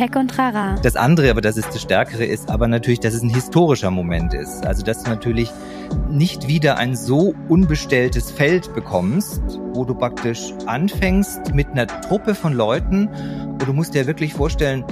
Tech 0.00 0.16
und 0.16 0.38
Rara. 0.38 0.76
Das 0.82 0.96
andere, 0.96 1.30
aber 1.30 1.42
das 1.42 1.58
ist 1.58 1.68
das 1.74 1.82
Stärkere, 1.82 2.24
ist 2.24 2.48
aber 2.48 2.68
natürlich, 2.68 3.00
dass 3.00 3.12
es 3.12 3.22
ein 3.22 3.28
historischer 3.28 3.90
Moment 3.90 4.32
ist. 4.32 4.64
Also, 4.64 4.82
dass 4.82 5.02
du 5.02 5.10
natürlich 5.10 5.50
nicht 6.08 6.48
wieder 6.48 6.78
ein 6.78 6.96
so 6.96 7.34
unbestelltes 7.50 8.30
Feld 8.30 8.74
bekommst, 8.74 9.42
wo 9.74 9.84
du 9.84 9.94
praktisch 9.94 10.54
anfängst 10.64 11.52
mit 11.52 11.68
einer 11.68 11.86
Truppe 11.86 12.34
von 12.34 12.54
Leuten 12.54 13.08
und 13.08 13.68
du 13.68 13.74
musst 13.74 13.92
dir 13.92 14.06
wirklich 14.06 14.32
vorstellen, 14.32 14.86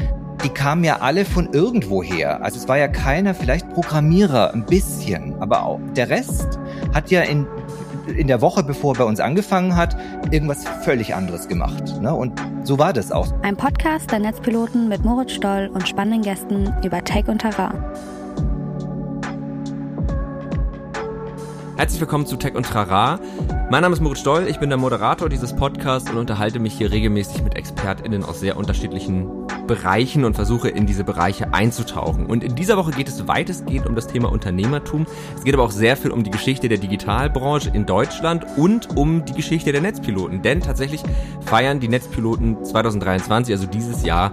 die 0.45 0.50
kamen 0.50 0.85
ja 0.85 0.99
alle 1.00 1.25
von 1.25 1.54
irgendwoher. 1.54 2.43
Also 2.43 2.59
es 2.59 2.68
war 2.68 2.77
ja 2.77 2.89
keiner, 2.89 3.35
vielleicht 3.35 3.67
Programmierer, 3.71 4.53
ein 4.53 4.67
bisschen, 4.67 5.40
aber 5.40 5.63
auch 5.63 5.81
der 5.96 6.11
Rest 6.11 6.59
hat 6.93 7.11
ja 7.11 7.22
in 7.22 7.46
in 8.16 8.27
der 8.27 8.40
Woche, 8.40 8.62
bevor 8.62 8.95
er 8.95 8.98
bei 8.98 9.04
uns 9.04 9.20
angefangen 9.20 9.77
hat, 9.77 9.96
irgendwas 10.30 10.64
völlig 10.82 11.14
anderes 11.14 11.48
gemacht. 11.48 12.00
Ne? 12.00 12.14
Und 12.14 12.40
so 12.64 12.79
war 12.79 12.93
das 12.93 13.12
auch. 13.12 13.32
Ein 13.43 13.57
Podcast 13.57 14.11
der 14.11 14.21
Netzpiloten 14.21 14.89
mit 14.89 15.04
Moritz 15.04 15.32
Stoll 15.32 15.71
und 15.72 15.89
spannenden 15.89 16.22
Gästen 16.22 16.72
über 16.85 17.02
Tech 17.02 17.29
und 17.29 17.40
Terrain. 17.40 17.85
Herzlich 21.76 22.00
willkommen 22.00 22.26
zu 22.26 22.36
Tech 22.36 22.54
und 22.54 22.66
Trara. 22.66 23.21
Mein 23.71 23.82
Name 23.82 23.93
ist 23.93 24.00
Moritz 24.00 24.21
Stoll, 24.21 24.46
ich 24.49 24.58
bin 24.58 24.71
der 24.71 24.79
Moderator 24.79 25.29
dieses 25.29 25.54
Podcasts 25.54 26.11
und 26.11 26.17
unterhalte 26.17 26.58
mich 26.58 26.72
hier 26.72 26.90
regelmäßig 26.90 27.43
mit 27.43 27.54
ExpertInnen 27.54 28.25
aus 28.25 28.41
sehr 28.41 28.57
unterschiedlichen 28.57 29.46
Bereichen 29.67 30.25
und 30.25 30.32
versuche 30.32 30.71
in 30.71 30.86
diese 30.86 31.04
Bereiche 31.04 31.53
einzutauchen. 31.53 32.25
Und 32.25 32.42
in 32.42 32.55
dieser 32.55 32.78
Woche 32.78 32.92
geht 32.92 33.08
es 33.08 33.28
weitestgehend 33.28 33.86
um 33.86 33.94
das 33.94 34.06
Thema 34.06 34.33
Unternehmertum. 34.33 35.05
Es 35.36 35.44
geht 35.44 35.53
aber 35.53 35.64
auch 35.64 35.70
sehr 35.70 35.98
viel 35.98 36.12
um 36.12 36.25
die 36.25 36.31
Geschichte 36.31 36.70
der 36.70 36.78
Digitalbranche 36.78 37.69
in 37.75 37.84
Deutschland 37.84 38.47
und 38.56 38.97
um 38.97 39.27
die 39.27 39.34
Geschichte 39.34 39.70
der 39.70 39.83
Netzpiloten. 39.83 40.41
Denn 40.41 40.62
tatsächlich 40.62 41.03
feiern 41.42 41.78
die 41.78 41.89
Netzpiloten 41.89 42.64
2023, 42.64 43.55
also 43.55 43.66
dieses 43.66 44.03
Jahr, 44.03 44.33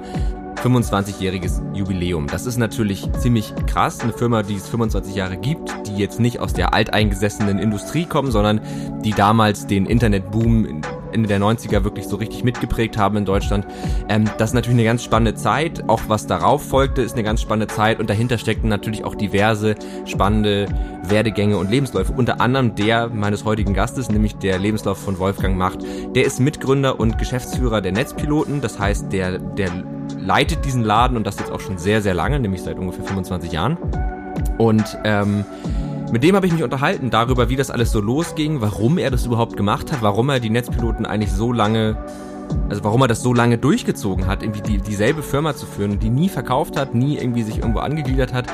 25-jähriges 0.65 1.61
Jubiläum. 1.75 2.25
Das 2.25 2.47
ist 2.47 2.57
natürlich 2.57 3.07
ziemlich 3.19 3.53
krass. 3.67 3.99
Eine 3.99 4.13
Firma, 4.13 4.41
die 4.41 4.55
es 4.55 4.67
25 4.67 5.13
Jahre 5.13 5.37
gibt, 5.37 5.71
die 5.85 5.95
jetzt 5.95 6.19
nicht 6.19 6.39
aus 6.39 6.53
der 6.53 6.73
alteingesessenen 6.73 7.59
Industrie 7.59 8.05
kommen, 8.05 8.31
sondern 8.31 8.61
die 9.03 9.11
damals 9.11 9.67
den 9.67 9.85
Internetboom 9.85 10.81
Ende 11.15 11.27
der 11.27 11.39
90er 11.39 11.83
wirklich 11.83 12.07
so 12.07 12.17
richtig 12.17 12.43
mitgeprägt 12.43 12.97
haben 12.97 13.17
in 13.17 13.25
Deutschland. 13.25 13.65
Ähm, 14.09 14.25
das 14.37 14.51
ist 14.51 14.53
natürlich 14.53 14.77
eine 14.77 14.85
ganz 14.85 15.03
spannende 15.03 15.33
Zeit. 15.33 15.89
Auch 15.89 16.01
was 16.07 16.27
darauf 16.27 16.63
folgte, 16.63 17.01
ist 17.01 17.13
eine 17.13 17.23
ganz 17.23 17.41
spannende 17.41 17.73
Zeit. 17.73 17.99
Und 17.99 18.09
dahinter 18.09 18.37
steckten 18.37 18.69
natürlich 18.69 19.03
auch 19.03 19.15
diverse 19.15 19.75
spannende 20.05 20.67
Werdegänge 21.03 21.57
und 21.57 21.71
Lebensläufe. 21.71 22.13
Unter 22.13 22.41
anderem 22.41 22.75
der 22.75 23.07
meines 23.07 23.45
heutigen 23.45 23.73
Gastes, 23.73 24.09
nämlich 24.09 24.35
der 24.35 24.59
Lebenslauf 24.59 24.97
von 24.97 25.17
Wolfgang 25.17 25.57
Macht. 25.57 25.79
Der 26.15 26.25
ist 26.25 26.39
Mitgründer 26.39 26.99
und 26.99 27.17
Geschäftsführer 27.17 27.81
der 27.81 27.93
Netzpiloten. 27.93 28.61
Das 28.61 28.77
heißt, 28.77 29.11
der, 29.11 29.39
der 29.39 29.71
leitet 30.19 30.65
diesen 30.65 30.83
Laden 30.83 31.17
und 31.17 31.25
das 31.25 31.39
jetzt 31.39 31.51
auch 31.51 31.61
schon 31.61 31.77
sehr, 31.77 32.01
sehr 32.01 32.13
lange, 32.13 32.39
nämlich 32.39 32.61
seit 32.61 32.77
ungefähr 32.77 33.05
25 33.05 33.51
Jahren. 33.51 33.77
Und 34.57 34.97
ähm, 35.03 35.45
mit 36.11 36.23
dem 36.23 36.35
habe 36.35 36.47
ich 36.47 36.53
mich 36.53 36.63
unterhalten 36.63 37.09
darüber, 37.09 37.49
wie 37.49 37.55
das 37.55 37.71
alles 37.71 37.91
so 37.91 37.99
losging, 37.99 38.61
warum 38.61 38.97
er 38.97 39.11
das 39.11 39.25
überhaupt 39.25 39.57
gemacht 39.57 39.91
hat, 39.91 40.01
warum 40.01 40.29
er 40.29 40.39
die 40.39 40.49
Netzpiloten 40.49 41.05
eigentlich 41.05 41.31
so 41.31 41.51
lange, 41.51 41.97
also 42.69 42.83
warum 42.83 43.01
er 43.01 43.07
das 43.07 43.21
so 43.21 43.33
lange 43.33 43.57
durchgezogen 43.57 44.27
hat, 44.27 44.43
irgendwie 44.43 44.61
die, 44.61 44.77
dieselbe 44.77 45.23
Firma 45.23 45.55
zu 45.55 45.65
führen, 45.65 45.99
die 45.99 46.09
nie 46.09 46.29
verkauft 46.29 46.77
hat, 46.77 46.93
nie 46.93 47.17
irgendwie 47.17 47.43
sich 47.43 47.57
irgendwo 47.57 47.79
angegliedert 47.79 48.33
hat. 48.33 48.45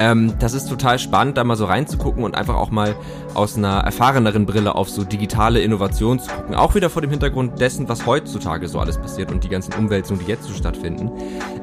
Ähm, 0.00 0.32
das 0.38 0.54
ist 0.54 0.68
total 0.68 0.98
spannend, 0.98 1.36
da 1.36 1.44
mal 1.44 1.56
so 1.56 1.66
reinzugucken 1.66 2.24
und 2.24 2.34
einfach 2.34 2.56
auch 2.56 2.70
mal 2.70 2.96
aus 3.34 3.56
einer 3.56 3.80
erfahreneren 3.80 4.46
Brille 4.46 4.74
auf 4.74 4.88
so 4.88 5.04
digitale 5.04 5.60
Innovation 5.60 6.18
zu 6.18 6.30
gucken. 6.30 6.54
Auch 6.54 6.74
wieder 6.74 6.88
vor 6.88 7.02
dem 7.02 7.10
Hintergrund 7.10 7.60
dessen, 7.60 7.88
was 7.88 8.06
heutzutage 8.06 8.66
so 8.66 8.80
alles 8.80 8.96
passiert 8.96 9.30
und 9.30 9.44
die 9.44 9.50
ganzen 9.50 9.74
Umwälzungen, 9.74 10.24
die 10.24 10.30
jetzt 10.30 10.44
so 10.44 10.54
stattfinden. 10.54 11.10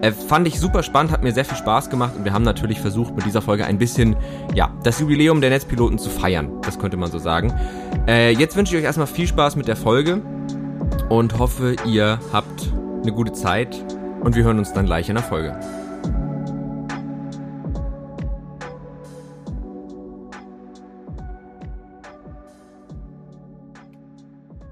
Äh, 0.01 0.11
fand 0.11 0.47
ich 0.47 0.59
super 0.59 0.83
spannend, 0.83 1.11
hat 1.11 1.23
mir 1.23 1.33
sehr 1.33 1.45
viel 1.45 1.57
Spaß 1.57 1.89
gemacht 1.89 2.13
und 2.15 2.25
wir 2.25 2.33
haben 2.33 2.43
natürlich 2.43 2.79
versucht, 2.79 3.15
mit 3.15 3.25
dieser 3.25 3.41
Folge 3.41 3.65
ein 3.65 3.79
bisschen, 3.79 4.15
ja, 4.53 4.71
das 4.83 4.99
Jubiläum 4.99 5.41
der 5.41 5.49
Netzpiloten 5.49 5.97
zu 5.97 6.11
feiern. 6.11 6.61
Das 6.61 6.77
könnte 6.77 6.95
man 6.95 7.09
so 7.09 7.17
sagen. 7.17 7.53
Äh, 8.07 8.33
jetzt 8.33 8.55
wünsche 8.55 8.75
ich 8.75 8.79
euch 8.79 8.85
erstmal 8.85 9.07
viel 9.07 9.27
Spaß 9.27 9.55
mit 9.55 9.67
der 9.67 9.75
Folge 9.75 10.21
und 11.09 11.39
hoffe, 11.39 11.75
ihr 11.85 12.19
habt 12.31 12.71
eine 13.01 13.11
gute 13.11 13.33
Zeit 13.33 13.83
und 14.21 14.35
wir 14.35 14.43
hören 14.43 14.59
uns 14.59 14.73
dann 14.73 14.85
gleich 14.85 15.09
in 15.09 15.15
der 15.15 15.23
Folge. 15.23 15.59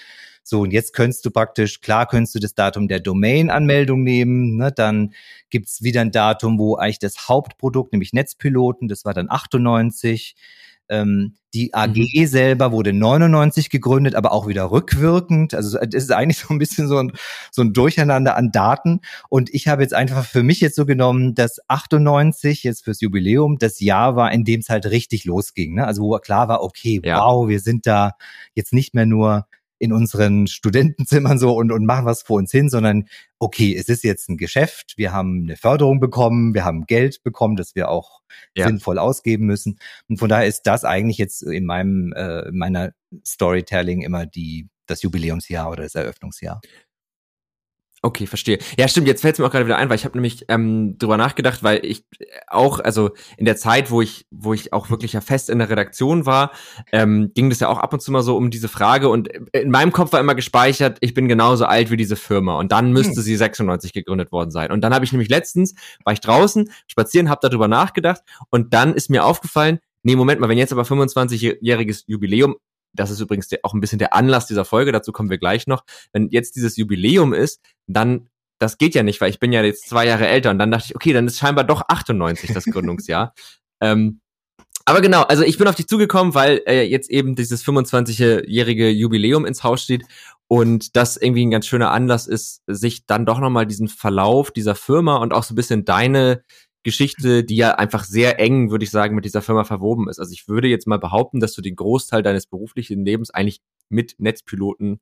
so, 0.43 0.61
und 0.61 0.71
jetzt 0.71 0.93
könntest 0.93 1.25
du 1.25 1.31
praktisch, 1.31 1.81
klar 1.81 2.07
könntest 2.07 2.35
du 2.35 2.39
das 2.39 2.55
Datum 2.55 2.87
der 2.87 2.99
Domain-Anmeldung 2.99 4.03
nehmen, 4.03 4.57
ne? 4.57 4.71
dann 4.71 5.13
gibt's 5.49 5.83
wieder 5.83 6.01
ein 6.01 6.11
Datum, 6.11 6.57
wo 6.57 6.75
eigentlich 6.75 6.99
das 6.99 7.27
Hauptprodukt, 7.27 7.91
nämlich 7.91 8.13
Netzpiloten, 8.13 8.87
das 8.87 9.05
war 9.05 9.13
dann 9.13 9.29
98, 9.29 10.35
ähm, 10.89 11.35
die 11.53 11.73
AG 11.73 11.95
mhm. 11.95 12.27
selber 12.27 12.71
wurde 12.71 12.93
99 12.93 13.69
gegründet, 13.69 14.15
aber 14.15 14.31
auch 14.31 14.47
wieder 14.47 14.71
rückwirkend. 14.71 15.53
Also 15.53 15.79
es 15.79 15.93
ist 15.93 16.11
eigentlich 16.11 16.39
so 16.39 16.53
ein 16.53 16.59
bisschen 16.59 16.87
so 16.87 16.97
ein, 16.97 17.11
so 17.51 17.61
ein 17.61 17.73
Durcheinander 17.73 18.35
an 18.35 18.51
Daten. 18.51 19.01
Und 19.29 19.53
ich 19.53 19.67
habe 19.67 19.81
jetzt 19.81 19.93
einfach 19.93 20.25
für 20.25 20.43
mich 20.43 20.61
jetzt 20.61 20.75
so 20.75 20.85
genommen, 20.85 21.33
dass 21.35 21.59
98 21.67 22.63
jetzt 22.63 22.83
fürs 22.83 23.01
Jubiläum 23.01 23.57
das 23.57 23.79
Jahr 23.79 24.15
war, 24.15 24.31
in 24.31 24.43
dem 24.43 24.59
es 24.61 24.69
halt 24.69 24.85
richtig 24.85 25.25
losging. 25.25 25.75
Ne? 25.75 25.87
Also 25.87 26.03
wo 26.03 26.17
klar 26.19 26.47
war, 26.47 26.61
okay, 26.61 27.01
ja. 27.03 27.19
wow, 27.19 27.47
wir 27.47 27.59
sind 27.59 27.87
da 27.87 28.11
jetzt 28.53 28.73
nicht 28.73 28.93
mehr 28.93 29.05
nur 29.05 29.45
in 29.81 29.93
unseren 29.93 30.45
Studentenzimmern 30.45 31.39
so 31.39 31.55
und, 31.55 31.71
und 31.71 31.85
machen 31.85 32.05
was 32.05 32.21
vor 32.21 32.37
uns 32.37 32.51
hin, 32.51 32.69
sondern 32.69 33.05
okay, 33.39 33.75
es 33.75 33.89
ist 33.89 34.03
jetzt 34.03 34.29
ein 34.29 34.37
Geschäft, 34.37 34.93
wir 34.95 35.11
haben 35.11 35.41
eine 35.41 35.57
Förderung 35.57 35.99
bekommen, 35.99 36.53
wir 36.53 36.63
haben 36.63 36.85
Geld 36.85 37.23
bekommen, 37.23 37.55
das 37.55 37.73
wir 37.73 37.89
auch 37.89 38.21
ja. 38.55 38.67
sinnvoll 38.67 38.99
ausgeben 38.99 39.47
müssen. 39.47 39.79
Und 40.07 40.19
von 40.19 40.29
daher 40.29 40.45
ist 40.45 40.67
das 40.67 40.85
eigentlich 40.85 41.17
jetzt 41.17 41.41
in 41.41 41.65
meinem, 41.65 42.13
äh, 42.13 42.49
in 42.49 42.59
meiner 42.59 42.91
Storytelling 43.25 44.03
immer 44.03 44.27
die, 44.27 44.69
das 44.85 45.01
Jubiläumsjahr 45.01 45.71
oder 45.71 45.81
das 45.81 45.95
Eröffnungsjahr. 45.95 46.61
Okay, 48.03 48.25
verstehe. 48.25 48.57
Ja, 48.79 48.87
stimmt, 48.87 49.05
jetzt 49.05 49.21
fällt 49.21 49.35
es 49.35 49.39
mir 49.39 49.45
auch 49.45 49.51
gerade 49.51 49.65
wieder 49.65 49.77
ein, 49.77 49.87
weil 49.89 49.95
ich 49.95 50.05
habe 50.05 50.17
nämlich 50.17 50.45
ähm, 50.47 50.97
drüber 50.97 51.17
nachgedacht, 51.17 51.61
weil 51.61 51.85
ich 51.85 52.03
auch, 52.47 52.79
also 52.79 53.11
in 53.37 53.45
der 53.45 53.57
Zeit, 53.57 53.91
wo 53.91 54.01
ich, 54.01 54.25
wo 54.31 54.55
ich 54.55 54.73
auch 54.73 54.89
wirklich 54.89 55.13
ja 55.13 55.21
fest 55.21 55.51
in 55.51 55.59
der 55.59 55.69
Redaktion 55.69 56.25
war, 56.25 56.51
ähm, 56.91 57.31
ging 57.35 57.51
das 57.51 57.59
ja 57.59 57.67
auch 57.67 57.77
ab 57.77 57.93
und 57.93 58.01
zu 58.01 58.11
mal 58.11 58.23
so 58.23 58.35
um 58.37 58.49
diese 58.49 58.69
Frage 58.69 59.07
und 59.07 59.27
in 59.53 59.69
meinem 59.69 59.91
Kopf 59.91 60.13
war 60.13 60.19
immer 60.19 60.33
gespeichert, 60.33 60.97
ich 61.01 61.13
bin 61.13 61.27
genauso 61.27 61.65
alt 61.65 61.91
wie 61.91 61.97
diese 61.97 62.15
Firma 62.15 62.57
und 62.57 62.71
dann 62.71 62.91
müsste 62.91 63.17
hm. 63.17 63.21
sie 63.21 63.35
96 63.35 63.93
gegründet 63.93 64.31
worden 64.31 64.49
sein. 64.49 64.71
Und 64.71 64.81
dann 64.81 64.95
habe 64.95 65.05
ich 65.05 65.11
nämlich 65.11 65.29
letztens, 65.29 65.75
war 66.03 66.13
ich 66.13 66.21
draußen, 66.21 66.71
spazieren, 66.87 67.29
habe 67.29 67.47
darüber 67.47 67.67
nachgedacht 67.67 68.23
und 68.49 68.73
dann 68.73 68.95
ist 68.95 69.11
mir 69.11 69.25
aufgefallen, 69.25 69.77
nee, 70.01 70.15
Moment 70.15 70.41
mal, 70.41 70.49
wenn 70.49 70.57
jetzt 70.57 70.73
aber 70.73 70.83
25-jähriges 70.83 72.05
Jubiläum, 72.07 72.55
das 72.93 73.09
ist 73.09 73.19
übrigens 73.19 73.49
auch 73.63 73.73
ein 73.73 73.81
bisschen 73.81 73.99
der 73.99 74.13
Anlass 74.13 74.47
dieser 74.47 74.65
Folge, 74.65 74.91
dazu 74.91 75.11
kommen 75.11 75.29
wir 75.29 75.37
gleich 75.37 75.67
noch, 75.67 75.83
wenn 76.13 76.29
jetzt 76.29 76.55
dieses 76.55 76.77
Jubiläum 76.77 77.33
ist, 77.33 77.61
dann 77.87 78.29
das 78.59 78.77
geht 78.77 78.93
ja 78.93 79.01
nicht, 79.01 79.19
weil 79.21 79.31
ich 79.31 79.39
bin 79.39 79.51
ja 79.51 79.63
jetzt 79.63 79.89
zwei 79.89 80.05
Jahre 80.05 80.27
älter 80.27 80.51
und 80.51 80.59
dann 80.59 80.69
dachte 80.69 80.85
ich, 80.89 80.95
okay, 80.95 81.13
dann 81.13 81.25
ist 81.25 81.39
scheinbar 81.39 81.63
doch 81.63 81.81
98 81.87 82.53
das 82.53 82.65
Gründungsjahr. 82.65 83.33
ähm, 83.81 84.21
aber 84.85 85.01
genau, 85.01 85.23
also 85.23 85.43
ich 85.43 85.57
bin 85.57 85.67
auf 85.67 85.75
dich 85.75 85.87
zugekommen, 85.87 86.35
weil 86.35 86.61
äh, 86.67 86.83
jetzt 86.83 87.09
eben 87.09 87.35
dieses 87.35 87.63
25-jährige 87.65 88.89
Jubiläum 88.89 89.45
ins 89.45 89.63
Haus 89.63 89.83
steht 89.83 90.05
und 90.47 90.95
das 90.95 91.17
irgendwie 91.17 91.45
ein 91.45 91.51
ganz 91.51 91.65
schöner 91.65 91.91
Anlass 91.91 92.27
ist, 92.27 92.61
sich 92.67 93.05
dann 93.05 93.25
doch 93.25 93.39
nochmal 93.39 93.65
diesen 93.65 93.87
Verlauf 93.87 94.51
dieser 94.51 94.75
Firma 94.75 95.17
und 95.17 95.33
auch 95.33 95.43
so 95.43 95.53
ein 95.53 95.55
bisschen 95.55 95.85
deine 95.85 96.43
Geschichte, 96.83 97.43
die 97.43 97.55
ja 97.55 97.75
einfach 97.75 98.03
sehr 98.03 98.39
eng, 98.39 98.71
würde 98.71 98.83
ich 98.83 98.91
sagen, 98.91 99.15
mit 99.15 99.25
dieser 99.25 99.41
Firma 99.41 99.63
verwoben 99.63 100.09
ist. 100.09 100.19
Also 100.19 100.31
ich 100.31 100.47
würde 100.47 100.67
jetzt 100.67 100.87
mal 100.87 100.97
behaupten, 100.97 101.39
dass 101.39 101.53
du 101.53 101.61
den 101.61 101.75
Großteil 101.75 102.23
deines 102.23 102.47
beruflichen 102.47 103.05
Lebens 103.05 103.29
eigentlich 103.31 103.61
mit 103.89 104.15
Netzpiloten 104.19 104.99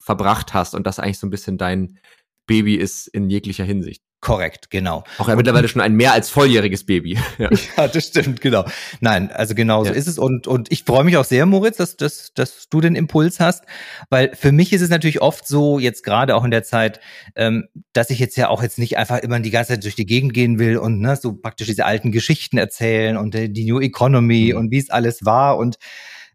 verbracht 0.00 0.54
hast 0.54 0.74
und 0.74 0.86
das 0.86 0.98
eigentlich 0.98 1.18
so 1.18 1.26
ein 1.26 1.30
bisschen 1.30 1.58
dein 1.58 1.98
Baby 2.46 2.76
ist 2.76 3.08
in 3.08 3.30
jeglicher 3.30 3.64
Hinsicht. 3.64 4.02
Korrekt, 4.24 4.70
genau. 4.70 5.04
Auch 5.18 5.28
ja 5.28 5.36
mittlerweile 5.36 5.68
schon 5.68 5.82
ein 5.82 5.92
mehr 5.92 6.14
als 6.14 6.30
volljähriges 6.30 6.86
Baby. 6.86 7.18
ja. 7.38 7.50
ja, 7.76 7.88
das 7.88 8.06
stimmt, 8.06 8.40
genau. 8.40 8.64
Nein, 9.00 9.30
also 9.30 9.54
genau 9.54 9.84
so 9.84 9.90
ja. 9.90 9.96
ist 9.96 10.06
es. 10.06 10.18
Und, 10.18 10.46
und 10.46 10.72
ich 10.72 10.84
freue 10.84 11.04
mich 11.04 11.18
auch 11.18 11.26
sehr, 11.26 11.44
Moritz, 11.44 11.76
dass, 11.76 11.98
dass, 11.98 12.32
dass 12.32 12.70
du 12.70 12.80
den 12.80 12.94
Impuls 12.94 13.38
hast, 13.38 13.64
weil 14.08 14.34
für 14.34 14.50
mich 14.50 14.72
ist 14.72 14.80
es 14.80 14.88
natürlich 14.88 15.20
oft 15.20 15.46
so, 15.46 15.78
jetzt 15.78 16.04
gerade 16.04 16.36
auch 16.36 16.44
in 16.44 16.50
der 16.50 16.64
Zeit, 16.64 17.00
ähm, 17.36 17.68
dass 17.92 18.08
ich 18.08 18.18
jetzt 18.18 18.36
ja 18.36 18.48
auch 18.48 18.62
jetzt 18.62 18.78
nicht 18.78 18.96
einfach 18.96 19.18
immer 19.18 19.38
die 19.40 19.50
ganze 19.50 19.74
Zeit 19.74 19.84
durch 19.84 19.94
die 19.94 20.06
Gegend 20.06 20.32
gehen 20.32 20.58
will 20.58 20.78
und 20.78 21.00
ne, 21.00 21.16
so 21.16 21.34
praktisch 21.34 21.66
diese 21.66 21.84
alten 21.84 22.10
Geschichten 22.10 22.56
erzählen 22.56 23.18
und 23.18 23.34
äh, 23.34 23.50
die 23.50 23.70
New 23.70 23.78
Economy 23.78 24.52
mhm. 24.52 24.58
und 24.58 24.70
wie 24.70 24.78
es 24.78 24.88
alles 24.88 25.26
war. 25.26 25.58
Und 25.58 25.76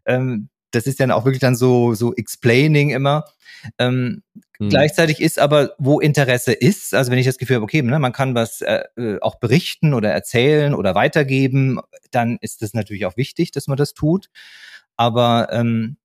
ähm, 0.06 0.48
das 0.70 0.86
ist 0.86 1.00
dann 1.00 1.10
auch 1.10 1.24
wirklich 1.24 1.40
dann 1.40 1.56
so, 1.56 1.94
so 1.94 2.14
explaining 2.14 2.90
immer. 2.90 3.24
Ähm, 3.78 4.22
hm. 4.60 4.68
Gleichzeitig 4.68 5.20
ist 5.20 5.38
aber, 5.38 5.74
wo 5.78 6.00
Interesse 6.00 6.52
ist, 6.52 6.92
also 6.94 7.10
wenn 7.10 7.18
ich 7.18 7.24
das 7.24 7.38
Gefühl 7.38 7.56
habe, 7.56 7.64
okay, 7.64 7.80
ne, 7.80 7.98
man 7.98 8.12
kann 8.12 8.34
was 8.34 8.60
äh, 8.60 8.82
äh, 8.96 9.18
auch 9.20 9.36
berichten 9.36 9.94
oder 9.94 10.10
erzählen 10.10 10.74
oder 10.74 10.94
weitergeben, 10.94 11.80
dann 12.10 12.36
ist 12.42 12.60
das 12.60 12.74
natürlich 12.74 13.06
auch 13.06 13.16
wichtig, 13.16 13.52
dass 13.52 13.68
man 13.68 13.78
das 13.78 13.94
tut. 13.94 14.28
Aber 14.96 15.48
ähm, 15.50 15.96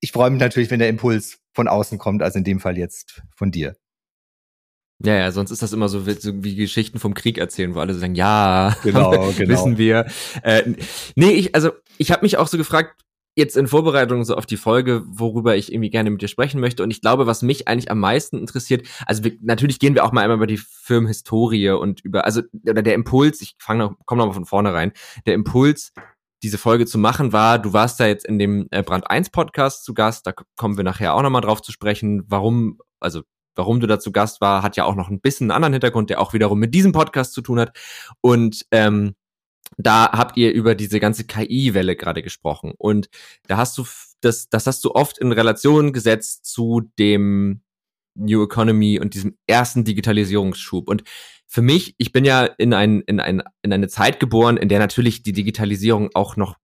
ich 0.00 0.10
freue 0.10 0.30
mich 0.30 0.40
natürlich, 0.40 0.70
wenn 0.70 0.78
der 0.78 0.88
Impuls 0.88 1.38
von 1.52 1.68
außen 1.68 1.98
kommt, 1.98 2.22
also 2.22 2.38
in 2.38 2.44
dem 2.44 2.60
Fall 2.60 2.78
jetzt 2.78 3.22
von 3.36 3.50
dir. 3.50 3.76
Ja, 5.04 5.16
ja, 5.16 5.30
sonst 5.30 5.50
ist 5.50 5.60
das 5.60 5.74
immer 5.74 5.88
so, 5.90 6.00
so 6.00 6.44
wie 6.44 6.54
Geschichten 6.54 6.98
vom 6.98 7.12
Krieg 7.12 7.36
erzählen, 7.36 7.74
wo 7.74 7.80
alle 7.80 7.92
so 7.92 8.00
sagen, 8.00 8.14
ja, 8.14 8.74
genau, 8.82 9.32
genau. 9.36 9.50
wissen 9.50 9.76
wir. 9.76 10.06
Äh, 10.42 10.62
nee, 11.14 11.32
ich, 11.32 11.54
also 11.54 11.72
ich 11.98 12.10
habe 12.10 12.22
mich 12.22 12.38
auch 12.38 12.48
so 12.48 12.56
gefragt, 12.56 13.02
jetzt 13.34 13.56
in 13.56 13.66
Vorbereitung 13.66 14.24
so 14.24 14.36
auf 14.36 14.46
die 14.46 14.56
Folge, 14.56 15.02
worüber 15.06 15.56
ich 15.56 15.72
irgendwie 15.72 15.90
gerne 15.90 16.10
mit 16.10 16.20
dir 16.20 16.28
sprechen 16.28 16.60
möchte. 16.60 16.82
Und 16.82 16.90
ich 16.90 17.00
glaube, 17.00 17.26
was 17.26 17.42
mich 17.42 17.66
eigentlich 17.68 17.90
am 17.90 17.98
meisten 17.98 18.38
interessiert, 18.38 18.86
also 19.06 19.24
wir, 19.24 19.32
natürlich 19.40 19.78
gehen 19.78 19.94
wir 19.94 20.04
auch 20.04 20.12
mal 20.12 20.22
einmal 20.22 20.36
über 20.36 20.46
die 20.46 20.58
Firmenhistorie 20.58 21.70
und 21.70 22.00
über, 22.00 22.24
also, 22.24 22.42
oder 22.68 22.82
der 22.82 22.94
Impuls, 22.94 23.40
ich 23.40 23.54
fange 23.58 23.84
noch, 23.84 23.94
komm 24.04 24.18
noch 24.18 24.26
mal 24.26 24.32
von 24.32 24.46
vorne 24.46 24.74
rein, 24.74 24.92
der 25.26 25.34
Impuls, 25.34 25.92
diese 26.42 26.58
Folge 26.58 26.86
zu 26.86 26.98
machen 26.98 27.32
war, 27.32 27.58
du 27.58 27.72
warst 27.72 28.00
da 28.00 28.06
jetzt 28.06 28.26
in 28.26 28.38
dem 28.38 28.66
äh, 28.70 28.82
Brand 28.82 29.08
1 29.08 29.30
Podcast 29.30 29.84
zu 29.84 29.94
Gast, 29.94 30.26
da 30.26 30.32
kommen 30.56 30.76
wir 30.76 30.84
nachher 30.84 31.14
auch 31.14 31.22
nochmal 31.22 31.42
drauf 31.42 31.62
zu 31.62 31.72
sprechen, 31.72 32.24
warum, 32.26 32.78
also 33.00 33.22
warum 33.54 33.80
du 33.80 33.86
da 33.86 34.00
zu 34.00 34.12
Gast 34.12 34.40
war, 34.40 34.62
hat 34.62 34.76
ja 34.76 34.84
auch 34.84 34.94
noch 34.94 35.08
ein 35.08 35.20
bisschen 35.20 35.44
einen 35.44 35.56
anderen 35.56 35.74
Hintergrund, 35.74 36.10
der 36.10 36.20
auch 36.20 36.32
wiederum 36.32 36.58
mit 36.58 36.74
diesem 36.74 36.92
Podcast 36.92 37.32
zu 37.32 37.42
tun 37.42 37.60
hat. 37.60 37.76
Und 38.20 38.66
ähm, 38.70 39.14
da 39.76 40.10
habt 40.12 40.36
ihr 40.36 40.52
über 40.52 40.74
diese 40.74 41.00
ganze 41.00 41.24
KI-Welle 41.24 41.96
gerade 41.96 42.22
gesprochen. 42.22 42.72
Und 42.76 43.08
da 43.46 43.56
hast 43.56 43.78
du 43.78 43.84
das, 44.20 44.48
das 44.48 44.66
hast 44.66 44.84
du 44.84 44.92
oft 44.92 45.18
in 45.18 45.32
Relation 45.32 45.92
gesetzt 45.92 46.46
zu 46.46 46.90
dem 46.98 47.62
New 48.14 48.44
Economy 48.44 49.00
und 49.00 49.14
diesem 49.14 49.36
ersten 49.46 49.84
Digitalisierungsschub. 49.84 50.88
Und 50.88 51.04
für 51.46 51.62
mich, 51.62 51.94
ich 51.98 52.12
bin 52.12 52.24
ja 52.24 52.44
in, 52.44 52.72
ein, 52.72 53.00
in, 53.02 53.20
ein, 53.20 53.42
in 53.62 53.72
eine 53.72 53.88
Zeit 53.88 54.20
geboren, 54.20 54.56
in 54.56 54.68
der 54.68 54.78
natürlich 54.78 55.22
die 55.22 55.32
Digitalisierung 55.32 56.10
auch 56.14 56.36
noch 56.36 56.56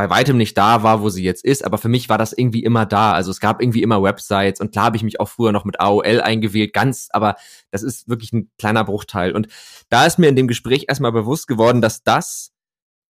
bei 0.00 0.08
weitem 0.08 0.38
nicht 0.38 0.56
da 0.56 0.82
war, 0.82 1.02
wo 1.02 1.10
sie 1.10 1.22
jetzt 1.22 1.44
ist, 1.44 1.62
aber 1.62 1.76
für 1.76 1.90
mich 1.90 2.08
war 2.08 2.16
das 2.16 2.32
irgendwie 2.32 2.62
immer 2.62 2.86
da. 2.86 3.12
Also 3.12 3.30
es 3.30 3.38
gab 3.38 3.60
irgendwie 3.60 3.82
immer 3.82 4.02
Websites 4.02 4.58
und 4.58 4.72
klar 4.72 4.86
habe 4.86 4.96
ich 4.96 5.02
mich 5.02 5.20
auch 5.20 5.28
früher 5.28 5.52
noch 5.52 5.66
mit 5.66 5.78
AOL 5.78 6.22
eingewählt, 6.22 6.72
ganz, 6.72 7.08
aber 7.10 7.36
das 7.70 7.82
ist 7.82 8.08
wirklich 8.08 8.32
ein 8.32 8.50
kleiner 8.56 8.82
Bruchteil. 8.82 9.32
Und 9.32 9.48
da 9.90 10.06
ist 10.06 10.18
mir 10.18 10.28
in 10.30 10.36
dem 10.36 10.48
Gespräch 10.48 10.86
erstmal 10.88 11.12
bewusst 11.12 11.48
geworden, 11.48 11.82
dass 11.82 12.02
das, 12.02 12.50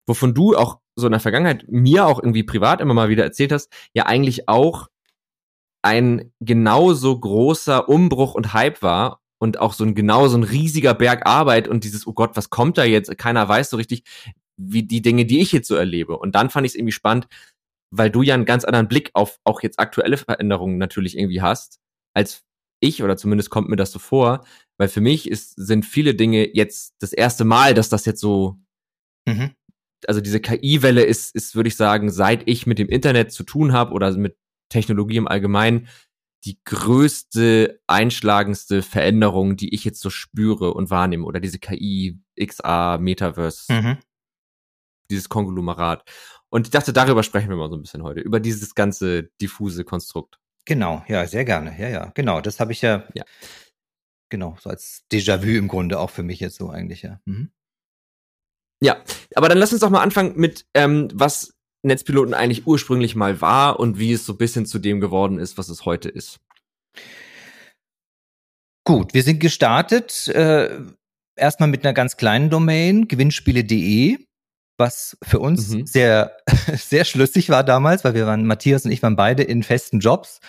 wovon 0.06 0.36
du 0.36 0.56
auch 0.56 0.78
so 0.96 1.08
in 1.08 1.12
der 1.12 1.20
Vergangenheit 1.20 1.66
mir 1.68 2.06
auch 2.06 2.22
irgendwie 2.22 2.44
privat 2.44 2.82
immer 2.82 2.94
mal 2.94 3.10
wieder 3.10 3.24
erzählt 3.24 3.52
hast, 3.52 3.74
ja 3.96 4.06
eigentlich 4.06 4.48
auch 4.48 4.88
ein 5.82 6.32
genauso 6.40 7.20
großer 7.20 7.90
Umbruch 7.90 8.36
und 8.36 8.54
Hype 8.54 8.84
war 8.84 9.22
und 9.40 9.60
auch 9.60 9.74
so 9.74 9.84
ein 9.84 9.96
genau 9.96 10.28
so 10.28 10.38
ein 10.38 10.44
riesiger 10.44 10.94
Berg 10.94 11.26
Arbeit 11.26 11.68
und 11.68 11.84
dieses, 11.84 12.06
oh 12.06 12.14
Gott, 12.14 12.38
was 12.38 12.52
kommt 12.52 12.78
da 12.78 12.84
jetzt? 12.84 13.18
Keiner 13.18 13.50
weiß 13.50 13.72
so 13.72 13.78
richtig, 13.78 14.04
wie 14.58 14.84
die 14.84 15.02
Dinge, 15.02 15.26
die 15.26 15.40
ich 15.40 15.52
jetzt 15.52 15.68
so 15.68 15.76
erlebe. 15.76 16.18
Und 16.18 16.36
dann 16.36 16.50
fand 16.50 16.66
ich 16.66 16.74
es 16.74 16.76
irgendwie 16.76 16.92
spannend, 16.92 17.28
weil 17.92 18.10
du 18.10 18.22
ja 18.22 18.34
einen 18.34 18.46
ganz 18.46 18.64
anderen 18.64 18.88
Blick 18.88 19.12
auf 19.14 19.40
auch 19.44 19.62
jetzt 19.62 19.80
aktuelle 19.80 20.18
Veränderungen 20.18 20.78
natürlich 20.78 21.18
irgendwie 21.18 21.42
hast, 21.42 21.80
als 22.14 22.44
ich, 22.82 23.04
oder 23.04 23.18
zumindest 23.18 23.50
kommt 23.50 23.70
mir 23.70 23.76
das 23.76 23.92
so 23.92 24.00
vor, 24.00 24.46
weil 24.78 24.88
für 24.88 25.02
mich 25.02 25.30
ist, 25.30 25.56
sind 25.56 25.86
viele 25.86 26.16
Dinge 26.16 26.50
jetzt 26.54 26.96
das 27.00 27.14
erste 27.14 27.46
Mal, 27.46 27.74
dass 27.74 27.90
das 27.90 28.06
jetzt 28.06 28.20
so, 28.20 28.60
mhm. 29.28 29.52
also 30.08 30.22
diese 30.22 30.42
KI-Welle 30.42 31.04
ist, 31.04 31.34
ist, 31.36 31.56
würde 31.56 31.70
ich 31.70 31.78
sagen, 31.78 32.12
seit 32.12 32.48
ich 32.48 32.68
mit 32.68 32.80
dem 32.80 32.90
Internet 32.90 33.32
zu 33.32 33.44
tun 33.44 33.74
habe 33.74 33.94
oder 33.94 34.12
mit 34.18 34.38
Technologie 34.70 35.18
im 35.18 35.28
Allgemeinen, 35.28 35.88
die 36.44 36.60
größte, 36.64 37.80
einschlagendste 37.88 38.84
Veränderung, 38.84 39.56
die 39.56 39.74
ich 39.74 39.84
jetzt 39.84 40.02
so 40.02 40.10
spüre 40.10 40.74
und 40.74 40.90
wahrnehme, 40.90 41.26
oder 41.26 41.40
diese 41.40 41.60
KI, 41.60 42.20
XA, 42.40 42.98
Metaverse, 43.00 43.74
mhm 43.74 43.98
dieses 45.10 45.30
Konglomerat. 45.30 46.04
Und 46.50 46.68
ich 46.68 46.72
dachte, 46.72 46.94
darüber 46.94 47.24
sprechen 47.24 47.50
wir 47.50 47.56
mal 47.58 47.70
so 47.70 47.76
ein 47.76 47.82
bisschen 47.82 48.04
heute, 48.04 48.22
über 48.22 48.40
dieses 48.40 48.76
ganze 48.76 49.24
diffuse 49.42 49.84
Konstrukt. 49.84 50.40
Genau, 50.66 51.04
ja, 51.08 51.26
sehr 51.28 51.46
gerne. 51.46 51.76
Ja, 51.80 51.90
ja, 51.90 52.12
genau. 52.16 52.42
Das 52.42 52.60
habe 52.60 52.72
ich 52.72 52.82
ja, 52.82 53.04
ja, 53.14 53.24
genau, 54.30 54.58
so 54.60 54.70
als 54.70 55.04
Déjà-vu 55.12 55.58
im 55.58 55.68
Grunde 55.68 56.00
auch 56.00 56.10
für 56.10 56.24
mich 56.24 56.40
jetzt 56.40 56.58
so 56.58 56.70
eigentlich, 56.70 57.04
ja. 57.04 57.20
Mhm. 57.26 57.52
Ja, 58.82 58.98
aber 59.36 59.50
dann 59.50 59.58
lass 59.58 59.72
uns 59.72 59.82
doch 59.82 59.90
mal 59.90 60.04
anfangen 60.04 60.34
mit, 60.36 60.66
ähm, 60.74 61.08
was 61.14 61.56
Netzpiloten 61.84 62.34
eigentlich 62.34 62.68
ursprünglich 62.68 63.16
mal 63.16 63.42
war 63.42 63.80
und 63.80 64.00
wie 64.00 64.12
es 64.12 64.26
so 64.26 64.34
ein 64.34 64.38
bisschen 64.38 64.66
zu 64.66 64.80
dem 64.80 65.00
geworden 65.00 65.40
ist, 65.40 65.58
was 65.58 65.70
es 65.70 65.86
heute 65.86 66.10
ist. 66.10 66.40
Gut, 68.84 69.14
wir 69.14 69.24
sind 69.24 69.40
gestartet 69.40 70.28
äh, 70.28 70.80
erstmal 71.36 71.70
mit 71.70 71.84
einer 71.84 71.94
ganz 71.94 72.18
kleinen 72.18 72.50
Domain, 72.50 73.08
gewinnspiele.de 73.08 74.20
was 74.78 75.18
für 75.24 75.40
uns 75.40 75.70
mhm. 75.70 75.86
sehr, 75.86 76.36
sehr 76.76 77.06
schlüssig 77.06 77.50
war 77.50 77.64
damals, 77.64 78.04
weil 78.04 78.14
wir 78.14 78.26
waren, 78.26 78.46
Matthias 78.46 78.86
und 78.86 78.92
ich 78.92 79.04
waren 79.04 79.16
beide 79.16 79.44
in 79.44 79.64
festen 79.64 80.00
Jobs 80.00 80.40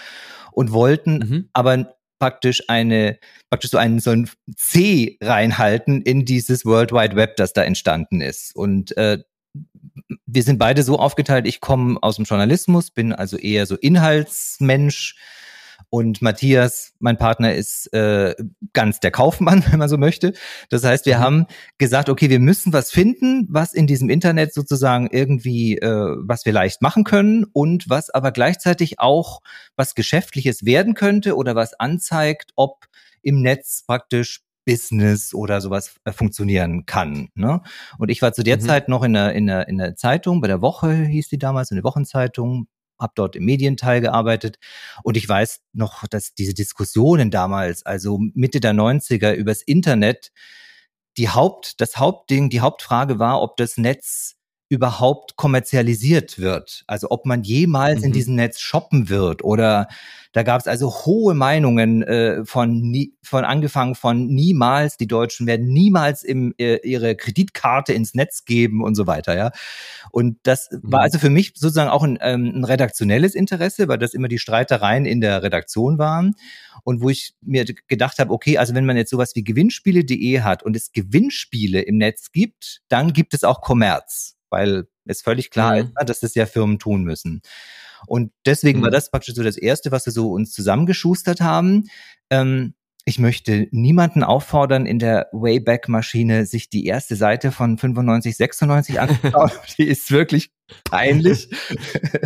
und 0.53 0.73
wollten 0.73 1.19
mhm. 1.19 1.49
aber 1.53 1.97
praktisch 2.19 2.63
eine, 2.69 3.19
praktisch 3.51 3.71
so 3.71 3.79
einen, 3.79 4.01
so 4.01 4.11
ein 4.11 4.29
C 4.57 5.19
reinhalten 5.21 6.03
in 6.03 6.25
dieses 6.25 6.65
World 6.65 6.93
Wide 6.93 7.15
Web, 7.15 7.37
das 7.37 7.53
da 7.53 7.63
entstanden 7.63 8.21
ist. 8.21 8.57
Und 8.57 8.97
äh, 8.97 9.19
wir 10.27 10.43
sind 10.43 10.59
beide 10.59 10.83
so 10.83 10.99
aufgeteilt, 10.99 11.47
ich 11.47 11.61
komme 11.61 11.99
aus 12.03 12.17
dem 12.17 12.25
Journalismus, 12.25 12.91
bin 12.91 13.13
also 13.13 13.37
eher 13.37 13.67
so 13.67 13.77
Inhaltsmensch, 13.77 15.17
und 15.91 16.21
Matthias, 16.23 16.93
mein 16.99 17.17
Partner, 17.17 17.55
ist 17.55 17.93
äh, 17.93 18.35
ganz 18.73 19.01
der 19.01 19.11
Kaufmann, 19.11 19.65
wenn 19.71 19.79
man 19.79 19.89
so 19.89 19.99
möchte. 19.99 20.33
Das 20.71 20.85
heißt, 20.85 21.07
wir 21.07 21.19
mhm. 21.19 21.23
haben 21.23 21.47
gesagt, 21.79 22.09
okay, 22.09 22.31
wir 22.31 22.41
müssen 22.41 22.73
was 22.73 22.91
finden, 22.91 23.47
was 23.51 23.73
in 23.75 23.87
diesem 23.87 24.11
Internet 24.11 24.53
sozusagen 24.53 25.09
irgendwie, 25.11 25.79
äh, 25.79 26.17
was 26.19 26.45
wir 26.45 26.53
leicht 26.53 26.83
machen 26.83 27.05
können 27.05 27.45
und 27.53 27.89
was 27.89 28.11
aber 28.11 28.33
gleichzeitig 28.33 28.99
auch 28.99 29.41
was 29.77 29.95
Geschäftliches 29.95 30.65
werden 30.65 30.95
könnte 30.95 31.37
oder 31.37 31.55
was 31.55 31.75
anzeigt, 31.75 32.53
ob 32.57 32.87
im 33.23 33.43
Netz 33.43 33.85
praktisch 33.87 34.43
Business 34.67 35.33
oder 35.33 35.61
sowas 35.61 35.95
äh, 36.05 36.13
funktionieren 36.13 36.85
kann. 36.87 37.29
Ne? 37.35 37.63
Und 37.99 38.11
ich 38.11 38.21
war 38.21 38.33
zu 38.33 38.43
der 38.43 38.57
mhm. 38.57 38.61
Zeit 38.61 38.89
noch 38.89 39.03
in 39.03 39.15
der, 39.15 39.33
in, 39.33 39.47
der, 39.47 39.69
in 39.69 39.79
der 39.79 39.95
Zeitung, 39.95 40.41
bei 40.41 40.49
der 40.49 40.61
Woche 40.61 40.93
hieß 40.93 41.29
die 41.29 41.39
damals, 41.39 41.71
in 41.71 41.77
der 41.77 41.85
Wochenzeitung, 41.85 42.67
habe 42.99 43.13
dort 43.15 43.37
im 43.37 43.45
Medienteil 43.45 44.01
gearbeitet. 44.01 44.59
Und 45.03 45.17
ich 45.17 45.29
weiß 45.29 45.61
noch, 45.73 46.07
dass 46.07 46.35
diese 46.35 46.55
Diskussionen 46.55 47.31
damals, 47.31 47.85
also 47.85 48.19
Mitte 48.35 48.61
der 48.61 48.73
90er 48.73 49.33
übers 49.33 49.63
Internet, 49.63 50.33
die 51.17 51.31
Haupt, 51.31 51.81
das 51.81 51.97
Hauptding, 51.97 52.51
die 52.51 52.61
Hauptfrage 52.61 53.19
war, 53.19 53.43
ob 53.43 53.57
das 53.57 53.77
Netz 53.77 54.36
überhaupt 54.69 55.37
kommerzialisiert 55.37 56.39
wird. 56.39 56.83
Also 56.87 57.09
ob 57.11 57.25
man 57.25 57.43
jemals 57.43 58.01
mhm. 58.01 58.07
in 58.07 58.13
diesem 58.13 58.35
Netz 58.35 58.61
shoppen 58.61 59.09
wird 59.09 59.45
oder 59.45 59.87
da 60.33 60.43
gab 60.43 60.61
es 60.61 60.67
also 60.67 60.93
hohe 61.07 61.35
Meinungen 61.35 62.03
äh, 62.03 62.45
von, 62.45 62.81
nie, 62.83 63.15
von 63.23 63.45
angefangen 63.45 63.95
von 63.95 64.27
niemals, 64.27 64.99
die 64.99 65.07
Deutschen 65.07 65.47
werden 65.47 65.69
niemals 65.69 66.25
im, 66.25 66.53
äh, 66.59 66.77
ihre 66.87 67.17
Kreditkarte 67.17 67.95
ins 67.95 68.13
Netz 68.13 68.45
geben 68.45 68.83
und 68.83 68.97
so 68.97 69.07
weiter, 69.07 69.37
ja. 69.37 69.51
Und 70.11 70.39
das 70.43 70.69
mhm. 70.71 70.81
war 70.83 71.01
also 71.01 71.19
für 71.19 71.31
mich 71.31 71.53
sozusagen 71.55 71.89
auch 71.89 72.03
ein, 72.03 72.19
ähm, 72.21 72.53
ein 72.55 72.65
redaktionelles 72.65 73.35
Interesse, 73.35 73.89
weil 73.89 73.99
das 73.99 74.15
immer 74.15 74.29
die 74.29 74.39
Streitereien 74.39 75.07
in 75.07 75.23
der 75.23 75.43
Redaktion 75.43 75.97
waren 75.97 76.35
und 76.83 77.01
wo 77.01 77.09
ich 77.09 77.35
mir 77.41 77.65
gedacht 77.87 78.19
habe, 78.19 78.31
okay, 78.31 78.59
also 78.59 78.75
wenn 78.75 78.85
man 78.85 78.99
jetzt 78.99 79.11
sowas 79.11 79.33
wie 79.37 79.45
Gewinnspiele.de 79.45 80.41
hat 80.41 80.63
und 80.63 80.77
es 80.77 80.93
Gewinnspiele 80.93 81.81
im 81.81 81.97
Netz 81.97 82.31
gibt, 82.31 82.83
dann 82.89 83.13
gibt 83.15 83.33
es 83.33 83.43
auch 83.43 83.63
Kommerz 83.63 84.36
weil 84.51 84.87
es 85.05 85.23
völlig 85.23 85.51
klar 85.51 85.75
mhm. 85.75 85.81
ist, 85.81 85.89
ne, 85.99 86.05
dass 86.05 86.21
das 86.21 86.35
ja 86.35 86.47
Firmen 86.47 86.79
tun 86.79 87.05
müssen. 87.05 87.43
Und 88.07 88.33
deswegen 88.45 88.81
mhm. 88.81 88.85
war 88.85 88.91
das 88.91 89.11
praktisch 89.11 89.35
so 89.35 89.43
das 89.43 89.57
Erste, 89.57 89.91
was 89.93 90.07
wir 90.07 90.13
so 90.13 90.31
uns 90.31 90.53
zusammengeschustert 90.53 91.41
haben. 91.41 91.89
Ähm, 92.31 92.75
ich 93.09 93.21
möchte 93.21 93.69
niemanden 93.71 94.25
auffordern, 94.25 94.85
in 94.85 94.99
der 94.99 95.29
Wayback-Maschine 95.31 96.45
sich 96.45 96.69
die 96.71 96.87
erste 96.87 97.15
Seite 97.15 97.53
von 97.53 97.79
95, 97.79 98.37
96 98.37 99.01
anzuschauen. 99.01 99.53
die 99.79 99.85
ist 99.85 100.11
wirklich 100.11 100.51
peinlich. 100.83 101.49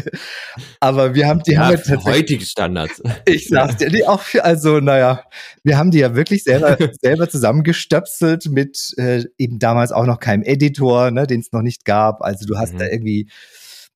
Aber 0.80 1.14
wir 1.14 1.28
haben 1.28 1.42
die 1.42 1.52
ja, 1.52 1.66
haben 1.66 1.78
wir 1.84 2.04
heutige 2.04 2.46
Standards. 2.46 3.02
Ich 3.26 3.48
sag's 3.48 3.76
dir, 3.76 3.90
die 3.90 4.06
auch, 4.06 4.22
also 4.40 4.80
naja, 4.80 5.22
wir 5.62 5.76
haben 5.76 5.90
die 5.90 5.98
ja 5.98 6.14
wirklich 6.14 6.44
selber 6.44 6.78
selber 7.02 7.28
zusammengestöpselt 7.28 8.46
mit 8.46 8.94
äh, 8.96 9.24
eben 9.36 9.58
damals 9.58 9.92
auch 9.92 10.06
noch 10.06 10.18
keinem 10.18 10.44
Editor, 10.44 11.10
ne, 11.10 11.26
den 11.26 11.40
es 11.40 11.52
noch 11.52 11.60
nicht 11.60 11.84
gab. 11.84 12.22
Also 12.22 12.46
du 12.46 12.56
hast 12.56 12.72
mhm. 12.72 12.78
da 12.78 12.86
irgendwie 12.86 13.28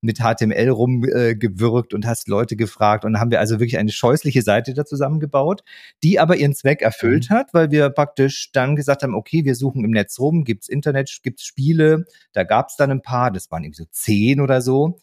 mit 0.04 0.18
HTML 0.18 0.68
rumgewürgt 0.68 1.92
äh, 1.92 1.96
und 1.96 2.06
hast 2.06 2.28
Leute 2.28 2.56
gefragt. 2.56 3.04
Und 3.04 3.18
haben 3.18 3.30
wir 3.30 3.40
also 3.40 3.58
wirklich 3.58 3.78
eine 3.78 3.90
scheußliche 3.90 4.42
Seite 4.42 4.74
da 4.74 4.84
zusammengebaut, 4.84 5.62
die 6.02 6.20
aber 6.20 6.36
ihren 6.36 6.54
Zweck 6.54 6.82
erfüllt 6.82 7.30
mhm. 7.30 7.34
hat, 7.34 7.54
weil 7.54 7.70
wir 7.70 7.90
praktisch 7.90 8.52
dann 8.52 8.76
gesagt 8.76 9.02
haben, 9.02 9.14
okay, 9.14 9.44
wir 9.44 9.54
suchen 9.54 9.84
im 9.84 9.90
Netz 9.90 10.18
rum, 10.20 10.44
gibt's 10.44 10.68
Internet, 10.68 11.18
gibt's 11.22 11.44
Spiele, 11.44 12.04
da 12.32 12.44
gab's 12.44 12.76
dann 12.76 12.90
ein 12.90 13.02
paar, 13.02 13.30
das 13.30 13.50
waren 13.50 13.64
irgendwie 13.64 13.82
so 13.82 13.88
zehn 13.90 14.40
oder 14.40 14.60
so. 14.60 14.98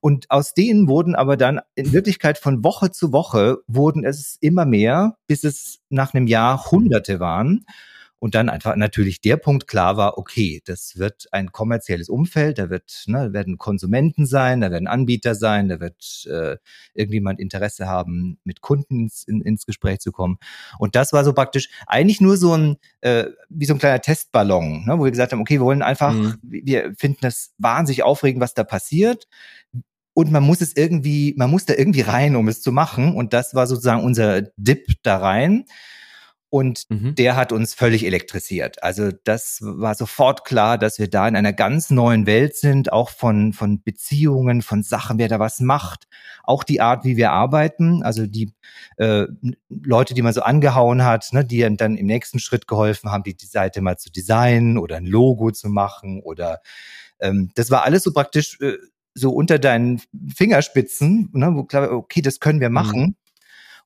Und 0.00 0.30
aus 0.30 0.54
denen 0.54 0.88
wurden 0.88 1.14
aber 1.14 1.36
dann 1.36 1.60
in 1.74 1.92
Wirklichkeit 1.92 2.38
von 2.38 2.64
Woche 2.64 2.90
zu 2.90 3.12
Woche 3.12 3.58
wurden 3.66 4.04
es 4.04 4.38
immer 4.40 4.64
mehr, 4.64 5.16
bis 5.26 5.44
es 5.44 5.80
nach 5.90 6.14
einem 6.14 6.26
Jahr 6.26 6.70
Hunderte 6.70 7.20
waren. 7.20 7.64
Und 8.22 8.36
dann 8.36 8.48
einfach 8.48 8.76
natürlich 8.76 9.20
der 9.20 9.36
Punkt 9.36 9.66
klar 9.66 9.96
war, 9.96 10.16
okay, 10.16 10.62
das 10.64 10.96
wird 10.96 11.26
ein 11.32 11.50
kommerzielles 11.50 12.08
Umfeld, 12.08 12.60
da 12.60 12.70
wird, 12.70 13.02
ne, 13.06 13.32
werden 13.32 13.58
Konsumenten 13.58 14.26
sein, 14.26 14.60
da 14.60 14.70
werden 14.70 14.86
Anbieter 14.86 15.34
sein, 15.34 15.68
da 15.68 15.80
wird 15.80 16.28
äh, 16.30 16.56
irgendjemand 16.94 17.40
Interesse 17.40 17.88
haben, 17.88 18.38
mit 18.44 18.60
Kunden 18.60 19.00
ins, 19.00 19.24
in, 19.24 19.40
ins 19.40 19.66
Gespräch 19.66 19.98
zu 19.98 20.12
kommen. 20.12 20.38
Und 20.78 20.94
das 20.94 21.12
war 21.12 21.24
so 21.24 21.32
praktisch 21.32 21.68
eigentlich 21.88 22.20
nur 22.20 22.36
so 22.36 22.56
ein, 22.56 22.76
äh, 23.00 23.24
wie 23.48 23.66
so 23.66 23.74
ein 23.74 23.80
kleiner 23.80 24.00
Testballon, 24.00 24.84
ne, 24.86 25.00
wo 25.00 25.02
wir 25.02 25.10
gesagt 25.10 25.32
haben, 25.32 25.40
okay, 25.40 25.54
wir 25.54 25.64
wollen 25.64 25.82
einfach, 25.82 26.12
mhm. 26.12 26.38
wir 26.42 26.94
finden 26.96 27.18
das 27.22 27.54
wahnsinnig 27.58 28.04
aufregend, 28.04 28.40
was 28.40 28.54
da 28.54 28.62
passiert 28.62 29.26
und 30.14 30.30
man 30.30 30.44
muss 30.44 30.60
es 30.60 30.76
irgendwie, 30.76 31.34
man 31.36 31.50
muss 31.50 31.64
da 31.64 31.74
irgendwie 31.74 32.02
rein, 32.02 32.36
um 32.36 32.46
es 32.46 32.62
zu 32.62 32.70
machen. 32.70 33.16
Und 33.16 33.32
das 33.32 33.56
war 33.56 33.66
sozusagen 33.66 34.04
unser 34.04 34.42
Dip 34.56 34.86
da 35.02 35.16
rein. 35.16 35.64
Und 36.54 36.84
mhm. 36.90 37.14
der 37.14 37.34
hat 37.34 37.50
uns 37.50 37.72
völlig 37.72 38.04
elektrisiert. 38.04 38.82
Also 38.82 39.08
das 39.24 39.60
war 39.62 39.94
sofort 39.94 40.44
klar, 40.44 40.76
dass 40.76 40.98
wir 40.98 41.08
da 41.08 41.26
in 41.26 41.34
einer 41.34 41.54
ganz 41.54 41.88
neuen 41.88 42.26
Welt 42.26 42.56
sind, 42.56 42.92
auch 42.92 43.08
von, 43.08 43.54
von 43.54 43.82
Beziehungen, 43.82 44.60
von 44.60 44.82
Sachen, 44.82 45.16
wer 45.16 45.28
da 45.28 45.38
was 45.38 45.60
macht, 45.60 46.08
auch 46.44 46.62
die 46.62 46.82
Art, 46.82 47.06
wie 47.06 47.16
wir 47.16 47.30
arbeiten. 47.32 48.02
Also 48.02 48.26
die 48.26 48.52
äh, 48.98 49.24
Leute, 49.70 50.12
die 50.12 50.20
man 50.20 50.34
so 50.34 50.42
angehauen 50.42 51.06
hat, 51.06 51.32
ne, 51.32 51.42
die 51.42 51.66
dann 51.74 51.96
im 51.96 52.04
nächsten 52.04 52.38
Schritt 52.38 52.68
geholfen 52.68 53.10
haben, 53.10 53.22
die, 53.22 53.34
die 53.34 53.46
Seite 53.46 53.80
mal 53.80 53.96
zu 53.96 54.12
designen 54.12 54.76
oder 54.76 54.96
ein 54.96 55.06
Logo 55.06 55.52
zu 55.52 55.70
machen 55.70 56.20
oder 56.22 56.60
ähm, 57.18 57.50
das 57.54 57.70
war 57.70 57.84
alles 57.84 58.02
so 58.02 58.12
praktisch 58.12 58.60
äh, 58.60 58.76
so 59.14 59.30
unter 59.30 59.58
deinen 59.58 60.02
Fingerspitzen, 60.36 61.30
ne, 61.32 61.54
wo 61.54 61.64
klar, 61.64 61.92
okay, 61.92 62.20
das 62.20 62.40
können 62.40 62.60
wir 62.60 62.68
mhm. 62.68 62.74
machen. 62.74 63.00
Mhm. 63.00 63.16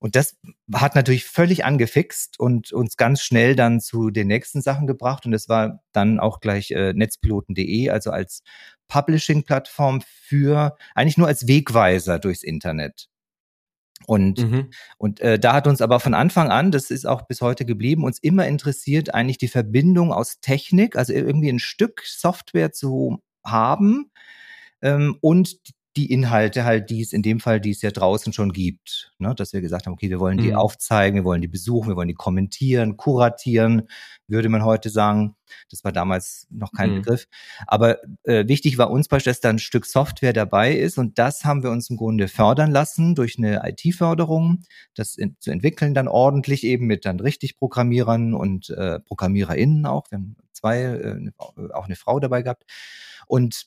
Und 0.06 0.14
das 0.14 0.36
hat 0.72 0.94
natürlich 0.94 1.25
völlig 1.25 1.64
angefixt 1.64 2.38
und 2.38 2.72
uns 2.72 2.96
ganz 2.96 3.22
schnell 3.22 3.56
dann 3.56 3.80
zu 3.80 4.10
den 4.10 4.28
nächsten 4.28 4.62
Sachen 4.62 4.86
gebracht. 4.86 5.26
Und 5.26 5.32
es 5.32 5.48
war 5.48 5.82
dann 5.90 6.20
auch 6.20 6.38
gleich 6.38 6.70
äh, 6.70 6.92
netzpiloten.de, 6.92 7.90
also 7.90 8.12
als 8.12 8.44
Publishing-Plattform 8.86 10.02
für, 10.02 10.76
eigentlich 10.94 11.18
nur 11.18 11.26
als 11.26 11.48
Wegweiser 11.48 12.20
durchs 12.20 12.44
Internet. 12.44 13.08
Und, 14.06 14.48
mhm. 14.48 14.70
und 14.96 15.18
äh, 15.18 15.40
da 15.40 15.54
hat 15.54 15.66
uns 15.66 15.80
aber 15.82 15.98
von 15.98 16.14
Anfang 16.14 16.52
an, 16.52 16.70
das 16.70 16.92
ist 16.92 17.04
auch 17.04 17.22
bis 17.22 17.40
heute 17.40 17.64
geblieben, 17.64 18.04
uns 18.04 18.20
immer 18.20 18.46
interessiert, 18.46 19.12
eigentlich 19.12 19.38
die 19.38 19.48
Verbindung 19.48 20.12
aus 20.12 20.38
Technik, 20.38 20.94
also 20.94 21.14
irgendwie 21.14 21.48
ein 21.48 21.58
Stück 21.58 22.02
Software 22.06 22.70
zu 22.70 23.18
haben 23.44 24.12
ähm, 24.82 25.18
und 25.20 25.58
die 25.96 26.12
Inhalte 26.12 26.64
halt, 26.64 26.90
die 26.90 27.00
es 27.00 27.12
in 27.12 27.22
dem 27.22 27.40
Fall, 27.40 27.60
die 27.60 27.70
es 27.70 27.82
ja 27.82 27.90
draußen 27.90 28.32
schon 28.32 28.52
gibt. 28.52 29.12
Ne? 29.18 29.34
Dass 29.34 29.52
wir 29.52 29.60
gesagt 29.60 29.86
haben, 29.86 29.94
okay, 29.94 30.10
wir 30.10 30.20
wollen 30.20 30.38
die 30.38 30.50
mhm. 30.50 30.56
aufzeigen, 30.56 31.16
wir 31.16 31.24
wollen 31.24 31.40
die 31.40 31.48
besuchen, 31.48 31.88
wir 31.88 31.96
wollen 31.96 32.08
die 32.08 32.14
kommentieren, 32.14 32.96
kuratieren, 32.96 33.88
würde 34.28 34.48
man 34.48 34.64
heute 34.64 34.90
sagen. 34.90 35.34
Das 35.70 35.84
war 35.84 35.92
damals 35.92 36.46
noch 36.50 36.72
kein 36.72 36.90
mhm. 36.90 36.94
Begriff. 36.96 37.28
Aber 37.66 37.98
äh, 38.24 38.46
wichtig 38.46 38.78
war 38.78 38.90
uns 38.90 39.08
beispielsweise, 39.08 39.36
dass 39.36 39.40
da 39.40 39.50
ein 39.50 39.58
Stück 39.58 39.86
Software 39.86 40.32
dabei 40.32 40.74
ist 40.74 40.98
und 40.98 41.18
das 41.18 41.44
haben 41.44 41.62
wir 41.62 41.70
uns 41.70 41.88
im 41.88 41.96
Grunde 41.96 42.28
fördern 42.28 42.70
lassen 42.70 43.14
durch 43.14 43.38
eine 43.38 43.62
IT-Förderung, 43.64 44.62
das 44.94 45.16
in, 45.16 45.36
zu 45.40 45.50
entwickeln 45.50 45.94
dann 45.94 46.08
ordentlich 46.08 46.64
eben 46.64 46.86
mit 46.86 47.06
dann 47.06 47.20
richtig 47.20 47.56
Programmierern 47.56 48.34
und 48.34 48.70
äh, 48.70 49.00
ProgrammiererInnen 49.00 49.86
auch. 49.86 50.10
Wir 50.10 50.18
haben 50.18 50.36
zwei, 50.52 50.82
äh, 50.82 51.30
auch 51.72 51.86
eine 51.86 51.96
Frau 51.96 52.20
dabei 52.20 52.42
gehabt. 52.42 52.64
Und 53.26 53.66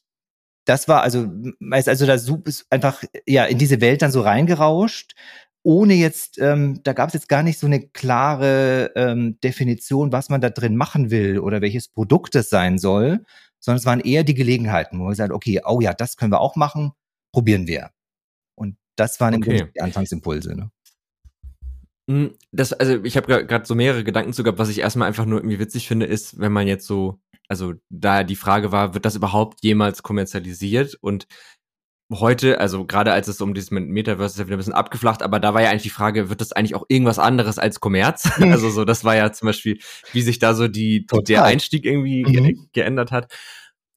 das 0.69 0.87
war 0.87 1.01
also, 1.01 1.27
also 1.71 2.05
da 2.05 2.13
ist 2.13 2.67
einfach 2.69 3.03
ja 3.25 3.45
in 3.45 3.57
diese 3.57 3.81
Welt 3.81 4.03
dann 4.03 4.11
so 4.11 4.21
reingerauscht, 4.21 5.15
ohne 5.63 5.95
jetzt, 5.95 6.37
ähm, 6.37 6.81
da 6.83 6.93
gab 6.93 7.07
es 7.07 7.15
jetzt 7.15 7.27
gar 7.27 7.41
nicht 7.41 7.57
so 7.57 7.65
eine 7.65 7.87
klare 7.87 8.91
ähm, 8.95 9.39
Definition, 9.43 10.11
was 10.11 10.29
man 10.29 10.41
da 10.41 10.51
drin 10.51 10.75
machen 10.75 11.09
will 11.09 11.39
oder 11.39 11.61
welches 11.61 11.87
Produkt 11.87 12.35
es 12.35 12.49
sein 12.49 12.77
soll, 12.77 13.25
sondern 13.59 13.79
es 13.79 13.85
waren 13.87 13.99
eher 13.99 14.23
die 14.23 14.35
Gelegenheiten, 14.35 14.99
wo 14.99 15.07
wir 15.07 15.15
sagen, 15.15 15.33
okay, 15.33 15.59
oh 15.65 15.81
ja, 15.81 15.93
das 15.93 16.17
können 16.17 16.31
wir 16.31 16.39
auch 16.39 16.55
machen, 16.55 16.91
probieren 17.33 17.65
wir. 17.65 17.89
Und 18.53 18.77
das 18.95 19.19
waren 19.19 19.35
okay. 19.35 19.61
im 19.61 19.73
die 19.73 19.81
Anfangsimpulse. 19.81 20.55
Ne? 20.55 20.71
Hm, 22.11 22.35
das, 22.51 22.73
also 22.73 23.03
ich 23.03 23.17
habe 23.17 23.45
gerade 23.47 23.65
so 23.65 23.73
mehrere 23.73 24.03
Gedanken 24.03 24.33
zu 24.33 24.43
gehabt, 24.43 24.59
was 24.59 24.69
ich 24.69 24.79
erstmal 24.79 25.07
einfach 25.07 25.25
nur 25.25 25.39
irgendwie 25.39 25.59
witzig 25.59 25.87
finde, 25.87 26.05
ist, 26.05 26.39
wenn 26.39 26.51
man 26.51 26.67
jetzt 26.67 26.85
so 26.85 27.19
also 27.49 27.73
da 27.89 28.23
die 28.23 28.35
Frage 28.35 28.71
war, 28.71 28.93
wird 28.93 29.05
das 29.05 29.15
überhaupt 29.15 29.63
jemals 29.63 30.03
kommerzialisiert? 30.03 30.95
Und 31.01 31.27
heute, 32.11 32.59
also 32.59 32.85
gerade 32.85 33.11
als 33.11 33.27
es 33.27 33.41
um 33.41 33.53
dieses 33.53 33.71
Metaverse 33.71 34.33
ist 34.33 34.39
ja 34.39 34.45
wieder 34.45 34.55
ein 34.55 34.59
bisschen 34.59 34.73
abgeflacht, 34.73 35.21
aber 35.21 35.39
da 35.39 35.53
war 35.53 35.61
ja 35.61 35.69
eigentlich 35.69 35.83
die 35.83 35.89
Frage, 35.89 36.29
wird 36.29 36.41
das 36.41 36.53
eigentlich 36.53 36.75
auch 36.75 36.85
irgendwas 36.87 37.19
anderes 37.19 37.59
als 37.59 37.79
Kommerz? 37.79 38.29
also 38.39 38.69
so, 38.69 38.85
das 38.85 39.03
war 39.03 39.15
ja 39.15 39.31
zum 39.31 39.47
Beispiel, 39.47 39.79
wie 40.13 40.21
sich 40.21 40.39
da 40.39 40.53
so 40.53 40.67
die, 40.67 41.05
Total. 41.05 41.23
der 41.23 41.43
Einstieg 41.43 41.85
irgendwie 41.85 42.23
mhm. 42.23 42.31
ge 42.31 42.55
geändert 42.73 43.11
hat. 43.11 43.33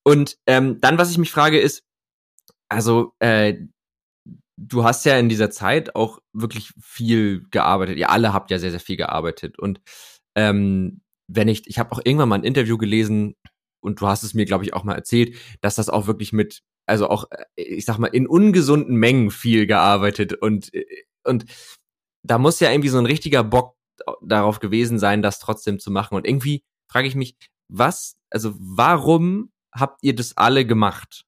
Und 0.04 0.38
ähm, 0.46 0.80
dann, 0.80 0.98
was 0.98 1.10
ich 1.10 1.18
mich 1.18 1.30
frage, 1.30 1.60
ist, 1.60 1.84
also 2.68 3.12
äh, 3.20 3.54
du 4.56 4.84
hast 4.84 5.04
ja 5.04 5.18
in 5.18 5.28
dieser 5.28 5.50
Zeit 5.50 5.94
auch 5.94 6.18
wirklich 6.32 6.72
viel 6.80 7.44
gearbeitet. 7.50 7.98
Ihr 7.98 8.10
alle 8.10 8.32
habt 8.32 8.50
ja 8.50 8.58
sehr, 8.58 8.70
sehr 8.70 8.80
viel 8.80 8.96
gearbeitet. 8.96 9.58
Und 9.58 9.80
ähm, 10.34 11.01
wenn 11.28 11.48
ich, 11.48 11.66
ich 11.66 11.78
habe 11.78 11.92
auch 11.92 12.00
irgendwann 12.04 12.28
mal 12.28 12.36
ein 12.36 12.44
Interview 12.44 12.78
gelesen 12.78 13.34
und 13.80 14.00
du 14.00 14.06
hast 14.06 14.22
es 14.22 14.34
mir, 14.34 14.44
glaube 14.44 14.64
ich, 14.64 14.74
auch 14.74 14.84
mal 14.84 14.94
erzählt, 14.94 15.36
dass 15.60 15.74
das 15.74 15.88
auch 15.88 16.06
wirklich 16.06 16.32
mit, 16.32 16.62
also 16.86 17.08
auch, 17.08 17.30
äh, 17.30 17.44
ich 17.56 17.84
sag 17.84 17.98
mal, 17.98 18.08
in 18.08 18.26
ungesunden 18.26 18.96
Mengen 18.96 19.30
viel 19.30 19.66
gearbeitet 19.66 20.34
und, 20.34 20.72
äh, 20.74 20.84
und 21.24 21.46
da 22.24 22.38
muss 22.38 22.60
ja 22.60 22.70
irgendwie 22.70 22.88
so 22.88 22.98
ein 22.98 23.06
richtiger 23.06 23.44
Bock 23.44 23.76
darauf 24.22 24.60
gewesen 24.60 24.98
sein, 24.98 25.22
das 25.22 25.38
trotzdem 25.38 25.78
zu 25.78 25.90
machen. 25.90 26.14
Und 26.14 26.26
irgendwie 26.26 26.64
frage 26.90 27.08
ich 27.08 27.14
mich, 27.14 27.36
was, 27.68 28.16
also 28.30 28.54
warum 28.58 29.50
habt 29.74 30.02
ihr 30.02 30.14
das 30.14 30.36
alle 30.36 30.66
gemacht? 30.66 31.24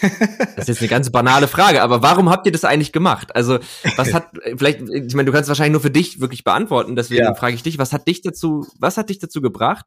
Das 0.00 0.68
ist 0.68 0.68
jetzt 0.68 0.80
eine 0.80 0.88
ganz 0.88 1.10
banale 1.10 1.48
Frage, 1.48 1.82
aber 1.82 2.02
warum 2.02 2.30
habt 2.30 2.46
ihr 2.46 2.52
das 2.52 2.64
eigentlich 2.64 2.92
gemacht? 2.92 3.34
Also, 3.34 3.58
was 3.96 4.12
hat, 4.12 4.30
vielleicht, 4.56 4.80
ich 4.82 5.14
meine, 5.14 5.26
du 5.26 5.32
kannst 5.32 5.48
wahrscheinlich 5.48 5.72
nur 5.72 5.80
für 5.80 5.90
dich 5.90 6.20
wirklich 6.20 6.44
beantworten, 6.44 6.96
deswegen 6.96 7.24
ja. 7.24 7.34
frage 7.34 7.54
ich 7.54 7.62
dich, 7.62 7.78
was 7.78 7.92
hat 7.92 8.06
dich 8.06 8.22
dazu, 8.22 8.66
was 8.78 8.96
hat 8.96 9.10
dich 9.10 9.18
dazu 9.18 9.40
gebracht, 9.40 9.86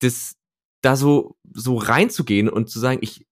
das 0.00 0.36
da 0.82 0.96
so, 0.96 1.36
so 1.52 1.76
reinzugehen 1.76 2.48
und 2.48 2.68
zu 2.68 2.78
sagen, 2.78 2.98
ich, 3.00 3.26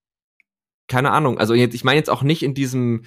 keine 0.88 1.10
Ahnung, 1.10 1.38
also 1.38 1.54
jetzt, 1.54 1.74
ich 1.74 1.84
meine 1.84 1.98
jetzt 1.98 2.10
auch 2.10 2.22
nicht 2.22 2.42
in 2.42 2.54
diesem, 2.54 3.02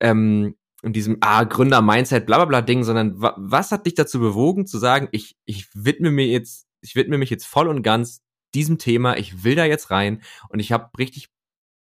ähm, 0.00 0.56
in 0.82 0.92
diesem 0.92 1.18
ah, 1.20 1.44
Gründer-Mindset, 1.44 2.24
bla 2.24 2.36
bla 2.36 2.44
bla 2.46 2.62
Ding, 2.62 2.84
sondern 2.84 3.20
wa 3.20 3.34
was 3.36 3.70
hat 3.70 3.86
dich 3.86 3.94
dazu 3.94 4.20
bewogen, 4.20 4.66
zu 4.66 4.78
sagen, 4.78 5.08
ich, 5.12 5.36
ich 5.44 5.68
widme 5.74 6.10
mir 6.10 6.26
jetzt, 6.26 6.66
ich 6.82 6.94
widme 6.94 7.18
mich 7.18 7.30
jetzt 7.30 7.46
voll 7.46 7.68
und 7.68 7.82
ganz 7.82 8.22
diesem 8.54 8.78
Thema, 8.78 9.16
ich 9.16 9.44
will 9.44 9.54
da 9.54 9.64
jetzt 9.64 9.90
rein 9.90 10.22
und 10.48 10.60
ich 10.60 10.72
habe 10.72 10.90
richtig 10.98 11.28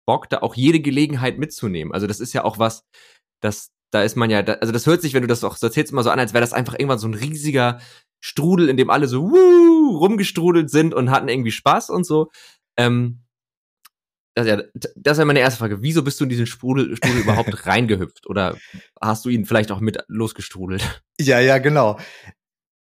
Bock, 0.09 0.31
da 0.31 0.39
auch 0.39 0.55
jede 0.55 0.81
Gelegenheit 0.81 1.39
mitzunehmen. 1.39 1.93
Also 1.93 2.07
das 2.07 2.19
ist 2.19 2.33
ja 2.33 2.43
auch 2.43 2.59
was, 2.59 2.87
das, 3.41 3.73
da 3.91 4.03
ist 4.03 4.17
man 4.17 4.31
ja, 4.31 4.43
da, 4.43 4.55
also 4.55 4.73
das 4.73 4.87
hört 4.87 5.03
sich, 5.03 5.13
wenn 5.13 5.21
du 5.21 5.29
das 5.29 5.45
auch 5.45 5.55
so 5.55 5.67
erzählst, 5.67 5.93
immer 5.93 6.03
so 6.03 6.09
an, 6.09 6.19
als 6.19 6.33
wäre 6.33 6.41
das 6.41 6.55
einfach 6.55 6.73
irgendwann 6.73 6.99
so 6.99 7.07
ein 7.07 7.13
riesiger 7.13 7.79
Strudel, 8.19 8.71
in 8.71 8.79
dem 8.79 8.89
alle 8.89 9.07
so 9.07 9.31
wuh, 9.31 9.99
rumgestrudelt 9.99 10.71
sind 10.71 10.95
und 10.95 11.11
hatten 11.11 11.29
irgendwie 11.29 11.51
Spaß 11.51 11.91
und 11.91 12.05
so. 12.05 12.31
Ähm, 12.79 13.21
das, 14.35 14.47
ja, 14.47 14.63
das 14.97 15.19
wäre 15.19 15.27
meine 15.27 15.41
erste 15.41 15.59
Frage. 15.59 15.83
Wieso 15.83 16.03
bist 16.03 16.19
du 16.21 16.25
in 16.25 16.31
diesen 16.31 16.47
Strudel, 16.47 16.97
Strudel 16.97 17.21
überhaupt 17.21 17.67
reingehüpft? 17.67 18.27
Oder 18.29 18.57
hast 19.03 19.27
du 19.27 19.29
ihn 19.29 19.45
vielleicht 19.45 19.71
auch 19.71 19.81
mit 19.81 19.99
losgestrudelt? 20.09 21.03
Ja, 21.21 21.39
ja, 21.39 21.59
genau. 21.59 21.99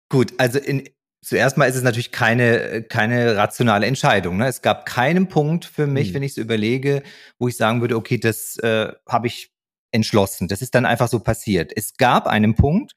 Gut, 0.08 0.32
also 0.38 0.60
in, 0.60 0.88
zuerst 1.26 1.56
mal 1.56 1.66
ist 1.66 1.74
es 1.74 1.82
natürlich 1.82 2.12
keine, 2.12 2.82
keine 2.84 3.36
rationale 3.36 3.86
Entscheidung. 3.86 4.36
Ne? 4.36 4.46
Es 4.46 4.62
gab 4.62 4.86
keinen 4.86 5.28
Punkt 5.28 5.64
für 5.64 5.88
mich, 5.88 6.08
hm. 6.08 6.14
wenn 6.14 6.22
ich 6.22 6.34
so 6.34 6.40
überlege, 6.40 7.02
wo 7.38 7.48
ich 7.48 7.56
sagen 7.56 7.80
würde, 7.80 7.96
okay, 7.96 8.18
das 8.18 8.56
äh, 8.58 8.92
habe 9.08 9.26
ich 9.26 9.50
entschlossen. 9.90 10.46
Das 10.46 10.62
ist 10.62 10.74
dann 10.74 10.86
einfach 10.86 11.08
so 11.08 11.18
passiert. 11.18 11.72
Es 11.74 11.96
gab 11.96 12.26
einen 12.28 12.54
Punkt, 12.54 12.92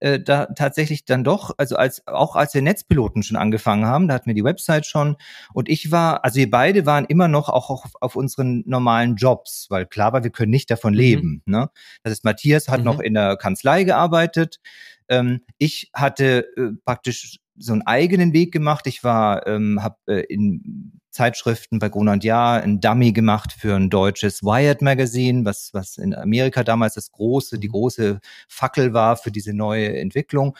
äh, 0.00 0.18
da 0.18 0.46
tatsächlich 0.46 1.04
dann 1.04 1.24
doch, 1.24 1.52
also 1.58 1.76
als 1.76 2.06
auch 2.06 2.36
als 2.36 2.54
wir 2.54 2.62
Netzpiloten 2.62 3.22
schon 3.22 3.36
angefangen 3.36 3.84
haben, 3.84 4.08
da 4.08 4.14
hatten 4.14 4.26
wir 4.26 4.34
die 4.34 4.44
Website 4.44 4.86
schon 4.86 5.16
und 5.52 5.68
ich 5.68 5.90
war, 5.90 6.24
also 6.24 6.36
wir 6.36 6.50
beide 6.50 6.86
waren 6.86 7.04
immer 7.06 7.28
noch 7.28 7.48
auch 7.48 7.70
auf, 7.70 7.92
auf 8.00 8.16
unseren 8.16 8.62
normalen 8.66 9.16
Jobs, 9.16 9.66
weil 9.68 9.84
klar 9.84 10.12
war, 10.12 10.24
wir 10.24 10.30
können 10.30 10.50
nicht 10.50 10.70
davon 10.70 10.92
mhm. 10.92 10.98
leben. 10.98 11.42
Ne? 11.44 11.70
Das 12.02 12.12
ist 12.12 12.24
Matthias 12.24 12.68
hat 12.68 12.80
mhm. 12.80 12.84
noch 12.86 13.00
in 13.00 13.14
der 13.14 13.36
Kanzlei 13.36 13.84
gearbeitet. 13.84 14.60
Ähm, 15.08 15.40
ich 15.58 15.90
hatte 15.92 16.46
äh, 16.56 16.70
praktisch 16.84 17.40
so 17.56 17.72
einen 17.72 17.82
eigenen 17.82 18.32
Weg 18.32 18.52
gemacht. 18.52 18.86
Ich 18.86 19.04
war, 19.04 19.46
ähm, 19.46 19.82
habe 19.82 19.96
äh, 20.06 20.24
in 20.32 21.00
Zeitschriften 21.10 21.78
bei 21.78 21.88
Gruner 21.88 22.12
und 22.12 22.24
Jahr 22.24 22.60
ein 22.60 22.80
Dummy 22.80 23.12
gemacht 23.12 23.52
für 23.52 23.76
ein 23.76 23.88
deutsches 23.88 24.42
Wired 24.42 24.82
Magazine, 24.82 25.44
was 25.44 25.70
was 25.72 25.96
in 25.96 26.14
Amerika 26.14 26.64
damals 26.64 26.94
das 26.94 27.12
große, 27.12 27.58
die 27.58 27.68
mhm. 27.68 27.72
große 27.72 28.20
Fackel 28.48 28.92
war 28.92 29.16
für 29.16 29.30
diese 29.30 29.54
neue 29.54 29.96
Entwicklung. 29.98 30.56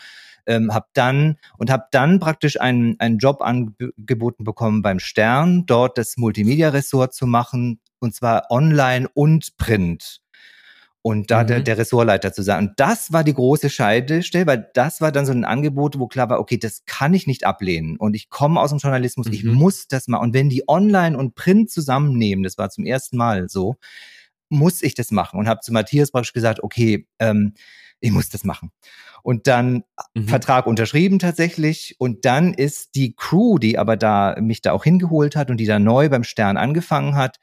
Ähm, 0.47 0.73
habe 0.73 0.87
dann 0.93 1.39
und 1.59 1.71
habe 1.71 1.85
dann 1.91 2.21
praktisch 2.21 2.61
einen 2.61 3.01
einen 3.01 3.19
Job 3.19 3.41
angeboten 3.41 4.45
bekommen 4.45 4.83
beim 4.83 5.01
Stern, 5.01 5.67
dort 5.67 5.99
das 5.99 6.17
Multimedia-Ressort 6.17 7.15
zu 7.15 7.27
machen 7.27 7.81
und 7.99 8.15
zwar 8.15 8.51
online 8.51 9.09
und 9.15 9.57
print 9.57 10.21
und 11.07 11.31
da 11.31 11.43
mhm. 11.43 11.49
der, 11.49 11.61
der 11.61 11.77
Ressortleiter 11.77 12.33
zu 12.33 12.43
sein. 12.43 12.69
Und 12.69 12.81
das 12.81 13.13
war 13.13 13.25
die 13.25 13.35
große 13.35 13.69
Scheidestelle, 13.69 14.47
weil 14.47 14.71
das 14.73 15.03
war 15.03 15.13
dann 15.13 15.27
so 15.27 15.33
ein 15.33 15.45
Angebot, 15.45 15.99
wo 15.99 16.07
klar 16.07 16.31
war, 16.31 16.41
okay, 16.41 16.57
das 16.57 16.87
kann 16.87 17.13
ich 17.13 17.27
nicht 17.27 17.45
ablehnen. 17.45 17.99
Und 17.99 18.17
ich 18.17 18.31
komme 18.31 18.59
aus 18.59 18.71
dem 18.71 18.79
Journalismus, 18.79 19.27
mhm. 19.27 19.33
ich 19.35 19.45
muss 19.45 19.87
das 19.87 20.09
mal. 20.09 20.17
Und 20.17 20.33
wenn 20.33 20.49
die 20.49 20.67
Online 20.67 21.19
und 21.19 21.35
Print 21.35 21.71
zusammennehmen, 21.71 22.43
das 22.43 22.57
war 22.57 22.71
zum 22.71 22.87
ersten 22.87 23.19
Mal 23.19 23.51
so, 23.51 23.77
muss 24.49 24.83
ich 24.83 24.95
das 24.95 25.11
machen. 25.11 25.39
Und 25.39 25.47
habe 25.47 25.61
zu 25.61 25.75
Matthias 25.75 26.11
praktisch 26.11 26.33
gesagt, 26.33 26.63
okay, 26.63 27.07
ähm, 27.19 27.53
ich 28.01 28.11
muss 28.11 28.31
das 28.31 28.45
machen. 28.45 28.71
Und 29.23 29.47
dann 29.47 29.85
mhm. 30.15 30.27
Vertrag 30.27 30.67
unterschrieben 30.67 31.19
tatsächlich. 31.19 31.97
Und 31.99 32.25
dann 32.25 32.55
ist 32.55 32.95
die 32.95 33.15
Crew, 33.15 33.59
die 33.59 33.77
aber 33.77 33.99
da 33.99 34.37
mich 34.41 34.63
da 34.63 34.73
auch 34.73 34.85
hingeholt 34.85 35.37
hat 35.37 35.51
und 35.51 35.59
die 35.59 35.67
da 35.67 35.79
neu 35.79 36.09
beim 36.09 36.25
Stern 36.25 36.57
angefangen 36.57 37.15
hat, 37.15 37.37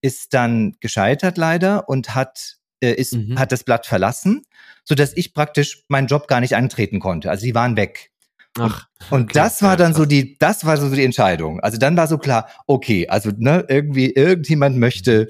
ist 0.00 0.32
dann 0.32 0.76
gescheitert 0.80 1.36
leider 1.36 1.90
und 1.90 2.14
hat 2.14 2.61
äh, 2.82 2.92
ist, 2.92 3.14
mhm. 3.14 3.38
hat 3.38 3.52
das 3.52 3.64
Blatt 3.64 3.86
verlassen, 3.86 4.42
so 4.84 4.94
dass 4.94 5.16
ich 5.16 5.32
praktisch 5.32 5.84
meinen 5.88 6.08
Job 6.08 6.28
gar 6.28 6.40
nicht 6.40 6.56
antreten 6.56 7.00
konnte. 7.00 7.30
Also 7.30 7.46
die 7.46 7.54
waren 7.54 7.76
weg. 7.76 8.10
Ach, 8.58 8.86
und 9.10 9.24
okay, 9.24 9.32
das 9.34 9.62
war 9.62 9.76
dann 9.76 9.94
so 9.94 10.04
die, 10.04 10.36
das 10.38 10.66
war 10.66 10.76
so 10.76 10.94
die 10.94 11.04
Entscheidung. 11.04 11.60
Also 11.60 11.78
dann 11.78 11.96
war 11.96 12.06
so 12.06 12.18
klar, 12.18 12.48
okay, 12.66 13.08
also 13.08 13.30
ne, 13.34 13.64
irgendwie 13.68 14.10
irgendjemand 14.10 14.76
möchte, 14.76 15.28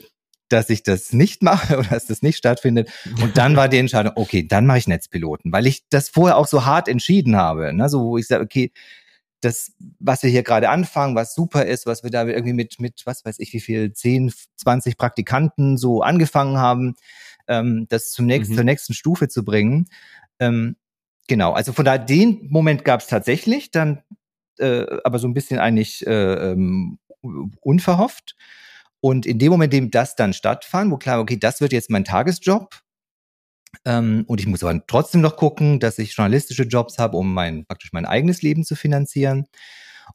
dass 0.48 0.70
ich 0.70 0.82
das 0.82 1.12
nicht 1.12 1.42
mache 1.42 1.78
oder 1.78 1.88
dass 1.88 2.06
das 2.06 2.22
nicht 2.22 2.36
stattfindet. 2.36 2.90
Und 3.22 3.36
dann 3.36 3.56
war 3.56 3.68
die 3.68 3.78
Entscheidung, 3.78 4.12
okay, 4.16 4.46
dann 4.46 4.66
mache 4.66 4.78
ich 4.78 4.88
Netzpiloten, 4.88 5.52
weil 5.52 5.66
ich 5.66 5.84
das 5.88 6.08
vorher 6.08 6.36
auch 6.36 6.46
so 6.46 6.64
hart 6.64 6.88
entschieden 6.88 7.36
habe. 7.36 7.72
Ne? 7.72 7.88
So, 7.88 8.02
wo 8.02 8.18
ich 8.18 8.26
sage, 8.26 8.42
okay, 8.42 8.72
das, 9.40 9.72
was 9.98 10.22
wir 10.22 10.30
hier 10.30 10.44
gerade 10.44 10.68
anfangen, 10.68 11.16
was 11.16 11.34
super 11.34 11.66
ist, 11.66 11.84
was 11.86 12.04
wir 12.04 12.10
da 12.10 12.24
irgendwie 12.26 12.52
mit, 12.52 12.80
mit, 12.80 13.02
was 13.04 13.24
weiß 13.24 13.40
ich, 13.40 13.52
wie 13.52 13.60
viel, 13.60 13.92
10, 13.92 14.32
20 14.56 14.96
Praktikanten 14.96 15.76
so 15.76 16.00
angefangen 16.00 16.58
haben, 16.58 16.94
ähm, 17.48 17.86
das 17.88 18.12
zum 18.12 18.26
nächsten, 18.26 18.54
mhm. 18.54 18.56
zur 18.56 18.64
nächsten 18.64 18.94
Stufe 18.94 19.28
zu 19.28 19.44
bringen. 19.44 19.86
Ähm, 20.38 20.76
genau, 21.28 21.52
also 21.52 21.72
von 21.72 21.84
da 21.84 21.98
den 21.98 22.48
Moment 22.50 22.84
gab 22.84 23.00
es 23.00 23.06
tatsächlich, 23.06 23.70
dann 23.70 24.02
äh, 24.58 24.86
aber 25.04 25.18
so 25.18 25.28
ein 25.28 25.34
bisschen 25.34 25.58
eigentlich 25.58 26.06
äh, 26.06 26.50
ähm, 26.50 26.98
unverhofft. 27.60 28.36
Und 29.00 29.26
in 29.26 29.38
dem 29.38 29.50
Moment, 29.50 29.74
in 29.74 29.84
dem 29.84 29.90
das 29.90 30.14
dann 30.14 30.32
stattfand, 30.32 30.90
wo 30.90 30.96
klar, 30.96 31.20
okay, 31.20 31.36
das 31.36 31.60
wird 31.60 31.72
jetzt 31.72 31.90
mein 31.90 32.04
Tagesjob, 32.04 32.82
ähm, 33.84 34.24
und 34.26 34.40
ich 34.40 34.46
muss 34.46 34.62
aber 34.62 34.86
trotzdem 34.86 35.20
noch 35.20 35.36
gucken, 35.36 35.80
dass 35.80 35.98
ich 35.98 36.14
journalistische 36.14 36.64
Jobs 36.64 36.98
habe, 36.98 37.16
um 37.16 37.32
mein 37.32 37.64
praktisch 37.66 37.92
mein 37.92 38.06
eigenes 38.06 38.42
Leben 38.42 38.64
zu 38.64 38.76
finanzieren. 38.76 39.46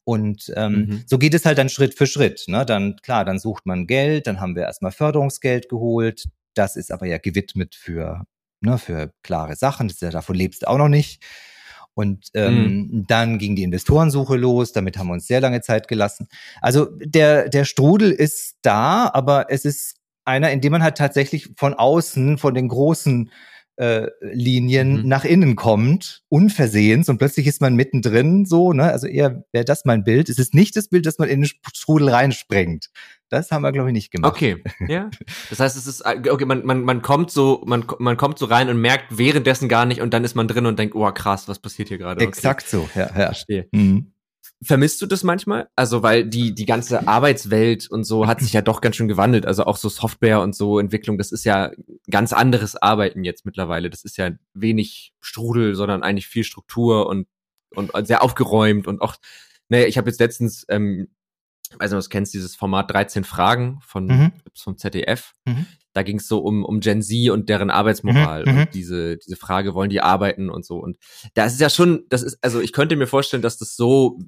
Und 0.03 0.51
ähm, 0.55 0.73
mhm. 0.73 1.03
so 1.07 1.17
geht 1.17 1.33
es 1.33 1.45
halt 1.45 1.57
dann 1.57 1.69
Schritt 1.69 1.95
für 1.95 2.07
Schritt. 2.07 2.45
Ne? 2.47 2.65
Dann 2.65 2.97
klar, 2.97 3.25
dann 3.25 3.39
sucht 3.39 3.65
man 3.65 3.87
Geld, 3.87 4.27
dann 4.27 4.39
haben 4.39 4.55
wir 4.55 4.63
erstmal 4.63 4.91
Förderungsgeld 4.91 5.69
geholt, 5.69 6.25
das 6.57 6.75
ist 6.75 6.91
aber 6.91 7.05
ja 7.05 7.17
gewidmet 7.17 7.75
für, 7.75 8.25
ne, 8.61 8.77
für 8.77 9.13
klare 9.23 9.55
Sachen. 9.55 9.87
Das 9.87 9.95
ist 9.95 10.01
ja, 10.01 10.09
davon 10.09 10.35
lebst 10.35 10.63
du 10.63 10.67
auch 10.67 10.77
noch 10.77 10.89
nicht. 10.89 11.23
Und 11.93 12.27
ähm, 12.35 12.63
mhm. 12.63 13.07
dann 13.07 13.39
ging 13.39 13.55
die 13.55 13.63
Investorensuche 13.63 14.37
los, 14.37 14.71
damit 14.71 14.97
haben 14.97 15.07
wir 15.07 15.13
uns 15.13 15.25
sehr 15.25 15.41
lange 15.41 15.61
Zeit 15.61 15.87
gelassen. 15.87 16.27
Also 16.61 16.85
der, 16.99 17.49
der 17.49 17.65
Strudel 17.65 18.11
ist 18.11 18.57
da, 18.61 19.09
aber 19.11 19.47
es 19.49 19.65
ist 19.65 19.95
einer, 20.23 20.51
in 20.51 20.61
dem 20.61 20.73
man 20.73 20.83
halt 20.83 20.97
tatsächlich 20.97 21.49
von 21.57 21.73
außen, 21.73 22.37
von 22.37 22.53
den 22.53 22.67
großen 22.67 23.31
äh, 23.77 24.07
Linien 24.21 25.03
mhm. 25.03 25.07
nach 25.07 25.23
innen 25.23 25.55
kommt, 25.55 26.23
unversehens 26.29 27.09
und 27.09 27.19
plötzlich 27.19 27.47
ist 27.47 27.61
man 27.61 27.75
mittendrin 27.75 28.45
so, 28.45 28.73
ne? 28.73 28.91
Also 28.91 29.07
eher 29.07 29.43
wäre 29.51 29.65
das 29.65 29.85
mein 29.85 30.03
Bild. 30.03 30.29
Es 30.29 30.39
ist 30.39 30.53
nicht 30.53 30.75
das 30.75 30.89
Bild, 30.89 31.05
dass 31.05 31.19
man 31.19 31.29
in 31.29 31.41
den 31.41 31.49
Strudel 31.73 32.09
reinspringt. 32.09 32.89
Das 33.29 33.51
haben 33.51 33.61
wir, 33.61 33.71
glaube 33.71 33.89
ich, 33.89 33.93
nicht 33.93 34.11
gemacht. 34.11 34.31
Okay, 34.31 34.63
ja. 34.87 35.09
Das 35.49 35.59
heißt, 35.59 35.77
es 35.77 35.85
ist, 35.85 36.05
okay, 36.05 36.45
man, 36.45 36.65
man, 36.65 36.81
man 36.81 37.01
kommt 37.01 37.29
so, 37.29 37.63
man, 37.67 37.85
man 37.99 38.17
kommt 38.17 38.39
so 38.39 38.45
rein 38.45 38.69
und 38.69 38.81
merkt 38.81 39.17
währenddessen 39.17 39.69
gar 39.69 39.85
nicht 39.85 40.01
und 40.01 40.13
dann 40.13 40.23
ist 40.23 40.35
man 40.35 40.47
drin 40.47 40.65
und 40.65 40.79
denkt, 40.79 40.95
oh 40.95 41.11
krass, 41.11 41.47
was 41.47 41.59
passiert 41.59 41.89
hier 41.89 41.97
gerade? 41.97 42.17
Okay. 42.17 42.27
Exakt 42.27 42.67
so, 42.67 42.89
ja, 42.95 43.01
ja. 43.01 43.25
Verstehe. 43.25 43.67
Mhm. 43.71 44.13
Vermisst 44.63 45.01
du 45.03 45.05
das 45.05 45.23
manchmal? 45.23 45.69
Also, 45.75 46.01
weil 46.01 46.25
die, 46.25 46.55
die 46.55 46.65
ganze 46.65 47.07
Arbeitswelt 47.07 47.87
und 47.91 48.05
so 48.05 48.25
hat 48.25 48.39
sich 48.41 48.53
ja 48.53 48.63
doch 48.63 48.81
ganz 48.81 48.95
schön 48.95 49.07
gewandelt. 49.07 49.45
Also 49.45 49.65
auch 49.65 49.77
so 49.77 49.87
Software 49.87 50.41
und 50.41 50.55
so 50.55 50.79
Entwicklung, 50.79 51.19
das 51.19 51.31
ist 51.31 51.43
ja 51.43 51.71
ganz 52.09 52.33
anderes 52.33 52.75
Arbeiten 52.75 53.23
jetzt 53.23 53.45
mittlerweile. 53.45 53.91
Das 53.91 54.03
ist 54.03 54.17
ja 54.17 54.31
wenig 54.55 55.13
Strudel, 55.19 55.75
sondern 55.75 56.01
eigentlich 56.01 56.27
viel 56.27 56.43
Struktur 56.43 57.07
und, 57.07 57.27
und 57.75 57.91
sehr 58.07 58.23
aufgeräumt 58.23 58.87
und 58.87 59.01
auch, 59.01 59.17
naja, 59.69 59.85
ich 59.85 59.97
habe 59.99 60.09
jetzt 60.09 60.19
letztens, 60.19 60.65
ähm, 60.69 61.09
weiß 61.77 61.91
nicht, 61.91 62.05
du 62.05 62.09
kennst 62.09 62.33
dieses 62.33 62.55
Format 62.55 62.89
13 62.89 63.25
Fragen 63.25 63.79
von, 63.85 64.07
mhm. 64.07 64.31
vom 64.55 64.75
ZDF. 64.77 65.33
Mhm. 65.45 65.67
Da 65.93 66.01
ging 66.01 66.17
es 66.17 66.27
so 66.27 66.39
um, 66.39 66.65
um 66.65 66.79
Gen 66.79 67.03
Z 67.03 67.29
und 67.29 67.49
deren 67.49 67.69
Arbeitsmoral 67.69 68.43
mhm. 68.43 68.49
und 68.49 68.57
mhm. 68.57 68.71
diese, 68.73 69.17
diese 69.17 69.35
Frage, 69.35 69.75
wollen 69.75 69.89
die 69.89 70.01
arbeiten 70.01 70.49
und 70.49 70.65
so. 70.65 70.77
Und 70.77 70.97
da 71.35 71.45
ist 71.45 71.53
es 71.53 71.59
ja 71.59 71.69
schon, 71.69 72.05
das 72.09 72.23
ist, 72.23 72.39
also 72.41 72.59
ich 72.59 72.73
könnte 72.73 72.95
mir 72.95 73.07
vorstellen, 73.07 73.43
dass 73.43 73.57
das 73.57 73.75
so 73.75 74.19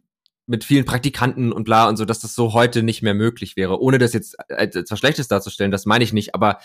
mit 0.50 0.64
vielen 0.64 0.86
Praktikanten 0.86 1.52
und 1.52 1.64
bla 1.64 1.88
und 1.88 1.98
so, 1.98 2.06
dass 2.06 2.20
das 2.20 2.34
so 2.34 2.54
heute 2.54 2.82
nicht 2.82 3.04
mehr 3.04 3.14
möglich 3.14 3.56
wäre. 3.56 3.80
Ohne 3.80 4.00
das 4.00 4.14
jetzt 4.14 4.36
als 4.50 4.76
etwas 4.76 4.98
Schlechtes 5.00 5.28
darzustellen, 5.28 5.72
das 5.72 5.86
meine 5.86 6.04
ich 6.04 6.12
nicht, 6.12 6.34
aber 6.34 6.60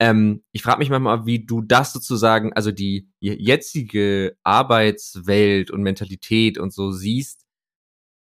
ähm, 0.00 0.42
ich 0.50 0.62
frage 0.62 0.80
mich 0.80 0.90
manchmal, 0.90 1.24
wie 1.24 1.46
du 1.46 1.62
das 1.62 1.92
sozusagen, 1.92 2.52
also 2.52 2.72
die 2.72 3.08
jetzige 3.20 4.36
Arbeitswelt 4.42 5.70
und 5.70 5.82
Mentalität 5.82 6.58
und 6.58 6.72
so 6.72 6.90
siehst 6.90 7.46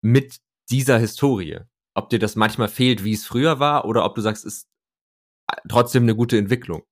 mit 0.02 0.40
dieser 0.70 1.00
Historie. 1.00 1.60
Ob 1.94 2.10
dir 2.10 2.20
das 2.20 2.36
manchmal 2.36 2.68
fehlt, 2.68 3.06
wie 3.06 3.14
es 3.14 3.26
früher 3.26 3.60
war, 3.60 3.86
oder 3.86 4.04
ob 4.04 4.16
du 4.16 4.22
sagst, 4.22 4.46
ist 4.46 4.68
trotzdem 5.70 6.04
eine 6.04 6.16
gute 6.16 6.38
Entwicklung. 6.38 6.84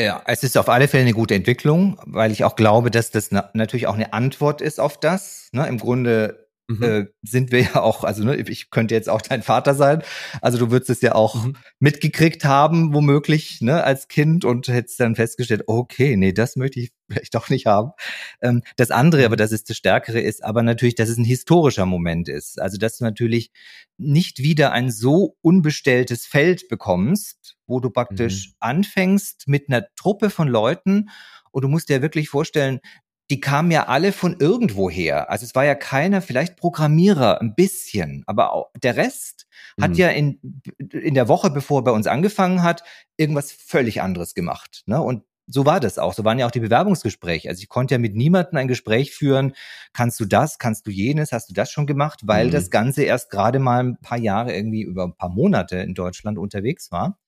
Ja, 0.00 0.22
es 0.24 0.42
ist 0.42 0.56
auf 0.56 0.70
alle 0.70 0.88
Fälle 0.88 1.02
eine 1.02 1.12
gute 1.12 1.34
Entwicklung, 1.34 1.98
weil 2.06 2.32
ich 2.32 2.42
auch 2.44 2.56
glaube, 2.56 2.90
dass 2.90 3.10
das 3.10 3.30
na 3.30 3.50
natürlich 3.52 3.86
auch 3.86 3.94
eine 3.94 4.14
Antwort 4.14 4.62
ist 4.62 4.80
auf 4.80 4.98
das. 4.98 5.50
Ne? 5.52 5.68
Im 5.68 5.76
Grunde 5.76 6.39
mhm. 6.70 6.82
äh, 6.82 7.06
sind 7.22 7.52
wir 7.52 7.60
ja 7.74 7.82
auch, 7.82 8.04
also 8.04 8.24
ne, 8.24 8.36
ich 8.36 8.70
könnte 8.70 8.94
jetzt 8.94 9.08
auch 9.08 9.22
dein 9.22 9.42
Vater 9.42 9.74
sein. 9.74 10.02
Also 10.40 10.58
du 10.58 10.70
würdest 10.70 10.90
es 10.90 11.00
ja 11.00 11.14
auch 11.14 11.44
mhm. 11.44 11.56
mitgekriegt 11.78 12.44
haben, 12.44 12.94
womöglich, 12.94 13.60
ne, 13.60 13.82
als 13.84 14.08
Kind 14.08 14.44
und 14.44 14.68
hättest 14.68 15.00
dann 15.00 15.16
festgestellt, 15.16 15.64
okay, 15.66 16.16
nee, 16.16 16.32
das 16.32 16.56
möchte 16.56 16.80
ich 16.80 16.92
vielleicht 17.08 17.34
doch 17.34 17.48
nicht 17.48 17.66
haben. 17.66 17.92
Ähm, 18.40 18.62
das 18.76 18.90
andere, 18.90 19.24
aber 19.24 19.34
mhm. 19.34 19.38
das 19.38 19.52
ist 19.52 19.68
das 19.68 19.76
Stärkere, 19.76 20.20
ist 20.20 20.44
aber 20.44 20.62
natürlich, 20.62 20.94
dass 20.94 21.08
es 21.08 21.18
ein 21.18 21.24
historischer 21.24 21.86
Moment 21.86 22.28
ist. 22.28 22.60
Also 22.60 22.78
dass 22.78 22.98
du 22.98 23.04
natürlich 23.04 23.50
nicht 23.98 24.38
wieder 24.38 24.72
ein 24.72 24.90
so 24.90 25.36
unbestelltes 25.42 26.26
Feld 26.26 26.68
bekommst, 26.68 27.56
wo 27.66 27.80
du 27.80 27.90
praktisch 27.90 28.48
mhm. 28.48 28.54
anfängst 28.60 29.48
mit 29.48 29.68
einer 29.68 29.86
Truppe 29.96 30.30
von 30.30 30.48
Leuten 30.48 31.10
und 31.52 31.62
du 31.62 31.68
musst 31.68 31.88
dir 31.88 32.02
wirklich 32.02 32.28
vorstellen, 32.28 32.80
die 33.30 33.40
kamen 33.40 33.70
ja 33.70 33.86
alle 33.86 34.12
von 34.12 34.36
irgendwoher. 34.38 35.30
Also 35.30 35.44
es 35.44 35.54
war 35.54 35.64
ja 35.64 35.76
keiner, 35.76 36.20
vielleicht 36.20 36.56
Programmierer, 36.56 37.40
ein 37.40 37.54
bisschen, 37.54 38.24
aber 38.26 38.52
auch 38.52 38.70
der 38.82 38.96
Rest 38.96 39.46
mhm. 39.76 39.84
hat 39.84 39.96
ja 39.96 40.08
in, 40.08 40.40
in 40.78 41.14
der 41.14 41.28
Woche, 41.28 41.50
bevor 41.50 41.80
er 41.80 41.84
bei 41.84 41.90
uns 41.92 42.08
angefangen 42.08 42.62
hat, 42.62 42.82
irgendwas 43.16 43.52
völlig 43.52 44.02
anderes 44.02 44.34
gemacht. 44.34 44.82
Ne? 44.86 45.00
Und 45.00 45.22
so 45.50 45.66
war 45.66 45.80
das 45.80 45.98
auch. 45.98 46.14
So 46.14 46.24
waren 46.24 46.38
ja 46.38 46.46
auch 46.46 46.50
die 46.50 46.60
Bewerbungsgespräche. 46.60 47.48
Also 47.48 47.60
ich 47.60 47.68
konnte 47.68 47.94
ja 47.94 47.98
mit 47.98 48.14
niemandem 48.14 48.58
ein 48.58 48.68
Gespräch 48.68 49.12
führen. 49.12 49.54
Kannst 49.92 50.20
du 50.20 50.24
das? 50.24 50.58
Kannst 50.58 50.86
du 50.86 50.90
jenes? 50.90 51.32
Hast 51.32 51.50
du 51.50 51.54
das 51.54 51.70
schon 51.70 51.86
gemacht? 51.86 52.20
Weil 52.24 52.46
mhm. 52.46 52.50
das 52.52 52.70
Ganze 52.70 53.02
erst 53.02 53.30
gerade 53.30 53.58
mal 53.58 53.80
ein 53.80 53.98
paar 54.00 54.18
Jahre 54.18 54.54
irgendwie 54.54 54.82
über 54.82 55.04
ein 55.04 55.16
paar 55.16 55.30
Monate 55.30 55.78
in 55.78 55.94
Deutschland 55.94 56.38
unterwegs 56.38 56.92
war. 56.92 57.18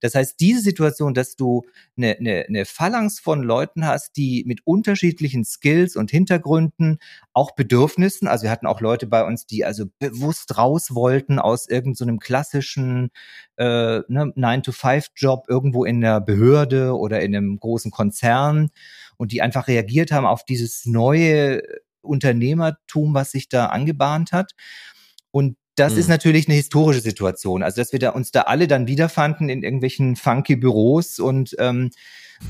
Das 0.00 0.14
heißt, 0.14 0.40
diese 0.40 0.60
Situation, 0.60 1.14
dass 1.14 1.36
du 1.36 1.64
eine, 1.96 2.16
eine, 2.18 2.44
eine 2.48 2.64
Phalanx 2.64 3.18
von 3.18 3.42
Leuten 3.42 3.86
hast, 3.86 4.16
die 4.16 4.44
mit 4.46 4.60
unterschiedlichen 4.64 5.44
Skills 5.44 5.96
und 5.96 6.10
Hintergründen, 6.10 6.98
auch 7.32 7.54
Bedürfnissen, 7.54 8.28
also 8.28 8.44
wir 8.44 8.50
hatten 8.50 8.66
auch 8.66 8.80
Leute 8.80 9.06
bei 9.06 9.24
uns, 9.24 9.46
die 9.46 9.64
also 9.64 9.86
bewusst 9.98 10.58
raus 10.58 10.94
wollten 10.94 11.38
aus 11.38 11.68
irgendeinem 11.68 12.16
so 12.16 12.18
klassischen 12.18 13.10
äh, 13.56 14.00
ne, 14.08 14.32
9-to-5-Job 14.36 15.46
irgendwo 15.48 15.84
in 15.84 16.00
der 16.00 16.20
Behörde 16.20 16.96
oder 16.96 17.20
in 17.22 17.34
einem 17.34 17.58
großen 17.66 17.90
Konzern 17.90 18.70
und 19.16 19.32
die 19.32 19.42
einfach 19.42 19.68
reagiert 19.68 20.12
haben 20.12 20.26
auf 20.26 20.44
dieses 20.44 20.86
neue 20.86 21.62
Unternehmertum, 22.00 23.14
was 23.14 23.32
sich 23.32 23.48
da 23.48 23.66
angebahnt 23.66 24.32
hat. 24.32 24.52
Und 25.30 25.56
das 25.74 25.94
mhm. 25.94 25.98
ist 25.98 26.08
natürlich 26.08 26.48
eine 26.48 26.56
historische 26.56 27.00
Situation. 27.00 27.62
Also, 27.62 27.80
dass 27.80 27.92
wir 27.92 27.98
da 27.98 28.10
uns 28.10 28.30
da 28.30 28.42
alle 28.42 28.66
dann 28.66 28.86
wiederfanden 28.86 29.48
in 29.48 29.62
irgendwelchen 29.62 30.16
funky 30.16 30.56
Büros 30.56 31.18
und, 31.18 31.54
ähm, 31.58 31.90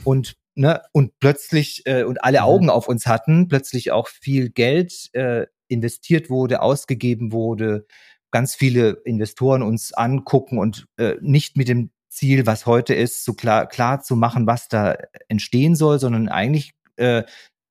und, 0.05 0.37
ne, 0.55 0.83
und 0.92 1.18
plötzlich, 1.18 1.83
äh, 1.87 2.05
und 2.05 2.22
alle 2.22 2.38
mhm. 2.38 2.44
Augen 2.44 2.70
auf 2.70 2.88
uns 2.88 3.07
hatten, 3.07 3.48
plötzlich 3.48 3.90
auch 3.90 4.09
viel 4.09 4.50
Geld 4.50 5.11
äh, 5.14 5.46
investiert 5.68 6.31
wurde, 6.31 6.62
ausgegeben 6.62 7.33
wurde, 7.33 7.87
ganz 8.31 8.55
viele 8.55 8.90
Investoren 9.05 9.62
uns 9.62 9.92
angucken 9.92 10.59
und 10.59 10.87
äh, 10.96 11.14
nicht 11.20 11.57
mit 11.57 11.68
dem 11.68 11.90
Ziel, 12.16 12.46
was 12.46 12.66
heute 12.66 12.94
ist, 12.94 13.24
so 13.24 13.35
klar, 13.35 13.66
klar 13.66 14.02
zu 14.02 14.16
machen, 14.16 14.46
was 14.46 14.68
da 14.68 14.96
entstehen 15.29 15.76
soll, 15.76 15.98
sondern 15.98 16.29
eigentlich 16.29 16.72
äh, 16.96 17.24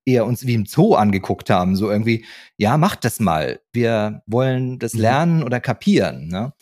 eher 0.06 0.26
uns 0.26 0.46
wie 0.46 0.54
im 0.54 0.66
Zoo 0.66 0.94
angeguckt 0.94 1.50
haben, 1.50 1.76
so 1.76 1.90
irgendwie, 1.90 2.26
ja, 2.58 2.78
macht 2.78 3.04
das 3.06 3.20
mal. 3.20 3.60
Wir 3.74 4.22
wollen 4.28 4.78
das 4.78 4.94
mhm. 4.94 5.02
lernen 5.02 5.44
oder 5.44 5.60
kapieren. 5.60 6.28
Ne? 6.28 6.54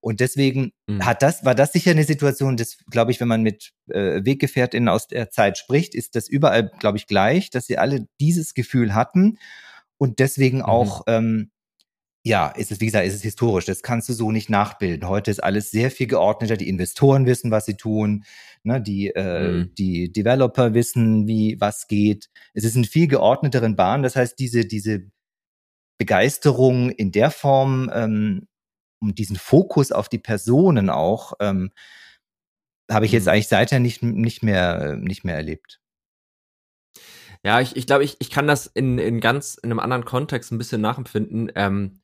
Und 0.00 0.20
deswegen 0.20 0.72
mhm. 0.86 1.06
hat 1.06 1.22
das, 1.22 1.44
war 1.44 1.54
das 1.54 1.72
sicher 1.72 1.92
eine 1.92 2.04
Situation, 2.04 2.56
das 2.56 2.78
glaube 2.90 3.12
ich, 3.12 3.20
wenn 3.20 3.28
man 3.28 3.42
mit 3.42 3.72
äh, 3.88 4.20
WeggefährtInnen 4.24 4.88
aus 4.88 5.06
der 5.06 5.30
Zeit 5.30 5.56
spricht, 5.56 5.94
ist 5.94 6.16
das 6.16 6.28
überall, 6.28 6.70
glaube 6.80 6.98
ich, 6.98 7.06
gleich, 7.06 7.50
dass 7.50 7.66
sie 7.66 7.78
alle 7.78 8.06
dieses 8.20 8.52
Gefühl 8.52 8.94
hatten 8.94 9.38
und 9.96 10.18
deswegen 10.18 10.58
mhm. 10.58 10.64
auch 10.64 11.02
ähm, 11.06 11.51
ja, 12.24 12.48
ist 12.48 12.70
es, 12.70 12.80
wie 12.80 12.86
gesagt, 12.86 13.06
ist 13.06 13.14
es 13.14 13.22
historisch. 13.22 13.64
Das 13.64 13.82
kannst 13.82 14.08
du 14.08 14.12
so 14.12 14.30
nicht 14.30 14.48
nachbilden. 14.48 15.08
Heute 15.08 15.30
ist 15.30 15.42
alles 15.42 15.70
sehr 15.70 15.90
viel 15.90 16.06
geordneter. 16.06 16.56
Die 16.56 16.68
Investoren 16.68 17.26
wissen, 17.26 17.50
was 17.50 17.66
sie 17.66 17.76
tun. 17.76 18.24
Ne, 18.64 18.80
die, 18.80 19.08
äh, 19.08 19.48
mhm. 19.48 19.74
die 19.74 20.12
Developer 20.12 20.72
wissen, 20.72 21.26
wie, 21.26 21.60
was 21.60 21.88
geht. 21.88 22.30
Es 22.54 22.62
ist 22.62 22.76
in 22.76 22.84
viel 22.84 23.08
geordneteren 23.08 23.74
Bahnen. 23.74 24.04
Das 24.04 24.14
heißt, 24.14 24.38
diese, 24.38 24.64
diese 24.64 25.10
Begeisterung 25.98 26.90
in 26.90 27.10
der 27.10 27.32
Form 27.32 27.90
ähm, 27.92 28.46
und 29.00 29.18
diesen 29.18 29.36
Fokus 29.36 29.90
auf 29.90 30.08
die 30.08 30.20
Personen 30.20 30.90
auch, 30.90 31.32
ähm, 31.40 31.72
habe 32.88 33.06
ich 33.06 33.12
jetzt 33.12 33.24
mhm. 33.24 33.30
eigentlich 33.30 33.48
seither 33.48 33.80
nicht, 33.80 34.04
nicht 34.04 34.44
mehr, 34.44 34.94
nicht 34.94 35.24
mehr 35.24 35.34
erlebt. 35.34 35.80
Ja, 37.44 37.60
ich, 37.60 37.74
ich 37.74 37.88
glaube, 37.88 38.04
ich, 38.04 38.16
ich 38.20 38.30
kann 38.30 38.46
das 38.46 38.66
in, 38.66 38.98
in 38.98 39.18
ganz 39.18 39.56
in 39.56 39.72
einem 39.72 39.80
anderen 39.80 40.04
Kontext 40.04 40.52
ein 40.52 40.58
bisschen 40.58 40.80
nachempfinden. 40.80 41.50
Ähm, 41.56 42.01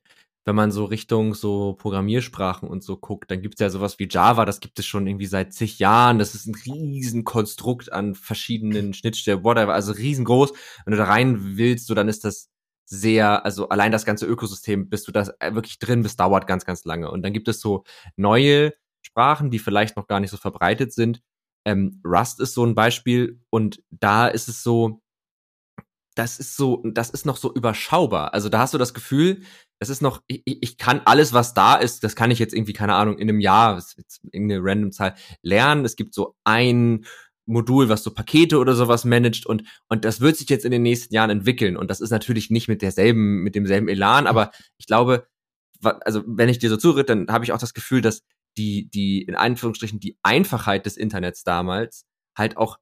wenn 0.49 0.55
man 0.55 0.71
so 0.71 0.85
Richtung 0.85 1.35
so 1.35 1.73
Programmiersprachen 1.73 2.67
und 2.67 2.83
so 2.83 2.97
guckt, 2.97 3.29
dann 3.29 3.43
gibt 3.43 3.53
es 3.53 3.59
ja 3.59 3.69
sowas 3.69 3.99
wie 3.99 4.07
Java, 4.09 4.45
das 4.45 4.61
gibt 4.61 4.79
es 4.79 4.87
schon 4.87 5.05
irgendwie 5.05 5.27
seit 5.27 5.53
zig 5.53 5.77
Jahren. 5.77 6.17
Das 6.17 6.33
ist 6.33 6.47
ein 6.47 6.55
Riesenkonstrukt 6.55 7.93
an 7.93 8.15
verschiedenen 8.15 8.95
Schnittstellen, 8.95 9.43
whatever, 9.43 9.75
also 9.75 9.91
riesengroß. 9.91 10.53
Wenn 10.85 10.91
du 10.93 10.97
da 10.97 11.03
rein 11.03 11.55
willst, 11.55 11.85
so 11.85 11.93
dann 11.93 12.09
ist 12.09 12.25
das 12.25 12.49
sehr, 12.85 13.45
also 13.45 13.69
allein 13.69 13.91
das 13.91 14.05
ganze 14.05 14.25
Ökosystem, 14.25 14.89
bis 14.89 15.03
du 15.03 15.11
da 15.11 15.27
wirklich 15.51 15.77
drin 15.77 16.01
bist, 16.01 16.19
dauert 16.19 16.47
ganz, 16.47 16.65
ganz 16.65 16.83
lange. 16.83 17.11
Und 17.11 17.21
dann 17.21 17.33
gibt 17.33 17.47
es 17.47 17.61
so 17.61 17.83
neue 18.15 18.73
Sprachen, 19.03 19.51
die 19.51 19.59
vielleicht 19.59 19.97
noch 19.97 20.07
gar 20.07 20.19
nicht 20.19 20.31
so 20.31 20.37
verbreitet 20.37 20.93
sind. 20.93 21.21
Ähm, 21.63 22.01
Rust 22.03 22.39
ist 22.39 22.55
so 22.55 22.65
ein 22.65 22.73
Beispiel 22.73 23.39
und 23.51 23.83
da 23.91 24.27
ist 24.27 24.47
es 24.47 24.63
so, 24.63 25.03
das 26.19 26.37
ist 26.37 26.57
so, 26.57 26.83
das 26.83 27.09
ist 27.09 27.25
noch 27.25 27.37
so 27.37 27.53
überschaubar. 27.53 28.33
Also 28.33 28.49
da 28.49 28.59
hast 28.59 28.73
du 28.73 28.77
das 28.77 28.93
Gefühl, 28.93 29.41
es 29.79 29.87
ist 29.87 30.01
noch, 30.01 30.21
ich, 30.27 30.43
ich 30.45 30.77
kann 30.77 31.01
alles, 31.05 31.31
was 31.31 31.53
da 31.53 31.75
ist, 31.75 32.03
das 32.03 32.17
kann 32.17 32.29
ich 32.29 32.39
jetzt 32.39 32.53
irgendwie, 32.53 32.73
keine 32.73 32.95
Ahnung, 32.95 33.17
in 33.17 33.29
einem 33.29 33.39
Jahr, 33.39 33.81
irgendeine 34.33 34.61
random 34.61 34.91
Zahl, 34.91 35.15
lernen. 35.43 35.85
Es 35.85 35.95
gibt 35.95 36.13
so 36.13 36.35
ein 36.43 37.05
Modul, 37.45 37.87
was 37.87 38.03
so 38.03 38.11
Pakete 38.11 38.57
oder 38.57 38.75
sowas 38.75 39.05
managt 39.05 39.45
und, 39.45 39.63
und 39.87 40.03
das 40.03 40.19
wird 40.19 40.35
sich 40.35 40.49
jetzt 40.49 40.65
in 40.65 40.71
den 40.71 40.81
nächsten 40.81 41.13
Jahren 41.13 41.29
entwickeln. 41.29 41.77
Und 41.77 41.89
das 41.89 42.01
ist 42.01 42.09
natürlich 42.09 42.49
nicht 42.49 42.67
mit 42.67 42.81
derselben, 42.81 43.41
mit 43.41 43.55
demselben 43.55 43.87
Elan, 43.87 44.27
aber 44.27 44.51
ich 44.77 44.87
glaube, 44.87 45.25
also 45.81 46.21
wenn 46.27 46.49
ich 46.49 46.59
dir 46.59 46.69
so 46.69 46.75
zuhöre, 46.75 47.05
dann 47.05 47.27
habe 47.29 47.45
ich 47.45 47.53
auch 47.53 47.59
das 47.59 47.73
Gefühl, 47.73 48.01
dass 48.01 48.23
die, 48.57 48.89
die, 48.89 49.21
in 49.21 49.35
Anführungsstrichen, 49.35 50.01
die 50.01 50.17
Einfachheit 50.21 50.85
des 50.85 50.97
Internets 50.97 51.45
damals 51.45 52.03
halt 52.37 52.57
auch 52.57 52.77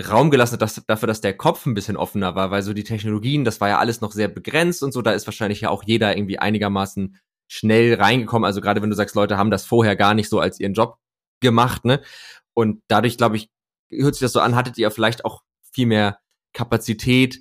Raum 0.00 0.30
gelassen 0.30 0.54
hat 0.54 0.62
dass, 0.62 0.82
dafür, 0.86 1.06
dass 1.06 1.20
der 1.20 1.36
Kopf 1.36 1.66
ein 1.66 1.74
bisschen 1.74 1.96
offener 1.96 2.34
war, 2.34 2.50
weil 2.50 2.62
so 2.62 2.72
die 2.72 2.84
Technologien, 2.84 3.44
das 3.44 3.60
war 3.60 3.68
ja 3.68 3.78
alles 3.78 4.00
noch 4.00 4.12
sehr 4.12 4.28
begrenzt 4.28 4.82
und 4.82 4.92
so, 4.92 5.02
da 5.02 5.12
ist 5.12 5.26
wahrscheinlich 5.26 5.60
ja 5.60 5.70
auch 5.70 5.82
jeder 5.84 6.16
irgendwie 6.16 6.38
einigermaßen 6.38 7.18
schnell 7.46 7.94
reingekommen. 7.94 8.46
Also 8.46 8.62
gerade 8.62 8.80
wenn 8.80 8.88
du 8.88 8.96
sagst, 8.96 9.14
Leute 9.14 9.36
haben 9.36 9.50
das 9.50 9.66
vorher 9.66 9.94
gar 9.94 10.14
nicht 10.14 10.30
so 10.30 10.40
als 10.40 10.58
ihren 10.58 10.72
Job 10.72 10.98
gemacht, 11.40 11.84
ne? 11.84 12.02
Und 12.54 12.82
dadurch, 12.88 13.18
glaube 13.18 13.36
ich, 13.36 13.50
hört 13.90 14.14
sich 14.14 14.22
das 14.22 14.32
so 14.32 14.40
an, 14.40 14.56
hattet 14.56 14.78
ihr 14.78 14.90
vielleicht 14.90 15.24
auch 15.24 15.42
viel 15.72 15.86
mehr 15.86 16.18
Kapazität, 16.54 17.40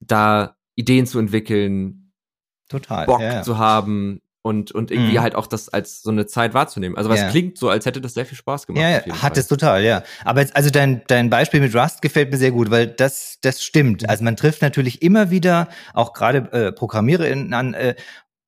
da 0.00 0.56
Ideen 0.74 1.06
zu 1.06 1.18
entwickeln, 1.18 2.12
Total, 2.68 3.06
Bock 3.06 3.20
ja, 3.20 3.34
ja. 3.34 3.42
zu 3.42 3.58
haben, 3.58 4.20
und, 4.42 4.72
und 4.72 4.90
irgendwie 4.90 5.18
mhm. 5.18 5.22
halt 5.22 5.34
auch 5.34 5.46
das 5.46 5.68
als 5.68 6.02
so 6.02 6.10
eine 6.10 6.26
Zeit 6.26 6.54
wahrzunehmen. 6.54 6.96
Also 6.96 7.10
was 7.10 7.20
ja. 7.20 7.28
klingt 7.28 7.58
so, 7.58 7.68
als 7.68 7.86
hätte 7.86 8.00
das 8.00 8.14
sehr 8.14 8.24
viel 8.24 8.38
Spaß 8.38 8.66
gemacht. 8.66 8.82
Ja, 8.82 9.22
hat 9.22 9.36
es 9.36 9.48
total, 9.48 9.82
ja. 9.82 10.02
Aber 10.24 10.40
jetzt, 10.40 10.54
also 10.54 10.70
dein, 10.70 11.02
dein 11.08 11.28
Beispiel 11.28 11.60
mit 11.60 11.74
Rust 11.74 12.02
gefällt 12.02 12.30
mir 12.30 12.38
sehr 12.38 12.52
gut, 12.52 12.70
weil 12.70 12.86
das, 12.86 13.38
das 13.42 13.62
stimmt. 13.62 14.02
Mhm. 14.02 14.08
Also 14.08 14.24
man 14.24 14.36
trifft 14.36 14.62
natürlich 14.62 15.02
immer 15.02 15.30
wieder 15.30 15.68
auch 15.92 16.12
gerade 16.12 16.38
äh, 16.52 16.72
ProgrammiererInnen 16.72 17.52
an, 17.52 17.74
äh, 17.74 17.94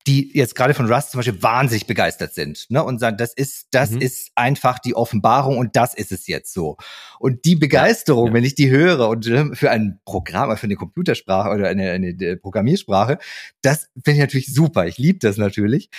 die 0.06 0.30
jetzt 0.34 0.54
gerade 0.54 0.74
von 0.74 0.90
Rust 0.90 1.10
zum 1.10 1.18
Beispiel 1.18 1.42
wahnsinnig 1.42 1.86
begeistert 1.86 2.34
sind 2.34 2.66
ne, 2.70 2.82
und 2.82 2.98
sagen, 2.98 3.16
das 3.18 3.34
ist, 3.34 3.68
das 3.70 3.90
mhm. 3.90 4.00
ist 4.00 4.30
einfach 4.34 4.78
die 4.78 4.94
Offenbarung 4.94 5.58
und 5.58 5.76
das 5.76 5.94
ist 5.94 6.10
es 6.10 6.26
jetzt 6.26 6.54
so. 6.54 6.76
Und 7.18 7.44
die 7.44 7.56
Begeisterung, 7.56 8.26
ja, 8.26 8.30
ja. 8.30 8.34
wenn 8.34 8.44
ich 8.44 8.54
die 8.54 8.70
höre 8.70 9.08
und 9.08 9.26
äh, 9.26 9.54
für 9.54 9.70
ein 9.70 10.00
Programm, 10.04 10.56
für 10.56 10.64
eine 10.64 10.76
Computersprache 10.76 11.50
oder 11.50 11.68
eine, 11.68 11.90
eine, 11.90 12.16
eine 12.18 12.36
Programmiersprache, 12.36 13.18
das 13.62 13.88
finde 14.04 14.12
ich 14.12 14.20
natürlich 14.20 14.54
super. 14.54 14.86
Ich 14.86 14.96
liebe 14.96 15.18
das 15.18 15.36
natürlich. 15.36 15.90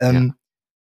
Ähm, 0.00 0.28
ja. 0.28 0.34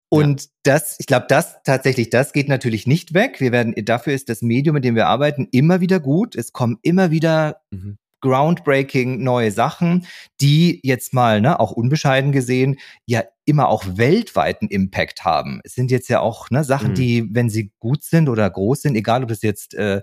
Und 0.10 0.50
das, 0.64 0.96
ich 1.00 1.08
glaube, 1.08 1.26
das 1.28 1.62
tatsächlich, 1.64 2.10
das 2.10 2.32
geht 2.32 2.48
natürlich 2.48 2.88
nicht 2.88 3.14
weg. 3.14 3.42
Wir 3.42 3.52
werden, 3.52 3.74
dafür 3.84 4.14
ist 4.14 4.30
das 4.30 4.42
Medium, 4.42 4.76
mit 4.76 4.86
dem 4.86 4.96
wir 4.96 5.08
arbeiten, 5.08 5.48
immer 5.52 5.82
wieder 5.82 6.00
gut. 6.00 6.36
Es 6.36 6.54
kommen 6.54 6.78
immer 6.82 7.12
wieder 7.12 7.62
mhm 7.72 7.98
groundbreaking 8.22 9.24
neue 9.24 9.52
Sachen, 9.52 10.06
die 10.42 10.80
jetzt 10.84 11.14
mal, 11.14 11.42
ne, 11.42 11.60
auch 11.60 11.72
unbescheiden 11.72 12.32
gesehen, 12.32 12.78
ja 13.06 13.24
immer 13.46 13.70
auch 13.70 13.86
weltweiten 13.96 14.68
Impact 14.68 15.24
haben. 15.24 15.62
Es 15.64 15.74
sind 15.74 15.92
jetzt 15.92 16.10
ja 16.10 16.20
auch 16.20 16.50
ne, 16.50 16.64
Sachen, 16.64 16.92
mhm. 16.92 16.96
die, 16.96 17.30
wenn 17.32 17.50
sie 17.50 17.72
gut 17.80 18.04
sind 18.04 18.30
oder 18.30 18.50
groß 18.50 18.82
sind, 18.82 18.96
egal 18.96 19.24
ob 19.24 19.30
das 19.30 19.42
jetzt 19.42 19.74
äh, 19.76 20.02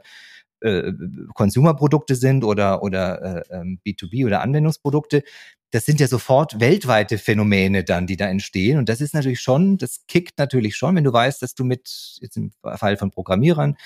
äh, 0.61 0.93
Consumer-Produkte 1.35 2.15
sind 2.15 2.45
oder, 2.45 2.83
oder 2.83 3.45
äh, 3.51 3.65
B2B 3.87 4.21
ähm, 4.21 4.27
oder 4.27 4.41
Anwendungsprodukte, 4.41 5.23
das 5.75 5.85
sind 5.85 5.99
ja 5.99 6.07
sofort 6.07 6.61
weltweite 6.61 7.19
Phänomene 7.19 7.83
dann, 7.83 8.07
die 8.07 8.17
da 8.17 8.29
entstehen. 8.29 8.79
Und 8.79 8.89
das 8.89 9.01
ist 9.01 9.13
natürlich 9.13 9.41
schon, 9.41 9.77
das 9.77 10.07
kickt 10.07 10.39
natürlich 10.39 10.77
schon, 10.77 10.95
wenn 10.95 11.03
du 11.03 11.13
weißt, 11.13 11.43
dass 11.43 11.57
du 11.57 11.65
mit, 11.65 12.17
jetzt 12.21 12.37
im 12.37 12.53
Fall 12.63 12.97
von 12.97 13.11
Programmierern, 13.11 13.77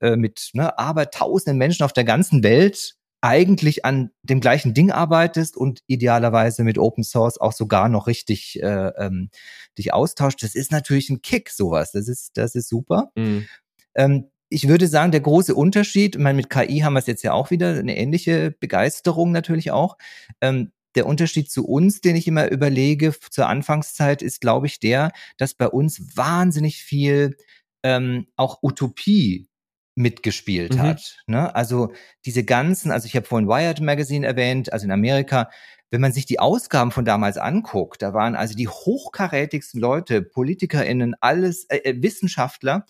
äh, 0.00 0.16
mit 0.16 0.50
ne, 0.54 0.78
aber 0.78 1.10
tausenden 1.10 1.58
Menschen 1.58 1.84
auf 1.84 1.92
der 1.92 2.04
ganzen 2.04 2.42
Welt 2.42 2.96
eigentlich 3.20 3.84
an 3.84 4.10
dem 4.22 4.40
gleichen 4.40 4.74
Ding 4.74 4.90
arbeitest 4.90 5.56
und 5.56 5.80
idealerweise 5.86 6.64
mit 6.64 6.78
Open 6.78 7.04
Source 7.04 7.38
auch 7.38 7.52
sogar 7.52 7.88
noch 7.88 8.06
richtig 8.06 8.62
äh, 8.62 8.88
ähm, 8.98 9.30
dich 9.78 9.92
austauscht, 9.92 10.42
das 10.42 10.54
ist 10.54 10.70
natürlich 10.72 11.10
ein 11.10 11.22
Kick, 11.22 11.50
sowas. 11.50 11.92
Das 11.92 12.08
ist, 12.08 12.36
das 12.36 12.54
ist 12.54 12.68
super. 12.68 13.10
Mhm. 13.16 13.46
Ähm, 13.94 14.30
ich 14.48 14.68
würde 14.68 14.86
sagen, 14.86 15.10
der 15.10 15.20
große 15.20 15.54
Unterschied, 15.54 16.14
ich 16.14 16.22
meine, 16.22 16.36
mit 16.36 16.50
KI 16.50 16.80
haben 16.80 16.92
wir 16.92 17.00
es 17.00 17.06
jetzt 17.06 17.24
ja 17.24 17.32
auch 17.32 17.50
wieder, 17.50 17.74
eine 17.74 17.96
ähnliche 17.96 18.52
Begeisterung 18.60 19.32
natürlich 19.32 19.72
auch. 19.72 19.96
Ähm, 20.40 20.72
der 20.94 21.06
Unterschied 21.06 21.50
zu 21.50 21.66
uns, 21.66 22.00
den 22.00 22.16
ich 22.16 22.26
immer 22.26 22.50
überlege 22.50 23.12
zur 23.30 23.48
Anfangszeit, 23.48 24.22
ist, 24.22 24.40
glaube 24.40 24.66
ich, 24.66 24.78
der, 24.80 25.12
dass 25.36 25.54
bei 25.54 25.68
uns 25.68 26.16
wahnsinnig 26.16 26.82
viel 26.82 27.36
ähm, 27.82 28.26
auch 28.36 28.62
Utopie 28.62 29.48
mitgespielt 29.96 30.74
mhm. 30.74 30.82
hat. 30.82 31.16
Ne? 31.26 31.54
Also 31.54 31.92
diese 32.24 32.44
ganzen, 32.44 32.92
also 32.92 33.06
ich 33.06 33.16
habe 33.16 33.26
vorhin 33.26 33.48
Wired 33.48 33.80
Magazine 33.80 34.26
erwähnt, 34.26 34.72
also 34.72 34.84
in 34.84 34.92
Amerika, 34.92 35.50
wenn 35.90 36.00
man 36.00 36.12
sich 36.12 36.26
die 36.26 36.38
Ausgaben 36.38 36.92
von 36.92 37.04
damals 37.04 37.38
anguckt, 37.38 38.02
da 38.02 38.12
waren 38.12 38.36
also 38.36 38.54
die 38.54 38.68
hochkarätigsten 38.68 39.80
Leute, 39.80 40.22
PolitikerInnen, 40.22 41.14
alles, 41.20 41.64
äh, 41.64 41.78
äh 41.78 42.02
Wissenschaftler, 42.02 42.84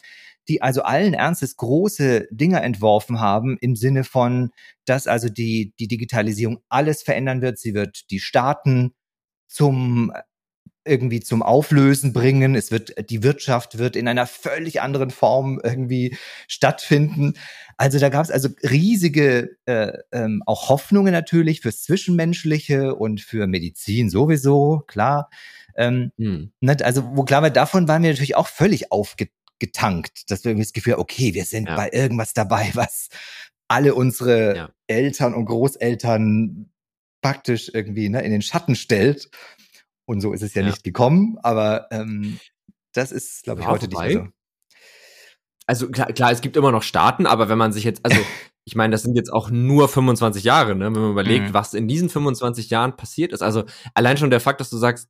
die 0.48 0.62
also 0.62 0.82
allen 0.82 1.14
Ernstes 1.14 1.56
große 1.56 2.28
Dinge 2.30 2.60
entworfen 2.60 3.20
haben 3.20 3.56
im 3.60 3.76
Sinne 3.76 4.04
von, 4.04 4.50
dass 4.84 5.06
also 5.06 5.28
die, 5.28 5.74
die 5.78 5.88
Digitalisierung 5.88 6.60
alles 6.68 7.02
verändern 7.02 7.42
wird. 7.42 7.58
Sie 7.58 7.74
wird 7.74 8.10
die 8.10 8.20
Staaten 8.20 8.94
zum 9.48 10.12
irgendwie 10.84 11.20
zum 11.20 11.42
Auflösen 11.42 12.12
bringen. 12.12 12.54
Es 12.54 12.70
wird, 12.70 13.10
die 13.10 13.22
Wirtschaft 13.22 13.78
wird 13.78 13.96
in 13.96 14.08
einer 14.08 14.26
völlig 14.26 14.80
anderen 14.80 15.10
Form 15.10 15.60
irgendwie 15.62 16.16
stattfinden. 16.48 17.34
Also 17.76 17.98
da 17.98 18.08
gab 18.08 18.24
es 18.24 18.30
also 18.30 18.48
riesige 18.62 19.56
äh, 19.66 19.92
ähm, 20.12 20.42
auch 20.46 20.68
Hoffnungen 20.68 21.12
natürlich 21.12 21.60
fürs 21.60 21.82
Zwischenmenschliche 21.82 22.94
und 22.94 23.20
für 23.20 23.46
Medizin 23.46 24.08
sowieso, 24.08 24.84
klar. 24.86 25.28
Ähm, 25.76 26.10
hm. 26.16 26.52
ne, 26.60 26.76
also 26.82 27.04
wo 27.16 27.24
klar 27.24 27.42
war, 27.42 27.50
davon 27.50 27.86
waren 27.86 28.02
wir 28.02 28.10
natürlich 28.10 28.36
auch 28.36 28.48
völlig 28.48 28.92
aufgetankt, 28.92 30.30
dass 30.30 30.44
wir 30.44 30.52
irgendwie 30.52 30.64
das 30.64 30.72
Gefühl, 30.72 30.94
okay, 30.94 31.34
wir 31.34 31.44
sind 31.44 31.68
ja. 31.68 31.76
bei 31.76 31.90
irgendwas 31.92 32.32
dabei, 32.32 32.70
was 32.74 33.08
alle 33.68 33.94
unsere 33.94 34.56
ja. 34.56 34.70
Eltern 34.86 35.34
und 35.34 35.46
Großeltern 35.46 36.70
praktisch 37.20 37.70
irgendwie 37.72 38.08
ne, 38.08 38.22
in 38.22 38.30
den 38.30 38.42
Schatten 38.42 38.76
stellt. 38.76 39.28
Und 40.06 40.20
so 40.20 40.32
ist 40.32 40.42
es 40.42 40.54
ja, 40.54 40.62
ja. 40.62 40.68
nicht 40.68 40.84
gekommen, 40.84 41.36
aber 41.42 41.88
ähm, 41.90 42.38
das 42.92 43.12
ist, 43.12 43.42
glaube 43.42 43.60
ich, 43.60 43.66
ja, 43.66 43.72
heute 43.72 43.90
vorbei. 43.90 44.06
nicht 44.06 44.16
mehr 44.16 44.24
so. 44.24 44.30
Also 45.68 45.90
klar, 45.90 46.12
klar, 46.12 46.30
es 46.30 46.40
gibt 46.40 46.56
immer 46.56 46.70
noch 46.70 46.84
Staaten, 46.84 47.26
aber 47.26 47.48
wenn 47.48 47.58
man 47.58 47.72
sich 47.72 47.84
jetzt, 47.84 48.04
also 48.04 48.16
ich 48.64 48.76
meine, 48.76 48.92
das 48.92 49.02
sind 49.02 49.16
jetzt 49.16 49.32
auch 49.32 49.50
nur 49.50 49.88
25 49.88 50.44
Jahre, 50.44 50.74
ne? 50.76 50.86
wenn 50.86 51.02
man 51.02 51.10
überlegt, 51.10 51.48
mhm. 51.48 51.54
was 51.54 51.74
in 51.74 51.88
diesen 51.88 52.08
25 52.08 52.70
Jahren 52.70 52.96
passiert 52.96 53.32
ist. 53.32 53.42
Also 53.42 53.64
allein 53.94 54.16
schon 54.16 54.30
der 54.30 54.40
Fakt, 54.40 54.60
dass 54.60 54.70
du 54.70 54.76
sagst, 54.76 55.08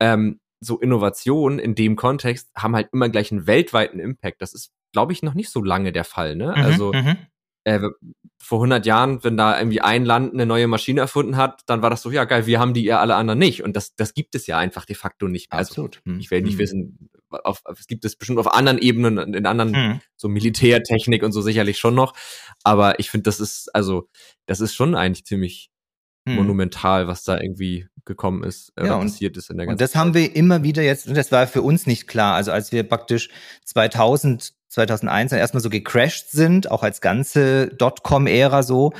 ähm, 0.00 0.40
so 0.60 0.80
Innovationen 0.80 1.58
in 1.58 1.74
dem 1.74 1.96
Kontext 1.96 2.50
haben 2.56 2.74
halt 2.74 2.88
immer 2.92 3.10
gleich 3.10 3.30
einen 3.30 3.46
weltweiten 3.46 4.00
Impact. 4.00 4.40
Das 4.40 4.54
ist, 4.54 4.72
glaube 4.92 5.12
ich, 5.12 5.22
noch 5.22 5.34
nicht 5.34 5.50
so 5.50 5.62
lange 5.62 5.92
der 5.92 6.04
Fall. 6.04 6.36
Ne? 6.36 6.54
Mhm, 6.56 6.62
also 6.62 6.92
mhm 6.92 7.18
äh, 7.64 7.80
vor 8.38 8.58
100 8.58 8.84
Jahren, 8.84 9.24
wenn 9.24 9.36
da 9.36 9.58
irgendwie 9.58 9.80
ein 9.80 10.04
Land 10.04 10.34
eine 10.34 10.44
neue 10.44 10.66
Maschine 10.66 11.00
erfunden 11.00 11.36
hat, 11.36 11.62
dann 11.66 11.80
war 11.82 11.90
das 11.90 12.02
so, 12.02 12.10
ja 12.10 12.24
geil, 12.24 12.46
wir 12.46 12.60
haben 12.60 12.74
die, 12.74 12.84
ihr 12.84 13.00
alle 13.00 13.16
anderen 13.16 13.38
nicht. 13.38 13.62
Und 13.62 13.74
das, 13.74 13.96
das 13.96 14.12
gibt 14.12 14.34
es 14.34 14.46
ja 14.46 14.58
einfach 14.58 14.84
de 14.84 14.94
facto 14.94 15.28
nicht 15.28 15.50
mehr. 15.50 15.58
Also, 15.58 15.70
Absolut. 15.70 16.02
Also, 16.04 16.18
ich 16.18 16.30
will 16.30 16.42
nicht 16.42 16.52
hm. 16.52 16.58
wissen, 16.58 17.10
auf, 17.30 17.62
es 17.78 17.86
gibt 17.86 18.04
es 18.04 18.16
bestimmt 18.16 18.38
auf 18.38 18.52
anderen 18.52 18.78
Ebenen, 18.78 19.34
in 19.34 19.46
anderen, 19.46 19.74
hm. 19.74 20.00
so 20.16 20.28
Militärtechnik 20.28 21.22
und 21.22 21.32
so 21.32 21.40
sicherlich 21.40 21.78
schon 21.78 21.94
noch. 21.94 22.14
Aber 22.62 23.00
ich 23.00 23.10
finde, 23.10 23.24
das 23.24 23.40
ist, 23.40 23.74
also, 23.74 24.08
das 24.46 24.60
ist 24.60 24.74
schon 24.74 24.94
eigentlich 24.94 25.24
ziemlich 25.24 25.70
hm. 26.28 26.36
monumental, 26.36 27.06
was 27.06 27.24
da 27.24 27.40
irgendwie 27.40 27.86
gekommen 28.04 28.44
ist, 28.44 28.72
äh, 28.76 28.86
ja, 28.86 28.98
passiert 28.98 29.36
ist 29.36 29.50
in 29.50 29.56
der 29.56 29.66
ganzen 29.66 29.74
Und 29.74 29.80
das 29.80 29.92
Zeit. 29.92 30.00
haben 30.00 30.14
wir 30.14 30.36
immer 30.36 30.62
wieder 30.62 30.82
jetzt, 30.82 31.08
und 31.08 31.16
das 31.16 31.32
war 31.32 31.46
für 31.46 31.62
uns 31.62 31.86
nicht 31.86 32.06
klar. 32.06 32.34
Also 32.34 32.52
als 32.52 32.72
wir 32.72 32.82
praktisch 32.82 33.30
2000 33.64 34.53
2001 34.74 35.30
dann 35.30 35.38
erstmal 35.38 35.62
so 35.62 35.70
gecrashed 35.70 36.30
sind, 36.30 36.70
auch 36.70 36.82
als 36.82 37.00
ganze 37.00 37.68
Dotcom-Ära 37.68 38.62
so, 38.62 38.92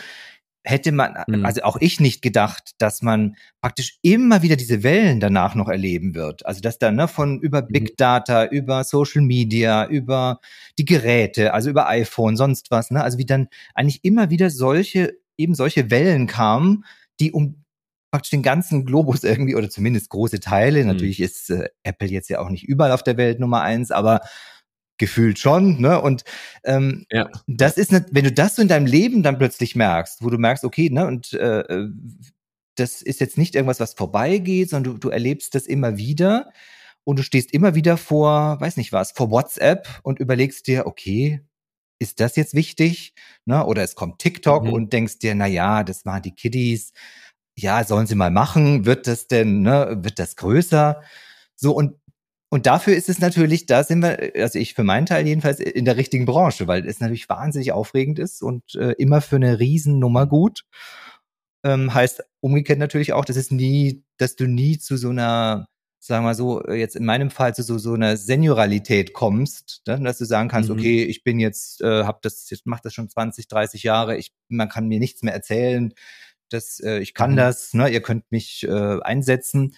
hätte 0.65 0.93
man, 0.93 1.15
mhm. 1.27 1.45
also 1.45 1.63
auch 1.63 1.77
ich 1.81 2.01
nicht 2.01 2.23
gedacht, 2.23 2.73
dass 2.79 3.03
man 3.03 3.37
praktisch 3.61 3.99
immer 4.01 4.43
wieder 4.43 4.57
diese 4.57 4.83
Wellen 4.83 5.21
danach 5.21 5.55
noch 5.55 5.69
erleben 5.69 6.15
wird. 6.15 6.47
Also 6.47 6.61
dass 6.63 6.79
dann 6.79 6.97
ne, 6.97 7.07
von 7.07 7.39
über 7.41 7.63
mhm. 7.63 7.69
Big 7.69 7.97
Data, 7.99 8.47
über 8.47 8.83
Social 8.83 9.23
Media, 9.23 9.87
über 9.87 10.41
die 10.79 10.87
Geräte, 10.87 11.53
also 11.53 11.69
über 11.69 11.89
iPhone, 11.89 12.37
sonst 12.37 12.71
was, 12.71 12.91
ne? 12.91 13.05
Also 13.05 13.19
wie 13.19 13.27
dann 13.27 13.49
eigentlich 13.75 14.05
immer 14.05 14.31
wieder 14.31 14.49
solche, 14.49 15.19
eben 15.37 15.55
solche 15.55 15.91
Wellen 15.91 16.27
kamen, 16.27 16.85
die 17.21 17.33
um 17.33 17.63
praktisch 18.11 18.31
den 18.31 18.43
ganzen 18.43 18.87
Globus 18.87 19.25
irgendwie, 19.25 19.57
oder 19.57 19.69
zumindest 19.69 20.09
große 20.09 20.41
Teile, 20.41 20.81
mhm. 20.81 20.87
natürlich 20.87 21.21
ist 21.21 21.51
äh, 21.51 21.69
Apple 21.83 22.09
jetzt 22.09 22.31
ja 22.31 22.39
auch 22.39 22.49
nicht 22.49 22.65
überall 22.65 22.93
auf 22.93 23.03
der 23.03 23.17
Welt 23.19 23.39
Nummer 23.39 23.61
eins, 23.61 23.91
aber 23.91 24.21
gefühlt 24.99 25.39
schon, 25.39 25.81
ne? 25.81 26.01
Und 26.01 26.25
ähm, 26.65 27.07
ja. 27.11 27.29
das 27.47 27.77
ist, 27.77 27.93
ne, 27.93 28.07
wenn 28.11 28.25
du 28.25 28.33
das 28.33 28.57
so 28.57 28.63
in 28.63 28.69
deinem 28.69 28.87
Leben 28.87 29.23
dann 29.23 29.39
plötzlich 29.39 29.75
merkst, 29.75 30.23
wo 30.23 30.31
du 30.31 30.39
merkst, 30.39 30.65
okay, 30.65 30.91
ne, 30.91 31.07
und 31.07 31.33
äh, 31.33 31.61
äh, 31.61 31.89
das 32.77 33.03
ist 33.03 33.21
jetzt 33.21 33.39
nicht 33.39 33.55
irgendwas, 33.55 33.81
was 33.81 33.95
vorbeigeht, 33.95 34.71
sondern 34.71 34.95
du, 34.95 34.99
du 34.99 35.09
erlebst 35.11 35.55
das 35.55 35.67
immer 35.67 35.97
wieder 35.97 36.51
und 37.05 37.19
du 37.19 37.23
stehst 37.23 37.53
immer 37.53 37.75
wieder 37.75 37.97
vor, 37.97 38.61
weiß 38.61 38.77
nicht 38.77 38.93
was, 38.93 39.13
vor 39.13 39.31
WhatsApp 39.31 39.89
und 40.03 40.19
überlegst 40.19 40.67
dir, 40.67 40.87
okay, 40.87 41.41
ist 41.99 42.21
das 42.21 42.37
jetzt 42.37 42.55
wichtig? 42.55 43.15
Ne? 43.45 43.65
Oder 43.65 43.83
es 43.83 43.95
kommt 43.95 44.19
TikTok 44.19 44.65
mhm. 44.65 44.73
und 44.73 44.93
denkst 44.93 45.19
dir, 45.19 45.35
na 45.35 45.47
ja, 45.47 45.85
das 45.85 46.05
waren 46.05 46.23
die 46.23 46.35
Kiddies. 46.35 46.93
Ja, 47.57 47.85
sollen 47.85 48.07
sie 48.07 48.17
mal 48.17 48.31
machen? 48.31 48.85
Wird 48.85 49.07
das 49.07 49.29
denn, 49.29 49.63
ne, 49.63 49.99
wird 50.01 50.19
das 50.19 50.37
größer? 50.37 51.03
So, 51.55 51.73
und 51.73 51.95
und 52.55 52.67
dafür 52.67 52.95
ist 52.95 53.09
es 53.09 53.19
natürlich, 53.19 53.67
da 53.67 53.83
sind 53.83 54.01
wir, 54.01 54.31
also 54.37 54.61
ich 54.61 54.75
für 54.75 54.85
meinen 54.85 55.07
Teil 55.07 55.27
jedenfalls 55.27 55.59
in 55.59 55.85
der 55.85 55.97
richtigen 55.97 56.25
Branche, 56.25 56.69
weil 56.69 56.87
es 56.87 57.01
natürlich 57.01 57.29
wahnsinnig 57.29 57.73
aufregend 57.73 58.21
ist 58.21 58.45
und 58.45 58.77
äh, 58.77 58.93
immer 58.93 59.21
für 59.21 59.35
eine 59.35 59.59
Riesennummer 59.59 60.29
gut. 60.29 60.62
Ähm, 61.64 61.93
heißt 61.93 62.23
umgekehrt 62.38 62.79
natürlich 62.79 63.12
auch, 63.12 63.25
dass 63.25 63.35
es 63.35 63.51
nie, 63.51 64.05
dass 64.19 64.37
du 64.37 64.47
nie 64.47 64.79
zu 64.79 64.97
so 64.97 65.09
einer, 65.09 65.67
sagen 65.99 66.25
wir 66.25 66.37
so, 66.37 66.62
äh, 66.62 66.77
jetzt 66.77 66.95
in 66.95 67.05
meinem 67.05 67.31
Fall 67.31 67.57
zu 67.57 67.64
so, 67.64 67.77
so 67.77 67.95
einer 67.95 68.17
Senioralität 68.17 69.14
kommst, 69.14 69.83
ne? 69.88 70.01
dass 70.05 70.19
du 70.19 70.25
sagen 70.25 70.49
kannst, 70.49 70.71
mhm. 70.71 70.79
okay, 70.79 71.03
ich 71.03 71.25
bin 71.25 71.40
jetzt, 71.40 71.81
äh, 71.81 72.05
hab 72.05 72.23
das, 72.23 72.49
ich 72.53 72.62
mach 72.67 72.79
das 72.79 72.95
schon 72.95 73.09
20, 73.09 73.49
30 73.49 73.83
Jahre, 73.83 74.17
ich, 74.17 74.33
man 74.47 74.69
kann 74.69 74.87
mir 74.87 75.01
nichts 75.01 75.25
mehr 75.25 75.35
erzählen, 75.35 75.93
dass 76.51 76.79
äh, 76.79 77.01
ich 77.01 77.14
kann 77.14 77.33
mhm. 77.33 77.37
das, 77.37 77.75
ne? 77.75 77.88
ihr 77.88 78.01
könnt 78.01 78.31
mich 78.31 78.62
äh, 78.62 79.01
einsetzen 79.01 79.75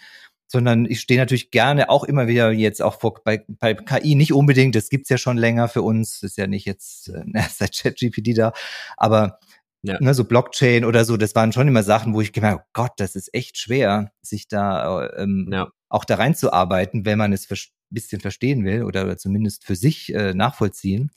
sondern 0.47 0.85
ich 0.85 1.01
stehe 1.01 1.19
natürlich 1.19 1.51
gerne 1.51 1.89
auch 1.89 2.03
immer 2.03 2.27
wieder 2.27 2.51
jetzt 2.51 2.81
auch 2.81 2.99
vor, 2.99 3.21
bei, 3.23 3.43
bei 3.47 3.73
KI 3.73 4.15
nicht 4.15 4.33
unbedingt, 4.33 4.75
das 4.75 4.89
gibt's 4.89 5.09
ja 5.09 5.17
schon 5.17 5.37
länger 5.37 5.67
für 5.67 5.81
uns, 5.81 6.23
ist 6.23 6.37
ja 6.37 6.47
nicht 6.47 6.65
jetzt 6.65 7.09
äh, 7.09 7.23
seit 7.49 7.77
ChatGPT 7.77 8.37
da, 8.37 8.53
aber 8.95 9.39
ja. 9.83 9.97
ne, 9.99 10.13
so 10.13 10.23
Blockchain 10.23 10.85
oder 10.85 11.05
so, 11.05 11.17
das 11.17 11.35
waren 11.35 11.51
schon 11.51 11.67
immer 11.67 11.83
Sachen, 11.83 12.13
wo 12.13 12.21
ich 12.21 12.33
gemerkt, 12.33 12.61
oh 12.61 12.69
Gott, 12.73 12.93
das 12.97 13.15
ist 13.15 13.33
echt 13.33 13.57
schwer, 13.57 14.11
sich 14.21 14.47
da 14.47 15.05
äh, 15.05 15.23
ähm, 15.23 15.49
ja. 15.51 15.71
auch 15.89 16.05
da 16.05 16.15
reinzuarbeiten, 16.15 17.05
wenn 17.05 17.17
man 17.17 17.33
es 17.33 17.49
ein 17.49 17.57
bisschen 17.89 18.21
verstehen 18.21 18.65
will 18.65 18.83
oder, 18.83 19.03
oder 19.03 19.17
zumindest 19.17 19.65
für 19.65 19.75
sich 19.75 20.13
äh, 20.13 20.33
nachvollziehen. 20.33 21.11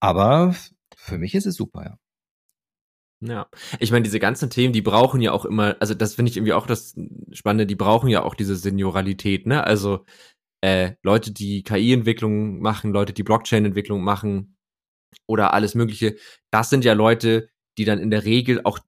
Aber 0.00 0.54
für 0.96 1.18
mich 1.18 1.34
ist 1.34 1.46
es 1.46 1.56
super, 1.56 1.84
ja. 1.84 1.98
Ja, 3.20 3.48
ich 3.80 3.90
meine, 3.92 4.02
diese 4.02 4.20
ganzen 4.20 4.50
Themen, 4.50 4.74
die 4.74 4.82
brauchen 4.82 5.22
ja 5.22 5.32
auch 5.32 5.46
immer, 5.46 5.76
also 5.80 5.94
das 5.94 6.14
finde 6.14 6.30
ich 6.30 6.36
irgendwie 6.36 6.52
auch 6.52 6.66
das 6.66 6.94
Spannende, 7.32 7.66
die 7.66 7.74
brauchen 7.74 8.10
ja 8.10 8.22
auch 8.22 8.34
diese 8.34 8.56
Senioralität, 8.56 9.46
ne? 9.46 9.64
Also 9.64 10.04
äh, 10.62 10.92
Leute, 11.02 11.32
die 11.32 11.62
KI-Entwicklung 11.62 12.60
machen, 12.60 12.92
Leute, 12.92 13.14
die 13.14 13.22
Blockchain-Entwicklung 13.22 14.02
machen 14.04 14.56
oder 15.28 15.54
alles 15.54 15.74
Mögliche, 15.74 16.16
das 16.52 16.70
sind 16.70 16.84
ja 16.84 16.94
Leute, 16.94 17.48
die 17.78 17.84
dann 17.86 18.00
in 18.00 18.10
der 18.10 18.24
Regel 18.24 18.60
auch 18.64 18.80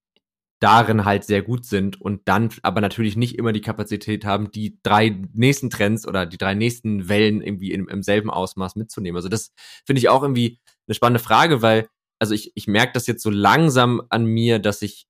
darin 0.60 1.04
halt 1.04 1.24
sehr 1.24 1.42
gut 1.42 1.64
sind 1.64 2.00
und 2.00 2.28
dann 2.28 2.50
aber 2.62 2.80
natürlich 2.80 3.16
nicht 3.16 3.38
immer 3.38 3.52
die 3.52 3.60
Kapazität 3.60 4.24
haben, 4.24 4.50
die 4.50 4.78
drei 4.82 5.10
nächsten 5.32 5.70
Trends 5.70 6.06
oder 6.06 6.26
die 6.26 6.38
drei 6.38 6.54
nächsten 6.54 7.08
Wellen 7.08 7.42
irgendwie 7.42 7.72
im, 7.72 7.88
im 7.88 8.02
selben 8.02 8.30
Ausmaß 8.30 8.76
mitzunehmen. 8.76 9.16
Also 9.16 9.28
das 9.28 9.52
finde 9.86 10.00
ich 10.00 10.08
auch 10.08 10.22
irgendwie 10.22 10.58
eine 10.88 10.94
spannende 10.94 11.20
Frage, 11.22 11.62
weil 11.62 11.88
also 12.18 12.34
ich, 12.34 12.52
ich 12.54 12.66
merke 12.66 12.92
das 12.92 13.06
jetzt 13.06 13.22
so 13.22 13.30
langsam 13.30 14.02
an 14.08 14.24
mir, 14.24 14.58
dass 14.58 14.82
ich, 14.82 15.06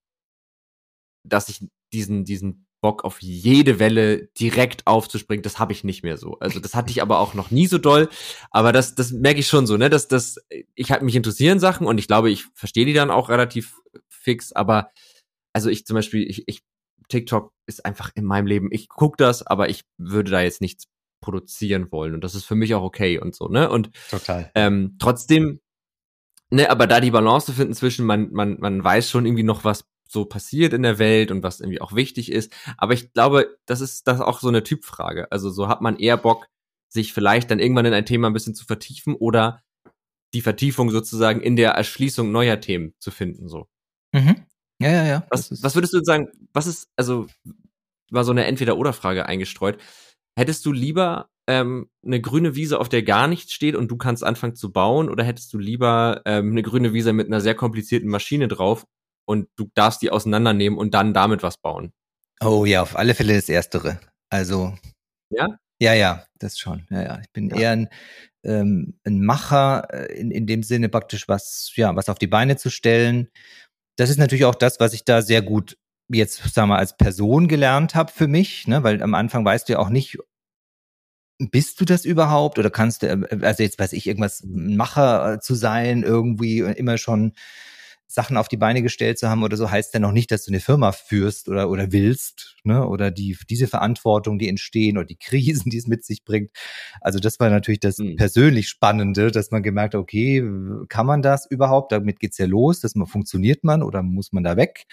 dass 1.24 1.48
ich 1.48 1.66
diesen, 1.92 2.24
diesen 2.24 2.66
Bock 2.80 3.04
auf 3.04 3.20
jede 3.20 3.78
Welle 3.78 4.28
direkt 4.38 4.86
aufzuspringen, 4.86 5.42
das 5.42 5.58
habe 5.58 5.72
ich 5.72 5.82
nicht 5.82 6.04
mehr 6.04 6.16
so. 6.16 6.38
Also 6.38 6.60
das 6.60 6.74
hatte 6.74 6.90
ich 6.90 7.02
aber 7.02 7.18
auch 7.18 7.34
noch 7.34 7.50
nie 7.50 7.66
so 7.66 7.78
doll. 7.78 8.08
Aber 8.50 8.72
das, 8.72 8.94
das 8.94 9.10
merke 9.10 9.40
ich 9.40 9.48
schon 9.48 9.66
so, 9.66 9.76
ne? 9.76 9.90
Dass 9.90 10.06
das, 10.06 10.36
ich 10.74 10.90
halt 10.90 11.02
mich 11.02 11.16
interessieren 11.16 11.58
Sachen 11.58 11.86
und 11.86 11.98
ich 11.98 12.06
glaube, 12.06 12.30
ich 12.30 12.44
verstehe 12.54 12.86
die 12.86 12.92
dann 12.92 13.10
auch 13.10 13.30
relativ 13.30 13.80
fix. 14.08 14.52
Aber 14.52 14.90
also 15.52 15.70
ich 15.70 15.86
zum 15.86 15.94
Beispiel, 15.94 16.28
ich, 16.28 16.44
ich 16.46 16.62
TikTok 17.08 17.52
ist 17.66 17.84
einfach 17.84 18.10
in 18.14 18.24
meinem 18.24 18.46
Leben. 18.46 18.68
Ich 18.70 18.88
gucke 18.88 19.16
das, 19.16 19.44
aber 19.44 19.68
ich 19.68 19.82
würde 19.96 20.30
da 20.30 20.40
jetzt 20.40 20.60
nichts 20.60 20.84
produzieren 21.20 21.90
wollen 21.90 22.14
und 22.14 22.22
das 22.22 22.36
ist 22.36 22.44
für 22.44 22.54
mich 22.54 22.74
auch 22.74 22.82
okay 22.82 23.18
und 23.18 23.34
so, 23.34 23.48
ne? 23.48 23.68
Und 23.70 23.90
Total. 24.08 24.52
Ähm, 24.54 24.96
trotzdem 25.00 25.58
Ne, 26.50 26.70
aber 26.70 26.86
da 26.86 27.00
die 27.00 27.10
Balance 27.10 27.46
zu 27.46 27.52
finden 27.52 27.74
zwischen, 27.74 28.06
man, 28.06 28.32
man, 28.32 28.58
man 28.58 28.82
weiß 28.82 29.10
schon 29.10 29.26
irgendwie 29.26 29.42
noch, 29.42 29.64
was 29.64 29.84
so 30.08 30.24
passiert 30.24 30.72
in 30.72 30.82
der 30.82 30.98
Welt 30.98 31.30
und 31.30 31.42
was 31.42 31.60
irgendwie 31.60 31.80
auch 31.82 31.94
wichtig 31.94 32.32
ist. 32.32 32.52
Aber 32.78 32.94
ich 32.94 33.12
glaube, 33.12 33.58
das 33.66 33.82
ist 33.82 34.08
das 34.08 34.20
auch 34.20 34.40
so 34.40 34.48
eine 34.48 34.62
Typfrage. 34.62 35.30
Also 35.30 35.50
so 35.50 35.68
hat 35.68 35.82
man 35.82 35.98
eher 35.98 36.16
Bock, 36.16 36.46
sich 36.88 37.12
vielleicht 37.12 37.50
dann 37.50 37.58
irgendwann 37.58 37.84
in 37.84 37.92
ein 37.92 38.06
Thema 38.06 38.28
ein 38.28 38.32
bisschen 38.32 38.54
zu 38.54 38.64
vertiefen 38.64 39.14
oder 39.14 39.62
die 40.32 40.40
Vertiefung 40.40 40.90
sozusagen 40.90 41.42
in 41.42 41.56
der 41.56 41.72
Erschließung 41.72 42.32
neuer 42.32 42.60
Themen 42.60 42.94
zu 42.98 43.10
finden, 43.10 43.48
so. 43.48 43.68
Mhm. 44.12 44.46
Ja, 44.80 44.90
ja, 44.90 45.06
ja. 45.06 45.26
Was, 45.30 45.62
was 45.62 45.74
würdest 45.74 45.92
du 45.92 46.02
sagen, 46.02 46.28
was 46.52 46.66
ist, 46.66 46.88
also, 46.96 47.26
war 48.10 48.24
so 48.24 48.30
eine 48.30 48.46
Entweder-Oder-Frage 48.46 49.26
eingestreut. 49.26 49.78
Hättest 50.38 50.64
du 50.64 50.72
lieber 50.72 51.28
ähm, 51.48 51.88
eine 52.04 52.20
grüne 52.20 52.54
Wiese, 52.54 52.78
auf 52.78 52.88
der 52.88 53.02
gar 53.02 53.26
nichts 53.26 53.52
steht 53.52 53.74
und 53.74 53.90
du 53.90 53.96
kannst 53.96 54.22
anfangen 54.22 54.54
zu 54.54 54.70
bauen? 54.70 55.08
Oder 55.08 55.24
hättest 55.24 55.52
du 55.52 55.58
lieber 55.58 56.22
ähm, 56.26 56.50
eine 56.52 56.62
grüne 56.62 56.92
Wiese 56.92 57.12
mit 57.12 57.26
einer 57.26 57.40
sehr 57.40 57.54
komplizierten 57.54 58.08
Maschine 58.08 58.46
drauf 58.48 58.86
und 59.26 59.48
du 59.56 59.70
darfst 59.74 60.02
die 60.02 60.10
auseinandernehmen 60.10 60.78
und 60.78 60.94
dann 60.94 61.14
damit 61.14 61.42
was 61.42 61.56
bauen? 61.56 61.92
Oh 62.40 62.66
ja, 62.66 62.82
auf 62.82 62.96
alle 62.96 63.14
Fälle 63.14 63.34
das 63.34 63.48
Erstere. 63.48 63.98
Also. 64.30 64.74
Ja? 65.30 65.48
Ja, 65.80 65.94
ja, 65.94 66.24
das 66.38 66.58
schon. 66.58 66.86
Ja, 66.90 67.02
ja. 67.02 67.20
Ich 67.20 67.32
bin 67.32 67.48
ja. 67.48 67.56
eher 67.56 67.70
ein, 67.70 67.88
ähm, 68.44 68.98
ein 69.04 69.24
Macher 69.24 69.88
äh, 69.90 70.20
in, 70.20 70.30
in 70.30 70.46
dem 70.46 70.62
Sinne 70.62 70.88
praktisch 70.88 71.28
was, 71.28 71.72
ja, 71.76 71.96
was 71.96 72.08
auf 72.08 72.18
die 72.18 72.26
Beine 72.26 72.56
zu 72.56 72.68
stellen. 72.68 73.28
Das 73.96 74.10
ist 74.10 74.18
natürlich 74.18 74.44
auch 74.44 74.54
das, 74.54 74.80
was 74.80 74.92
ich 74.92 75.04
da 75.04 75.22
sehr 75.22 75.40
gut 75.40 75.78
jetzt, 76.08 76.42
sagen 76.54 76.68
wir, 76.68 76.78
als 76.78 76.96
Person 76.96 77.48
gelernt 77.48 77.94
habe 77.94 78.12
für 78.12 78.28
mich, 78.28 78.66
ne? 78.66 78.82
weil 78.82 79.02
am 79.02 79.14
Anfang 79.14 79.44
weißt 79.44 79.68
du 79.68 79.74
ja 79.74 79.78
auch 79.78 79.90
nicht, 79.90 80.18
bist 81.38 81.80
du 81.80 81.84
das 81.84 82.04
überhaupt 82.04 82.58
oder 82.58 82.70
kannst 82.70 83.02
du, 83.02 83.06
äh, 83.06 83.38
also 83.42 83.62
jetzt 83.62 83.78
weiß 83.78 83.92
ich, 83.92 84.06
irgendwas 84.06 84.42
Macher 84.46 85.34
äh, 85.34 85.40
zu 85.40 85.54
sein, 85.54 86.02
irgendwie 86.02 86.60
immer 86.60 86.98
schon 86.98 87.32
Sachen 88.10 88.38
auf 88.38 88.48
die 88.48 88.56
Beine 88.56 88.80
gestellt 88.80 89.18
zu 89.18 89.28
haben 89.28 89.42
oder 89.42 89.58
so, 89.58 89.70
heißt 89.70 89.92
ja 89.92 90.00
noch 90.00 90.12
nicht, 90.12 90.30
dass 90.30 90.44
du 90.44 90.50
eine 90.50 90.60
Firma 90.60 90.92
führst 90.92 91.46
oder, 91.48 91.68
oder 91.68 91.92
willst, 91.92 92.56
ne? 92.64 92.86
Oder 92.86 93.10
die, 93.10 93.36
diese 93.50 93.66
Verantwortung, 93.66 94.38
die 94.38 94.48
entstehen 94.48 94.96
oder 94.96 95.06
die 95.06 95.18
Krisen, 95.18 95.70
die 95.70 95.76
es 95.76 95.86
mit 95.86 96.04
sich 96.04 96.24
bringt. 96.24 96.50
Also 97.02 97.18
das 97.18 97.38
war 97.38 97.50
natürlich 97.50 97.80
das 97.80 97.98
mhm. 97.98 98.16
persönlich 98.16 98.68
Spannende, 98.68 99.30
dass 99.30 99.50
man 99.50 99.62
gemerkt 99.62 99.94
hat, 99.94 100.00
okay, 100.00 100.42
kann 100.88 101.06
man 101.06 101.20
das 101.20 101.46
überhaupt? 101.50 101.92
Damit 101.92 102.18
geht's 102.18 102.38
ja 102.38 102.46
los, 102.46 102.80
dass 102.80 102.94
man 102.94 103.06
funktioniert 103.06 103.62
man 103.62 103.82
oder 103.82 104.02
muss 104.02 104.32
man 104.32 104.42
da 104.42 104.56
weg? 104.56 104.86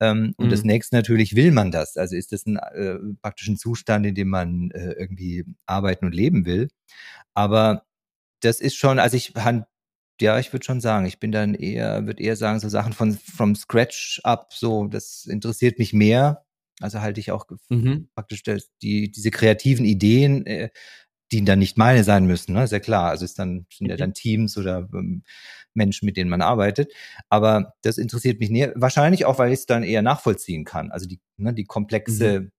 Ähm, 0.00 0.34
und 0.36 0.50
das 0.50 0.62
mhm. 0.62 0.68
nächste 0.68 0.96
natürlich 0.96 1.36
will 1.36 1.52
man 1.52 1.70
das. 1.70 1.96
Also 1.96 2.16
ist 2.16 2.32
das 2.32 2.46
ein 2.46 2.56
äh, 2.56 2.96
praktischen 3.22 3.56
Zustand, 3.56 4.06
in 4.06 4.14
dem 4.14 4.28
man 4.28 4.70
äh, 4.70 4.92
irgendwie 4.92 5.44
arbeiten 5.66 6.06
und 6.06 6.14
leben 6.14 6.46
will. 6.46 6.68
Aber 7.34 7.84
das 8.40 8.60
ist 8.60 8.76
schon, 8.76 8.98
also 8.98 9.16
ich 9.16 9.34
ja, 10.20 10.38
ich 10.38 10.52
würde 10.52 10.64
schon 10.64 10.80
sagen, 10.80 11.06
ich 11.06 11.18
bin 11.18 11.32
dann 11.32 11.54
eher, 11.54 12.06
würde 12.06 12.22
eher 12.22 12.36
sagen, 12.36 12.60
so 12.60 12.68
Sachen 12.68 12.92
von 12.92 13.14
from 13.14 13.54
Scratch 13.54 14.20
up, 14.22 14.52
so, 14.52 14.86
das 14.86 15.26
interessiert 15.26 15.78
mich 15.78 15.92
mehr. 15.92 16.44
Also 16.80 17.00
halte 17.00 17.20
ich 17.20 17.30
auch 17.30 17.46
mhm. 17.68 18.08
praktisch 18.14 18.42
das, 18.42 18.70
die, 18.82 19.10
diese 19.10 19.30
kreativen 19.30 19.84
Ideen, 19.84 20.46
äh, 20.46 20.70
die 21.32 21.44
dann 21.44 21.58
nicht 21.60 21.78
meine 21.78 22.04
sein 22.04 22.26
müssen, 22.26 22.54
ne? 22.54 22.64
Ist 22.64 22.72
ja 22.72 22.80
klar. 22.80 23.10
Also 23.10 23.24
es 23.24 23.34
dann, 23.34 23.66
sind 23.72 23.88
ja 23.88 23.94
mhm. 23.94 23.98
dann 23.98 24.14
Teams 24.14 24.56
oder 24.56 24.88
ähm, 24.92 25.22
Menschen, 25.74 26.06
mit 26.06 26.16
denen 26.16 26.30
man 26.30 26.42
arbeitet. 26.42 26.92
Aber 27.28 27.74
das 27.82 27.98
interessiert 27.98 28.40
mich 28.40 28.50
näher. 28.50 28.72
Wahrscheinlich 28.76 29.24
auch, 29.24 29.38
weil 29.38 29.52
ich 29.52 29.60
es 29.60 29.66
dann 29.66 29.82
eher 29.82 30.02
nachvollziehen 30.02 30.64
kann. 30.64 30.90
Also 30.90 31.06
die, 31.06 31.20
ne, 31.36 31.54
die 31.54 31.64
komplexe 31.64 32.40
mhm. 32.40 32.52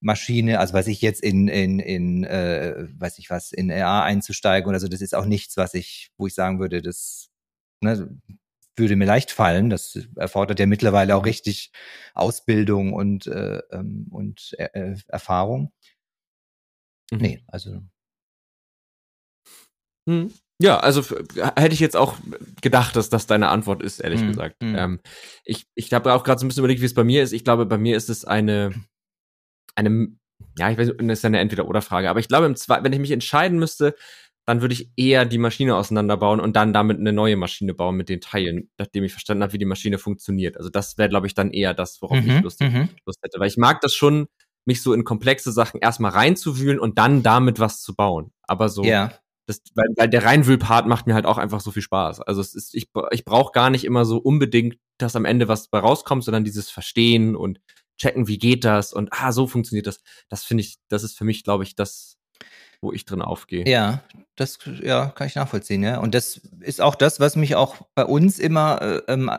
Maschine, 0.00 0.60
also 0.60 0.74
weiß 0.74 0.88
ich 0.88 1.00
jetzt 1.00 1.22
in, 1.22 1.48
in, 1.48 1.78
in 1.78 2.24
äh, 2.24 2.86
weiß 2.98 3.18
ich 3.18 3.30
was, 3.30 3.52
in 3.52 3.70
RA 3.70 4.02
einzusteigen 4.04 4.68
oder 4.68 4.80
so, 4.80 4.88
das 4.88 5.00
ist 5.00 5.14
auch 5.14 5.26
nichts, 5.26 5.56
was 5.56 5.74
ich, 5.74 6.10
wo 6.16 6.26
ich 6.26 6.34
sagen 6.34 6.60
würde, 6.60 6.82
das 6.82 7.30
ne, 7.80 8.08
würde 8.76 8.96
mir 8.96 9.06
leicht 9.06 9.30
fallen. 9.30 9.70
Das 9.70 9.98
erfordert 10.16 10.60
ja 10.60 10.66
mittlerweile 10.66 11.16
auch 11.16 11.24
richtig 11.24 11.72
Ausbildung 12.14 12.92
und, 12.92 13.26
äh, 13.26 13.60
ähm, 13.70 14.06
und 14.10 14.54
äh, 14.58 14.96
Erfahrung. 15.08 15.72
Mhm. 17.10 17.18
Nee, 17.18 17.44
also. 17.46 17.82
Hm. 20.08 20.32
Ja, 20.60 20.80
also 20.80 21.02
hätte 21.56 21.74
ich 21.74 21.80
jetzt 21.80 21.96
auch 21.96 22.16
gedacht, 22.62 22.96
dass 22.96 23.10
das 23.10 23.26
deine 23.26 23.48
Antwort 23.48 23.80
ist, 23.80 24.00
ehrlich 24.00 24.22
mhm. 24.22 24.28
gesagt. 24.28 24.56
Mhm. 24.60 24.74
Ähm, 24.76 25.00
ich 25.44 25.66
ich 25.76 25.92
habe 25.92 26.12
auch 26.12 26.24
gerade 26.24 26.40
so 26.40 26.46
ein 26.46 26.48
bisschen 26.48 26.62
überlegt, 26.62 26.80
wie 26.80 26.86
es 26.86 26.94
bei 26.94 27.04
mir 27.04 27.22
ist. 27.22 27.32
Ich 27.32 27.44
glaube, 27.44 27.64
bei 27.64 27.78
mir 27.78 27.96
ist 27.96 28.08
es 28.08 28.24
eine 28.24 28.74
eine, 29.76 30.08
ja, 30.58 30.70
ich 30.70 30.78
weiß 30.78 30.88
nicht, 30.88 31.00
das 31.00 31.18
ist 31.18 31.24
eine 31.24 31.38
Entweder-Oder-Frage, 31.38 32.10
aber 32.10 32.18
ich 32.18 32.26
glaube, 32.26 32.46
im 32.46 32.56
Zwei 32.56 32.82
wenn 32.82 32.92
ich 32.92 32.98
mich 32.98 33.12
entscheiden 33.12 33.60
müsste, 33.60 33.94
dann 34.46 34.62
würde 34.62 34.72
ich 34.72 34.90
eher 34.96 35.26
die 35.26 35.38
Maschine 35.38 35.76
auseinanderbauen 35.76 36.40
und 36.40 36.56
dann 36.56 36.72
damit 36.72 36.98
eine 36.98 37.12
neue 37.12 37.36
Maschine 37.36 37.74
bauen 37.74 37.96
mit 37.96 38.08
den 38.08 38.20
Teilen, 38.20 38.70
nachdem 38.78 39.04
ich 39.04 39.12
verstanden 39.12 39.42
habe, 39.42 39.52
wie 39.52 39.58
die 39.58 39.66
Maschine 39.66 39.98
funktioniert. 39.98 40.56
Also 40.56 40.70
das 40.70 40.98
wäre, 40.98 41.10
glaube 41.10 41.26
ich, 41.26 41.34
dann 41.34 41.52
eher 41.52 41.74
das, 41.74 42.00
worauf 42.00 42.18
mhm, 42.18 42.30
ich 42.30 42.42
Lust, 42.42 42.60
mhm. 42.62 42.88
Lust, 43.04 43.18
hätte. 43.22 43.38
Weil 43.38 43.48
ich 43.48 43.58
mag 43.58 43.82
das 43.82 43.94
schon, 43.94 44.26
mich 44.64 44.82
so 44.82 44.94
in 44.94 45.04
komplexe 45.04 45.52
Sachen 45.52 45.80
erstmal 45.80 46.12
reinzuwühlen 46.12 46.80
und 46.80 46.98
dann 46.98 47.22
damit 47.22 47.60
was 47.60 47.82
zu 47.82 47.94
bauen. 47.94 48.32
Aber 48.42 48.70
so, 48.70 48.84
ja. 48.84 49.12
Das, 49.48 49.62
weil, 49.74 49.86
weil 49.96 50.08
der 50.10 50.24
Reinwühlpart 50.24 50.86
macht 50.86 51.06
mir 51.06 51.14
halt 51.14 51.24
auch 51.24 51.38
einfach 51.38 51.60
so 51.60 51.70
viel 51.70 51.82
Spaß. 51.82 52.20
Also 52.20 52.42
es 52.42 52.54
ist, 52.54 52.74
ich, 52.74 52.90
ich 53.10 53.24
brauche 53.24 53.52
gar 53.52 53.70
nicht 53.70 53.84
immer 53.84 54.04
so 54.04 54.18
unbedingt, 54.18 54.76
dass 54.98 55.16
am 55.16 55.24
Ende 55.24 55.48
was 55.48 55.68
bei 55.68 55.78
rauskommt, 55.78 56.22
sondern 56.22 56.44
dieses 56.44 56.70
Verstehen 56.70 57.34
und 57.34 57.58
checken, 57.96 58.28
wie 58.28 58.38
geht 58.38 58.64
das 58.64 58.92
und 58.92 59.08
ah, 59.10 59.32
so 59.32 59.46
funktioniert 59.46 59.86
das. 59.86 60.02
Das 60.28 60.44
finde 60.44 60.62
ich, 60.62 60.76
das 60.88 61.02
ist 61.02 61.16
für 61.16 61.24
mich, 61.24 61.44
glaube 61.44 61.64
ich, 61.64 61.74
das, 61.74 62.18
wo 62.82 62.92
ich 62.92 63.06
drin 63.06 63.22
aufgehe. 63.22 63.66
Ja, 63.66 64.04
das 64.36 64.58
ja, 64.82 65.06
kann 65.06 65.26
ich 65.26 65.34
nachvollziehen, 65.34 65.82
ja. 65.82 65.98
Und 65.98 66.14
das 66.14 66.42
ist 66.60 66.82
auch 66.82 66.94
das, 66.94 67.18
was 67.18 67.34
mich 67.34 67.56
auch 67.56 67.76
bei 67.94 68.04
uns 68.04 68.38
immer 68.38 68.82
äh, 68.82 69.12
ähm, 69.12 69.30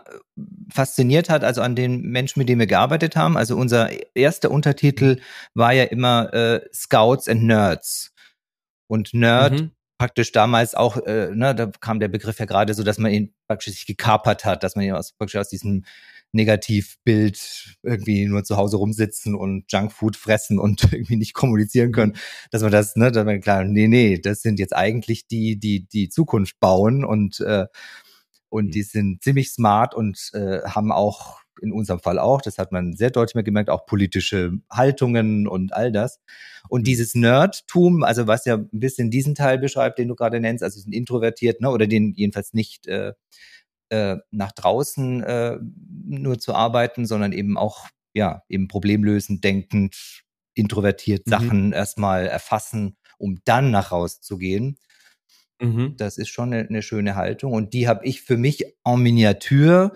fasziniert 0.73 1.29
hat, 1.29 1.43
also 1.43 1.61
an 1.61 1.75
den 1.75 2.01
Menschen, 2.01 2.39
mit 2.39 2.49
denen 2.49 2.59
wir 2.59 2.67
gearbeitet 2.67 3.15
haben. 3.15 3.37
Also 3.37 3.55
unser 3.55 3.91
erster 4.15 4.49
Untertitel 4.49 5.21
war 5.53 5.71
ja 5.71 5.83
immer 5.83 6.33
äh, 6.33 6.61
Scouts 6.73 7.27
and 7.27 7.43
Nerds. 7.43 8.11
Und 8.87 9.13
Nerd 9.13 9.53
mhm. 9.53 9.71
Praktisch 9.99 10.31
damals 10.31 10.73
auch, 10.73 10.97
äh, 11.05 11.29
ne, 11.35 11.53
da 11.53 11.67
kam 11.79 11.99
der 11.99 12.07
Begriff 12.07 12.39
ja 12.39 12.45
gerade 12.45 12.73
so, 12.73 12.83
dass 12.83 12.97
man 12.97 13.11
ihn 13.11 13.33
praktisch 13.47 13.73
sich 13.73 13.85
gekapert 13.85 14.45
hat, 14.45 14.63
dass 14.63 14.75
man 14.75 14.85
ihn 14.85 14.93
aus, 14.93 15.11
praktisch 15.11 15.35
aus 15.35 15.49
diesem 15.49 15.83
Negativbild 16.31 17.75
irgendwie 17.83 18.25
nur 18.25 18.43
zu 18.43 18.55
Hause 18.55 18.77
rumsitzen 18.77 19.35
und 19.35 19.71
Junkfood 19.71 20.15
fressen 20.15 20.57
und 20.57 20.83
irgendwie 20.93 21.17
nicht 21.17 21.33
kommunizieren 21.33 21.91
können, 21.91 22.15
dass 22.49 22.61
man 22.61 22.71
das, 22.71 22.95
ne, 22.95 23.11
dass 23.11 23.25
man 23.25 23.41
klar, 23.41 23.65
nee, 23.65 23.87
nee, 23.87 24.17
das 24.17 24.41
sind 24.41 24.57
jetzt 24.57 24.75
eigentlich 24.75 25.27
die, 25.27 25.59
die 25.59 25.87
die 25.87 26.09
Zukunft 26.09 26.59
bauen 26.59 27.03
und 27.03 27.41
äh, 27.41 27.67
und 28.49 28.67
mhm. 28.67 28.71
die 28.71 28.83
sind 28.83 29.21
ziemlich 29.21 29.51
smart 29.51 29.93
und 29.93 30.31
äh, 30.33 30.61
haben 30.63 30.91
auch 30.91 31.41
in 31.61 31.71
unserem 31.71 31.99
Fall 31.99 32.19
auch, 32.19 32.41
das 32.41 32.57
hat 32.57 32.71
man 32.71 32.93
sehr 32.93 33.09
deutlich 33.09 33.45
gemerkt, 33.45 33.69
auch 33.69 33.85
politische 33.85 34.53
Haltungen 34.69 35.47
und 35.47 35.73
all 35.73 35.91
das. 35.91 36.19
Und 36.67 36.81
mhm. 36.81 36.85
dieses 36.85 37.15
Nerdtum, 37.15 38.03
also 38.03 38.27
was 38.27 38.45
ja 38.45 38.55
ein 38.55 38.69
bisschen 38.71 39.11
diesen 39.11 39.35
Teil 39.35 39.57
beschreibt, 39.59 39.99
den 39.99 40.07
du 40.07 40.15
gerade 40.15 40.39
nennst, 40.39 40.63
also 40.63 40.75
diesen 40.75 40.93
introvertiert, 40.93 41.61
ne, 41.61 41.69
oder 41.69 41.87
den 41.87 42.13
jedenfalls 42.13 42.53
nicht 42.53 42.87
äh, 42.87 43.13
äh, 43.89 44.17
nach 44.31 44.51
draußen 44.51 45.23
äh, 45.23 45.57
nur 46.05 46.39
zu 46.39 46.53
arbeiten, 46.53 47.05
sondern 47.05 47.33
eben 47.33 47.57
auch, 47.57 47.87
ja, 48.13 48.43
eben 48.49 48.67
problemlösend, 48.67 49.43
denkend, 49.43 50.23
introvertiert 50.53 51.25
mhm. 51.27 51.31
Sachen 51.31 51.71
erstmal 51.73 52.27
erfassen, 52.27 52.97
um 53.17 53.39
dann 53.45 53.71
nach 53.71 53.91
raus 53.91 54.21
zu 54.21 54.37
gehen. 54.37 54.77
Mhm. 55.61 55.95
Das 55.97 56.17
ist 56.17 56.29
schon 56.29 56.53
eine, 56.53 56.67
eine, 56.67 56.81
schöne 56.81 57.15
Haltung. 57.15 57.53
Und 57.53 57.73
die 57.73 57.87
habe 57.87 58.05
ich 58.05 58.21
für 58.21 58.37
mich 58.37 58.65
en 58.85 59.01
Miniatur 59.01 59.93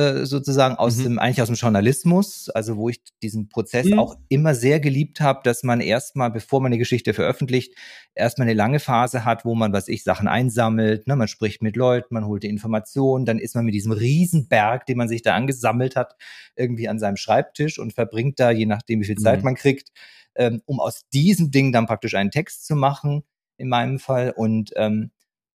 äh, 0.00 0.24
sozusagen 0.24 0.76
aus 0.76 0.96
mhm. 0.96 1.02
dem, 1.02 1.18
eigentlich 1.18 1.42
aus 1.42 1.48
dem 1.48 1.56
Journalismus, 1.56 2.48
also 2.48 2.76
wo 2.78 2.88
ich 2.88 3.02
diesen 3.22 3.50
Prozess 3.50 3.86
mhm. 3.86 3.98
auch 3.98 4.16
immer 4.28 4.54
sehr 4.54 4.80
geliebt 4.80 5.20
habe, 5.20 5.40
dass 5.44 5.62
man 5.62 5.80
erstmal, 5.80 6.30
bevor 6.30 6.60
man 6.60 6.70
eine 6.70 6.78
Geschichte 6.78 7.12
veröffentlicht, 7.12 7.74
erstmal 8.14 8.48
eine 8.48 8.54
lange 8.54 8.80
Phase 8.80 9.26
hat, 9.26 9.44
wo 9.44 9.54
man, 9.54 9.74
was 9.74 9.88
ich, 9.88 10.02
Sachen 10.02 10.26
einsammelt, 10.26 11.06
ne, 11.06 11.16
man 11.16 11.28
spricht 11.28 11.62
mit 11.62 11.76
Leuten, 11.76 12.14
man 12.14 12.24
holt 12.24 12.42
die 12.44 12.48
Informationen, 12.48 13.26
dann 13.26 13.38
ist 13.38 13.54
man 13.54 13.66
mit 13.66 13.74
diesem 13.74 13.92
Riesenberg, 13.92 14.86
den 14.86 14.96
man 14.96 15.08
sich 15.08 15.20
da 15.20 15.34
angesammelt 15.34 15.96
hat, 15.96 16.16
irgendwie 16.56 16.88
an 16.88 16.98
seinem 16.98 17.16
Schreibtisch 17.16 17.78
und 17.78 17.92
verbringt 17.92 18.40
da, 18.40 18.50
je 18.50 18.66
nachdem, 18.66 19.00
wie 19.00 19.06
viel 19.06 19.18
Zeit 19.18 19.40
mhm. 19.40 19.44
man 19.44 19.54
kriegt, 19.54 19.90
ähm, 20.34 20.62
um 20.64 20.80
aus 20.80 21.02
diesem 21.12 21.50
Ding 21.50 21.72
dann 21.72 21.86
praktisch 21.86 22.14
einen 22.14 22.30
Text 22.30 22.66
zu 22.66 22.74
machen, 22.74 23.22
in 23.58 23.68
meinem 23.68 23.98
Fall. 23.98 24.32
Und 24.34 24.70
ähm, 24.76 25.10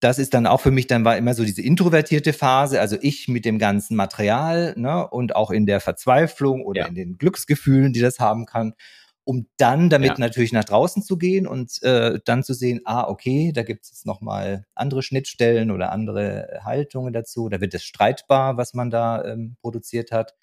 das 0.05 0.19
ist 0.19 0.35
dann 0.35 0.45
auch 0.45 0.61
für 0.61 0.69
mich, 0.69 0.85
dann 0.85 1.03
war 1.03 1.17
immer 1.17 1.33
so 1.33 1.43
diese 1.43 1.63
introvertierte 1.63 2.31
Phase, 2.31 2.79
also 2.79 2.95
ich 3.01 3.27
mit 3.27 3.43
dem 3.43 3.57
ganzen 3.57 3.95
Material 3.95 4.75
ne, 4.77 5.07
und 5.09 5.35
auch 5.35 5.49
in 5.49 5.65
der 5.65 5.79
Verzweiflung 5.79 6.63
oder 6.63 6.81
ja. 6.81 6.87
in 6.87 6.93
den 6.93 7.17
Glücksgefühlen, 7.17 7.91
die 7.91 8.01
das 8.01 8.19
haben 8.19 8.45
kann, 8.45 8.75
um 9.23 9.47
dann 9.57 9.89
damit 9.89 10.09
ja. 10.09 10.15
natürlich 10.19 10.53
nach 10.53 10.63
draußen 10.63 11.01
zu 11.01 11.17
gehen 11.17 11.47
und 11.47 11.81
äh, 11.81 12.19
dann 12.23 12.43
zu 12.43 12.53
sehen, 12.53 12.81
ah, 12.85 13.07
okay, 13.07 13.51
da 13.51 13.63
gibt 13.63 13.85
es 13.85 14.05
nochmal 14.05 14.67
andere 14.75 15.01
Schnittstellen 15.01 15.71
oder 15.71 15.91
andere 15.91 16.59
Haltungen 16.63 17.11
dazu, 17.11 17.49
da 17.49 17.59
wird 17.59 17.73
es 17.73 17.83
streitbar, 17.83 18.57
was 18.57 18.75
man 18.75 18.91
da 18.91 19.25
ähm, 19.25 19.57
produziert 19.59 20.11
hat. 20.11 20.35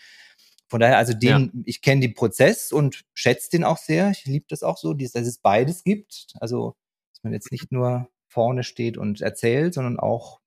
Von 0.67 0.81
daher, 0.81 0.99
also 0.99 1.13
den, 1.13 1.53
ja. 1.55 1.63
ich 1.67 1.83
kenne 1.83 2.01
den 2.01 2.15
Prozess 2.15 2.73
und 2.73 3.05
schätze 3.15 3.49
den 3.49 3.63
auch 3.63 3.79
sehr. 3.79 4.11
Ich 4.11 4.25
liebe 4.25 4.47
das 4.49 4.65
auch 4.65 4.77
so, 4.77 4.93
dass 4.93 5.15
es 5.15 5.39
beides 5.39 5.85
gibt. 5.85 6.35
Also, 6.41 6.75
dass 7.13 7.23
man 7.23 7.33
jetzt 7.33 7.53
nicht 7.53 7.71
nur 7.71 8.09
vorne 8.33 8.65
steht 8.65 8.97
und 8.97 9.21
erzählt, 9.21 9.75
sondern 9.75 9.99
auch 9.99 10.41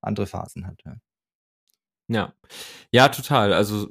andere 0.00 0.26
Phasen 0.26 0.66
hat. 0.66 0.82
Ja, 0.84 0.96
ja, 2.08 2.34
ja 2.92 3.08
total. 3.08 3.52
Also 3.52 3.88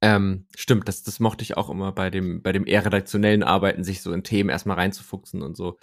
ähm, 0.00 0.46
stimmt, 0.54 0.86
das, 0.88 1.02
das 1.02 1.18
mochte 1.20 1.42
ich 1.42 1.56
auch 1.56 1.70
immer 1.70 1.92
bei 1.92 2.10
dem, 2.10 2.42
bei 2.42 2.52
dem 2.52 2.66
eher 2.66 2.84
redaktionellen 2.84 3.42
Arbeiten, 3.42 3.84
sich 3.84 4.02
so 4.02 4.12
in 4.12 4.22
Themen 4.22 4.50
erstmal 4.50 4.76
reinzufuchsen 4.76 5.42
und 5.42 5.56
so. 5.56 5.78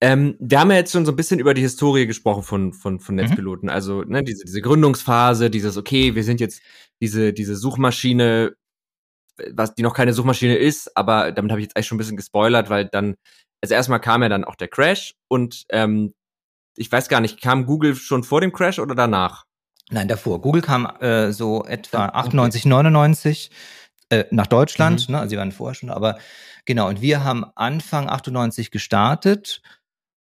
Ähm, 0.00 0.36
wir 0.40 0.60
haben 0.60 0.70
ja 0.70 0.78
jetzt 0.78 0.92
schon 0.92 1.06
so 1.06 1.12
ein 1.12 1.16
bisschen 1.16 1.38
über 1.38 1.54
die 1.54 1.62
Historie 1.62 2.06
gesprochen 2.06 2.42
von, 2.42 2.72
von, 2.72 2.98
von 2.98 3.14
mhm. 3.14 3.22
Netzpiloten. 3.22 3.68
Mhm. 3.68 3.74
Also, 3.74 4.02
ne, 4.02 4.24
diese, 4.24 4.44
diese 4.44 4.60
Gründungsphase, 4.60 5.50
dieses, 5.50 5.76
okay, 5.76 6.16
wir 6.16 6.24
sind 6.24 6.40
jetzt 6.40 6.62
diese, 7.00 7.32
diese 7.32 7.54
Suchmaschine, 7.54 8.56
was 9.52 9.74
die 9.74 9.82
noch 9.82 9.94
keine 9.94 10.14
Suchmaschine 10.14 10.56
ist, 10.56 10.96
aber 10.96 11.30
damit 11.30 11.52
habe 11.52 11.60
ich 11.60 11.66
jetzt 11.66 11.76
eigentlich 11.76 11.86
schon 11.86 11.96
ein 11.96 11.98
bisschen 12.00 12.16
gespoilert, 12.16 12.70
weil 12.70 12.86
dann 12.86 13.14
also 13.62 13.74
erstmal 13.74 14.00
kam 14.00 14.22
ja 14.22 14.28
dann 14.28 14.44
auch 14.44 14.56
der 14.56 14.68
Crash 14.68 15.14
und 15.28 15.64
ähm, 15.70 16.14
ich 16.80 16.90
weiß 16.90 17.08
gar 17.08 17.20
nicht, 17.20 17.42
kam 17.42 17.66
Google 17.66 17.94
schon 17.94 18.24
vor 18.24 18.40
dem 18.40 18.52
Crash 18.52 18.78
oder 18.78 18.94
danach? 18.94 19.44
Nein, 19.90 20.08
davor. 20.08 20.40
Google 20.40 20.62
kam 20.62 20.86
äh, 21.00 21.30
so 21.30 21.64
etwa 21.66 22.06
okay. 22.06 22.16
98, 22.16 22.64
99 22.64 23.50
äh, 24.08 24.24
nach 24.30 24.46
Deutschland. 24.46 25.06
Mhm. 25.06 25.14
Ne? 25.14 25.20
Also 25.20 25.30
sie 25.30 25.36
waren 25.36 25.52
vorher 25.52 25.74
schon, 25.74 25.90
aber 25.90 26.18
genau. 26.64 26.88
Und 26.88 27.02
wir 27.02 27.22
haben 27.22 27.44
Anfang 27.54 28.08
98 28.08 28.70
gestartet. 28.70 29.60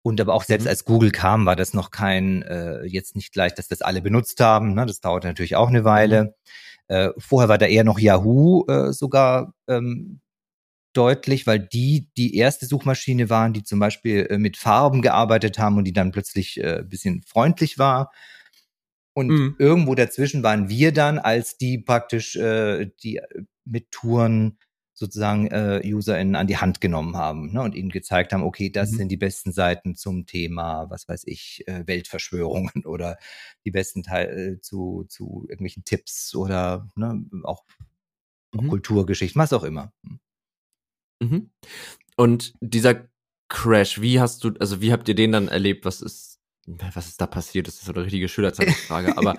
Und 0.02 0.20
aber 0.20 0.34
auch 0.34 0.44
selbst 0.44 0.66
mhm. 0.66 0.70
als 0.70 0.84
Google 0.84 1.10
kam, 1.10 1.46
war 1.46 1.56
das 1.56 1.74
noch 1.74 1.90
kein, 1.90 2.42
äh, 2.42 2.84
jetzt 2.84 3.16
nicht 3.16 3.32
gleich, 3.32 3.54
dass 3.54 3.66
das 3.66 3.82
alle 3.82 4.00
benutzt 4.00 4.38
haben. 4.38 4.72
Ne? 4.72 4.86
Das 4.86 5.00
dauerte 5.00 5.26
natürlich 5.26 5.56
auch 5.56 5.68
eine 5.68 5.82
Weile. 5.82 6.24
Mhm. 6.88 6.94
Äh, 6.94 7.10
vorher 7.18 7.48
war 7.48 7.58
da 7.58 7.66
eher 7.66 7.82
noch 7.82 7.98
Yahoo 7.98 8.64
äh, 8.68 8.92
sogar 8.92 9.52
ähm, 9.66 10.20
deutlich, 10.96 11.46
weil 11.46 11.58
die 11.58 12.08
die 12.16 12.36
erste 12.36 12.66
Suchmaschine 12.66 13.30
waren, 13.30 13.52
die 13.52 13.62
zum 13.62 13.78
Beispiel 13.78 14.26
äh, 14.30 14.38
mit 14.38 14.56
Farben 14.56 15.02
gearbeitet 15.02 15.58
haben 15.58 15.76
und 15.76 15.84
die 15.84 15.92
dann 15.92 16.12
plötzlich 16.12 16.62
äh, 16.62 16.82
bisschen 16.86 17.22
freundlich 17.22 17.78
war. 17.78 18.12
Und 19.12 19.28
mhm. 19.28 19.56
irgendwo 19.58 19.94
dazwischen 19.94 20.42
waren 20.42 20.68
wir 20.68 20.92
dann, 20.92 21.18
als 21.18 21.56
die 21.56 21.78
praktisch 21.78 22.36
äh, 22.36 22.90
die 23.02 23.20
mit 23.64 23.90
Touren 23.90 24.58
sozusagen 24.96 25.46
äh, 25.48 25.82
UserInnen 25.84 26.36
an 26.36 26.46
die 26.46 26.56
Hand 26.56 26.80
genommen 26.80 27.16
haben 27.16 27.52
ne, 27.52 27.60
und 27.60 27.74
ihnen 27.74 27.90
gezeigt 27.90 28.32
haben, 28.32 28.42
okay, 28.42 28.70
das 28.70 28.92
mhm. 28.92 28.96
sind 28.96 29.08
die 29.10 29.18
besten 29.18 29.52
Seiten 29.52 29.94
zum 29.94 30.24
Thema, 30.24 30.88
was 30.88 31.06
weiß 31.06 31.24
ich, 31.26 31.68
äh, 31.68 31.86
Weltverschwörungen 31.86 32.70
oder 32.86 33.18
die 33.64 33.70
besten 33.70 34.02
Teile 34.02 34.32
äh, 34.32 34.60
zu, 34.60 35.04
zu 35.08 35.44
irgendwelchen 35.48 35.84
Tipps 35.84 36.34
oder 36.34 36.88
ne, 36.94 37.24
auch, 37.44 37.64
auch 38.56 38.62
mhm. 38.62 38.68
Kulturgeschichten, 38.68 39.40
was 39.40 39.52
auch 39.52 39.64
immer. 39.64 39.92
Hm. 41.22 41.30
Mhm. 41.30 41.50
Und 42.16 42.54
dieser 42.60 43.08
Crash, 43.48 44.00
wie 44.00 44.20
hast 44.20 44.42
du, 44.44 44.54
also 44.58 44.80
wie 44.80 44.92
habt 44.92 45.08
ihr 45.08 45.14
den 45.14 45.32
dann 45.32 45.48
erlebt? 45.48 45.84
Was 45.84 46.02
ist, 46.02 46.40
was 46.66 47.06
ist 47.06 47.20
da 47.20 47.26
passiert? 47.26 47.68
Das 47.68 47.74
ist 47.74 47.84
so 47.84 47.92
eine 47.92 48.04
richtige 48.04 48.28
Schülerzeitungsfrage, 48.28 49.16
aber 49.16 49.36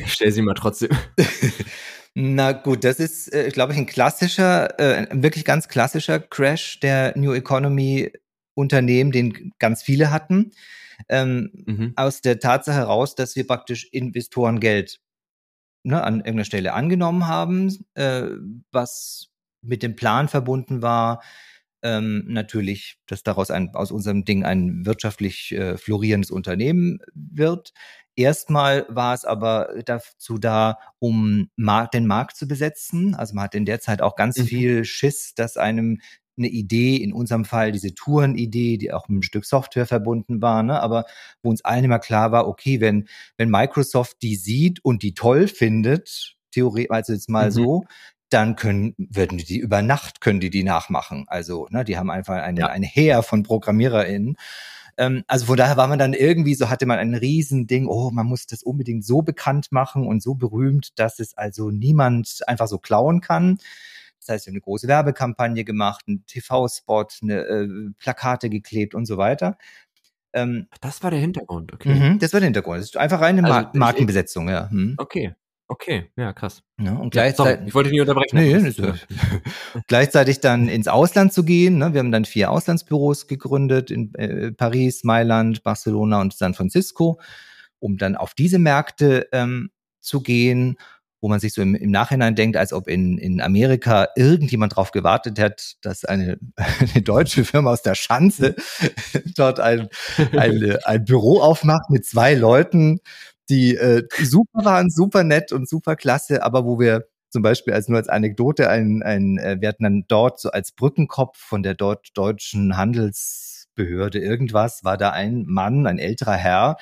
ich 0.00 0.12
stell 0.12 0.32
sie 0.32 0.42
mal 0.42 0.54
trotzdem. 0.54 0.90
Na 2.14 2.52
gut, 2.52 2.84
das 2.84 2.98
ist, 2.98 3.32
äh, 3.32 3.50
glaube 3.50 3.72
ich, 3.72 3.78
ein 3.78 3.86
klassischer, 3.86 4.78
äh, 4.80 5.06
wirklich 5.12 5.44
ganz 5.44 5.68
klassischer 5.68 6.18
Crash 6.18 6.80
der 6.80 7.16
New 7.16 7.32
Economy 7.32 8.12
Unternehmen, 8.54 9.12
den 9.12 9.52
ganz 9.58 9.82
viele 9.82 10.10
hatten. 10.10 10.50
Ähm, 11.08 11.50
mhm. 11.66 11.92
Aus 11.96 12.20
der 12.20 12.40
Tatsache 12.40 12.76
heraus, 12.76 13.14
dass 13.14 13.36
wir 13.36 13.46
praktisch 13.46 13.88
Investorengeld 13.90 15.00
ne, 15.82 16.02
an 16.02 16.16
irgendeiner 16.16 16.44
Stelle 16.44 16.74
angenommen 16.74 17.26
haben, 17.26 17.84
äh, 17.94 18.24
was 18.70 19.29
mit 19.62 19.82
dem 19.82 19.96
Plan 19.96 20.28
verbunden 20.28 20.82
war, 20.82 21.22
ähm, 21.82 22.24
natürlich, 22.26 22.98
dass 23.06 23.22
daraus 23.22 23.50
ein, 23.50 23.74
aus 23.74 23.90
unserem 23.90 24.24
Ding 24.24 24.44
ein 24.44 24.84
wirtschaftlich 24.84 25.52
äh, 25.52 25.78
florierendes 25.78 26.30
Unternehmen 26.30 26.98
wird. 27.14 27.72
Erstmal 28.16 28.86
war 28.88 29.14
es 29.14 29.24
aber 29.24 29.74
dazu 29.86 30.36
da, 30.38 30.78
um 30.98 31.48
Markt, 31.56 31.94
den 31.94 32.06
Markt 32.06 32.36
zu 32.36 32.46
besetzen. 32.46 33.14
Also 33.14 33.34
man 33.34 33.44
hat 33.44 33.54
in 33.54 33.64
der 33.64 33.80
Zeit 33.80 34.02
auch 34.02 34.14
ganz 34.14 34.36
mhm. 34.36 34.44
viel 34.44 34.84
Schiss, 34.84 35.34
dass 35.34 35.56
einem 35.56 36.00
eine 36.36 36.48
Idee, 36.48 36.96
in 36.96 37.12
unserem 37.12 37.44
Fall 37.44 37.70
diese 37.70 37.94
Tourenidee, 37.94 38.78
die 38.78 38.92
auch 38.92 39.08
mit 39.08 39.16
einem 39.16 39.22
Stück 39.22 39.44
Software 39.44 39.86
verbunden 39.86 40.40
war, 40.40 40.62
ne? 40.62 40.80
aber 40.80 41.04
wo 41.42 41.50
uns 41.50 41.64
allen 41.64 41.84
immer 41.84 41.98
klar 41.98 42.32
war, 42.32 42.48
okay, 42.48 42.80
wenn, 42.80 43.08
wenn 43.36 43.50
Microsoft 43.50 44.22
die 44.22 44.36
sieht 44.36 44.82
und 44.82 45.02
die 45.02 45.12
toll 45.12 45.48
findet, 45.48 46.36
theoretisch, 46.50 46.90
also 46.90 47.12
jetzt 47.12 47.28
mal 47.28 47.46
mhm. 47.46 47.50
so, 47.52 47.84
dann 48.30 48.56
können, 48.56 48.94
würden 48.96 49.38
die 49.38 49.58
über 49.58 49.82
Nacht 49.82 50.20
können 50.20 50.40
die 50.40 50.50
die 50.50 50.64
nachmachen. 50.64 51.24
Also, 51.28 51.66
ne, 51.70 51.84
die 51.84 51.98
haben 51.98 52.10
einfach 52.10 52.36
eine, 52.36 52.60
ja. 52.60 52.66
ein 52.68 52.82
Heer 52.82 53.22
von 53.22 53.42
ProgrammiererInnen. 53.42 54.36
Ähm, 54.96 55.24
also 55.26 55.46
von 55.46 55.56
daher 55.56 55.76
war 55.76 55.88
man 55.88 55.98
dann 55.98 56.12
irgendwie, 56.12 56.54
so 56.54 56.70
hatte 56.70 56.86
man 56.86 56.98
ein 56.98 57.14
Riesending, 57.14 57.86
oh, 57.86 58.10
man 58.10 58.26
muss 58.26 58.46
das 58.46 58.62
unbedingt 58.62 59.04
so 59.04 59.22
bekannt 59.22 59.72
machen 59.72 60.06
und 60.06 60.22
so 60.22 60.34
berühmt, 60.34 60.98
dass 60.98 61.18
es 61.18 61.36
also 61.36 61.70
niemand 61.70 62.40
einfach 62.46 62.68
so 62.68 62.78
klauen 62.78 63.20
kann. 63.20 63.58
Das 64.20 64.28
heißt, 64.28 64.46
wir 64.46 64.50
haben 64.50 64.56
eine 64.56 64.60
große 64.60 64.88
Werbekampagne 64.88 65.64
gemacht, 65.64 66.04
einen 66.06 66.26
TV-Spot, 66.26 67.06
eine 67.22 67.40
äh, 67.40 67.68
Plakate 67.98 68.50
geklebt 68.50 68.94
und 68.94 69.06
so 69.06 69.16
weiter. 69.16 69.56
Ähm, 70.32 70.68
das 70.80 71.02
war 71.02 71.10
der 71.10 71.20
Hintergrund, 71.20 71.72
okay. 71.72 71.94
Mhm, 71.94 72.18
das 72.18 72.32
war 72.32 72.40
der 72.40 72.46
Hintergrund. 72.46 72.78
Das 72.78 72.86
ist 72.86 72.96
einfach 72.96 73.20
reine 73.20 73.42
also, 73.42 73.54
Mar 73.54 73.70
Markenbesetzung, 73.74 74.48
ja. 74.48 74.70
Hm. 74.70 74.94
Okay. 74.98 75.34
Okay, 75.70 76.10
ja, 76.16 76.32
krass. 76.32 76.64
Ja, 76.80 76.94
und 76.94 77.10
gleichzeitig, 77.10 77.60
ja, 77.60 77.66
ich 77.68 77.74
wollte 77.76 77.90
nicht 77.90 78.00
unterbrechen. 78.00 78.36
Nee, 78.36 78.58
nicht 78.58 78.76
so. 78.76 78.92
gleichzeitig 79.86 80.40
dann 80.40 80.68
ins 80.68 80.88
Ausland 80.88 81.32
zu 81.32 81.44
gehen. 81.44 81.78
Ne? 81.78 81.94
Wir 81.94 82.00
haben 82.00 82.10
dann 82.10 82.24
vier 82.24 82.50
Auslandsbüros 82.50 83.28
gegründet 83.28 83.92
in 83.92 84.12
äh, 84.16 84.50
Paris, 84.50 85.04
Mailand, 85.04 85.62
Barcelona 85.62 86.22
und 86.22 86.34
San 86.34 86.54
Francisco, 86.54 87.20
um 87.78 87.98
dann 87.98 88.16
auf 88.16 88.34
diese 88.34 88.58
Märkte 88.58 89.28
ähm, 89.30 89.70
zu 90.00 90.22
gehen, 90.22 90.76
wo 91.20 91.28
man 91.28 91.38
sich 91.38 91.54
so 91.54 91.62
im, 91.62 91.76
im 91.76 91.92
Nachhinein 91.92 92.34
denkt, 92.34 92.56
als 92.56 92.72
ob 92.72 92.88
in, 92.88 93.16
in 93.16 93.40
Amerika 93.40 94.08
irgendjemand 94.16 94.72
darauf 94.72 94.90
gewartet 94.90 95.38
hat, 95.38 95.76
dass 95.82 96.04
eine, 96.04 96.40
eine 96.56 97.02
deutsche 97.02 97.44
Firma 97.44 97.70
aus 97.70 97.82
der 97.82 97.94
Schanze 97.94 98.56
dort 99.36 99.60
ein, 99.60 99.88
ein, 100.32 100.78
ein 100.82 101.04
Büro 101.04 101.40
aufmacht 101.40 101.90
mit 101.90 102.04
zwei 102.04 102.34
Leuten 102.34 102.98
die 103.50 103.76
äh, 103.76 104.06
super 104.22 104.64
waren, 104.64 104.90
super 104.90 105.24
nett 105.24 105.52
und 105.52 105.68
super 105.68 105.96
klasse, 105.96 106.42
aber 106.42 106.64
wo 106.64 106.78
wir 106.78 107.06
zum 107.30 107.42
Beispiel 107.42 107.74
als 107.74 107.88
nur 107.88 107.98
als 107.98 108.08
Anekdote 108.08 108.68
ein, 108.68 109.02
ein 109.02 109.38
äh, 109.38 109.56
wir 109.60 109.68
hatten 109.68 109.84
dann 109.84 110.04
dort 110.08 110.40
so 110.40 110.50
als 110.50 110.72
Brückenkopf 110.72 111.38
von 111.38 111.62
der 111.62 111.74
dort 111.74 112.08
deutschen 112.14 112.76
Handelsbehörde 112.76 114.18
irgendwas, 114.18 114.84
war 114.84 114.96
da 114.96 115.10
ein 115.10 115.44
Mann, 115.46 115.86
ein 115.86 115.98
älterer 115.98 116.34
Herr, 116.34 116.76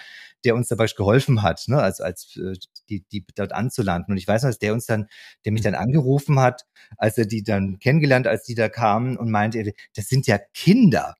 der 0.44 0.54
uns 0.54 0.68
dabei 0.68 0.86
geholfen 0.86 1.42
hat, 1.42 1.64
ne, 1.66 1.82
als, 1.82 2.00
als 2.00 2.36
äh, 2.36 2.54
die, 2.88 3.04
die 3.12 3.24
dort 3.34 3.52
anzulanden. 3.52 4.12
Und 4.12 4.18
ich 4.18 4.28
weiß 4.28 4.42
noch, 4.42 4.50
dass 4.50 4.58
der 4.58 4.72
uns 4.72 4.86
dann, 4.86 5.08
der 5.44 5.52
mich 5.52 5.62
dann 5.62 5.74
angerufen 5.74 6.38
hat, 6.40 6.62
als 6.96 7.18
er 7.18 7.26
die 7.26 7.42
dann 7.42 7.78
kennengelernt, 7.78 8.26
als 8.26 8.44
die 8.44 8.54
da 8.54 8.68
kamen 8.68 9.16
und 9.16 9.30
meinte, 9.30 9.72
das 9.94 10.08
sind 10.08 10.26
ja 10.26 10.38
Kinder. 10.54 11.16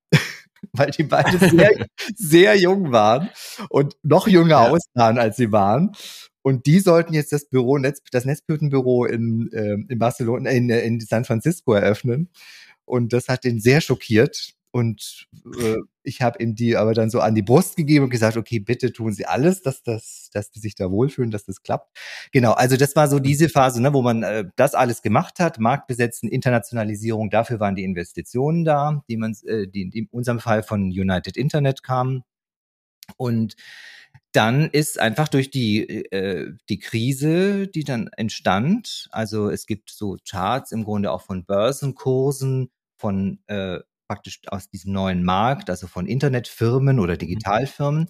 Weil 0.73 0.91
die 0.91 1.05
beide 1.05 1.39
sehr, 1.39 1.87
sehr 2.17 2.57
jung 2.57 2.93
waren 2.93 3.31
und 3.69 3.97
noch 4.03 4.29
jünger 4.29 4.63
ja. 4.63 4.69
aussahen, 4.71 5.19
als 5.19 5.37
sie 5.37 5.53
waren. 5.53 5.93
Und 6.43 6.67
die 6.67 6.81
sollten 6.81 7.15
jetzt 7.15 7.33
das 7.33 7.49
Büro, 7.49 7.79
das 7.79 8.25
Netzblütenbüro 8.25 9.05
in, 9.05 9.51
äh, 9.53 9.77
in 9.89 9.99
Barcelona, 9.99 10.51
in, 10.51 10.71
in 10.71 11.01
San 11.01 11.25
Francisco 11.25 11.75
eröffnen. 11.75 12.31
Und 12.85 13.13
das 13.13 13.29
hat 13.29 13.45
den 13.45 13.61
sehr 13.61 13.81
schockiert. 13.81 14.55
Und 14.71 15.27
äh, 15.59 15.77
ich 16.03 16.21
habe 16.21 16.43
ihm 16.43 16.55
die 16.55 16.77
aber 16.77 16.93
dann 16.93 17.11
so 17.11 17.21
an 17.21 17.35
die 17.35 17.43
Brust 17.43 17.77
gegeben 17.77 18.05
und 18.05 18.11
gesagt, 18.11 18.37
okay, 18.37 18.59
bitte 18.59 18.93
tun 18.93 19.13
Sie 19.13 19.27
alles, 19.27 19.63
dass 19.63 19.83
das, 19.83 20.29
dass 20.33 20.51
die 20.51 20.61
sich 20.61 20.75
da 20.75 20.91
wohlfühlen, 20.91 21.31
dass 21.31 21.45
das 21.45 21.63
klappt. 21.63 21.97
Genau, 22.33 22.53
also 22.53 22.77
das 22.77 22.95
war 22.95 23.09
so 23.09 23.19
diese 23.19 23.49
Phase, 23.49 23.81
ne, 23.81 23.95
wo 23.95 24.03
man 24.03 24.23
äh, 24.23 24.45
das 24.57 24.75
alles 24.75 25.03
gemacht 25.03 25.41
hat, 25.41 25.59
Markt 25.59 25.87
besetzen, 25.87 26.29
Internationalisierung, 26.29 27.31
dafür 27.31 27.61
waren 27.61 27.77
die 27.77 27.85
Investitionen 27.85 28.65
da, 28.65 29.03
die 29.09 29.17
man, 29.17 29.35
äh, 29.47 29.67
die 29.67 29.83
in 29.93 30.07
unserem 30.11 30.41
Fall 30.41 30.63
von 30.63 30.83
United 30.85 31.37
Internet 31.37 31.83
kamen. 31.83 32.25
Und 33.17 33.57
dann 34.33 34.69
ist 34.69 35.01
einfach 35.01 35.29
durch 35.29 35.51
die, 35.51 35.89
äh, 36.13 36.53
die 36.69 36.79
Krise, 36.79 37.69
die 37.69 37.85
dann 37.85 38.09
entstand, 38.17 39.09
also 39.11 39.49
es 39.49 39.67
gibt 39.67 39.91
so 39.91 40.17
Charts 40.29 40.73
im 40.73 40.85
Grunde 40.85 41.11
auch 41.11 41.23
von 41.23 41.45
Börsenkursen, 41.45 42.71
von 42.99 43.39
äh, 43.47 43.79
praktisch 44.09 44.41
aus 44.49 44.69
diesem 44.71 44.93
neuen 44.93 45.23
Markt, 45.23 45.71
also 45.71 45.87
von 45.87 46.07
Internetfirmen 46.07 46.99
oder 46.99 47.15
mhm. 47.15 47.19
Digitalfirmen. 47.19 48.09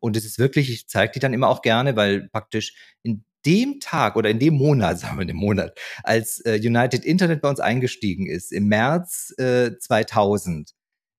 Und 0.00 0.16
es 0.16 0.24
ist 0.24 0.38
wirklich, 0.38 0.70
ich 0.70 0.88
zeige 0.88 1.12
die 1.12 1.18
dann 1.18 1.34
immer 1.34 1.48
auch 1.48 1.62
gerne, 1.62 1.96
weil 1.96 2.28
praktisch 2.28 2.74
in 3.02 3.24
dem 3.44 3.80
Tag 3.80 4.16
oder 4.16 4.30
in 4.30 4.38
dem 4.38 4.54
Monat, 4.54 4.98
sagen 5.00 5.16
wir 5.16 5.22
in 5.22 5.28
dem 5.28 5.36
Monat, 5.36 5.78
als 6.04 6.40
äh, 6.40 6.60
United 6.62 7.04
Internet 7.04 7.40
bei 7.42 7.48
uns 7.48 7.60
eingestiegen 7.60 8.26
ist, 8.26 8.52
im 8.52 8.68
März 8.68 9.34
äh, 9.38 9.72
2000, 9.78 10.72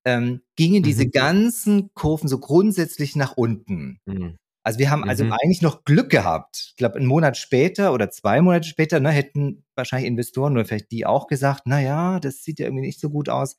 ähm, 0.06 0.42
gingen 0.56 0.84
diese 0.84 1.06
mhm. 1.06 1.12
ganzen 1.12 1.94
Kurven 1.94 2.28
so 2.28 2.40
grundsätzlich 2.40 3.16
nach 3.16 3.38
unten. 3.38 4.00
Mhm. 4.06 4.38
Also 4.66 4.80
wir 4.80 4.90
haben 4.90 5.04
also 5.04 5.26
mhm. 5.26 5.34
eigentlich 5.34 5.62
noch 5.62 5.84
Glück 5.84 6.10
gehabt. 6.10 6.68
Ich 6.70 6.76
glaube, 6.78 6.96
einen 6.96 7.06
Monat 7.06 7.36
später 7.36 7.94
oder 7.94 8.10
zwei 8.12 8.42
Monate 8.42 8.68
später 8.68 9.02
ne, 9.02 9.10
hätten 9.10 9.66
wahrscheinlich 9.76 10.08
Investoren 10.08 10.54
oder 10.54 10.64
vielleicht 10.64 10.92
die 10.92 11.06
auch 11.06 11.28
gesagt, 11.28 11.64
na 11.66 11.82
ja, 11.82 12.20
das 12.22 12.44
sieht 12.44 12.60
ja 12.60 12.68
irgendwie 12.68 12.86
nicht 12.86 13.00
so 13.00 13.10
gut 13.10 13.28
aus 13.28 13.58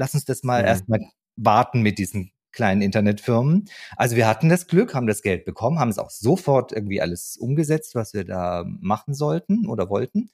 lass 0.00 0.14
uns 0.14 0.24
das 0.24 0.42
mal 0.42 0.62
mhm. 0.62 0.68
erstmal 0.68 1.00
warten 1.36 1.82
mit 1.82 1.98
diesen 1.98 2.32
kleinen 2.52 2.82
Internetfirmen. 2.82 3.66
Also 3.96 4.16
wir 4.16 4.26
hatten 4.26 4.48
das 4.48 4.66
Glück, 4.66 4.94
haben 4.94 5.06
das 5.06 5.22
Geld 5.22 5.44
bekommen, 5.44 5.78
haben 5.78 5.90
es 5.90 5.98
auch 5.98 6.10
sofort 6.10 6.72
irgendwie 6.72 7.00
alles 7.00 7.36
umgesetzt, 7.36 7.94
was 7.94 8.12
wir 8.14 8.24
da 8.24 8.64
machen 8.66 9.14
sollten 9.14 9.68
oder 9.68 9.88
wollten. 9.88 10.30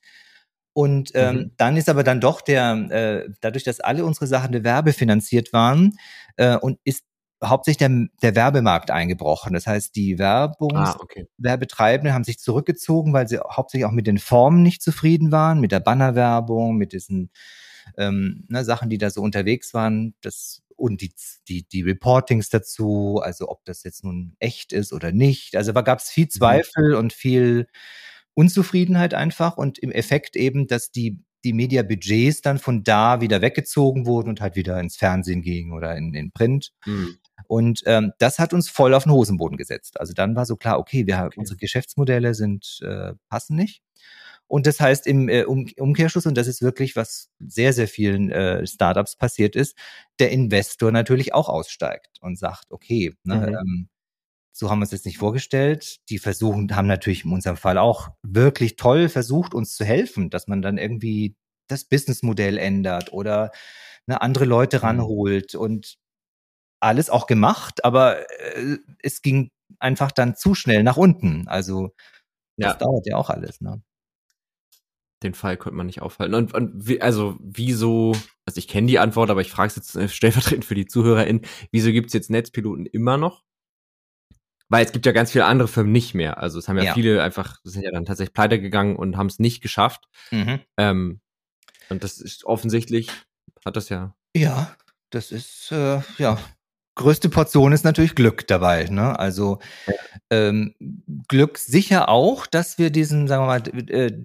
Und 0.73 1.11
ähm, 1.15 1.37
mhm. 1.37 1.51
dann 1.57 1.77
ist 1.77 1.89
aber 1.89 2.05
dann 2.05 2.21
doch 2.21 2.41
der, 2.41 2.73
äh, 2.91 3.31
dadurch, 3.41 3.65
dass 3.65 3.81
alle 3.81 4.05
unsere 4.05 4.27
Sachen 4.27 4.53
der 4.53 4.65
Werbe 4.65 4.93
finanziert 4.93 5.53
waren, 5.53 5.99
äh, 6.37 6.57
und 6.57 6.79
ist 6.85 7.05
hauptsächlich 7.45 7.89
der, 7.89 8.07
der 8.23 8.35
Werbemarkt 8.35 8.91
eingebrochen. 8.91 9.53
Das 9.53 9.67
heißt, 9.67 9.95
die 9.97 10.19
Werbungs 10.19 10.75
ah, 10.75 10.97
okay. 11.01 11.27
Werbetreibenden 11.39 12.15
haben 12.15 12.25
sich 12.25 12.39
zurückgezogen, 12.39 13.13
weil 13.13 13.29
sie 13.29 13.39
hauptsächlich 13.39 13.85
auch 13.87 13.93
mit 13.93 14.07
den 14.07 14.19
Formen 14.19 14.63
nicht 14.63 14.83
zufrieden 14.83 15.33
waren, 15.33 15.61
mit 15.61 15.73
der 15.73 15.81
Bannerwerbung, 15.81 16.77
mit 16.77 16.93
diesen 16.93 17.31
ähm, 17.97 18.45
ne, 18.49 18.65
Sachen, 18.65 18.91
die 18.91 18.99
da 18.99 19.11
so 19.11 19.23
unterwegs 19.23 19.75
waren. 19.75 20.15
Das 20.21 20.63
und 20.77 21.01
die, 21.01 21.13
die, 21.49 21.67
die 21.67 21.83
Reportings 21.83 22.51
dazu, 22.51 23.21
also 23.23 23.49
ob 23.49 23.65
das 23.65 23.83
jetzt 23.83 24.05
nun 24.05 24.37
echt 24.39 24.73
ist 24.73 24.93
oder 24.93 25.11
nicht. 25.11 25.57
Also 25.57 25.73
da 25.73 25.81
gab 25.81 25.99
es 25.99 26.11
viel 26.11 26.27
mhm. 26.27 26.31
Zweifel 26.31 26.91
mhm. 26.91 26.99
und 26.99 27.13
viel 27.13 27.67
Unzufriedenheit 28.35 29.15
einfach 29.15 29.57
und 29.57 29.79
im 29.79 29.91
Effekt 29.91 30.37
eben, 30.37 30.67
dass 30.67 30.91
die, 30.91 31.19
die 31.45 31.55
Media-Budgets 31.55 32.43
dann 32.43 32.59
von 32.59 32.85
da 32.85 33.21
wieder 33.23 33.41
weggezogen 33.41 34.05
wurden 34.05 34.29
und 34.29 34.41
halt 34.41 34.57
wieder 34.57 34.79
ins 34.79 34.97
Fernsehen 34.97 35.41
gingen 35.41 35.73
oder 35.73 35.97
in 35.97 36.13
den 36.13 36.31
Print. 36.33 36.73
Mhm. 36.85 37.17
Und 37.47 37.83
ähm, 37.87 38.13
das 38.19 38.39
hat 38.39 38.53
uns 38.53 38.69
voll 38.69 38.93
auf 38.95 39.05
den 39.05 39.13
Hosenboden 39.13 39.57
gesetzt. 39.57 39.99
Also 39.99 40.13
dann 40.13 40.37
war 40.37 40.45
so 40.45 40.57
klar, 40.57 40.79
okay, 40.79 41.07
wir 41.07 41.19
okay. 41.19 41.39
unsere 41.39 41.57
Geschäftsmodelle 41.57 42.35
sind 42.35 42.81
äh, 42.83 43.15
passen 43.29 43.57
nicht. 43.57 43.83
Und 44.49 44.67
das 44.67 44.81
heißt 44.81 45.07
im 45.07 45.29
äh, 45.29 45.45
um 45.45 45.67
Umkehrschluss, 45.77 46.27
und 46.27 46.37
das 46.37 46.47
ist 46.47 46.63
wirklich, 46.63 46.95
was 46.97 47.31
sehr, 47.41 47.73
sehr 47.73 47.89
vielen 47.89 48.31
äh, 48.31 48.67
Startups 48.67 49.17
passiert 49.17 49.57
ist, 49.57 49.77
der 50.19 50.31
Investor 50.31 50.93
natürlich 50.93 51.35
auch 51.35 51.49
aussteigt 51.49 52.19
und 52.21 52.39
sagt, 52.39 52.71
okay, 52.71 53.15
ne, 53.25 53.37
mhm. 53.37 53.55
ähm, 53.55 53.89
so 54.53 54.71
haben 54.71 54.79
wir 54.79 54.85
es 54.85 54.93
jetzt 54.93 55.05
nicht 55.05 55.19
vorgestellt. 55.19 55.99
Die 56.09 56.19
versuchen, 56.19 56.75
haben 56.75 56.87
natürlich 56.87 57.25
in 57.25 57.33
unserem 57.33 57.57
Fall 57.57 57.77
auch 57.77 58.09
wirklich 58.23 58.77
toll 58.77 59.09
versucht, 59.09 59.53
uns 59.53 59.77
zu 59.77 59.85
helfen, 59.85 60.31
dass 60.31 60.47
man 60.47 60.63
dann 60.63 60.79
irgendwie 60.79 61.37
das 61.69 61.85
Businessmodell 61.85 62.57
ändert 62.57 63.13
oder 63.13 63.51
ne, 64.07 64.21
andere 64.21 64.45
Leute 64.45 64.79
mhm. 64.79 64.85
ranholt 64.85 65.55
und 65.55 65.99
alles 66.81 67.11
auch 67.11 67.27
gemacht, 67.27 67.85
aber 67.85 68.21
äh, 68.41 68.79
es 69.03 69.23
ging 69.23 69.51
einfach 69.79 70.13
dann 70.13 70.37
zu 70.37 70.55
schnell 70.55 70.83
nach 70.83 70.97
unten. 70.97 71.49
Also 71.49 71.95
das 72.57 72.73
ja. 72.73 72.79
dauert 72.79 73.07
ja 73.07 73.17
auch 73.17 73.31
alles. 73.31 73.61
Ne? 73.61 73.83
Den 75.27 75.35
Fall 75.35 75.57
konnte 75.57 75.77
man 75.77 75.87
nicht 75.87 76.03
aufhalten. 76.03 76.35
Und, 76.35 76.55
und 76.55 76.87
wie, 76.87 77.03
also 77.03 77.37
wieso, 77.41 78.13
also 78.45 78.59
ich 78.59 78.69
kenne 78.69 78.87
die 78.87 78.99
Antwort, 78.99 79.29
aber 79.31 79.41
ich 79.41 79.51
frage 79.51 79.69
es 79.69 79.77
jetzt 79.77 79.97
äh, 79.97 80.09
stellvertretend 80.09 80.65
für 80.65 80.75
die 80.75 80.87
ZuhörerInnen, 80.87 81.43
wieso 81.73 81.91
gibt 81.91 82.09
es 82.09 82.13
jetzt 82.13 82.31
Netzpiloten 82.31 82.87
immer 82.87 83.17
noch? 83.17 83.43
Weil 84.69 84.85
es 84.85 84.93
gibt 84.93 85.07
ja 85.07 85.13
ganz 85.13 85.33
viele 85.33 85.45
andere 85.45 85.69
Firmen 85.69 85.93
nicht 85.93 86.15
mehr. 86.15 86.39
Also 86.39 86.59
es 86.59 86.69
haben 86.69 86.77
ja, 86.77 86.85
ja. 86.85 86.95
viele 86.95 87.23
einfach, 87.23 87.59
sind 87.65 87.83
ja 87.83 87.91
dann 87.91 88.05
tatsächlich 88.05 88.35
pleite 88.35 88.61
gegangen 88.61 88.97
und 88.97 89.17
haben 89.17 89.27
es 89.27 89.39
nicht 89.39 89.63
geschafft. 89.63 90.05
Mhm. 90.31 90.61
Ähm, 90.77 91.21
und 91.89 92.05
das 92.05 92.21
ist 92.21 92.45
offensichtlich, 92.45 93.11
hat 93.65 93.77
das 93.77 93.89
ja. 93.89 94.15
Ja, 94.37 94.77
das 95.11 95.33
ist, 95.33 95.71
äh, 95.73 96.01
ja, 96.19 96.39
größte 96.97 97.29
Portion 97.29 97.73
ist 97.73 97.85
natürlich 97.85 98.15
Glück 98.15 98.47
dabei. 98.47 98.85
Ne? 98.85 99.19
Also 99.19 99.59
ähm, 100.31 100.75
Glück 101.29 101.59
sicher 101.59 102.09
auch, 102.09 102.47
dass 102.47 102.79
wir 102.79 102.91
diesen, 102.91 103.29
sagen 103.29 103.43
wir 103.43 103.47
mal, 103.47 103.91
äh, 103.91 104.25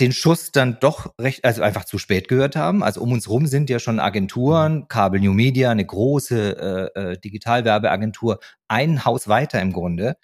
den 0.00 0.12
Schuss 0.12 0.52
dann 0.52 0.78
doch 0.80 1.14
recht, 1.20 1.44
also 1.44 1.62
einfach 1.62 1.84
zu 1.84 1.98
spät 1.98 2.28
gehört 2.28 2.56
haben. 2.56 2.82
Also 2.82 3.00
um 3.00 3.12
uns 3.12 3.28
rum 3.28 3.46
sind 3.46 3.70
ja 3.70 3.78
schon 3.78 4.00
Agenturen, 4.00 4.74
mhm. 4.74 4.88
Kabel 4.88 5.20
New 5.20 5.32
Media, 5.32 5.70
eine 5.70 5.84
große 5.84 6.90
äh, 6.94 7.00
äh, 7.00 7.18
Digitalwerbeagentur, 7.18 8.40
ein 8.68 9.04
Haus 9.04 9.28
weiter 9.28 9.60
im 9.60 9.72
Grunde, 9.72 10.16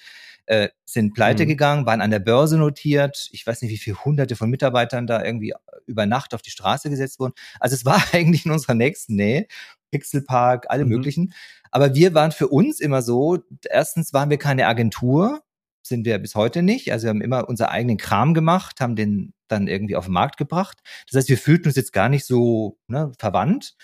äh, 0.46 0.68
sind 0.84 1.14
pleite 1.14 1.44
mhm. 1.44 1.48
gegangen, 1.48 1.86
waren 1.86 2.00
an 2.00 2.10
der 2.10 2.20
Börse 2.20 2.56
notiert. 2.56 3.28
Ich 3.32 3.46
weiß 3.46 3.62
nicht, 3.62 3.70
wie 3.70 3.78
viele 3.78 4.04
hunderte 4.04 4.36
von 4.36 4.48
Mitarbeitern 4.48 5.06
da 5.06 5.22
irgendwie 5.22 5.54
über 5.86 6.06
Nacht 6.06 6.34
auf 6.34 6.42
die 6.42 6.50
Straße 6.50 6.88
gesetzt 6.90 7.20
wurden. 7.20 7.34
Also 7.60 7.74
es 7.74 7.84
war 7.84 8.02
eigentlich 8.12 8.46
in 8.46 8.52
unserer 8.52 8.74
nächsten 8.74 9.16
Nähe. 9.16 9.46
Pixelpark, 9.90 10.66
alle 10.68 10.84
mhm. 10.84 10.90
möglichen. 10.90 11.34
Aber 11.70 11.94
wir 11.94 12.14
waren 12.14 12.32
für 12.32 12.48
uns 12.48 12.80
immer 12.80 13.02
so, 13.02 13.38
erstens 13.68 14.12
waren 14.12 14.30
wir 14.30 14.38
keine 14.38 14.66
Agentur, 14.66 15.42
sind 15.82 16.04
wir 16.04 16.18
bis 16.18 16.34
heute 16.34 16.62
nicht. 16.62 16.90
Also 16.92 17.04
wir 17.04 17.10
haben 17.10 17.22
immer 17.22 17.48
unser 17.48 17.70
eigenen 17.70 17.96
Kram 17.96 18.34
gemacht, 18.34 18.80
haben 18.80 18.96
den 18.96 19.32
dann 19.48 19.68
irgendwie 19.68 19.96
auf 19.96 20.06
den 20.06 20.14
Markt 20.14 20.36
gebracht. 20.36 20.78
Das 21.08 21.18
heißt, 21.18 21.28
wir 21.28 21.38
fühlten 21.38 21.68
uns 21.68 21.76
jetzt 21.76 21.92
gar 21.92 22.08
nicht 22.08 22.24
so 22.24 22.78
ne, 22.88 23.12
verwandt. 23.18 23.74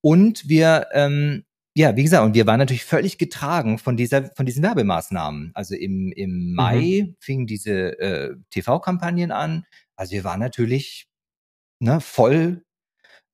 Und 0.00 0.48
wir, 0.48 0.88
ähm, 0.92 1.44
ja, 1.76 1.96
wie 1.96 2.02
gesagt, 2.02 2.24
und 2.24 2.34
wir 2.34 2.46
waren 2.46 2.58
natürlich 2.58 2.84
völlig 2.84 3.18
getragen 3.18 3.78
von 3.78 3.96
dieser, 3.96 4.30
von 4.36 4.46
diesen 4.46 4.62
Werbemaßnahmen. 4.62 5.52
Also 5.54 5.74
im, 5.74 6.12
im 6.12 6.50
mhm. 6.50 6.54
Mai 6.54 7.02
mhm. 7.06 7.16
fingen 7.18 7.46
diese 7.46 7.98
äh, 7.98 8.36
TV-Kampagnen 8.50 9.32
an. 9.32 9.64
Also 9.96 10.12
wir 10.12 10.24
waren 10.24 10.40
natürlich 10.40 11.08
ne, 11.80 12.00
voll 12.00 12.64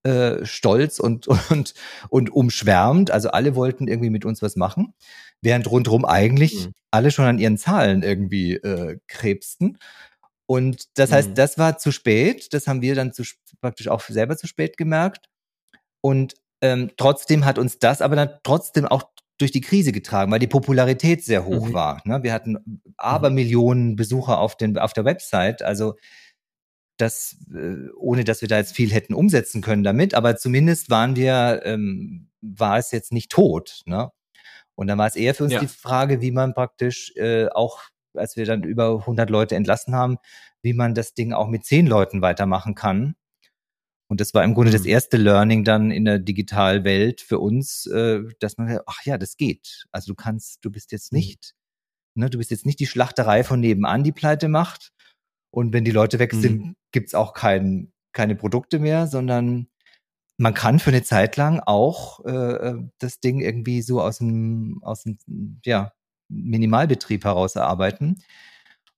äh, 0.03 0.47
stolz 0.47 0.99
und, 0.99 1.29
und, 1.51 1.75
und 2.09 2.31
umschwärmt. 2.31 3.11
Also 3.11 3.31
alle 3.31 3.55
wollten 3.55 3.89
irgendwie 3.89 4.11
mit 4.11 4.25
uns 4.25 4.43
was 4.43 4.57
machen, 4.57 4.95
während 5.43 5.71
rundherum 5.71 6.05
eigentlich 6.05 6.66
mhm. 6.66 6.73
alle 6.91 7.11
schon 7.11 7.27
an 7.27 7.39
ihren 7.39 7.59
Zahlen 7.59 8.03
irgendwie 8.03 8.55
äh, 8.55 8.99
krebsten. 9.09 9.79
Und 10.51 10.98
das 10.98 11.12
heißt, 11.12 11.28
mhm. 11.28 11.34
das 11.36 11.59
war 11.59 11.78
zu 11.78 11.92
spät. 11.92 12.53
Das 12.53 12.66
haben 12.66 12.82
wir 12.82 12.96
dann 12.96 13.12
zu, 13.12 13.22
praktisch 13.61 13.86
auch 13.86 14.01
selber 14.01 14.36
zu 14.36 14.48
spät 14.48 14.76
gemerkt. 14.76 15.26
Und 16.01 16.34
ähm, 16.61 16.90
trotzdem 16.96 17.44
hat 17.44 17.57
uns 17.57 17.78
das 17.78 18.03
aber 18.03 18.16
dann 18.16 18.30
trotzdem 18.42 18.84
auch 18.84 19.05
durch 19.38 19.53
die 19.53 19.61
Krise 19.61 19.92
getragen, 19.92 20.32
weil 20.32 20.40
die 20.40 20.48
Popularität 20.48 21.24
sehr 21.24 21.44
hoch 21.44 21.68
mhm. 21.68 21.72
war. 21.72 22.03
Ne? 22.05 22.24
Wir 22.24 22.32
hatten 22.32 22.59
mhm. 22.64 22.82
Abermillionen 22.96 23.94
Besucher 23.94 24.40
auf, 24.40 24.57
den, 24.57 24.76
auf 24.76 24.92
der 24.92 25.05
Website. 25.05 25.62
Also 25.62 25.94
das, 26.96 27.36
äh, 27.55 27.88
ohne 27.96 28.24
dass 28.24 28.40
wir 28.40 28.48
da 28.48 28.59
jetzt 28.59 28.74
viel 28.74 28.90
hätten 28.90 29.14
umsetzen 29.14 29.62
können 29.62 29.84
damit, 29.84 30.14
aber 30.14 30.34
zumindest 30.34 30.90
waren 30.90 31.14
wir, 31.14 31.62
ähm, 31.64 32.28
war 32.40 32.76
es 32.76 32.90
jetzt 32.90 33.12
nicht 33.12 33.30
tot. 33.30 33.82
Ne? 33.86 34.11
Und 34.74 34.88
dann 34.88 34.98
war 34.98 35.07
es 35.07 35.14
eher 35.14 35.36
für 35.36 35.44
uns 35.44 35.53
ja. 35.53 35.61
die 35.61 35.68
Frage, 35.68 36.20
wie 36.20 36.32
man 36.32 36.55
praktisch 36.55 37.12
äh, 37.14 37.46
auch, 37.51 37.82
als 38.14 38.36
wir 38.36 38.46
dann 38.46 38.62
über 38.62 38.98
100 39.00 39.30
Leute 39.30 39.56
entlassen 39.56 39.94
haben, 39.94 40.18
wie 40.62 40.72
man 40.72 40.94
das 40.94 41.14
Ding 41.14 41.32
auch 41.32 41.48
mit 41.48 41.64
10 41.64 41.86
Leuten 41.86 42.22
weitermachen 42.22 42.74
kann. 42.74 43.14
Und 44.08 44.20
das 44.20 44.34
war 44.34 44.42
im 44.42 44.54
Grunde 44.54 44.70
mhm. 44.70 44.76
das 44.76 44.86
erste 44.86 45.16
Learning 45.16 45.64
dann 45.64 45.90
in 45.90 46.04
der 46.04 46.18
Digitalwelt 46.18 47.20
für 47.20 47.38
uns, 47.38 47.86
äh, 47.86 48.22
dass 48.40 48.58
man, 48.58 48.80
ach 48.86 49.04
ja, 49.04 49.18
das 49.18 49.36
geht. 49.36 49.84
Also 49.92 50.12
du 50.12 50.14
kannst, 50.16 50.64
du 50.64 50.70
bist 50.70 50.90
jetzt 50.92 51.12
mhm. 51.12 51.18
nicht, 51.18 51.54
mhm. 52.14 52.24
ne, 52.24 52.30
du 52.30 52.38
bist 52.38 52.50
jetzt 52.50 52.66
nicht 52.66 52.80
die 52.80 52.86
Schlachterei 52.86 53.44
von 53.44 53.61
nebenan, 53.61 54.02
die 54.02 54.12
pleite 54.12 54.48
macht. 54.48 54.92
Und 55.52 55.72
wenn 55.72 55.84
die 55.84 55.90
Leute 55.90 56.18
weg 56.18 56.32
sind, 56.32 56.61
mhm 56.61 56.76
gibt's 56.92 57.14
auch 57.14 57.34
kein, 57.34 57.92
keine 58.12 58.36
Produkte 58.36 58.78
mehr, 58.78 59.06
sondern 59.06 59.68
man 60.38 60.54
kann 60.54 60.78
für 60.78 60.90
eine 60.90 61.02
Zeit 61.02 61.36
lang 61.36 61.61
auch 61.61 62.24
äh, 62.24 62.30
äh, 62.30 62.88
das 62.98 63.20
Ding 63.20 63.40
irgendwie 63.40 63.82
so 63.82 64.00
aus 64.00 64.18
dem, 64.18 64.80
aus 64.82 65.02
dem 65.02 65.18
ja, 65.64 65.92
Minimalbetrieb 66.31 67.24
heraus 67.24 67.57
erarbeiten. 67.57 68.22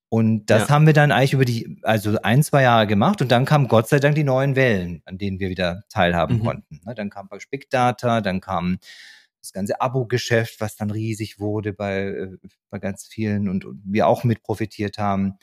Und 0.08 0.50
das 0.50 0.68
ja. 0.68 0.74
haben 0.74 0.84
wir 0.84 0.92
dann 0.92 1.10
eigentlich 1.10 1.32
über 1.32 1.46
die, 1.46 1.78
also 1.82 2.18
ein, 2.22 2.42
zwei 2.42 2.62
Jahre 2.64 2.86
gemacht 2.86 3.22
und 3.22 3.32
dann 3.32 3.46
kamen 3.46 3.66
Gott 3.66 3.88
sei 3.88 3.98
Dank 3.98 4.14
die 4.14 4.24
neuen 4.24 4.56
Wellen, 4.56 5.00
an 5.06 5.16
denen 5.16 5.40
wir 5.40 5.48
wieder 5.48 5.84
teilhaben 5.88 6.36
mhm. 6.36 6.44
konnten. 6.44 6.80
Ne, 6.84 6.94
dann 6.94 7.08
kam 7.08 7.30
Big 7.50 7.70
Data, 7.70 8.20
dann 8.20 8.42
kam 8.42 8.78
das 9.40 9.54
ganze 9.54 9.80
Abo-Geschäft, 9.80 10.60
was 10.60 10.76
dann 10.76 10.90
riesig 10.90 11.40
wurde 11.40 11.72
bei, 11.72 12.02
äh, 12.02 12.36
bei 12.68 12.78
ganz 12.78 13.06
vielen 13.06 13.48
und, 13.48 13.64
und 13.64 13.80
wir 13.86 14.06
auch 14.06 14.22
mit 14.22 14.42
profitiert 14.42 14.98
haben. 14.98 15.38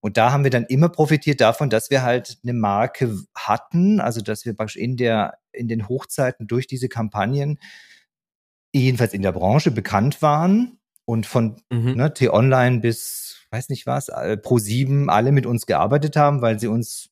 Und 0.00 0.18
da 0.18 0.32
haben 0.32 0.44
wir 0.44 0.50
dann 0.50 0.64
immer 0.64 0.90
profitiert 0.90 1.40
davon, 1.40 1.70
dass 1.70 1.90
wir 1.90 2.02
halt 2.02 2.38
eine 2.42 2.52
Marke 2.52 3.18
hatten, 3.34 4.00
also 4.00 4.20
dass 4.20 4.44
wir 4.44 4.54
praktisch 4.54 4.76
in 4.76 4.98
der, 4.98 5.38
in 5.52 5.66
den 5.66 5.88
Hochzeiten 5.88 6.46
durch 6.46 6.66
diese 6.66 6.90
Kampagnen 6.90 7.58
jedenfalls 8.72 9.14
in 9.14 9.22
der 9.22 9.32
Branche 9.32 9.70
bekannt 9.70 10.20
waren 10.20 10.79
und 11.10 11.26
von 11.26 11.60
mhm. 11.70 11.96
ne, 11.96 12.14
T-Online 12.14 12.78
bis, 12.78 13.44
weiß 13.50 13.68
nicht 13.68 13.84
was, 13.84 14.08
äh, 14.10 14.38
Pro7 14.40 15.08
alle 15.08 15.32
mit 15.32 15.44
uns 15.44 15.66
gearbeitet 15.66 16.14
haben, 16.14 16.40
weil 16.40 16.60
sie 16.60 16.68
uns 16.68 17.10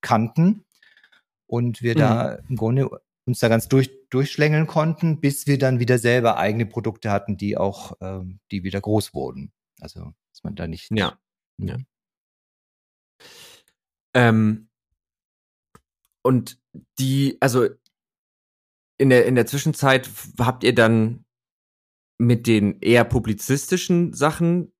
kannten 0.00 0.64
und 1.46 1.80
wir 1.80 1.94
mhm. 1.94 1.98
da 1.98 2.32
im 2.48 2.56
Grunde 2.56 2.90
uns 3.24 3.38
da 3.38 3.48
ganz 3.48 3.68
durch, 3.68 3.90
durchschlängeln 4.10 4.66
konnten, 4.66 5.20
bis 5.20 5.46
wir 5.46 5.58
dann 5.58 5.78
wieder 5.78 5.98
selber 5.98 6.38
eigene 6.38 6.66
Produkte 6.66 7.12
hatten, 7.12 7.36
die 7.36 7.56
auch, 7.56 7.92
ähm, 8.00 8.40
die 8.50 8.64
wieder 8.64 8.80
groß 8.80 9.14
wurden. 9.14 9.52
Also, 9.80 10.12
dass 10.32 10.42
man 10.42 10.56
da 10.56 10.66
nicht. 10.66 10.90
Ja. 10.90 11.16
ja. 11.58 11.76
Ähm, 14.12 14.68
und 16.22 16.58
die, 16.98 17.36
also 17.40 17.68
in 18.98 19.10
der, 19.10 19.26
in 19.26 19.36
der 19.36 19.46
Zwischenzeit 19.46 20.10
habt 20.40 20.64
ihr 20.64 20.74
dann 20.74 21.25
mit 22.18 22.46
den 22.46 22.80
eher 22.80 23.04
publizistischen 23.04 24.12
Sachen 24.12 24.72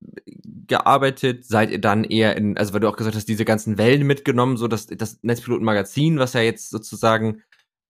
gearbeitet? 0.67 1.45
Seid 1.45 1.71
ihr 1.71 1.81
dann 1.81 2.05
eher 2.05 2.37
in, 2.37 2.57
also 2.57 2.73
weil 2.73 2.81
du 2.81 2.89
auch 2.89 2.97
gesagt 2.97 3.17
hast, 3.17 3.29
diese 3.29 3.45
ganzen 3.45 3.79
Wellen 3.79 4.07
mitgenommen, 4.07 4.57
so 4.57 4.69
dass 4.69 4.87
das 4.87 5.23
Netzpiloten-Magazin, 5.23 6.19
was 6.19 6.33
ja 6.33 6.41
jetzt 6.41 6.71
sozusagen 6.71 7.43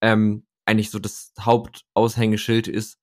ähm, 0.03 0.47
eigentlich 0.67 0.91
so 0.91 0.99
das 0.99 1.33
Hauptaushängeschild 1.41 2.69
ist, 2.69 2.99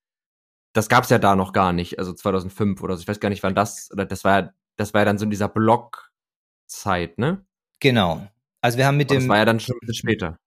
das 0.74 0.90
gab's 0.90 1.10
ja 1.10 1.20
da 1.20 1.36
noch 1.36 1.54
gar 1.54 1.72
nicht, 1.72 2.00
also 2.00 2.14
2005 2.14 2.82
oder 2.82 2.96
so. 2.96 3.02
Ich 3.02 3.08
weiß 3.08 3.20
gar 3.20 3.30
nicht, 3.30 3.44
wann 3.44 3.56
das, 3.56 3.90
oder 3.92 4.06
das 4.06 4.24
war 4.24 4.42
ja, 4.42 4.54
das 4.76 4.94
war 4.94 5.02
ja 5.02 5.06
dann 5.06 5.18
so 5.18 5.26
in 5.26 5.30
dieser 5.30 5.48
Blog-Zeit, 5.48 7.20
ne? 7.20 7.46
Genau. 7.80 8.28
Also 8.62 8.78
wir 8.78 8.88
haben 8.88 8.98
mit 8.98 9.12
dem. 9.12 9.20
Das 9.20 9.28
war 9.28 9.38
ja 9.38 9.46
dann 9.46 9.60
schon 9.60 9.76
ein 9.76 9.80
bisschen 9.82 9.96
später. 9.96 10.40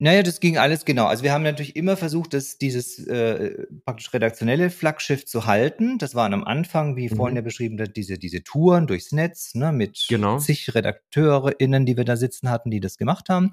Naja, 0.00 0.24
das 0.24 0.40
ging 0.40 0.58
alles 0.58 0.84
genau. 0.84 1.06
Also 1.06 1.22
wir 1.22 1.32
haben 1.32 1.44
natürlich 1.44 1.76
immer 1.76 1.96
versucht, 1.96 2.34
dass 2.34 2.58
dieses 2.58 2.98
äh, 3.06 3.64
praktisch 3.84 4.12
redaktionelle 4.12 4.70
Flaggschiff 4.70 5.24
zu 5.24 5.46
halten. 5.46 5.98
Das 5.98 6.16
waren 6.16 6.34
am 6.34 6.42
Anfang, 6.42 6.96
wie 6.96 7.08
mhm. 7.08 7.16
vorhin 7.16 7.36
ja 7.36 7.42
beschrieben, 7.42 7.82
diese, 7.94 8.18
diese 8.18 8.42
Touren 8.42 8.88
durchs 8.88 9.12
Netz, 9.12 9.54
ne, 9.54 9.70
mit 9.70 10.06
genau. 10.08 10.38
zig 10.38 10.74
RedakteurInnen, 10.74 11.86
die 11.86 11.96
wir 11.96 12.04
da 12.04 12.16
sitzen 12.16 12.50
hatten, 12.50 12.70
die 12.70 12.80
das 12.80 12.98
gemacht 12.98 13.28
haben. 13.28 13.52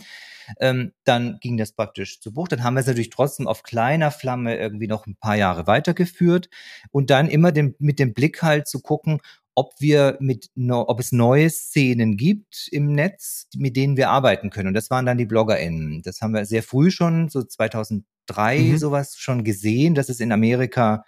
Ähm, 0.60 0.94
dann 1.04 1.38
ging 1.42 1.58
das 1.58 1.74
praktisch 1.74 2.20
zu 2.20 2.34
Bruch. 2.34 2.48
Dann 2.48 2.64
haben 2.64 2.74
wir 2.74 2.82
es 2.82 2.88
natürlich 2.88 3.12
trotzdem 3.12 3.48
auf 3.48 3.62
kleiner 3.62 4.10
Flamme 4.10 4.58
irgendwie 4.58 4.88
noch 4.88 5.06
ein 5.06 5.16
paar 5.16 5.36
Jahre 5.36 5.68
weitergeführt 5.68 6.50
und 6.90 7.12
dann 7.12 7.30
immer 7.30 7.52
den, 7.52 7.76
mit 7.78 8.00
dem 8.00 8.14
Blick 8.14 8.42
halt 8.42 8.68
zu 8.68 8.82
gucken, 8.82 9.22
ob 9.62 9.74
wir 9.78 10.18
mit, 10.20 10.50
ob 10.68 11.00
es 11.00 11.12
neue 11.12 11.48
Szenen 11.52 12.18
gibt 12.18 12.68
im 12.72 12.94
Netz, 12.94 13.48
mit 13.56 13.76
denen 13.76 13.96
wir 13.96 14.10
arbeiten 14.10 14.50
können. 14.50 14.70
Und 14.70 14.74
das 14.74 14.90
waren 14.90 15.06
dann 15.06 15.20
die 15.20 15.28
BloggerInnen. 15.28 16.02
Das 16.02 16.20
haben 16.22 16.34
wir 16.34 16.46
sehr 16.46 16.64
früh 16.64 16.90
schon, 16.90 17.30
so 17.30 17.44
2003 17.44 18.58
mhm. 18.58 18.78
sowas 18.80 19.18
schon 19.18 19.44
gesehen, 19.44 19.94
dass 19.94 20.10
es 20.10 20.20
in 20.20 20.32
Amerika, 20.32 21.06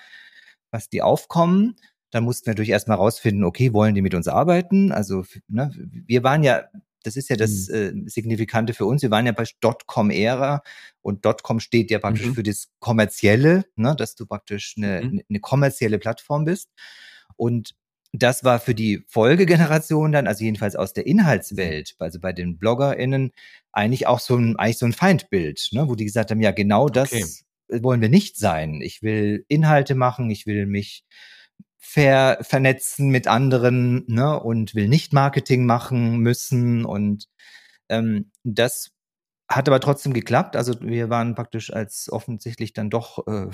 was 0.70 0.88
die 0.88 1.02
aufkommen. 1.02 1.78
Dann 2.12 2.26
mussten 2.26 2.46
wir 2.46 2.52
natürlich 2.52 2.70
erstmal 2.70 2.98
rausfinden, 2.98 3.44
okay, 3.44 3.74
wollen 3.74 3.96
die 3.96 4.04
mit 4.04 4.14
uns 4.14 4.28
arbeiten? 4.28 4.92
Also, 4.92 5.26
ne, 5.48 5.72
wir 6.06 6.24
waren 6.24 6.44
ja, 6.44 6.66
das 7.02 7.16
ist 7.16 7.32
ja 7.32 7.36
das 7.36 7.70
mhm. 7.70 8.06
äh, 8.06 8.10
Signifikante 8.10 8.76
für 8.76 8.86
uns. 8.86 9.02
Wir 9.02 9.10
waren 9.10 9.26
ja 9.26 9.32
bei 9.32 9.46
Dotcom-Ära 9.62 10.62
und 11.02 11.26
Dotcom 11.26 11.60
steht 11.60 11.90
ja 11.90 11.98
praktisch 11.98 12.28
mhm. 12.28 12.36
für 12.36 12.44
das 12.44 12.68
Kommerzielle, 12.78 13.66
ne, 13.78 13.96
dass 13.98 14.14
du 14.14 14.28
praktisch 14.28 14.76
eine, 14.78 15.02
mhm. 15.02 15.22
eine 15.28 15.40
kommerzielle 15.40 15.98
Plattform 15.98 16.46
bist. 16.46 16.70
Und 17.36 17.74
das 18.14 18.44
war 18.44 18.60
für 18.60 18.76
die 18.76 19.04
Folgegeneration 19.08 20.12
dann, 20.12 20.28
also 20.28 20.44
jedenfalls 20.44 20.76
aus 20.76 20.94
der 20.94 21.08
Inhaltswelt, 21.08 21.96
also 21.98 22.20
bei 22.20 22.32
den 22.32 22.60
BloggerInnen, 22.60 23.32
eigentlich 23.72 24.06
auch 24.06 24.20
so 24.20 24.38
ein, 24.38 24.56
eigentlich 24.56 24.78
so 24.78 24.86
ein 24.86 24.94
Feindbild, 24.94 25.70
ne, 25.72 25.90
wo 25.90 25.96
die 25.96 26.06
gesagt 26.06 26.30
haben, 26.30 26.40
ja, 26.40 26.52
genau 26.52 26.90
das 26.90 27.12
okay. 27.12 27.26
wollen 27.82 28.02
wir 28.02 28.10
nicht 28.10 28.38
sein. 28.38 28.82
Ich 28.82 29.02
will 29.02 29.46
Inhalte 29.48 29.96
machen, 29.96 30.30
ich 30.30 30.46
will 30.46 30.68
mich 30.68 31.04
ver 31.80 32.38
vernetzen 32.42 33.10
mit 33.10 33.28
anderen, 33.28 34.06
ne, 34.08 34.40
und 34.40 34.76
will 34.76 34.88
nicht 34.88 35.12
Marketing 35.12 35.66
machen 35.66 36.20
müssen 36.20 36.86
und 36.86 37.28
ähm, 37.90 38.32
das 38.44 38.92
hat 39.50 39.68
aber 39.68 39.80
trotzdem 39.80 40.14
geklappt. 40.14 40.56
Also 40.56 40.80
wir 40.82 41.10
waren 41.10 41.36
praktisch 41.36 41.74
als 41.74 42.12
offensichtlich 42.12 42.74
dann 42.74 42.90
doch 42.90 43.26
äh, 43.28 43.48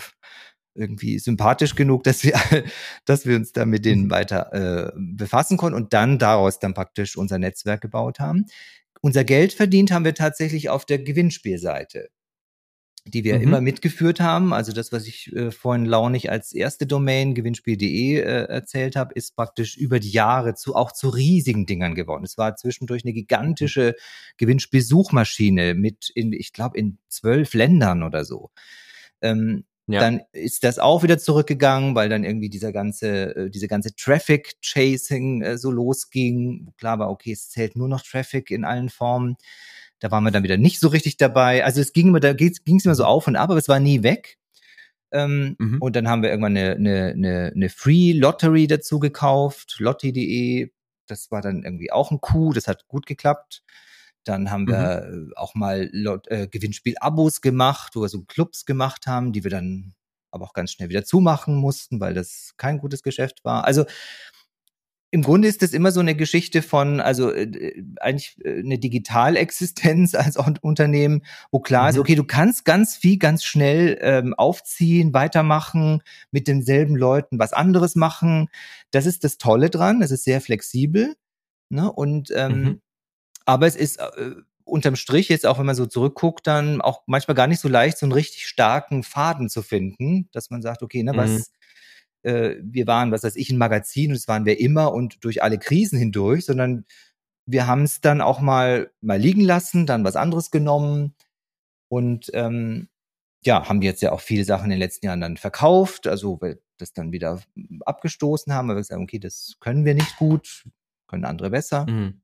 irgendwie 0.80 1.20
sympathisch 1.20 1.76
genug, 1.76 2.04
dass 2.04 2.24
wir, 2.24 2.34
dass 3.06 3.26
wir 3.26 3.36
uns 3.36 3.52
da 3.52 3.66
mit 3.66 3.86
denen 3.86 4.06
mhm. 4.06 4.12
weiter 4.12 4.54
äh, 4.54 4.92
befassen 4.96 5.58
konnten 5.58 5.76
und 5.76 5.94
dann 5.94 6.18
daraus 6.18 6.60
dann 6.60 6.74
praktisch 6.74 7.18
unser 7.18 7.38
Netzwerk 7.38 7.82
gebaut 7.82 8.20
haben. 8.20 8.46
Unser 9.02 9.24
Geld 9.24 9.54
verdient 9.54 9.92
haben 9.92 10.06
wir 10.06 10.14
tatsächlich 10.14 10.70
auf 10.70 10.86
der 10.86 11.00
Gewinnspielseite, 11.00 12.10
die 13.06 13.24
wir 13.24 13.36
mhm. 13.36 13.44
immer 13.44 13.62
mitgeführt 13.62 14.20
haben. 14.20 14.54
Also 14.54 14.74
das, 14.74 14.92
was 14.92 15.08
ich 15.08 15.34
äh, 15.34 15.52
vorhin 15.52 15.86
launig 15.86 16.32
als 16.32 16.52
erste 16.52 16.86
Domain 16.86 17.34
gewinnspiel.de 17.34 18.18
äh, 18.18 18.22
erzählt 18.22 18.96
habe, 18.96 19.14
ist 19.14 19.36
praktisch 19.36 19.78
über 19.78 20.00
die 20.00 20.12
Jahre 20.12 20.56
zu 20.56 20.76
auch 20.76 20.92
zu 20.92 21.10
riesigen 21.10 21.66
Dingern 21.66 21.96
geworden. 21.96 22.26
Es 22.26 22.38
war 22.38 22.56
zwischendurch 22.58 23.06
eine 23.06 23.14
gigantische 23.14 23.96
Gewinnspielsuchmaschine 24.38 25.76
mit 25.76 26.12
in, 26.14 26.34
ich 26.34 26.52
glaube, 26.52 26.78
in 26.78 26.98
zwölf 27.08 27.54
Ländern 27.54 28.04
oder 28.04 28.26
so. 28.26 28.52
Ähm, 29.22 29.64
ja. 29.92 30.02
Dann 30.02 30.22
ist 30.34 30.64
das 30.64 30.78
auch 30.78 31.02
wieder 31.02 31.18
zurückgegangen, 31.18 31.96
weil 31.96 32.10
dann 32.10 32.24
irgendwie 32.24 32.50
dieser 32.50 32.72
ganze, 32.72 33.36
äh, 33.36 33.50
diese 33.50 33.68
ganze 33.68 33.96
Traffic 33.96 34.54
Chasing 34.62 35.42
äh, 35.42 35.58
so 35.58 35.72
losging. 35.72 36.72
Klar 36.78 37.00
war, 37.00 37.10
okay, 37.10 37.32
es 37.32 37.50
zählt 37.50 37.76
nur 37.76 37.88
noch 37.88 38.04
Traffic 38.04 38.52
in 38.52 38.66
allen 38.66 38.90
Formen. 38.90 39.36
Da 40.00 40.12
waren 40.12 40.24
wir 40.24 40.32
dann 40.32 40.44
wieder 40.44 40.58
nicht 40.58 40.80
so 40.80 40.90
richtig 40.90 41.18
dabei. 41.18 41.66
Also 41.66 41.82
es 41.82 41.92
ging 41.92 42.10
immer, 42.10 42.20
da 42.20 42.34
ging 42.34 42.52
es 42.52 42.86
immer 42.86 42.96
so 42.96 43.04
auf 43.04 43.28
und 43.28 43.36
ab, 43.36 43.50
aber 43.50 43.58
es 43.58 43.68
war 43.68 43.80
nie 43.80 44.04
weg. 44.04 44.38
Ähm, 45.12 45.56
mhm. 45.58 45.82
Und 45.82 45.96
dann 45.96 46.08
haben 46.08 46.22
wir 46.22 46.30
irgendwann 46.30 46.56
eine, 46.56 46.76
eine, 46.76 47.06
eine, 47.08 47.52
eine 47.56 47.70
Free 47.70 48.14
Lottery 48.14 48.68
dazu 48.68 49.00
gekauft, 49.00 49.78
lotti.de. 49.80 50.70
Das 51.08 51.32
war 51.32 51.42
dann 51.42 51.64
irgendwie 51.64 51.92
auch 51.92 52.12
ein 52.12 52.22
Coup, 52.22 52.54
das 52.54 52.68
hat 52.68 52.88
gut 52.88 53.08
geklappt. 53.08 53.64
Dann 54.30 54.52
haben 54.52 54.68
wir 54.68 55.10
mhm. 55.12 55.34
auch 55.36 55.56
mal 55.56 55.90
äh, 56.28 56.48
Gewinnspiel-Abos 56.48 57.42
gemacht, 57.42 57.96
wo 57.96 58.02
wir 58.02 58.10
so 58.10 58.22
Clubs 58.22 58.66
gemacht 58.66 59.08
haben, 59.08 59.34
die 59.34 59.44
wir 59.44 59.50
dann 59.50 59.96
aber 60.30 60.46
auch 60.46 60.54
ganz 60.54 60.72
schnell 60.72 60.90
wieder 60.90 61.04
zumachen 61.04 61.56
mussten, 61.56 62.00
weil 62.00 62.14
das 62.14 62.54
kein 62.58 62.78
gutes 62.78 63.02
Geschäft 63.02 63.44
war. 63.44 63.66
Also 63.66 63.86
im 65.10 65.24
Grunde 65.24 65.48
ist 65.48 65.64
das 65.64 65.74
immer 65.74 65.92
so 65.92 66.00
eine 66.00 66.14
Geschichte 66.14 66.62
von, 66.62 67.02
also 67.02 67.32
äh, 67.32 67.84
eigentlich 68.00 68.38
äh, 68.46 68.60
eine 68.60 68.78
Digitalexistenz 68.78 70.14
als 70.16 70.38
Unternehmen, 70.38 71.24
wo 71.50 71.60
klar 71.60 71.86
mhm. 71.86 71.90
ist, 71.90 71.98
okay, 71.98 72.14
du 72.14 72.24
kannst 72.24 72.66
ganz 72.66 72.96
viel, 72.96 73.18
ganz 73.18 73.44
schnell 73.44 73.98
ähm, 74.02 74.36
aufziehen, 74.36 75.12
weitermachen, 75.16 76.04
mit 76.30 76.48
denselben 76.48 76.96
Leuten 76.96 77.40
was 77.40 77.54
anderes 77.54 77.96
machen. 77.96 78.50
Das 78.92 79.08
ist 79.08 79.24
das 79.24 79.40
Tolle 79.40 79.72
dran, 79.72 80.04
es 80.04 80.12
ist 80.12 80.24
sehr 80.24 80.40
flexibel. 80.40 81.16
Ne? 81.70 81.92
Und 81.92 82.32
ähm, 82.36 82.62
mhm. 82.62 82.82
Aber 83.46 83.68
es 83.68 83.76
ist 83.76 84.00
äh, 84.00 84.36
unterm 84.70 84.96
Strich 84.96 85.30
jetzt 85.30 85.46
auch, 85.46 85.60
wenn 85.60 85.66
man 85.66 85.76
so 85.76 85.86
zurückguckt, 85.86 86.48
dann 86.48 86.82
auch 86.82 87.04
manchmal 87.08 87.36
gar 87.36 87.48
nicht 87.48 87.60
so 87.60 87.68
leicht, 87.68 87.98
so 87.98 88.06
einen 88.06 88.14
richtig 88.14 88.48
starken 88.48 89.04
Faden 89.04 89.50
zu 89.50 89.62
finden, 89.62 90.30
dass 90.32 90.50
man 90.50 90.62
sagt, 90.62 90.84
okay, 90.84 91.04
ne, 91.04 91.14
was, 91.16 91.52
mhm. 92.24 92.30
äh, 92.30 92.56
wir 92.62 92.88
waren, 92.88 93.12
was 93.12 93.24
weiß 93.24 93.36
ich, 93.36 93.50
ein 93.50 93.58
Magazin 93.58 94.12
und 94.12 94.18
das 94.18 94.28
waren 94.28 94.46
wir 94.46 94.60
immer 94.60 94.94
und 94.94 95.24
durch 95.24 95.44
alle 95.44 95.58
Krisen 95.58 95.98
hindurch, 95.98 96.46
sondern 96.46 96.86
wir 97.46 97.66
haben 97.68 97.84
es 97.84 98.00
dann 98.02 98.22
auch 98.22 98.42
mal 98.42 98.92
mal 99.02 99.20
liegen 99.20 99.42
lassen, 99.42 99.86
dann 99.86 100.04
was 100.04 100.16
anderes 100.16 100.52
genommen 100.52 101.16
und 101.88 102.30
ähm, 102.34 102.90
ja, 103.44 103.68
haben 103.68 103.82
jetzt 103.82 104.02
ja 104.02 104.12
auch 104.12 104.22
viele 104.22 104.44
Sachen 104.44 104.66
in 104.66 104.72
den 104.72 104.80
letzten 104.80 105.06
Jahren 105.08 105.22
dann 105.22 105.38
verkauft, 105.38 106.08
also 106.08 106.40
weil 106.42 106.62
das 106.78 106.94
dann 106.94 107.12
wieder 107.12 107.42
abgestoßen 107.86 108.54
haben, 108.54 108.68
weil 108.68 108.76
wir 108.76 108.82
gesagt 108.82 108.98
haben, 108.98 109.04
okay, 109.04 109.20
das 109.20 109.58
können 109.60 109.86
wir 109.86 109.96
nicht 109.96 110.18
gut, 110.18 110.66
können 111.08 111.26
andere 111.26 111.50
besser. 111.50 111.86
Mhm. 111.90 112.22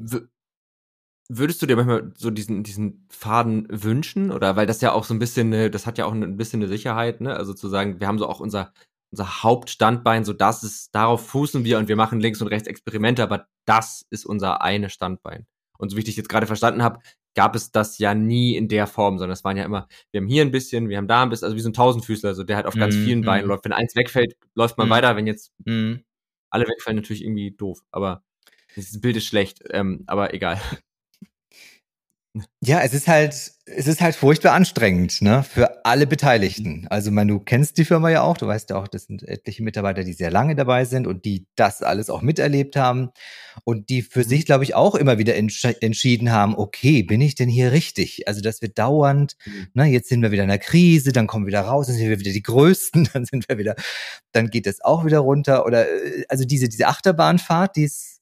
Würdest 1.27 1.59
du 1.61 1.65
dir 1.65 1.75
manchmal 1.75 2.13
so 2.15 2.29
diesen, 2.29 2.63
diesen 2.63 3.07
Faden 3.09 3.67
wünschen? 3.69 4.31
Oder 4.31 4.55
weil 4.55 4.67
das 4.67 4.81
ja 4.81 4.91
auch 4.91 5.05
so 5.05 5.13
ein 5.13 5.19
bisschen, 5.19 5.51
eine, 5.51 5.71
das 5.71 5.87
hat 5.87 5.97
ja 5.97 6.05
auch 6.05 6.13
ein 6.13 6.37
bisschen 6.37 6.61
eine 6.61 6.67
Sicherheit, 6.67 7.19
ne? 7.19 7.35
Also 7.35 7.55
zu 7.55 7.67
sagen, 7.67 7.99
wir 7.99 8.07
haben 8.07 8.19
so 8.19 8.27
auch 8.27 8.39
unser, 8.39 8.71
unser 9.11 9.43
Hauptstandbein, 9.43 10.23
so 10.23 10.33
das 10.33 10.63
ist, 10.63 10.93
darauf 10.93 11.25
fußen 11.25 11.63
wir 11.63 11.79
und 11.79 11.87
wir 11.87 11.95
machen 11.95 12.19
links 12.19 12.41
und 12.41 12.49
rechts 12.49 12.67
Experimente, 12.67 13.23
aber 13.23 13.47
das 13.65 14.05
ist 14.11 14.25
unser 14.25 14.61
eine 14.61 14.91
Standbein. 14.91 15.47
Und 15.77 15.89
so 15.89 15.95
wie 15.95 15.99
ich 15.99 16.05
dich 16.05 16.17
jetzt 16.17 16.29
gerade 16.29 16.47
verstanden 16.47 16.83
habe, 16.83 16.99
gab 17.35 17.55
es 17.55 17.71
das 17.71 17.97
ja 17.97 18.15
nie 18.15 18.55
in 18.55 18.67
der 18.67 18.87
Form, 18.87 19.17
sondern 19.17 19.33
es 19.33 19.43
waren 19.43 19.57
ja 19.57 19.65
immer, 19.65 19.87
wir 20.11 20.21
haben 20.21 20.27
hier 20.27 20.41
ein 20.41 20.51
bisschen, 20.51 20.89
wir 20.89 20.97
haben 20.97 21.07
da 21.07 21.23
ein 21.23 21.29
bisschen, 21.29 21.45
also 21.45 21.55
wie 21.55 21.61
so 21.61 21.69
ein 21.69 21.73
Tausendfüßler, 21.73 22.29
also 22.29 22.43
der 22.43 22.55
halt 22.55 22.65
auf 22.65 22.75
ganz 22.75 22.95
mm, 22.95 23.03
vielen 23.03 23.19
mm. 23.21 23.25
Beinen 23.25 23.47
läuft. 23.47 23.65
Wenn 23.65 23.73
eins 23.73 23.95
wegfällt, 23.95 24.35
läuft 24.55 24.77
man 24.77 24.87
mm. 24.87 24.91
weiter. 24.91 25.15
Wenn 25.15 25.27
jetzt 25.27 25.51
mhm. 25.65 26.03
alle 26.49 26.65
wegfallen, 26.65 26.95
natürlich 26.95 27.23
irgendwie 27.23 27.51
doof. 27.51 27.81
Aber 27.91 28.23
dieses 28.75 28.99
Bild 28.99 29.17
ist 29.17 29.25
schlecht, 29.25 29.59
ähm, 29.71 30.03
aber 30.07 30.33
egal. 30.33 30.59
Ja, 32.61 32.81
es 32.81 32.93
ist 32.93 33.07
halt, 33.07 33.33
es 33.65 33.87
ist 33.87 34.01
halt 34.01 34.13
furchtbar 34.13 34.51
anstrengend, 34.51 35.21
ne, 35.21 35.43
für 35.43 35.85
alle 35.85 36.05
Beteiligten. 36.05 36.85
Also, 36.89 37.09
man, 37.09 37.29
du 37.29 37.39
kennst 37.39 37.77
die 37.77 37.85
Firma 37.85 38.09
ja 38.09 38.23
auch, 38.23 38.35
du 38.37 38.45
weißt 38.45 38.71
ja 38.71 38.75
auch, 38.75 38.89
das 38.89 39.05
sind 39.05 39.23
etliche 39.23 39.63
Mitarbeiter, 39.63 40.03
die 40.03 40.11
sehr 40.11 40.31
lange 40.31 40.53
dabei 40.53 40.83
sind 40.83 41.07
und 41.07 41.23
die 41.23 41.47
das 41.55 41.81
alles 41.81 42.09
auch 42.09 42.21
miterlebt 42.21 42.75
haben 42.75 43.11
und 43.63 43.89
die 43.89 44.01
für 44.01 44.19
mhm. 44.19 44.27
sich, 44.27 44.45
glaube 44.45 44.65
ich, 44.65 44.75
auch 44.75 44.95
immer 44.95 45.17
wieder 45.17 45.35
entsch 45.35 45.63
entschieden 45.79 46.33
haben, 46.33 46.55
okay, 46.57 47.03
bin 47.03 47.21
ich 47.21 47.35
denn 47.35 47.47
hier 47.47 47.71
richtig? 47.71 48.27
Also, 48.27 48.41
dass 48.41 48.61
wir 48.61 48.69
dauernd, 48.69 49.37
mhm. 49.45 49.67
ne, 49.73 49.85
jetzt 49.85 50.09
sind 50.09 50.21
wir 50.21 50.31
wieder 50.31 50.43
in 50.43 50.49
der 50.49 50.59
Krise, 50.59 51.13
dann 51.13 51.27
kommen 51.27 51.45
wir 51.45 51.51
wieder 51.51 51.61
raus, 51.61 51.87
dann 51.87 51.95
sind 51.95 52.09
wir 52.09 52.19
wieder 52.19 52.33
die 52.33 52.43
Größten, 52.43 53.09
dann 53.13 53.23
sind 53.23 53.47
wir 53.47 53.57
wieder, 53.57 53.75
dann 54.33 54.49
geht 54.49 54.67
es 54.67 54.83
auch 54.83 55.05
wieder 55.05 55.19
runter 55.19 55.65
oder, 55.65 55.87
äh, 55.87 56.25
also 56.27 56.43
diese, 56.43 56.67
diese 56.67 56.87
Achterbahnfahrt, 56.87 57.77
die 57.77 57.83
ist, 57.83 58.14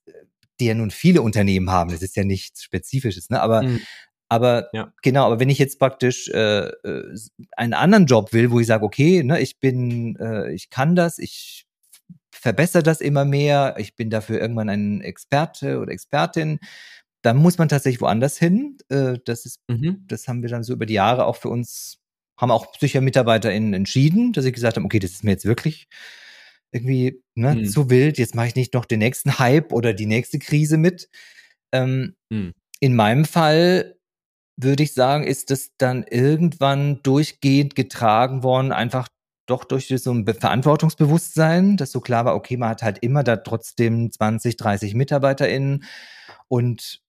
die 0.59 0.65
ja 0.65 0.73
nun 0.73 0.91
viele 0.91 1.21
Unternehmen 1.21 1.69
haben. 1.69 1.91
Das 1.91 2.01
ist 2.01 2.15
ja 2.15 2.23
nichts 2.23 2.63
Spezifisches, 2.63 3.29
ne? 3.29 3.41
Aber, 3.41 3.63
mhm. 3.63 3.81
aber 4.29 4.69
ja. 4.73 4.93
genau, 5.01 5.25
aber 5.25 5.39
wenn 5.39 5.49
ich 5.49 5.57
jetzt 5.57 5.79
praktisch 5.79 6.29
äh, 6.29 6.67
äh, 6.67 7.17
einen 7.57 7.73
anderen 7.73 8.05
Job 8.05 8.33
will, 8.33 8.51
wo 8.51 8.59
ich 8.59 8.67
sage, 8.67 8.85
okay, 8.85 9.23
ne, 9.23 9.39
ich 9.39 9.59
bin, 9.59 10.15
äh, 10.17 10.51
ich 10.53 10.69
kann 10.69 10.95
das, 10.95 11.19
ich 11.19 11.65
verbessere 12.31 12.83
das 12.83 13.01
immer 13.01 13.25
mehr, 13.25 13.75
ich 13.77 13.95
bin 13.95 14.09
dafür 14.09 14.39
irgendwann 14.41 14.69
ein 14.69 15.01
Experte 15.01 15.79
oder 15.79 15.91
Expertin, 15.91 16.59
dann 17.21 17.37
muss 17.37 17.57
man 17.57 17.69
tatsächlich 17.69 18.01
woanders 18.01 18.37
hin. 18.37 18.77
Äh, 18.89 19.17
das 19.25 19.45
ist, 19.45 19.61
mhm. 19.67 20.03
das 20.07 20.27
haben 20.27 20.41
wir 20.41 20.49
dann 20.49 20.63
so 20.63 20.73
über 20.73 20.85
die 20.85 20.95
Jahre 20.95 21.25
auch 21.25 21.37
für 21.37 21.49
uns, 21.49 21.99
haben 22.37 22.51
auch 22.51 22.67
sicher 22.77 23.01
MitarbeiterInnen 23.01 23.73
entschieden, 23.73 24.33
dass 24.33 24.45
ich 24.45 24.53
gesagt 24.53 24.75
habe, 24.75 24.85
okay, 24.85 24.99
das 24.99 25.11
ist 25.11 25.23
mir 25.23 25.31
jetzt 25.31 25.45
wirklich 25.45 25.87
irgendwie 26.73 27.21
ne, 27.35 27.55
mhm. 27.55 27.65
zu 27.65 27.89
wild, 27.89 28.17
jetzt 28.17 28.35
mache 28.35 28.47
ich 28.47 28.55
nicht 28.55 28.73
noch 28.73 28.85
den 28.85 28.99
nächsten 28.99 29.39
Hype 29.39 29.71
oder 29.71 29.93
die 29.93 30.05
nächste 30.05 30.39
Krise 30.39 30.77
mit. 30.77 31.09
Ähm, 31.71 32.15
mhm. 32.29 32.53
In 32.79 32.95
meinem 32.95 33.25
Fall 33.25 33.95
würde 34.57 34.83
ich 34.83 34.93
sagen, 34.93 35.23
ist 35.23 35.49
das 35.49 35.71
dann 35.77 36.03
irgendwann 36.03 37.01
durchgehend 37.03 37.75
getragen 37.75 38.43
worden, 38.43 38.71
einfach 38.71 39.07
doch 39.45 39.63
durch 39.63 39.87
so 39.87 40.11
ein 40.11 40.25
Verantwortungsbewusstsein, 40.25 41.75
dass 41.75 41.91
so 41.91 41.99
klar 41.99 42.25
war, 42.25 42.35
okay, 42.35 42.55
man 42.57 42.69
hat 42.69 42.83
halt 42.83 42.99
immer 42.99 43.23
da 43.23 43.37
trotzdem 43.37 44.11
20, 44.11 44.55
30 44.55 44.95
MitarbeiterInnen 44.95 45.83
und 46.47 47.03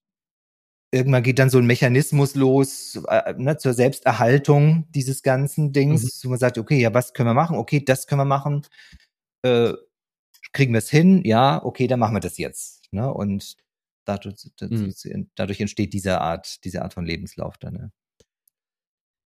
irgendwann 0.94 1.22
geht 1.22 1.38
dann 1.38 1.50
so 1.50 1.58
ein 1.58 1.66
Mechanismus 1.66 2.34
los 2.34 3.00
äh, 3.08 3.34
ne, 3.36 3.56
zur 3.56 3.74
Selbsterhaltung 3.74 4.86
dieses 4.90 5.22
ganzen 5.22 5.72
Dings, 5.72 6.02
mhm. 6.02 6.26
wo 6.26 6.30
man 6.30 6.38
sagt, 6.38 6.56
okay, 6.56 6.80
ja, 6.80 6.94
was 6.94 7.12
können 7.12 7.28
wir 7.28 7.34
machen? 7.34 7.56
Okay, 7.56 7.84
das 7.84 8.06
können 8.06 8.20
wir 8.20 8.24
machen. 8.24 8.62
Äh, 9.45 9.74
kriegen 10.53 10.72
wir 10.72 10.78
es 10.78 10.90
hin? 10.90 11.22
Ja, 11.24 11.64
okay, 11.64 11.86
dann 11.86 12.01
machen 12.01 12.14
wir 12.14 12.20
das 12.20 12.38
jetzt. 12.38 12.92
Ne? 12.92 13.12
Und 13.12 13.57
dadurch, 14.05 14.51
mhm. 14.61 15.30
dadurch 15.34 15.61
entsteht 15.61 15.92
diese 15.92 16.20
Art, 16.20 16.64
diese 16.64 16.82
Art 16.82 16.95
von 16.95 17.05
Lebenslauf 17.05 17.59
dann. 17.59 17.74
Ne? 17.74 17.92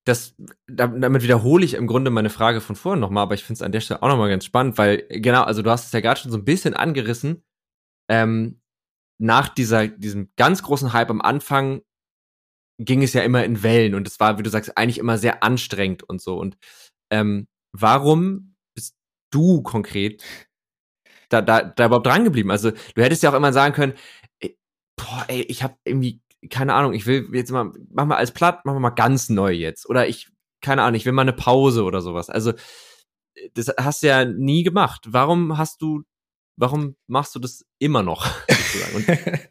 das, 0.09 0.35
damit 0.67 1.23
wiederhole 1.23 1.65
ich 1.65 1.75
im 1.75 1.87
Grunde 1.87 2.11
meine 2.11 2.31
Frage 2.31 2.63
von 2.63 2.77
vorhin 2.77 3.01
nochmal, 3.01 3.25
aber 3.25 3.35
ich 3.35 3.45
finde 3.45 3.59
es 3.59 3.63
an 3.63 3.73
der 3.73 3.81
Stelle 3.81 4.03
auch 4.03 4.09
nochmal 4.09 4.31
ganz 4.31 4.47
spannend, 4.47 4.79
weil, 4.79 5.07
genau, 5.09 5.43
also 5.43 5.61
du 5.61 5.71
hast 5.71 5.87
es 5.87 5.93
ja 5.93 6.01
gerade 6.01 6.19
schon 6.19 6.33
so 6.33 6.39
ein 6.39 6.47
bisschen 6.47 6.73
angerissen, 6.73 7.45
ähm, 8.11 8.63
nach 9.21 9.49
dieser, 9.49 9.87
diesem 9.87 10.31
ganz 10.37 10.63
großen 10.63 10.95
Hype 10.95 11.11
am 11.11 11.21
Anfang 11.21 11.83
ging 12.81 13.03
es 13.03 13.13
ja 13.13 13.23
immer 13.23 13.45
in 13.45 13.63
Wellen 13.63 13.95
und 13.95 14.07
es 14.07 14.19
war, 14.19 14.39
wie 14.39 14.43
du 14.43 14.51
sagst, 14.51 14.79
eigentlich 14.79 14.99
immer 14.99 15.19
sehr 15.19 15.43
anstrengend 15.43 16.05
und 16.05 16.23
so. 16.23 16.39
Und 16.39 16.57
ähm, 17.11 17.49
warum 17.73 18.55
du 19.31 19.63
konkret 19.63 20.23
da, 21.29 21.43
da, 21.43 21.63
da 21.63 21.87
überhaupt 21.87 22.07
dran 22.07 22.25
geblieben? 22.25 22.51
Also 22.51 22.71
du 22.71 23.03
hättest 23.03 23.23
ja 23.23 23.31
auch 23.31 23.35
immer 23.35 23.53
sagen 23.53 23.75
können, 23.75 23.95
ey, 24.41 24.59
boah, 24.97 25.25
ey, 25.29 25.43
ich 25.43 25.63
habe 25.63 25.77
irgendwie 25.85 26.23
keine 26.51 26.75
Ahnung, 26.75 26.93
ich 26.93 27.07
will 27.07 27.29
jetzt 27.33 27.51
mal, 27.51 27.73
mach 27.91 28.07
mal 28.07 28.17
als 28.17 28.33
platt, 28.33 28.65
machen 28.65 28.77
wir 28.77 28.81
mal 28.81 28.91
ganz 28.91 29.29
neu 29.29 29.53
jetzt. 29.53 29.89
Oder 29.89 30.09
ich, 30.09 30.29
keine 30.61 30.83
Ahnung, 30.83 30.97
ich 30.97 31.05
will 31.05 31.13
mal 31.13 31.23
eine 31.23 31.33
Pause 31.33 31.85
oder 31.85 32.01
sowas. 32.01 32.31
Also, 32.31 32.53
das 33.55 33.73
hast 33.79 34.03
du 34.03 34.09
ja 34.09 34.25
nie 34.25 34.63
gemacht. 34.63 35.07
Warum 35.09 35.59
hast 35.59 35.83
du, 35.83 36.03
warum 36.57 36.97
machst 37.07 37.35
du 37.35 37.39
das 37.41 37.65
immer 37.79 38.03
noch? 38.03 38.27
Und 38.95 39.07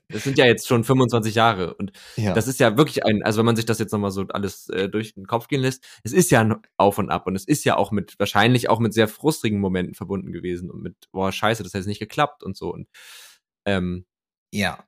das 0.09 0.23
sind 0.23 0.37
ja 0.37 0.45
jetzt 0.45 0.67
schon 0.67 0.83
25 0.83 1.35
Jahre. 1.35 1.73
Und 1.75 1.91
ja. 2.15 2.33
das 2.33 2.47
ist 2.47 2.59
ja 2.59 2.77
wirklich 2.77 3.05
ein, 3.05 3.23
also 3.23 3.39
wenn 3.39 3.45
man 3.45 3.55
sich 3.55 3.65
das 3.65 3.79
jetzt 3.79 3.91
nochmal 3.91 4.11
so 4.11 4.25
alles 4.29 4.69
äh, 4.69 4.89
durch 4.89 5.13
den 5.13 5.25
Kopf 5.25 5.47
gehen 5.47 5.61
lässt, 5.61 5.83
es 6.03 6.13
ist 6.13 6.31
ja 6.31 6.41
ein 6.41 6.55
Auf 6.77 6.97
und 6.97 7.09
Ab 7.09 7.27
und 7.27 7.35
es 7.35 7.45
ist 7.45 7.63
ja 7.65 7.77
auch 7.77 7.91
mit, 7.91 8.17
wahrscheinlich 8.19 8.69
auch 8.69 8.79
mit 8.79 8.93
sehr 8.93 9.07
frustrigen 9.07 9.59
Momenten 9.59 9.95
verbunden 9.95 10.31
gewesen 10.31 10.69
und 10.69 10.81
mit, 10.81 10.95
boah, 11.11 11.31
scheiße, 11.31 11.63
das 11.63 11.73
hat 11.73 11.79
jetzt 11.79 11.87
nicht 11.87 11.99
geklappt 11.99 12.43
und 12.43 12.57
so. 12.57 12.73
Und 12.73 12.87
ähm, 13.65 14.05
ja. 14.51 14.83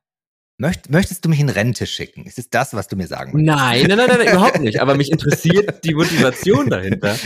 Möcht, 0.60 0.90
möchtest 0.90 1.24
du 1.24 1.30
mich 1.30 1.40
in 1.40 1.48
Rente 1.48 1.86
schicken? 1.86 2.26
Ist 2.26 2.38
es 2.38 2.50
das, 2.50 2.74
was 2.74 2.86
du 2.86 2.94
mir 2.94 3.06
sagen 3.06 3.32
willst? 3.32 3.46
Nein, 3.46 3.86
nein, 3.88 3.96
nein, 3.96 4.08
nein, 4.08 4.20
überhaupt 4.32 4.60
nicht. 4.60 4.82
Aber 4.82 4.94
mich 4.94 5.10
interessiert 5.10 5.82
die 5.84 5.94
Motivation 5.94 6.68
dahinter, 6.68 7.16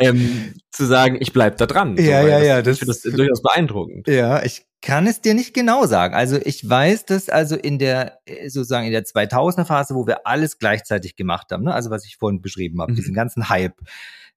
ähm, 0.00 0.52
zu 0.70 0.84
sagen, 0.84 1.16
ich 1.18 1.32
bleib 1.32 1.56
da 1.56 1.64
dran. 1.64 1.96
Ja, 1.96 2.20
so, 2.20 2.28
ja, 2.28 2.38
ja. 2.40 2.62
Das, 2.62 2.74
ich 2.74 2.80
finde 2.80 2.92
das 2.92 3.16
durchaus 3.16 3.40
beeindruckend. 3.40 4.06
Ja, 4.06 4.42
ich 4.42 4.66
kann 4.82 5.06
es 5.06 5.22
dir 5.22 5.32
nicht 5.32 5.54
genau 5.54 5.86
sagen. 5.86 6.14
Also 6.14 6.38
ich 6.44 6.68
weiß, 6.68 7.06
dass 7.06 7.30
also 7.30 7.56
in 7.56 7.78
der 7.78 8.18
äh, 8.26 8.50
sozusagen 8.50 8.84
in 8.84 8.92
der 8.92 9.04
2000er 9.04 9.64
Phase, 9.64 9.94
wo 9.94 10.06
wir 10.06 10.26
alles 10.26 10.58
gleichzeitig 10.58 11.16
gemacht 11.16 11.52
haben, 11.52 11.64
ne? 11.64 11.72
also 11.72 11.88
was 11.88 12.04
ich 12.04 12.18
vorhin 12.18 12.42
beschrieben 12.42 12.82
habe, 12.82 12.92
mhm. 12.92 12.96
diesen 12.96 13.14
ganzen 13.14 13.48
Hype, 13.48 13.80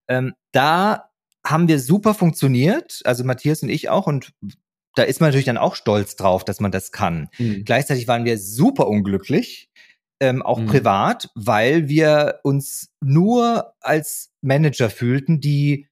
ähm, 0.07 0.35
da 0.53 1.09
haben 1.45 1.67
wir 1.67 1.79
super 1.79 2.13
funktioniert, 2.13 3.01
also 3.03 3.25
Matthias 3.25 3.61
und 3.61 3.67
ich 3.67 3.89
auch 3.89 4.07
und 4.07 4.31
da 4.97 5.03
ist 5.03 5.21
man 5.21 5.29
natürlich 5.29 5.45
dann 5.45 5.57
auch 5.57 5.75
stolz 5.75 6.15
drauf, 6.15 6.43
dass 6.43 6.59
man 6.59 6.71
das 6.71 6.91
kann. 6.91 7.29
Mhm. 7.37 7.63
Gleichzeitig 7.65 8.07
waren 8.07 8.25
wir 8.25 8.37
super 8.37 8.87
unglücklich, 8.87 9.69
ähm, 10.19 10.41
auch 10.41 10.59
mhm. 10.59 10.67
privat, 10.67 11.29
weil 11.35 11.87
wir 11.87 12.39
uns 12.43 12.89
nur 13.01 13.73
als 13.81 14.31
Manager 14.41 14.89
fühlten, 14.89 15.39
die 15.39 15.87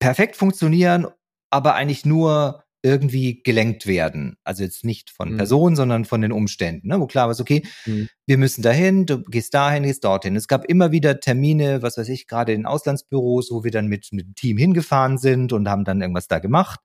perfekt 0.00 0.36
funktionieren, 0.36 1.06
aber 1.50 1.74
eigentlich 1.74 2.04
nur 2.04 2.64
irgendwie 2.82 3.42
gelenkt 3.42 3.86
werden. 3.86 4.36
Also 4.44 4.62
jetzt 4.62 4.84
nicht 4.84 5.10
von 5.10 5.32
mhm. 5.32 5.36
Personen, 5.36 5.76
sondern 5.76 6.04
von 6.04 6.20
den 6.20 6.32
Umständen, 6.32 6.88
ne? 6.88 7.00
wo 7.00 7.06
klar 7.06 7.28
war, 7.28 7.38
okay, 7.38 7.62
mhm. 7.86 8.08
wir 8.26 8.38
müssen 8.38 8.62
dahin, 8.62 9.06
du 9.06 9.22
gehst 9.22 9.54
dahin, 9.54 9.82
gehst 9.82 10.04
dorthin. 10.04 10.36
Es 10.36 10.48
gab 10.48 10.64
immer 10.64 10.90
wieder 10.92 11.20
Termine, 11.20 11.82
was 11.82 11.98
weiß 11.98 12.08
ich, 12.08 12.26
gerade 12.26 12.52
in 12.52 12.66
Auslandsbüros, 12.66 13.50
wo 13.50 13.64
wir 13.64 13.70
dann 13.70 13.86
mit, 13.86 14.08
mit 14.12 14.26
dem 14.26 14.34
Team 14.34 14.56
hingefahren 14.56 15.18
sind 15.18 15.52
und 15.52 15.68
haben 15.68 15.84
dann 15.84 16.00
irgendwas 16.00 16.28
da 16.28 16.38
gemacht. 16.38 16.80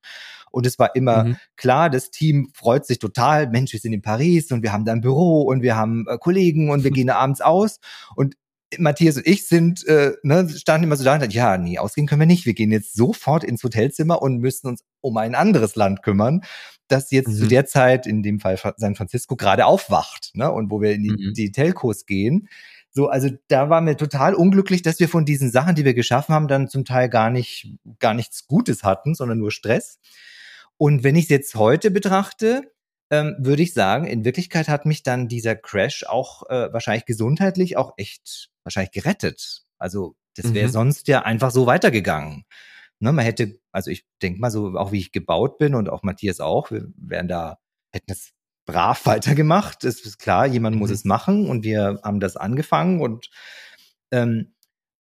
Und 0.51 0.65
es 0.65 0.79
war 0.79 0.95
immer 0.95 1.25
mhm. 1.25 1.37
klar, 1.57 1.89
das 1.89 2.11
Team 2.11 2.49
freut 2.53 2.85
sich 2.85 2.99
total. 2.99 3.49
Mensch, 3.49 3.73
wir 3.73 3.79
sind 3.79 3.91
in 3.91 4.01
Paris 4.01 4.51
und 4.51 4.63
wir 4.63 4.71
haben 4.71 4.85
da 4.85 4.93
ein 4.93 5.01
Büro 5.01 5.41
und 5.41 5.61
wir 5.61 5.75
haben 5.75 6.05
äh, 6.07 6.17
Kollegen 6.17 6.69
und 6.69 6.83
wir 6.83 6.91
gehen 6.91 7.09
abends 7.09 7.41
aus. 7.41 7.79
Und 8.15 8.35
Matthias 8.77 9.17
und 9.17 9.27
ich 9.27 9.47
sind, 9.47 9.85
äh, 9.87 10.13
ne, 10.23 10.49
standen 10.49 10.85
immer 10.85 10.95
so 10.95 11.03
da 11.03 11.13
und 11.13 11.21
dachten, 11.21 11.31
ja, 11.31 11.57
nee, 11.57 11.77
ausgehen 11.77 12.07
können 12.07 12.21
wir 12.21 12.25
nicht. 12.25 12.45
Wir 12.45 12.53
gehen 12.53 12.71
jetzt 12.71 12.93
sofort 12.93 13.43
ins 13.43 13.63
Hotelzimmer 13.63 14.21
und 14.21 14.39
müssen 14.39 14.67
uns 14.67 14.83
um 15.01 15.17
ein 15.17 15.35
anderes 15.35 15.75
Land 15.75 16.01
kümmern, 16.01 16.41
das 16.87 17.11
jetzt 17.11 17.29
mhm. 17.29 17.35
zu 17.35 17.47
der 17.47 17.65
Zeit, 17.65 18.07
in 18.07 18.23
dem 18.23 18.39
Fall 18.39 18.59
San 18.77 18.95
Francisco, 18.95 19.35
gerade 19.35 19.65
aufwacht, 19.65 20.31
ne, 20.33 20.51
und 20.51 20.71
wo 20.71 20.81
wir 20.81 20.93
in 20.93 21.03
die, 21.03 21.11
mhm. 21.11 21.33
die 21.33 21.51
Telcos 21.51 22.05
gehen. 22.05 22.49
So, 22.91 23.07
also 23.07 23.29
da 23.49 23.69
waren 23.69 23.85
wir 23.85 23.97
total 23.97 24.33
unglücklich, 24.33 24.81
dass 24.81 24.99
wir 24.99 25.09
von 25.09 25.25
diesen 25.25 25.51
Sachen, 25.51 25.75
die 25.75 25.83
wir 25.83 25.93
geschaffen 25.93 26.33
haben, 26.33 26.47
dann 26.47 26.69
zum 26.69 26.85
Teil 26.85 27.09
gar 27.09 27.29
nicht, 27.29 27.73
gar 27.99 28.13
nichts 28.13 28.47
Gutes 28.47 28.83
hatten, 28.83 29.15
sondern 29.15 29.37
nur 29.37 29.51
Stress. 29.51 29.99
Und 30.77 31.03
wenn 31.03 31.15
ich 31.15 31.25
es 31.25 31.29
jetzt 31.29 31.55
heute 31.55 31.91
betrachte, 31.91 32.71
ähm, 33.11 33.35
würde 33.39 33.61
ich 33.63 33.73
sagen, 33.73 34.07
in 34.07 34.25
Wirklichkeit 34.25 34.67
hat 34.67 34.85
mich 34.85 35.03
dann 35.03 35.27
dieser 35.27 35.55
Crash 35.55 36.03
auch 36.05 36.49
äh, 36.49 36.73
wahrscheinlich 36.73 37.05
gesundheitlich 37.05 37.77
auch 37.77 37.93
echt 37.97 38.49
wahrscheinlich 38.63 38.91
gerettet. 38.91 39.63
Also 39.77 40.15
das 40.35 40.53
wäre 40.53 40.67
mhm. 40.67 40.71
sonst 40.71 41.07
ja 41.07 41.21
einfach 41.21 41.51
so 41.51 41.65
weitergegangen. 41.65 42.45
Ne, 42.99 43.11
man 43.11 43.25
hätte, 43.25 43.59
also 43.71 43.91
ich 43.91 44.05
denke 44.21 44.39
mal 44.39 44.51
so, 44.51 44.75
auch 44.75 44.91
wie 44.91 44.99
ich 44.99 45.11
gebaut 45.11 45.57
bin 45.57 45.75
und 45.75 45.89
auch 45.89 46.03
Matthias 46.03 46.39
auch, 46.39 46.71
wir 46.71 46.87
wären 46.95 47.27
da, 47.27 47.59
hätten 47.93 48.11
es 48.11 48.31
brav 48.65 49.05
weitergemacht. 49.05 49.83
Es 49.83 50.05
ist 50.05 50.17
klar, 50.17 50.45
jemand 50.47 50.75
mhm. 50.75 50.79
muss 50.79 50.91
es 50.91 51.05
machen 51.05 51.47
und 51.47 51.63
wir 51.63 51.99
haben 52.03 52.19
das 52.19 52.37
angefangen 52.37 53.01
und 53.01 53.29
ähm, 54.11 54.54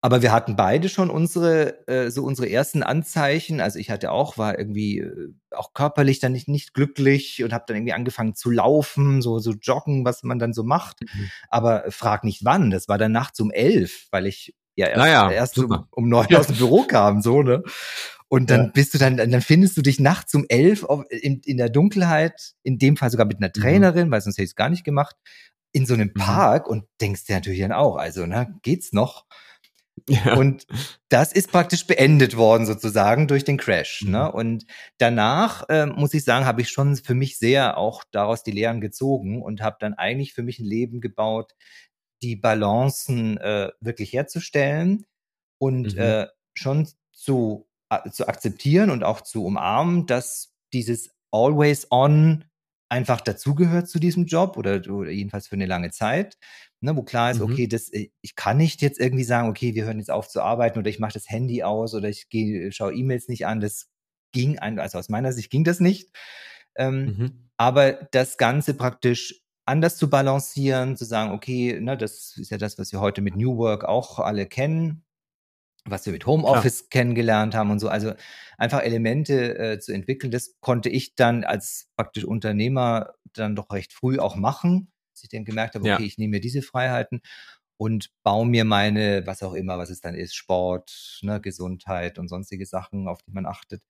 aber 0.05 0.21
wir 0.21 0.33
hatten 0.33 0.55
beide 0.55 0.91
schon 0.91 1.09
unsere, 1.09 1.89
äh, 1.89 2.11
so 2.11 2.25
unsere 2.25 2.47
ersten 2.51 2.83
Anzeichen. 2.83 3.63
Also 3.63 3.79
ich 3.79 3.89
hatte 3.91 4.11
auch, 4.11 4.37
war 4.37 4.59
irgendwie 4.59 4.99
äh, 4.99 5.33
auch 5.51 5.73
körperlich 5.73 6.19
dann 6.19 6.33
nicht, 6.33 6.47
nicht 6.47 6.75
glücklich 6.75 7.43
und 7.43 7.55
habe 7.55 7.65
dann 7.67 7.79
irgendwie 7.79 7.95
angefangen 7.95 8.35
zu 8.35 8.51
laufen, 8.51 9.23
so, 9.23 9.39
so 9.39 9.53
joggen, 9.53 10.05
was 10.05 10.23
man 10.23 10.39
dann 10.39 10.53
so 10.53 10.63
macht. 10.63 11.01
Mhm. 11.01 11.31
Aber 11.49 11.85
frag 11.89 12.23
nicht 12.23 12.45
wann. 12.45 12.71
Das 12.71 12.87
war 12.87 12.99
dann 12.99 13.13
nachts 13.13 13.41
um 13.41 13.51
elf, 13.51 14.09
weil 14.11 14.27
ich 14.27 14.55
ja 14.77 14.89
erst, 14.89 14.99
naja, 14.99 15.31
erst 15.31 15.59
um, 15.59 15.87
um 15.91 16.11
neun 16.11 16.37
aus 16.37 16.49
dem 16.49 16.57
Büro 16.57 16.83
kam, 16.83 17.23
so, 17.23 17.43
ne? 17.43 17.63
Und 18.29 18.51
dann 18.51 18.65
ja. 18.65 18.71
bist 18.75 18.93
du 18.93 18.99
dann, 18.99 19.17
dann 19.17 19.41
findest 19.41 19.75
du 19.79 19.81
dich 19.81 20.01
nachts 20.01 20.35
um 20.35 20.45
elf 20.51 20.85
auf, 20.85 21.05
in, 21.09 21.41
in 21.47 21.57
der 21.57 21.71
Dunkelheit, 21.71 22.53
in 22.63 22.77
dem 22.77 22.99
Fall 22.99 23.11
sogar 23.11 23.25
mit 23.25 23.39
einer 23.39 23.49
mhm. 23.57 23.59
Trainerin, 23.59 24.09
mhm. 24.09 24.11
weil 24.11 24.21
sonst 24.21 24.37
hätte 24.37 24.45
ich 24.45 24.51
es 24.51 24.55
gar 24.55 24.69
nicht 24.69 24.85
gemacht, 24.85 25.17
in 25.73 25.87
so 25.87 25.95
einem 25.95 26.11
mhm. 26.15 26.21
Park 26.21 26.69
und 26.69 26.85
denkst 27.01 27.25
dir 27.25 27.37
natürlich 27.37 27.61
dann 27.61 27.73
auch, 27.73 27.97
also, 27.97 28.27
ne, 28.27 28.55
geht's 28.61 28.93
noch? 28.93 29.25
Ja. 30.09 30.36
Und 30.36 30.66
das 31.09 31.32
ist 31.32 31.51
praktisch 31.51 31.86
beendet 31.86 32.36
worden 32.36 32.66
sozusagen 32.66 33.26
durch 33.26 33.45
den 33.45 33.57
Crash. 33.57 34.03
Ne? 34.03 34.09
Mhm. 34.09 34.12
Ne? 34.12 34.32
Und 34.32 34.66
danach, 34.99 35.68
äh, 35.68 35.86
muss 35.86 36.14
ich 36.14 36.24
sagen, 36.24 36.47
habe 36.47 36.61
ich 36.61 36.70
schon 36.70 36.97
für 36.97 37.14
mich 37.14 37.38
sehr 37.38 37.78
auch 37.78 38.05
daraus 38.11 38.42
die 38.42 38.51
Lehren 38.51 38.80
gezogen 38.80 39.42
und 39.42 39.62
habe 39.62 39.76
dann 39.80 39.95
eigentlich 39.95 40.34
für 40.34 40.42
mich 40.42 40.59
ein 40.59 40.66
Leben 40.66 41.01
gebaut, 41.01 41.53
die 42.22 42.36
Balancen 42.36 43.38
äh, 43.38 43.70
wirklich 43.80 44.12
herzustellen 44.12 45.07
und 45.59 45.95
mhm. 45.95 46.01
äh, 46.01 46.26
schon 46.55 46.88
zu, 47.12 47.68
zu 48.12 48.28
akzeptieren 48.28 48.90
und 48.90 49.05
auch 49.05 49.20
zu 49.20 49.45
umarmen, 49.45 50.07
dass 50.07 50.55
dieses 50.72 51.11
Always 51.30 51.86
On 51.90 52.45
einfach 52.88 53.20
dazugehört 53.20 53.88
zu 53.88 53.99
diesem 53.99 54.26
Job 54.26 54.57
oder 54.57 54.80
jedenfalls 55.11 55.49
für 55.49 55.57
eine 55.57 55.66
lange 55.66 55.90
Zeit 55.90 56.36
ne, 56.85 56.95
wo 56.97 57.03
klar 57.03 57.30
ist, 57.30 57.39
mhm. 57.39 57.51
okay, 57.51 57.66
das, 57.66 57.89
äh, 57.89 58.11
ich 58.20 58.37
kann 58.37 58.59
nicht 58.59 58.82
jetzt 58.82 59.01
irgendwie 59.01 59.24
sagen, 59.24 59.49
okay, 59.49 59.74
wir 59.74 59.85
hören 59.85 59.99
jetzt 59.99 60.11
auf 60.11 60.28
zu 60.28 60.43
arbeiten 60.43 60.78
oder 60.78 60.91
ich 60.91 60.99
mache 60.99 61.14
das 61.14 61.28
Handy 61.28 61.62
aus 61.62 61.95
oder 61.95 62.09
ich 62.09 62.28
gehe, 62.28 62.70
schaue 62.72 62.95
E-Mails 62.95 63.28
nicht 63.28 63.47
an. 63.47 63.61
Das 63.61 63.89
ging, 64.32 64.59
ein, 64.59 64.78
also 64.78 64.99
aus 64.99 65.09
meiner 65.09 65.32
Sicht 65.32 65.51
ging 65.51 65.64
das 65.64 65.80
nicht. 65.80 66.14
Ähm, 66.76 67.05
mhm. 67.05 67.49
Aber 67.57 67.93
das 67.93 68.37
Ganze 68.37 68.74
praktisch 68.74 69.43
anders 69.64 69.97
zu 69.97 70.11
balancieren, 70.11 70.97
zu 70.97 71.07
sagen, 71.07 71.32
okay, 71.32 71.80
ne, 71.80 71.97
das 71.97 72.37
ist 72.37 72.51
ja 72.51 72.59
das, 72.59 72.78
was 72.78 72.93
wir 72.93 73.01
heute 73.01 73.22
mit 73.22 73.37
New 73.37 73.57
Work 73.57 73.85
auch 73.85 74.18
alle 74.18 74.47
kennen, 74.47 75.05
was 75.87 76.05
wir 76.05 76.12
mit 76.12 76.26
Homeoffice 76.26 76.80
Klar. 76.80 76.91
kennengelernt 76.91 77.55
haben 77.55 77.70
und 77.70 77.78
so. 77.78 77.89
Also 77.89 78.12
einfach 78.59 78.82
Elemente 78.82 79.57
äh, 79.59 79.78
zu 79.78 79.93
entwickeln, 79.93 80.30
das 80.30 80.57
konnte 80.61 80.91
ich 80.91 81.14
dann 81.14 81.45
als 81.45 81.89
praktisch 81.97 82.24
Unternehmer 82.24 83.14
dann 83.32 83.57
doch 83.57 83.70
recht 83.70 83.95
früh 83.95 84.18
auch 84.18 84.37
machen 84.37 84.91
ich 85.23 85.29
dann 85.29 85.45
gemerkt 85.45 85.75
habe, 85.75 85.85
okay, 85.85 86.03
ja. 86.03 86.07
ich 86.07 86.19
nehme 86.19 86.33
mir 86.33 86.41
diese 86.41 86.62
Freiheiten 86.62 87.21
und 87.77 88.11
baue 88.23 88.47
mir 88.47 88.65
meine, 88.65 89.27
was 89.27 89.43
auch 89.43 89.55
immer, 89.55 89.79
was 89.79 89.91
es 89.91 90.01
dann 90.01 90.15
ist, 90.15 90.35
Sport, 90.35 91.21
ne, 91.23 91.41
Gesundheit 91.41 92.19
und 92.19 92.29
sonstige 92.29 92.67
Sachen, 92.67 93.09
auf 93.09 93.23
die 93.23 93.33
man 93.33 93.47
achtet, 93.47 93.83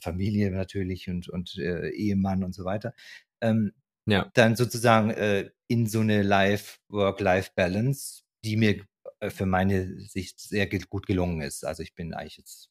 Familie 0.00 0.50
natürlich 0.50 1.08
und, 1.08 1.28
und 1.28 1.56
äh, 1.58 1.90
Ehemann 1.90 2.44
und 2.44 2.54
so 2.54 2.64
weiter, 2.64 2.94
ähm, 3.40 3.72
ja. 4.06 4.30
dann 4.34 4.56
sozusagen 4.56 5.10
äh, 5.10 5.50
in 5.68 5.86
so 5.86 6.00
eine 6.00 6.22
Life, 6.22 6.78
Work-Life-Balance, 6.88 8.22
die 8.44 8.56
mir 8.56 8.84
äh, 9.20 9.30
für 9.30 9.46
meine 9.46 10.00
Sicht 10.00 10.40
sehr 10.40 10.66
gut 10.66 11.06
gelungen 11.06 11.40
ist. 11.40 11.64
Also 11.64 11.82
ich 11.82 11.94
bin 11.94 12.12
eigentlich 12.12 12.38
jetzt 12.38 12.70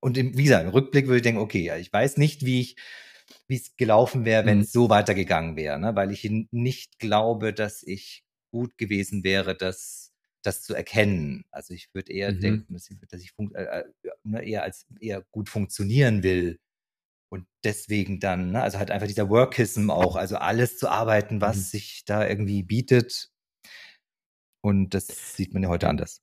und 0.00 0.18
im, 0.18 0.36
wie 0.36 0.42
gesagt, 0.42 0.64
im 0.64 0.70
Rückblick 0.70 1.06
würde 1.06 1.18
ich 1.18 1.22
denken, 1.22 1.40
okay, 1.40 1.62
ja, 1.62 1.76
ich 1.76 1.92
weiß 1.92 2.16
nicht, 2.16 2.44
wie 2.44 2.60
ich, 2.60 2.76
wie 3.48 3.56
es 3.56 3.76
gelaufen 3.76 4.24
wäre, 4.24 4.46
wenn 4.46 4.58
mhm. 4.58 4.64
es 4.64 4.72
so 4.72 4.88
weitergegangen 4.88 5.56
wäre, 5.56 5.78
ne? 5.78 5.94
weil 5.94 6.10
ich 6.10 6.28
nicht 6.50 6.98
glaube, 6.98 7.52
dass 7.52 7.82
ich 7.82 8.24
gut 8.50 8.76
gewesen 8.78 9.24
wäre, 9.24 9.56
das, 9.56 10.12
das 10.42 10.62
zu 10.62 10.74
erkennen. 10.74 11.44
Also 11.50 11.74
ich 11.74 11.88
würde 11.94 12.12
eher 12.12 12.32
mhm. 12.32 12.40
denken, 12.40 12.74
dass 12.74 12.90
ich, 12.90 12.98
dass 13.08 13.20
ich 13.22 13.32
äh, 13.54 13.62
äh, 13.62 13.84
ne, 14.24 14.44
eher 14.44 14.62
als 14.62 14.86
eher 15.00 15.22
gut 15.30 15.48
funktionieren 15.48 16.22
will. 16.22 16.58
Und 17.30 17.46
deswegen 17.64 18.20
dann, 18.20 18.52
ne, 18.52 18.62
also 18.62 18.78
halt 18.78 18.90
einfach 18.90 19.06
dieser 19.06 19.30
Workism 19.30 19.90
auch, 19.90 20.16
also 20.16 20.36
alles 20.36 20.76
zu 20.76 20.88
arbeiten, 20.88 21.40
was 21.40 21.56
mhm. 21.56 21.60
sich 21.62 22.04
da 22.04 22.28
irgendwie 22.28 22.62
bietet. 22.62 23.30
Und 24.62 24.90
das 24.94 25.34
sieht 25.34 25.54
man 25.54 25.62
ja 25.62 25.68
heute 25.68 25.88
anders. 25.88 26.22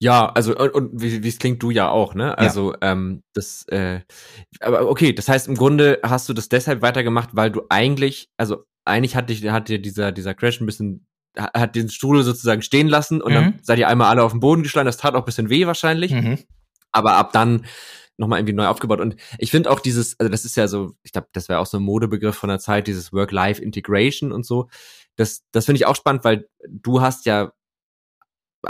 Ja, 0.00 0.26
also 0.26 0.56
und, 0.56 0.74
und 0.74 0.90
wie 1.02 1.26
es 1.26 1.38
klingt 1.38 1.62
du 1.62 1.70
ja 1.70 1.88
auch, 1.90 2.14
ne? 2.14 2.38
Also 2.38 2.72
ja. 2.72 2.92
ähm, 2.92 3.22
das, 3.34 3.66
äh, 3.68 4.00
aber 4.60 4.88
okay, 4.88 5.12
das 5.12 5.28
heißt 5.28 5.48
im 5.48 5.56
Grunde 5.56 5.98
hast 6.04 6.28
du 6.28 6.34
das 6.34 6.48
deshalb 6.48 6.82
weitergemacht, 6.82 7.30
weil 7.32 7.50
du 7.50 7.62
eigentlich, 7.68 8.30
also 8.36 8.64
eigentlich 8.84 9.16
hat 9.16 9.28
dich, 9.28 9.48
hat 9.48 9.68
dir 9.68 9.80
dieser 9.80 10.12
dieser 10.12 10.34
Crash 10.34 10.60
ein 10.60 10.66
bisschen 10.66 11.06
hat 11.36 11.74
den 11.74 11.88
Stuhl 11.88 12.22
sozusagen 12.22 12.62
stehen 12.62 12.88
lassen 12.88 13.20
und 13.20 13.32
mhm. 13.32 13.34
dann 13.34 13.58
seid 13.62 13.78
ihr 13.78 13.88
einmal 13.88 14.08
alle 14.08 14.22
auf 14.22 14.32
den 14.32 14.40
Boden 14.40 14.62
geschlagen. 14.62 14.86
Das 14.86 14.96
tat 14.96 15.14
auch 15.14 15.20
ein 15.22 15.24
bisschen 15.24 15.50
weh 15.50 15.66
wahrscheinlich, 15.66 16.12
mhm. 16.12 16.38
aber 16.92 17.16
ab 17.16 17.32
dann 17.32 17.66
nochmal 18.16 18.40
irgendwie 18.40 18.54
neu 18.54 18.66
aufgebaut. 18.66 19.00
Und 19.00 19.16
ich 19.38 19.50
finde 19.50 19.70
auch 19.70 19.80
dieses, 19.80 20.18
also 20.18 20.30
das 20.30 20.44
ist 20.44 20.56
ja 20.56 20.68
so, 20.68 20.94
ich 21.02 21.12
glaube, 21.12 21.28
das 21.32 21.48
wäre 21.48 21.60
auch 21.60 21.66
so 21.66 21.78
ein 21.78 21.84
Modebegriff 21.84 22.36
von 22.36 22.48
der 22.48 22.58
Zeit, 22.58 22.86
dieses 22.86 23.12
Work-Life-Integration 23.12 24.32
und 24.32 24.44
so. 24.44 24.68
Das, 25.16 25.44
das 25.52 25.66
finde 25.66 25.78
ich 25.78 25.86
auch 25.86 25.96
spannend, 25.96 26.24
weil 26.24 26.48
du 26.68 27.00
hast 27.00 27.26
ja 27.26 27.52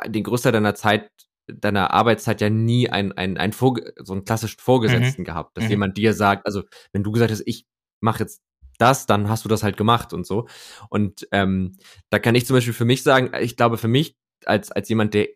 den 0.07 0.23
Großteil 0.23 0.53
deiner 0.53 0.75
Zeit, 0.75 1.11
deiner 1.47 1.93
Arbeitszeit 1.93 2.41
ja 2.41 2.51
nie 2.51 2.91
ein, 2.91 3.13
ein, 3.13 3.39
ein 3.39 3.53
Vor 3.53 3.77
so 3.97 4.13
einen 4.13 4.25
klassischen 4.25 4.61
Vorgesetzten 4.61 5.23
mhm. 5.23 5.27
gehabt, 5.27 5.57
dass 5.57 5.65
mhm. 5.65 5.71
jemand 5.71 5.97
dir 5.97 6.15
sagt, 6.15 6.47
also 6.47 6.63
wenn 6.93 7.03
du 7.03 7.13
gesagt 7.13 7.31
hast, 7.31 7.43
ich 7.47 7.67
mache 8.01 8.21
jetzt 8.21 8.43
das, 8.79 9.07
dann 9.07 9.29
hast 9.29 9.45
du 9.45 9.49
das 9.49 9.63
halt 9.63 9.77
gemacht 9.77 10.13
und 10.13 10.27
so. 10.27 10.47
Und 10.89 11.27
ähm, 11.33 11.77
da 12.11 12.19
kann 12.19 12.35
ich 12.35 12.47
zum 12.47 12.55
Beispiel 12.55 12.75
für 12.75 12.85
mich 12.85 13.03
sagen, 13.03 13.33
ich 13.41 13.57
glaube 13.57 13.77
für 13.77 13.89
mich 13.89 14.17
als, 14.45 14.71
als 14.71 14.89
jemand, 14.89 15.15
der 15.15 15.29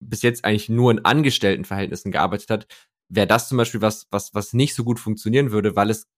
bis 0.00 0.22
jetzt 0.22 0.44
eigentlich 0.44 0.68
nur 0.68 0.90
in 0.90 1.04
Angestelltenverhältnissen 1.04 2.12
gearbeitet 2.12 2.50
hat, 2.50 2.66
wäre 3.08 3.26
das 3.26 3.48
zum 3.48 3.58
Beispiel 3.58 3.80
was, 3.80 4.06
was, 4.10 4.34
was 4.34 4.52
nicht 4.52 4.74
so 4.74 4.84
gut 4.84 4.98
funktionieren 4.98 5.52
würde, 5.52 5.76
weil 5.76 5.90
es, 5.90 6.08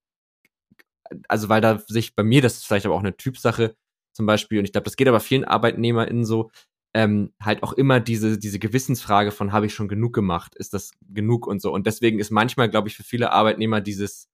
also 1.29 1.49
weil 1.49 1.61
da 1.61 1.79
sich 1.79 2.15
bei 2.15 2.23
mir, 2.23 2.43
das 2.43 2.55
ist 2.55 2.67
vielleicht 2.67 2.87
aber 2.87 2.95
auch 2.95 3.01
eine 3.01 3.17
Typsache 3.17 3.77
zum 4.13 4.27
Beispiel, 4.27 4.59
und 4.59 4.65
ich 4.65 4.73
glaube, 4.73 4.85
das 4.85 4.97
geht 4.97 5.09
aber 5.09 5.21
vielen 5.21 5.45
ArbeitnehmerInnen 5.45 6.25
so, 6.25 6.51
ähm, 6.95 7.33
halt 7.43 7.63
auch 7.63 7.73
immer 7.73 7.99
diese, 8.01 8.39
diese 8.39 8.61
Gewissensfrage 8.61 9.33
von, 9.33 9.53
habe 9.53 9.67
ich 9.67 9.75
schon 9.75 9.89
genug 9.89 10.15
gemacht? 10.15 10.55
Ist 10.55 10.75
das 10.75 10.93
genug 11.09 11.47
und 11.47 11.61
so? 11.61 11.73
Und 11.73 11.87
deswegen 11.87 12.21
ist 12.21 12.31
manchmal, 12.31 12.71
glaube 12.71 12.89
ich, 12.89 12.97
für 12.97 13.03
viele 13.03 13.33
Arbeitnehmer 13.33 13.81
dieses, 13.81 14.29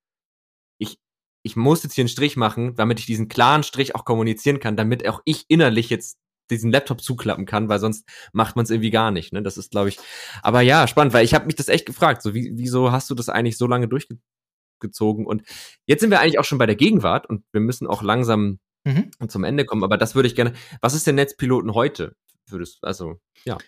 ich, 0.78 0.98
ich 1.42 1.56
muss 1.56 1.82
jetzt 1.82 1.94
hier 1.94 2.02
einen 2.02 2.10
Strich 2.10 2.36
machen, 2.36 2.74
damit 2.76 3.00
ich 3.00 3.06
diesen 3.06 3.28
klaren 3.28 3.62
Strich 3.62 3.94
auch 3.94 4.04
kommunizieren 4.04 4.60
kann, 4.60 4.76
damit 4.76 5.08
auch 5.08 5.22
ich 5.24 5.46
innerlich 5.48 5.88
jetzt 5.88 6.18
diesen 6.50 6.70
Laptop 6.70 7.00
zuklappen 7.00 7.46
kann, 7.46 7.68
weil 7.68 7.78
sonst 7.78 8.06
macht 8.32 8.56
man 8.56 8.64
es 8.64 8.70
irgendwie 8.70 8.90
gar 8.90 9.10
nicht. 9.10 9.32
Ne? 9.32 9.42
Das 9.42 9.56
ist, 9.56 9.70
glaube 9.70 9.88
ich. 9.88 9.98
Aber 10.42 10.60
ja, 10.60 10.86
spannend, 10.86 11.14
weil 11.14 11.24
ich 11.24 11.32
habe 11.32 11.46
mich 11.46 11.54
das 11.54 11.68
echt 11.68 11.86
gefragt. 11.86 12.20
So, 12.20 12.34
wie, 12.34 12.52
wieso 12.56 12.92
hast 12.92 13.08
du 13.08 13.14
das 13.14 13.28
eigentlich 13.28 13.56
so 13.56 13.66
lange 13.66 13.88
durchgezogen? 13.88 15.24
Und 15.24 15.44
jetzt 15.86 16.00
sind 16.00 16.10
wir 16.10 16.20
eigentlich 16.20 16.38
auch 16.38 16.44
schon 16.44 16.58
bei 16.58 16.66
der 16.66 16.76
Gegenwart 16.76 17.26
und 17.26 17.44
wir 17.52 17.60
müssen 17.60 17.86
auch 17.86 18.02
langsam 18.02 18.58
mhm. 18.84 19.10
zum 19.28 19.44
Ende 19.44 19.64
kommen. 19.64 19.84
Aber 19.84 19.96
das 19.96 20.14
würde 20.14 20.26
ich 20.26 20.34
gerne. 20.34 20.52
Was 20.80 20.94
ist 20.94 21.06
der 21.06 21.14
Netzpiloten 21.14 21.72
heute? 21.72 22.16
Würdest, 22.52 22.82
also 22.82 23.20
ja, 23.44 23.58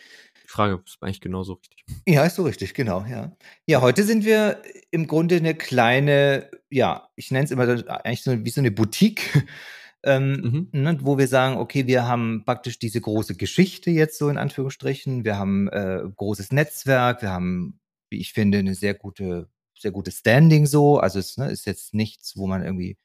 die 0.42 0.48
Frage 0.48 0.82
ist 0.84 0.98
eigentlich 1.00 1.20
genauso 1.20 1.54
richtig. 1.54 1.84
Ja, 2.06 2.24
ist 2.24 2.36
so 2.36 2.42
richtig, 2.42 2.74
genau, 2.74 3.04
ja. 3.08 3.36
Ja, 3.66 3.80
heute 3.80 4.04
sind 4.04 4.24
wir 4.24 4.62
im 4.90 5.06
Grunde 5.06 5.36
eine 5.36 5.54
kleine, 5.54 6.50
ja, 6.70 7.08
ich 7.16 7.30
nenne 7.30 7.44
es 7.44 7.50
immer 7.50 7.62
eigentlich 8.04 8.22
so 8.22 8.44
wie 8.44 8.50
so 8.50 8.60
eine 8.60 8.70
Boutique. 8.70 9.46
Ähm, 10.04 10.68
mhm. 10.72 10.80
ne, 10.80 10.98
wo 11.02 11.16
wir 11.16 11.28
sagen, 11.28 11.58
okay, 11.58 11.86
wir 11.86 12.08
haben 12.08 12.42
praktisch 12.44 12.80
diese 12.80 13.00
große 13.00 13.36
Geschichte 13.36 13.92
jetzt 13.92 14.18
so 14.18 14.28
in 14.30 14.36
Anführungsstrichen, 14.36 15.24
wir 15.24 15.38
haben 15.38 15.68
äh, 15.68 16.02
großes 16.16 16.50
Netzwerk, 16.50 17.22
wir 17.22 17.30
haben, 17.30 17.78
wie 18.10 18.18
ich 18.18 18.32
finde, 18.32 18.58
eine 18.58 18.74
sehr 18.74 18.94
gute, 18.94 19.48
sehr 19.78 19.92
gutes 19.92 20.18
Standing 20.18 20.66
so. 20.66 20.98
Also 20.98 21.20
es 21.20 21.36
ne, 21.36 21.52
ist 21.52 21.66
jetzt 21.66 21.94
nichts, 21.94 22.36
wo 22.36 22.48
man 22.48 22.64
irgendwie 22.64 22.98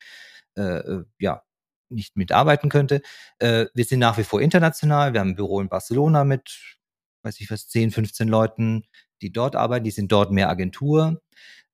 äh, 0.57 0.79
äh 0.79 1.03
ja 1.19 1.43
nicht 1.89 2.17
mitarbeiten 2.17 2.69
könnte. 2.69 3.01
Äh, 3.39 3.65
wir 3.73 3.85
sind 3.85 3.99
nach 3.99 4.17
wie 4.17 4.23
vor 4.23 4.41
international. 4.41 5.13
Wir 5.13 5.21
haben 5.21 5.29
ein 5.29 5.35
Büro 5.35 5.61
in 5.61 5.69
Barcelona 5.69 6.23
mit, 6.23 6.77
weiß 7.23 7.39
ich 7.39 7.51
was, 7.51 7.67
10, 7.67 7.91
15 7.91 8.27
Leuten, 8.27 8.83
die 9.21 9.31
dort 9.31 9.55
arbeiten. 9.55 9.85
Die 9.85 9.91
sind 9.91 10.11
dort 10.11 10.31
mehr 10.31 10.49
Agentur. 10.49 11.21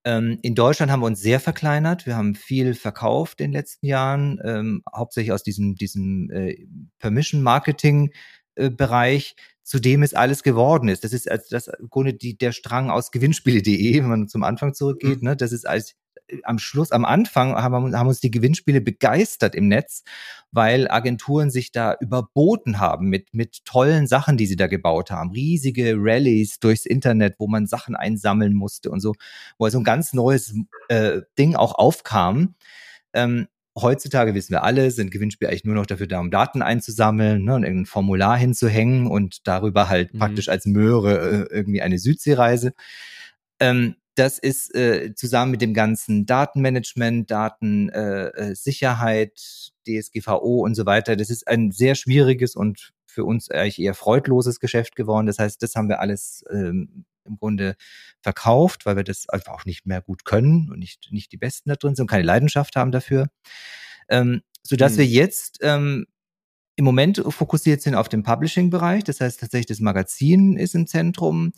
Ähm, 0.05 0.39
in 0.41 0.55
Deutschland 0.55 0.91
haben 0.91 0.99
wir 1.01 1.07
uns 1.07 1.21
sehr 1.21 1.39
verkleinert. 1.39 2.05
Wir 2.05 2.17
haben 2.17 2.35
viel 2.35 2.73
verkauft 2.73 3.39
in 3.39 3.45
den 3.47 3.53
letzten 3.53 3.85
Jahren, 3.85 4.37
ähm, 4.43 4.83
hauptsächlich 4.93 5.31
aus 5.31 5.43
diesem, 5.43 5.75
diesem 5.75 6.29
äh, 6.29 6.67
Permission-Marketing-Bereich, 6.99 9.35
äh, 9.37 9.41
zu 9.63 9.79
dem 9.79 10.03
es 10.03 10.13
alles 10.13 10.43
geworden 10.43 10.89
ist. 10.89 11.05
Das 11.05 11.13
ist 11.13 11.31
als 11.31 11.47
das 11.47 11.71
Grunde 11.89 12.13
die, 12.13 12.37
der 12.37 12.51
Strang 12.51 12.89
aus 12.89 13.11
Gewinnspiele.de, 13.11 14.01
wenn 14.01 14.09
man 14.09 14.27
zum 14.27 14.43
Anfang 14.43 14.73
zurückgeht. 14.73 15.21
Mhm. 15.21 15.29
Ne? 15.29 15.37
Das 15.37 15.53
ist 15.53 15.65
als 15.65 15.95
am 16.43 16.59
Schluss, 16.59 16.91
am 16.91 17.05
Anfang 17.05 17.55
haben, 17.55 17.95
haben 17.95 18.07
uns 18.07 18.19
die 18.19 18.31
Gewinnspiele 18.31 18.81
begeistert 18.81 19.55
im 19.55 19.67
Netz, 19.67 20.03
weil 20.51 20.89
Agenturen 20.89 21.49
sich 21.49 21.71
da 21.71 21.95
überboten 21.99 22.79
haben 22.79 23.09
mit, 23.09 23.33
mit 23.33 23.65
tollen 23.65 24.07
Sachen, 24.07 24.37
die 24.37 24.45
sie 24.45 24.55
da 24.55 24.67
gebaut 24.67 25.11
haben. 25.11 25.31
Riesige 25.31 25.95
Rallyes 25.97 26.59
durchs 26.59 26.85
Internet, 26.85 27.35
wo 27.39 27.47
man 27.47 27.67
Sachen 27.67 27.95
einsammeln 27.95 28.53
musste 28.53 28.89
und 28.91 28.99
so, 28.99 29.13
wo 29.57 29.65
also 29.65 29.79
ein 29.79 29.83
ganz 29.83 30.13
neues 30.13 30.55
äh, 30.89 31.21
Ding 31.37 31.55
auch 31.55 31.75
aufkam. 31.75 32.55
Ähm, 33.13 33.47
heutzutage 33.75 34.35
wissen 34.35 34.51
wir 34.51 34.63
alle, 34.63 34.91
sind 34.91 35.11
Gewinnspiele 35.11 35.49
eigentlich 35.49 35.65
nur 35.65 35.75
noch 35.75 35.85
dafür 35.85 36.07
da, 36.07 36.19
um 36.19 36.31
Daten 36.31 36.61
einzusammeln 36.61 37.43
ne, 37.43 37.55
und 37.55 37.63
irgendein 37.63 37.85
Formular 37.85 38.37
hinzuhängen 38.37 39.07
und 39.07 39.47
darüber 39.47 39.89
halt 39.89 40.13
mhm. 40.13 40.19
praktisch 40.19 40.49
als 40.49 40.65
Möhre 40.65 41.47
äh, 41.49 41.55
irgendwie 41.55 41.81
eine 41.81 41.97
Südseereise. 41.97 42.73
Ähm, 43.59 43.95
das 44.15 44.39
ist 44.39 44.73
äh, 44.75 45.13
zusammen 45.15 45.51
mit 45.51 45.61
dem 45.61 45.73
ganzen 45.73 46.25
Datenmanagement, 46.25 47.29
Datensicherheit, 47.29 49.39
äh, 49.85 49.97
äh 49.97 50.01
DSGVO 50.01 50.63
und 50.63 50.75
so 50.75 50.85
weiter, 50.85 51.15
das 51.15 51.29
ist 51.29 51.47
ein 51.47 51.71
sehr 51.71 51.95
schwieriges 51.95 52.55
und 52.55 52.91
für 53.05 53.25
uns 53.25 53.51
eigentlich 53.51 53.79
eher 53.79 53.93
freudloses 53.93 54.59
Geschäft 54.59 54.95
geworden. 54.95 55.27
Das 55.27 55.39
heißt, 55.39 55.61
das 55.61 55.75
haben 55.75 55.89
wir 55.89 55.99
alles 55.99 56.43
ähm, 56.49 57.05
im 57.25 57.37
Grunde 57.37 57.75
verkauft, 58.21 58.85
weil 58.85 58.95
wir 58.95 59.03
das 59.03 59.29
einfach 59.29 59.53
auch 59.53 59.65
nicht 59.65 59.85
mehr 59.85 60.01
gut 60.01 60.25
können 60.25 60.69
und 60.71 60.79
nicht, 60.79 61.09
nicht 61.11 61.31
die 61.31 61.37
Besten 61.37 61.69
da 61.69 61.75
drin 61.75 61.95
sind 61.95 62.03
und 62.03 62.09
keine 62.09 62.23
Leidenschaft 62.23 62.75
haben 62.75 62.91
dafür. 62.91 63.27
Ähm, 64.09 64.41
sodass 64.63 64.93
hm. 64.93 64.99
wir 64.99 65.05
jetzt 65.05 65.59
ähm, 65.61 66.07
im 66.75 66.85
Moment 66.85 67.23
fokussiert 67.29 67.81
sind 67.81 67.95
auf 67.95 68.09
den 68.09 68.23
Publishing-Bereich. 68.23 69.03
Das 69.03 69.21
heißt 69.21 69.39
tatsächlich, 69.39 69.67
das 69.67 69.79
Magazin 69.79 70.57
ist 70.57 70.75
im 70.75 70.87
Zentrum. 70.87 71.53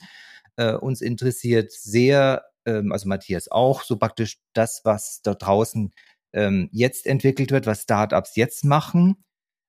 Äh, 0.57 0.73
uns 0.75 1.01
interessiert 1.01 1.71
sehr, 1.71 2.45
ähm, 2.65 2.91
also 2.91 3.07
Matthias 3.09 3.49
auch, 3.51 3.83
so 3.83 3.97
praktisch 3.97 4.39
das, 4.53 4.81
was 4.83 5.21
da 5.23 5.33
draußen 5.33 5.93
ähm, 6.33 6.69
jetzt 6.71 7.05
entwickelt 7.07 7.51
wird, 7.51 7.65
was 7.67 7.83
Startups 7.83 8.35
jetzt 8.35 8.65
machen. 8.65 9.23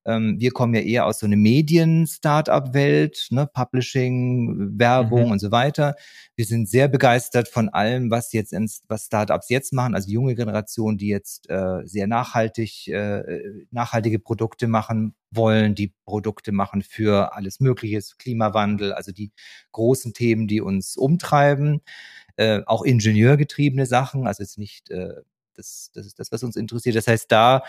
Ähm, 0.07 0.37
wir 0.39 0.53
kommen 0.53 0.73
ja 0.75 0.81
eher 0.81 1.07
aus 1.07 1.19
so 1.19 1.27
einer 1.27 1.37
Medien-Startup-Welt, 1.37 3.27
ne, 3.31 3.49
Publishing, 3.53 4.79
Werbung 4.79 5.27
mhm. 5.27 5.31
und 5.33 5.39
so 5.41 5.51
weiter. 5.51 5.97
Wir 6.37 6.45
sind 6.45 6.69
sehr 6.69 6.87
begeistert 6.87 7.49
von 7.49 7.69
allem, 7.69 8.11
was 8.11 8.33
jetzt 8.33 8.53
ins, 8.53 8.83
was 8.89 9.07
Startups 9.07 9.49
jetzt 9.49 9.73
machen, 9.73 9.95
also 9.95 10.11
junge 10.11 10.37
Generation, 10.37 10.97
die 10.97 11.09
jetzt 11.09 11.51
äh, 11.51 11.81
sehr 11.85 12.07
nachhaltig, 12.07 12.89
äh, 12.89 13.65
nachhaltige 13.71 14.21
Produkte 14.21 14.69
machen 14.69 15.15
wollen, 15.33 15.75
die 15.75 15.93
Produkte 16.05 16.53
machen 16.53 16.83
für 16.83 17.35
alles 17.35 17.59
Mögliche, 17.59 18.01
Klimawandel, 18.19 18.93
also 18.93 19.11
die 19.11 19.33
großen 19.73 20.15
Themen, 20.15 20.47
die 20.47 20.61
uns 20.61 20.97
umtreiben, 20.97 21.81
äh, 22.37 22.63
auch 22.67 22.83
ingenieurgetriebene 22.83 23.87
Sachen, 23.87 24.27
also 24.27 24.43
jetzt 24.43 24.59
nicht 24.59 24.91
äh, 24.91 25.15
das, 25.57 25.91
das 25.95 26.07
ist 26.07 26.19
das, 26.19 26.33
was 26.33 26.43
uns 26.43 26.57
interessiert. 26.57 26.97
Das 26.97 27.07
heißt, 27.07 27.31
da 27.33 27.63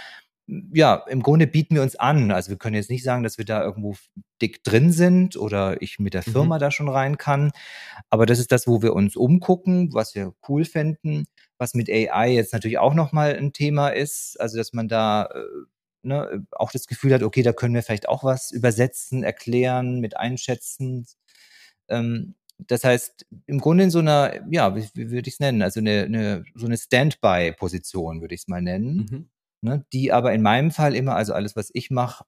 ja, 0.47 1.03
im 1.09 1.23
Grunde 1.23 1.45
bieten 1.45 1.75
wir 1.75 1.81
uns 1.81 1.97
an. 1.97 2.31
Also 2.31 2.49
wir 2.49 2.57
können 2.57 2.75
jetzt 2.75 2.89
nicht 2.89 3.03
sagen, 3.03 3.23
dass 3.23 3.37
wir 3.37 3.45
da 3.45 3.63
irgendwo 3.63 3.95
dick 4.41 4.63
drin 4.63 4.93
sind 4.93 5.35
oder 5.35 5.81
ich 5.81 5.99
mit 5.99 6.13
der 6.13 6.23
mhm. 6.25 6.31
Firma 6.31 6.55
mhm. 6.55 6.59
da 6.61 6.71
schon 6.71 6.89
rein 6.89 7.17
kann. 7.17 7.51
Aber 8.09 8.25
das 8.25 8.39
ist 8.39 8.51
das, 8.51 8.65
wo 8.65 8.81
wir 8.81 8.93
uns 8.93 9.15
umgucken, 9.17 9.93
was 9.93 10.15
wir 10.15 10.33
cool 10.47 10.63
fänden, 10.63 11.25
was 11.57 11.73
mit 11.73 11.89
AI 11.89 12.31
jetzt 12.33 12.53
natürlich 12.53 12.77
auch 12.77 12.93
nochmal 12.93 13.35
ein 13.35 13.51
Thema 13.51 13.89
ist. 13.89 14.39
Also 14.39 14.57
dass 14.57 14.71
man 14.71 14.87
da 14.87 15.25
äh, 15.25 15.43
ne, 16.03 16.45
auch 16.51 16.71
das 16.71 16.87
Gefühl 16.87 17.13
hat, 17.13 17.23
okay, 17.23 17.43
da 17.43 17.51
können 17.51 17.75
wir 17.75 17.83
vielleicht 17.83 18.07
auch 18.07 18.23
was 18.23 18.51
übersetzen, 18.51 19.23
erklären, 19.23 19.99
mit 19.99 20.15
einschätzen. 20.15 21.07
Ähm, 21.89 22.35
das 22.59 22.85
heißt, 22.85 23.27
im 23.47 23.59
Grunde 23.59 23.83
in 23.83 23.91
so 23.91 23.99
einer, 23.99 24.39
ja, 24.49 24.75
wie, 24.75 24.87
wie 24.93 25.11
würde 25.11 25.27
ich 25.27 25.35
es 25.35 25.39
nennen? 25.41 25.61
Also 25.61 25.81
eine, 25.81 26.03
eine, 26.03 26.45
so 26.55 26.65
eine 26.65 26.77
Standby-Position 26.77 28.21
würde 28.21 28.33
ich 28.33 28.41
es 28.41 28.47
mal 28.47 28.61
nennen. 28.61 29.07
Mhm 29.11 29.29
ne, 29.61 29.85
die 29.93 30.11
aber 30.11 30.33
in 30.33 30.41
meinem 30.41 30.71
Fall 30.71 30.95
immer, 30.95 31.15
also 31.15 31.33
alles, 31.33 31.55
was 31.55 31.69
ich 31.73 31.89
mache, 31.91 32.25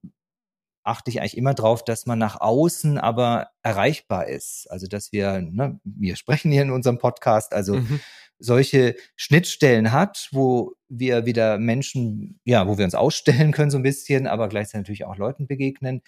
achte 0.84 1.12
ich 1.12 1.20
eigentlich 1.20 1.38
immer 1.38 1.54
drauf, 1.54 1.84
dass 1.84 2.06
man 2.06 2.20
nach 2.20 2.40
außen 2.42 2.98
aber 2.98 3.50
erreichbar 3.62 4.28
ist. 4.28 4.70
Also 4.70 4.88
dass 4.88 5.12
wir, 5.12 5.42
ne, 5.42 5.80
wir 5.84 6.16
sprechen 6.16 6.52
hier 6.52 6.64
in 6.64 6.72
unserem 6.72 6.98
Podcast, 6.98 7.54
also 7.54 7.76
mhm. 7.76 8.00
solche 8.40 8.96
Schnittstellen 9.16 9.92
hat, 9.92 10.30
wo 10.32 10.74
wir 10.88 11.26
wieder 11.26 11.60
Menschen, 11.60 12.40
ja, 12.44 12.68
wo 12.68 12.78
wir 12.78 12.86
uns 12.86 12.96
ausstellen 12.96 13.52
können 13.52 13.72
so 13.72 13.78
ein 13.78 13.84
bisschen, 13.84 14.26
aber 14.28 14.50
gleichzeitig 14.50 14.88
natürlich 14.88 15.06
auch 15.06 15.18
Leuten 15.18 15.48
begegnen. 15.48 16.02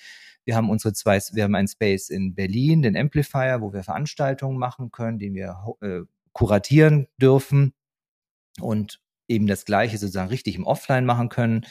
Wir 0.46 0.56
haben 0.56 0.70
unsere 0.70 0.94
zwei, 0.94 1.20
wir 1.34 1.44
haben 1.44 1.56
einen 1.56 1.68
Space 1.68 2.10
in 2.10 2.34
Berlin, 2.34 2.82
den 2.82 2.98
Amplifier, 2.98 3.62
wo 3.62 3.74
wir 3.74 3.84
Veranstaltungen 3.84 4.58
machen 4.58 4.92
können, 4.92 5.20
den 5.20 5.36
wir 5.36 5.76
äh, 5.82 6.02
kuratieren 6.34 7.08
dürfen 7.18 7.74
und 8.60 9.00
eben 9.32 9.48
das 9.48 9.66
Gleiche 9.66 9.98
sozusagen 9.98 10.30
richtig 10.30 10.56
im 10.56 10.66
Offline 10.66 11.06
machen 11.06 11.30
können. 11.30 11.66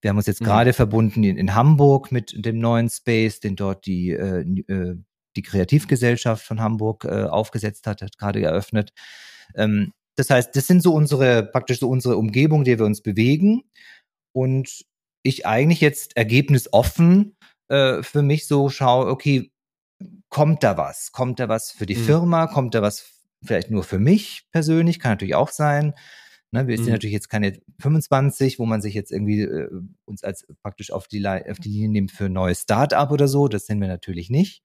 Wir 0.00 0.10
haben 0.10 0.16
uns 0.18 0.26
jetzt 0.26 0.42
mhm. 0.42 0.46
gerade 0.46 0.72
verbunden 0.72 1.24
in, 1.24 1.36
in, 1.36 1.54
Hamburg 1.54 2.12
mit 2.12 2.44
dem 2.44 2.58
neuen 2.58 2.90
Space, 2.90 3.40
den 3.40 3.56
dort 3.56 3.86
die, 3.86 4.10
äh, 4.10 4.40
äh, 4.40 4.96
die 5.36 5.42
Kreativgesellschaft 5.42 6.44
von 6.44 6.60
Hamburg 6.60 7.04
äh, 7.04 7.24
aufgesetzt 7.24 7.86
hat, 7.86 8.02
hat 8.02 8.18
gerade 8.18 8.42
eröffnet. 8.42 8.92
Ähm, 9.54 9.92
das 10.16 10.30
heißt, 10.30 10.54
das 10.56 10.66
sind 10.66 10.82
so 10.82 10.94
unsere, 10.94 11.44
praktisch 11.44 11.80
so 11.80 11.88
unsere 11.88 12.16
Umgebung, 12.16 12.64
die 12.64 12.78
wir 12.78 12.86
uns 12.86 13.02
bewegen. 13.02 13.62
Und 14.32 14.84
ich 15.22 15.46
eigentlich 15.46 15.80
jetzt 15.80 16.16
ergebnisoffen 16.16 17.36
äh, 17.68 18.02
für 18.02 18.22
mich 18.22 18.46
so 18.46 18.68
schaue, 18.68 19.06
okay, 19.08 19.50
kommt 20.28 20.62
da 20.62 20.76
was? 20.76 21.12
Kommt 21.12 21.40
da 21.40 21.48
was 21.48 21.70
für 21.70 21.86
die 21.86 21.96
mhm. 21.96 22.04
Firma? 22.04 22.46
Kommt 22.46 22.74
da 22.74 22.82
was 22.82 23.24
vielleicht 23.44 23.70
nur 23.70 23.84
für 23.84 23.98
mich 23.98 24.46
persönlich? 24.52 25.00
Kann 25.00 25.12
natürlich 25.12 25.34
auch 25.34 25.50
sein. 25.50 25.94
Ne, 26.52 26.68
wir 26.68 26.76
sind 26.76 26.86
mhm. 26.86 26.92
natürlich 26.92 27.12
jetzt 27.12 27.28
keine 27.28 27.60
25, 27.80 28.58
wo 28.58 28.66
man 28.66 28.80
sich 28.80 28.94
jetzt 28.94 29.10
irgendwie 29.10 29.42
äh, 29.42 29.68
uns 30.04 30.22
als 30.22 30.46
praktisch 30.62 30.92
auf 30.92 31.08
die, 31.08 31.26
auf 31.26 31.58
die 31.58 31.68
Linie 31.68 31.88
nimmt 31.88 32.12
für 32.12 32.26
ein 32.26 32.32
neues 32.32 32.62
Start-up 32.62 33.10
oder 33.10 33.26
so. 33.26 33.48
Das 33.48 33.66
sind 33.66 33.80
wir 33.80 33.88
natürlich 33.88 34.30
nicht. 34.30 34.62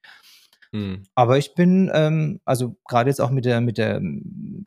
Mhm. 0.71 1.03
Aber 1.15 1.37
ich 1.37 1.55
bin, 1.55 1.91
ähm, 1.93 2.39
also 2.45 2.77
gerade 2.87 3.09
jetzt 3.09 3.19
auch 3.19 3.31
mit 3.31 3.45
der, 3.45 3.61
mit 3.61 3.77
der 3.77 4.01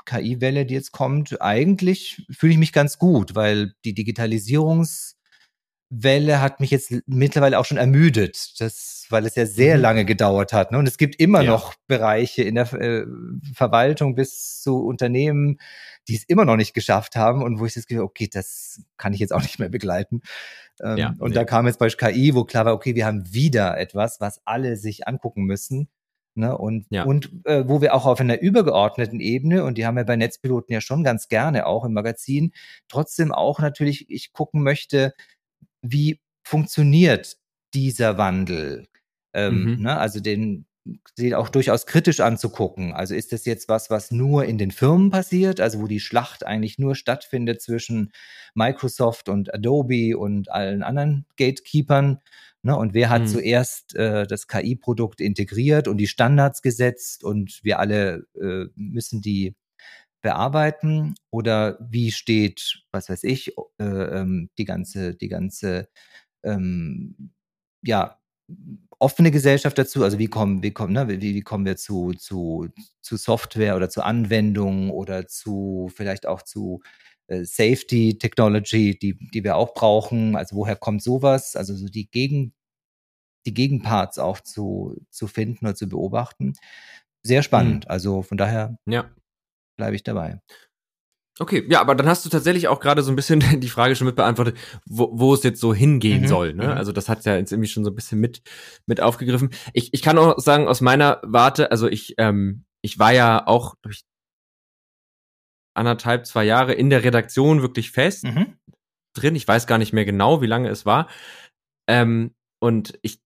KI-Welle, 0.05 0.67
die 0.67 0.75
jetzt 0.75 0.93
kommt, 0.93 1.41
eigentlich 1.41 2.27
fühle 2.31 2.53
ich 2.53 2.59
mich 2.59 2.73
ganz 2.73 2.99
gut, 2.99 3.35
weil 3.35 3.75
die 3.85 3.95
Digitalisierungs- 3.95 5.15
Welle 6.03 6.41
hat 6.41 6.61
mich 6.61 6.71
jetzt 6.71 6.93
mittlerweile 7.07 7.59
auch 7.59 7.65
schon 7.65 7.77
ermüdet, 7.77 8.61
das, 8.61 9.07
weil 9.11 9.27
es 9.27 9.35
ja 9.37 9.47
sehr 9.47 9.77
mhm. 9.77 9.83
lange 9.83 10.05
gedauert 10.05 10.53
hat. 10.53 10.73
Ne? 10.73 10.79
Und 10.79 10.89
es 10.89 10.99
gibt 10.99 11.17
immer 11.17 11.43
ja. 11.43 11.51
noch 11.51 11.75
Bereiche 11.87 12.43
in 12.43 12.57
der 12.57 12.73
äh, 12.73 13.05
Verwaltung 13.55 14.15
bis 14.15 14.61
zu 14.61 14.85
Unternehmen, 14.85 15.59
die 16.09 16.17
es 16.17 16.25
immer 16.25 16.45
noch 16.45 16.57
nicht 16.57 16.75
geschafft 16.75 17.17
haben 17.17 17.43
und 17.43 17.59
wo 17.59 17.67
ich 17.67 17.75
das 17.75 17.87
Gefühl, 17.87 18.05
okay, 18.05 18.29
das 18.31 18.83
kann 18.97 19.13
ich 19.13 19.21
jetzt 19.21 19.33
auch 19.33 19.43
nicht 19.43 19.59
mehr 19.59 19.69
begleiten. 19.69 20.23
Ähm, 20.83 20.97
ja, 20.97 21.15
und 21.19 21.31
nee. 21.31 21.35
da 21.35 21.45
kam 21.45 21.67
jetzt 21.67 21.79
bei 21.79 21.89
KI, 21.89 22.35
wo 22.35 22.45
klar 22.45 22.65
war, 22.65 22.75
okay, 22.75 22.95
wir 22.95 23.07
haben 23.07 23.33
wieder 23.33 23.79
etwas, 23.79 24.21
was 24.21 24.41
alle 24.45 24.77
sich 24.77 25.07
angucken 25.07 25.45
müssen. 25.45 25.89
Ne, 26.37 26.59
und 26.59 26.87
ja. 26.91 27.05
und 27.05 27.31
äh, 27.45 27.69
wo 27.69 27.81
wir 27.81 27.95
auch 27.95 28.07
auf 28.07 28.19
einer 28.19 28.41
übergeordneten 28.41 29.21
Ebene, 29.21 29.63
und 29.63 29.79
die 29.79 29.87
haben 29.87 29.95
wir 29.95 30.03
bei 30.03 30.17
Netzpiloten 30.17 30.73
ja 30.73 30.81
schon 30.81 31.05
ganz 31.05 31.29
gerne 31.29 31.65
auch 31.65 31.85
im 31.85 31.93
Magazin, 31.93 32.51
trotzdem 32.89 33.31
auch 33.31 33.61
natürlich 33.61 34.11
ich 34.11 34.33
gucken 34.33 34.65
möchte, 34.65 35.15
wie 35.81 36.21
funktioniert 36.43 37.37
dieser 37.73 38.19
Wandel? 38.19 38.89
Ähm, 39.33 39.77
mhm. 39.77 39.83
ne, 39.83 39.97
also 39.97 40.19
den, 40.19 40.67
sie 41.15 41.35
auch 41.35 41.49
durchaus 41.49 41.87
kritisch 41.87 42.21
anzugucken. 42.21 42.93
Also 42.93 43.15
ist 43.15 43.33
das 43.33 43.45
jetzt 43.45 43.69
was, 43.69 43.91
was 43.91 44.11
nur 44.11 44.45
in 44.45 44.59
den 44.59 44.71
Firmen 44.71 45.11
passiert, 45.11 45.61
also 45.61 45.81
wo 45.81 45.87
die 45.87 46.01
Schlacht 46.01 46.45
eigentlich 46.45 46.79
nur 46.79 46.95
stattfindet 46.95 47.63
zwischen 47.63 48.13
Microsoft 48.55 49.29
und 49.29 49.53
Adobe 49.55 50.17
und 50.19 50.51
allen 50.51 50.83
anderen 50.83 51.27
Gatekeepers? 51.37 52.17
Ne? 52.63 52.77
Und 52.77 52.95
wer 52.95 53.11
hat 53.11 53.23
mhm. 53.23 53.27
zuerst 53.29 53.95
äh, 53.97 54.27
das 54.27 54.47
KI-Produkt 54.47 55.21
integriert 55.21 55.89
und 55.89 55.97
die 55.97 56.07
Standards 56.07 56.63
gesetzt 56.63 57.25
und 57.25 57.61
wir 57.63 57.79
alle 57.79 58.27
äh, 58.41 58.67
müssen 58.75 59.23
die 59.23 59.55
bearbeiten? 60.21 61.15
Oder 61.31 61.79
wie 61.81 62.13
steht, 62.13 62.83
was 62.91 63.09
weiß 63.09 63.25
ich, 63.25 63.57
äh, 63.79 63.85
ähm, 63.85 64.51
die 64.59 64.65
ganze, 64.65 65.15
die 65.15 65.29
ganze 65.29 65.89
ähm, 66.43 67.33
ja, 67.83 68.19
offene 68.99 69.31
Gesellschaft 69.31 69.79
dazu? 69.79 70.03
Also 70.05 70.19
wie 70.19 70.27
kommen, 70.27 70.63
wie 70.63 70.73
kommen, 70.73 70.93
ne, 70.93 71.09
wie, 71.09 71.35
wie 71.35 71.43
kommen 71.43 71.65
wir 71.65 71.77
zu, 71.77 72.13
zu, 72.13 72.69
zu 73.01 73.17
Software 73.17 73.77
oder 73.77 73.89
zu 73.89 74.03
Anwendungen 74.03 74.91
oder 74.91 75.27
zu 75.27 75.91
vielleicht 75.95 76.27
auch 76.27 76.43
zu 76.43 76.81
äh, 77.27 77.45
Safety 77.45 78.19
Technology, 78.19 78.99
die, 78.99 79.17
die 79.33 79.45
wir 79.45 79.57
auch 79.57 79.75
brauchen? 79.75 80.37
Also 80.37 80.57
woher 80.57 80.77
kommt 80.77 81.03
sowas? 81.03 81.57
Also 81.57 81.75
so 81.75 81.87
die 81.87 82.11
Gegen, 82.11 82.55
die 83.47 83.55
Gegenparts 83.55 84.19
auch 84.19 84.41
zu, 84.41 84.97
zu 85.11 85.27
finden 85.27 85.67
oder 85.67 85.75
zu 85.75 85.89
beobachten. 85.89 86.55
Sehr 87.23 87.43
spannend. 87.43 87.85
Mhm. 87.85 87.91
Also 87.91 88.23
von 88.23 88.39
daher 88.39 88.79
ja. 88.87 89.11
bleibe 89.77 89.97
ich 89.97 90.03
dabei. 90.03 90.41
Okay, 91.41 91.67
ja, 91.69 91.81
aber 91.81 91.97
dann 91.97 92.07
hast 92.07 92.25
du 92.25 92.29
tatsächlich 92.29 92.69
auch 92.69 92.79
gerade 92.79 93.03
so 93.03 93.11
ein 93.11 93.17
bisschen 93.17 93.41
die 93.61 93.69
Frage 93.69 93.97
schon 93.97 94.07
mit 94.07 94.17
beantwortet, 94.17 94.57
wo, 94.87 95.11
wo 95.13 95.35
es 95.35 95.43
jetzt 95.43 95.61
so 95.61 95.75
hingehen 95.75 96.23
mhm, 96.23 96.29
soll. 96.29 96.55
Ne? 96.55 96.67
Mhm. 96.67 96.73
Also 96.73 96.93
das 96.93 97.09
hat 97.09 97.25
ja 97.25 97.37
jetzt 97.37 97.53
irgendwie 97.53 97.69
schon 97.69 97.85
so 97.85 97.91
ein 97.91 97.97
bisschen 97.97 98.21
mit 98.21 98.43
mit 98.87 99.01
aufgegriffen. 99.01 99.51
Ich, 99.73 99.93
ich 99.93 100.03
kann 100.03 100.19
auch 100.19 100.39
sagen 100.39 100.69
aus 100.69 100.81
meiner 100.81 101.21
Warte, 101.25 101.71
also 101.71 101.89
ich 101.89 102.15
ähm, 102.19 102.65
ich 102.83 102.99
war 102.99 103.13
ja 103.13 103.47
auch 103.47 103.75
durch 103.83 104.03
anderthalb 105.77 106.25
zwei 106.27 106.45
Jahre 106.45 106.73
in 106.73 106.89
der 106.89 107.03
Redaktion 107.03 107.63
wirklich 107.63 107.91
fest 107.91 108.25
mhm. 108.25 108.57
drin. 109.17 109.35
Ich 109.35 109.49
weiß 109.49 109.67
gar 109.67 109.79
nicht 109.79 109.93
mehr 109.93 110.05
genau, 110.05 110.41
wie 110.41 110.47
lange 110.47 110.69
es 110.69 110.87
war. 110.87 111.09
Ähm, 111.89 112.35
und 112.61 112.97
ich 113.03 113.21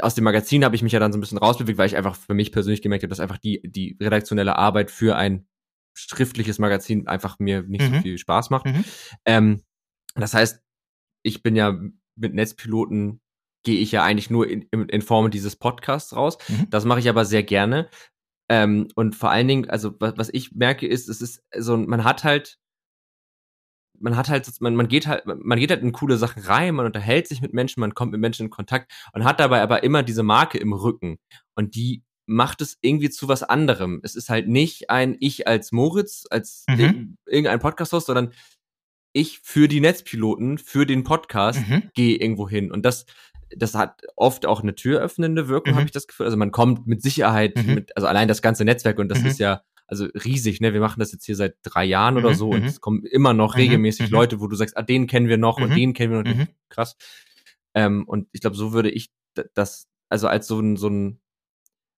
aus 0.00 0.14
dem 0.14 0.24
Magazin 0.24 0.64
habe 0.64 0.74
ich 0.74 0.82
mich 0.82 0.92
ja 0.92 0.98
dann 0.98 1.12
so 1.12 1.18
ein 1.18 1.20
bisschen 1.20 1.38
rausbewegt, 1.38 1.78
weil 1.78 1.86
ich 1.86 1.96
einfach 1.96 2.16
für 2.16 2.34
mich 2.34 2.50
persönlich 2.52 2.82
gemerkt 2.82 3.04
habe, 3.04 3.10
dass 3.10 3.20
einfach 3.20 3.38
die 3.38 3.60
die 3.64 3.98
redaktionelle 4.00 4.56
Arbeit 4.56 4.90
für 4.90 5.16
ein 5.16 5.46
schriftliches 6.00 6.58
Magazin 6.58 7.06
einfach 7.06 7.38
mir 7.38 7.62
nicht 7.62 7.88
mhm. 7.88 7.96
so 7.96 8.00
viel 8.02 8.18
Spaß 8.18 8.50
macht. 8.50 8.66
Mhm. 8.66 8.84
Ähm, 9.24 9.62
das 10.14 10.34
heißt, 10.34 10.60
ich 11.22 11.42
bin 11.42 11.56
ja 11.56 11.78
mit 12.16 12.34
Netzpiloten 12.34 13.20
gehe 13.62 13.80
ich 13.80 13.92
ja 13.92 14.02
eigentlich 14.02 14.30
nur 14.30 14.48
in, 14.48 14.62
in 14.70 15.02
Form 15.02 15.30
dieses 15.30 15.56
Podcasts 15.56 16.16
raus. 16.16 16.38
Mhm. 16.48 16.68
Das 16.70 16.84
mache 16.84 17.00
ich 17.00 17.08
aber 17.08 17.24
sehr 17.24 17.42
gerne. 17.42 17.88
Ähm, 18.48 18.88
und 18.94 19.14
vor 19.14 19.30
allen 19.30 19.48
Dingen, 19.48 19.70
also 19.70 19.94
was, 20.00 20.14
was 20.16 20.30
ich 20.32 20.52
merke, 20.52 20.86
ist, 20.86 21.08
es 21.08 21.20
ist 21.20 21.42
so, 21.56 21.76
man 21.76 22.04
hat 22.04 22.24
halt, 22.24 22.58
man 23.98 24.16
hat 24.16 24.28
halt, 24.30 24.48
man, 24.60 24.74
man 24.74 24.88
geht 24.88 25.06
halt, 25.06 25.24
man 25.26 25.58
geht 25.58 25.70
halt 25.70 25.82
in 25.82 25.92
coole 25.92 26.16
Sachen 26.16 26.42
rein, 26.42 26.74
man 26.74 26.86
unterhält 26.86 27.28
sich 27.28 27.42
mit 27.42 27.52
Menschen, 27.52 27.80
man 27.80 27.94
kommt 27.94 28.12
mit 28.12 28.20
Menschen 28.20 28.46
in 28.46 28.50
Kontakt 28.50 28.90
und 29.12 29.24
hat 29.24 29.40
dabei 29.40 29.60
aber 29.60 29.82
immer 29.82 30.02
diese 30.02 30.22
Marke 30.22 30.58
im 30.58 30.72
Rücken. 30.72 31.18
Und 31.54 31.74
die 31.74 32.02
macht 32.30 32.60
es 32.60 32.78
irgendwie 32.80 33.10
zu 33.10 33.26
was 33.26 33.42
anderem. 33.42 34.00
Es 34.04 34.14
ist 34.14 34.30
halt 34.30 34.46
nicht 34.46 34.88
ein 34.88 35.16
Ich 35.18 35.48
als 35.48 35.72
Moritz, 35.72 36.26
als 36.30 36.64
mhm. 36.68 37.16
irgendein 37.26 37.58
Podcast-Host, 37.58 38.06
sondern 38.06 38.32
ich 39.12 39.40
für 39.42 39.66
die 39.66 39.80
Netzpiloten, 39.80 40.56
für 40.58 40.86
den 40.86 41.02
Podcast 41.02 41.66
mhm. 41.68 41.90
gehe 41.92 42.16
irgendwo 42.16 42.48
hin. 42.48 42.70
Und 42.70 42.86
das, 42.86 43.04
das 43.56 43.74
hat 43.74 44.02
oft 44.14 44.46
auch 44.46 44.62
eine 44.62 44.76
türöffnende 44.76 45.48
Wirkung, 45.48 45.72
mhm. 45.72 45.78
habe 45.78 45.86
ich 45.86 45.92
das 45.92 46.06
Gefühl. 46.06 46.26
Also 46.26 46.36
man 46.36 46.52
kommt 46.52 46.86
mit 46.86 47.02
Sicherheit, 47.02 47.56
mhm. 47.56 47.74
mit, 47.74 47.96
also 47.96 48.06
allein 48.06 48.28
das 48.28 48.42
ganze 48.42 48.64
Netzwerk 48.64 49.00
und 49.00 49.08
das 49.08 49.22
mhm. 49.22 49.26
ist 49.26 49.40
ja 49.40 49.62
also 49.88 50.04
riesig, 50.04 50.60
ne? 50.60 50.72
Wir 50.72 50.78
machen 50.78 51.00
das 51.00 51.10
jetzt 51.10 51.26
hier 51.26 51.34
seit 51.34 51.56
drei 51.64 51.84
Jahren 51.84 52.16
oder 52.16 52.30
mhm. 52.30 52.34
so 52.34 52.50
und 52.50 52.64
es 52.64 52.80
kommen 52.80 53.04
immer 53.04 53.34
noch 53.34 53.56
regelmäßig 53.56 54.10
Leute, 54.10 54.38
wo 54.38 54.46
du 54.46 54.54
sagst, 54.54 54.76
ah, 54.76 54.82
den 54.82 55.08
kennen 55.08 55.26
wir 55.26 55.36
noch 55.36 55.60
und 55.60 55.74
den 55.74 55.94
kennen 55.94 56.12
wir 56.12 56.32
noch. 56.32 56.46
Krass. 56.68 56.96
Ähm, 57.74 58.04
und 58.06 58.28
ich 58.30 58.40
glaube, 58.40 58.54
so 58.54 58.72
würde 58.72 58.88
ich 58.88 59.10
das, 59.54 59.88
also 60.08 60.28
als 60.28 60.46
so 60.46 60.60
ein, 60.60 60.76
so 60.76 60.88
ein 60.88 61.20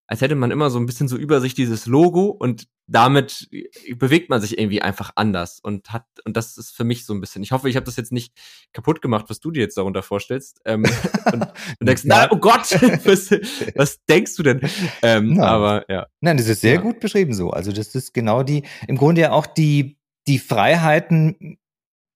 als 0.06 0.20
hätte 0.20 0.34
man 0.34 0.50
immer 0.50 0.70
so 0.70 0.78
ein 0.78 0.86
bisschen 0.86 1.08
so 1.08 1.16
über 1.16 1.40
sich 1.40 1.54
dieses 1.54 1.86
Logo 1.86 2.26
und 2.26 2.68
damit 2.86 3.48
bewegt 3.96 4.28
man 4.28 4.40
sich 4.40 4.58
irgendwie 4.58 4.82
einfach 4.82 5.12
anders 5.14 5.60
und 5.62 5.92
hat 5.92 6.04
und 6.24 6.36
das 6.36 6.58
ist 6.58 6.76
für 6.76 6.84
mich 6.84 7.06
so 7.06 7.14
ein 7.14 7.20
bisschen. 7.20 7.42
Ich 7.42 7.52
hoffe, 7.52 7.68
ich 7.68 7.76
habe 7.76 7.86
das 7.86 7.96
jetzt 7.96 8.12
nicht 8.12 8.34
kaputt 8.72 9.00
gemacht, 9.00 9.26
was 9.28 9.40
du 9.40 9.50
dir 9.50 9.60
jetzt 9.60 9.76
darunter 9.76 10.02
vorstellst. 10.02 10.60
Ähm, 10.64 10.84
und, 11.32 11.42
und 11.80 11.88
denkst, 11.88 12.02
na, 12.04 12.30
oh 12.30 12.36
Gott, 12.36 12.70
was, 13.04 13.30
was 13.74 14.04
denkst 14.04 14.36
du 14.36 14.42
denn? 14.42 14.60
Ähm, 15.02 15.40
aber 15.40 15.88
ja. 15.88 16.06
Nein, 16.20 16.36
das 16.36 16.48
ist 16.48 16.60
sehr 16.60 16.74
ja. 16.74 16.80
gut 16.80 17.00
beschrieben 17.00 17.32
so. 17.32 17.50
Also 17.50 17.72
das 17.72 17.94
ist 17.94 18.12
genau 18.12 18.42
die, 18.42 18.64
im 18.88 18.96
Grunde 18.96 19.22
ja 19.22 19.32
auch 19.32 19.46
die 19.46 19.96
die 20.26 20.38
Freiheiten, 20.38 21.58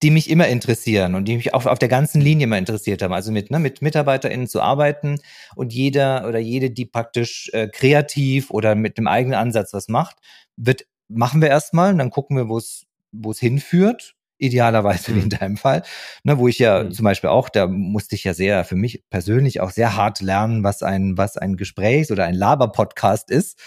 die 0.03 0.11
mich 0.11 0.29
immer 0.29 0.47
interessieren 0.47 1.15
und 1.15 1.25
die 1.25 1.37
mich 1.37 1.53
auch 1.53 1.65
auf 1.65 1.79
der 1.79 1.89
ganzen 1.89 2.21
Linie 2.21 2.45
immer 2.45 2.57
interessiert 2.57 3.01
haben. 3.01 3.13
Also 3.13 3.31
mit, 3.31 3.49
ne, 3.49 3.59
mit 3.59 3.81
MitarbeiterInnen 3.81 4.47
zu 4.47 4.61
arbeiten 4.61 5.19
und 5.55 5.73
jeder 5.73 6.27
oder 6.27 6.39
jede, 6.39 6.69
die 6.69 6.85
praktisch 6.85 7.49
äh, 7.53 7.67
kreativ 7.67 8.51
oder 8.51 8.75
mit 8.75 8.97
einem 8.97 9.07
eigenen 9.07 9.39
Ansatz 9.39 9.73
was 9.73 9.87
macht, 9.87 10.17
wird, 10.55 10.85
machen 11.07 11.41
wir 11.41 11.49
erstmal 11.49 11.91
und 11.91 11.97
dann 11.97 12.11
gucken 12.11 12.37
wir, 12.37 12.47
wo 12.47 12.57
es, 12.57 12.85
wo 13.11 13.31
es 13.31 13.39
hinführt. 13.39 14.13
Idealerweise 14.39 15.15
wie 15.15 15.19
in 15.19 15.25
mhm. 15.25 15.29
deinem 15.29 15.57
Fall, 15.57 15.81
ne, 16.23 16.37
wo 16.37 16.47
ich 16.47 16.59
ja 16.59 16.83
mhm. 16.83 16.91
zum 16.91 17.03
Beispiel 17.05 17.31
auch, 17.31 17.49
da 17.49 17.65
musste 17.65 18.13
ich 18.13 18.23
ja 18.23 18.35
sehr 18.35 18.65
für 18.65 18.75
mich 18.75 19.03
persönlich 19.09 19.61
auch 19.61 19.71
sehr 19.71 19.95
hart 19.95 20.21
lernen, 20.21 20.63
was 20.63 20.83
ein, 20.83 21.17
was 21.17 21.37
ein 21.37 21.57
Gesprächs- 21.57 22.11
oder 22.11 22.25
ein 22.25 22.35
Laber-Podcast 22.35 23.31
ist 23.31 23.59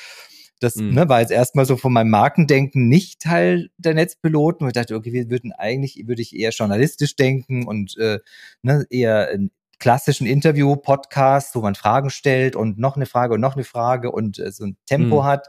das 0.61 0.77
mhm. 0.77 0.95
ne, 0.95 1.09
war 1.09 1.21
jetzt 1.21 1.33
erstmal 1.33 1.65
so 1.65 1.77
von 1.77 1.93
meinem 1.93 2.11
Markendenken 2.11 2.89
nicht 2.89 3.21
Teil 3.21 3.71
der 3.79 3.95
Netzpiloten. 3.95 4.65
Und 4.65 4.69
ich 4.69 4.75
dachte, 4.75 4.95
okay, 4.95 5.13
wir 5.13 5.31
würden 5.31 5.53
eigentlich, 5.53 6.07
würde 6.07 6.23
ich 6.23 6.37
eher 6.37 6.51
journalistisch 6.51 7.17
denken 7.17 7.67
und 7.67 7.97
äh, 7.99 8.21
ne, 8.63 8.87
eher 8.91 9.37
klassischen 9.79 10.27
Interview-Podcasts, 10.27 11.55
wo 11.57 11.61
man 11.61 11.75
Fragen 11.75 12.11
stellt 12.11 12.55
und 12.55 12.79
noch 12.79 12.97
eine 12.97 13.07
Frage 13.07 13.35
und 13.35 13.41
noch 13.41 13.55
eine 13.55 13.65
Frage 13.65 14.13
und 14.13 14.39
äh, 14.39 14.53
so 14.53 14.67
ein 14.67 14.77
Tempo 14.87 15.23
mhm. 15.23 15.25
hat. 15.25 15.49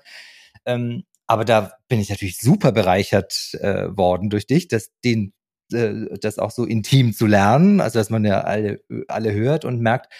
Ähm, 0.66 1.04
aber 1.28 1.46
da 1.46 1.74
bin 1.88 2.00
ich 2.00 2.10
natürlich 2.10 2.38
super 2.40 2.72
bereichert 2.72 3.54
äh, 3.60 3.96
worden 3.96 4.30
durch 4.30 4.48
dich, 4.48 4.68
dass 4.68 4.90
den 5.04 5.34
äh, 5.72 6.18
das 6.20 6.40
auch 6.40 6.52
so 6.52 6.66
intim 6.66 7.14
zu 7.14 7.28
lernen, 7.28 7.82
also 7.82 8.00
dass 8.00 8.10
man 8.10 8.26
ja 8.26 8.42
alle 8.42 8.82
alle 9.08 9.34
hört 9.34 9.66
und 9.66 9.82
merkt, 9.82 10.12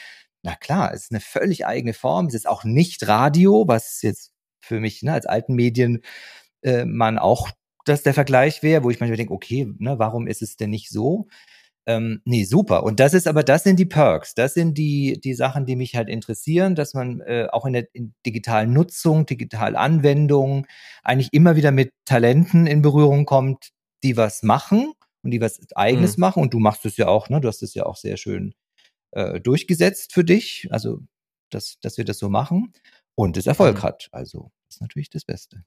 na 0.44 0.56
klar, 0.56 0.94
es 0.94 1.04
ist 1.04 1.12
eine 1.12 1.20
völlig 1.22 1.66
eigene 1.66 1.94
Form. 1.94 2.28
Es 2.28 2.34
ist 2.34 2.48
auch 2.48 2.64
nicht 2.64 3.08
Radio, 3.08 3.66
was 3.68 4.02
jetzt 4.02 4.31
für 4.76 4.80
mich 4.80 5.04
ne, 5.04 5.14
als 5.14 5.26
alten 5.26 5.56
Medien 5.56 6.02
äh, 6.64 6.86
man 6.86 7.18
auch 7.18 7.50
dass 7.86 8.04
der 8.04 8.14
Vergleich 8.14 8.64
wäre, 8.64 8.84
wo 8.84 8.90
ich 8.90 9.00
manchmal 9.00 9.18
denke, 9.18 9.34
okay, 9.34 9.74
ne, 9.80 9.98
warum 10.00 10.28
ist 10.28 10.42
es 10.42 10.56
denn 10.56 10.70
nicht 10.70 10.90
so? 10.90 11.28
Ähm, 11.88 12.22
nee, 12.26 12.44
super. 12.44 12.84
Und 12.84 13.00
das 13.00 13.14
ist 13.14 13.28
aber, 13.28 13.44
das 13.44 13.64
sind 13.64 13.80
die 13.80 13.86
Perks. 13.86 14.36
Das 14.36 14.54
sind 14.54 14.78
die, 14.78 15.20
die 15.20 15.34
Sachen, 15.34 15.66
die 15.66 15.76
mich 15.76 15.96
halt 15.96 16.10
interessieren, 16.10 16.76
dass 16.76 16.94
man 16.94 17.22
äh, 17.22 17.48
auch 17.52 17.66
in 17.66 17.74
der 17.74 17.88
in 17.94 18.14
digitalen 18.26 18.72
Nutzung, 18.72 19.26
digitalen 19.26 19.76
Anwendung 19.76 20.68
eigentlich 21.04 21.30
immer 21.32 21.56
wieder 21.56 21.72
mit 21.72 21.92
Talenten 22.06 22.68
in 22.68 22.84
Berührung 22.84 23.26
kommt, 23.26 23.72
die 24.04 24.16
was 24.16 24.44
machen 24.44 24.94
und 25.24 25.32
die 25.32 25.42
was 25.42 25.60
Eigenes 25.76 26.18
mhm. 26.18 26.22
machen. 26.22 26.44
Und 26.44 26.54
du 26.54 26.60
machst 26.60 26.86
es 26.86 26.98
ja 26.98 27.08
auch, 27.08 27.30
ne? 27.30 27.42
Du 27.42 27.48
hast 27.48 27.64
es 27.64 27.74
ja 27.74 27.86
auch 27.88 27.98
sehr 27.98 28.18
schön 28.18 28.54
äh, 29.12 29.40
durchgesetzt 29.40 30.14
für 30.14 30.24
dich. 30.24 30.68
Also, 30.70 31.00
dass, 31.50 31.80
dass 31.82 31.98
wir 31.98 32.06
das 32.06 32.20
so 32.20 32.30
machen 32.30 32.74
und 33.16 33.38
es 33.38 33.48
Erfolg 33.48 33.78
mhm. 33.78 33.84
hat. 33.84 34.10
Also, 34.12 34.52
das 34.52 34.61
ist 34.76 34.82
natürlich 34.82 35.10
das 35.10 35.26
Beste. 35.26 35.64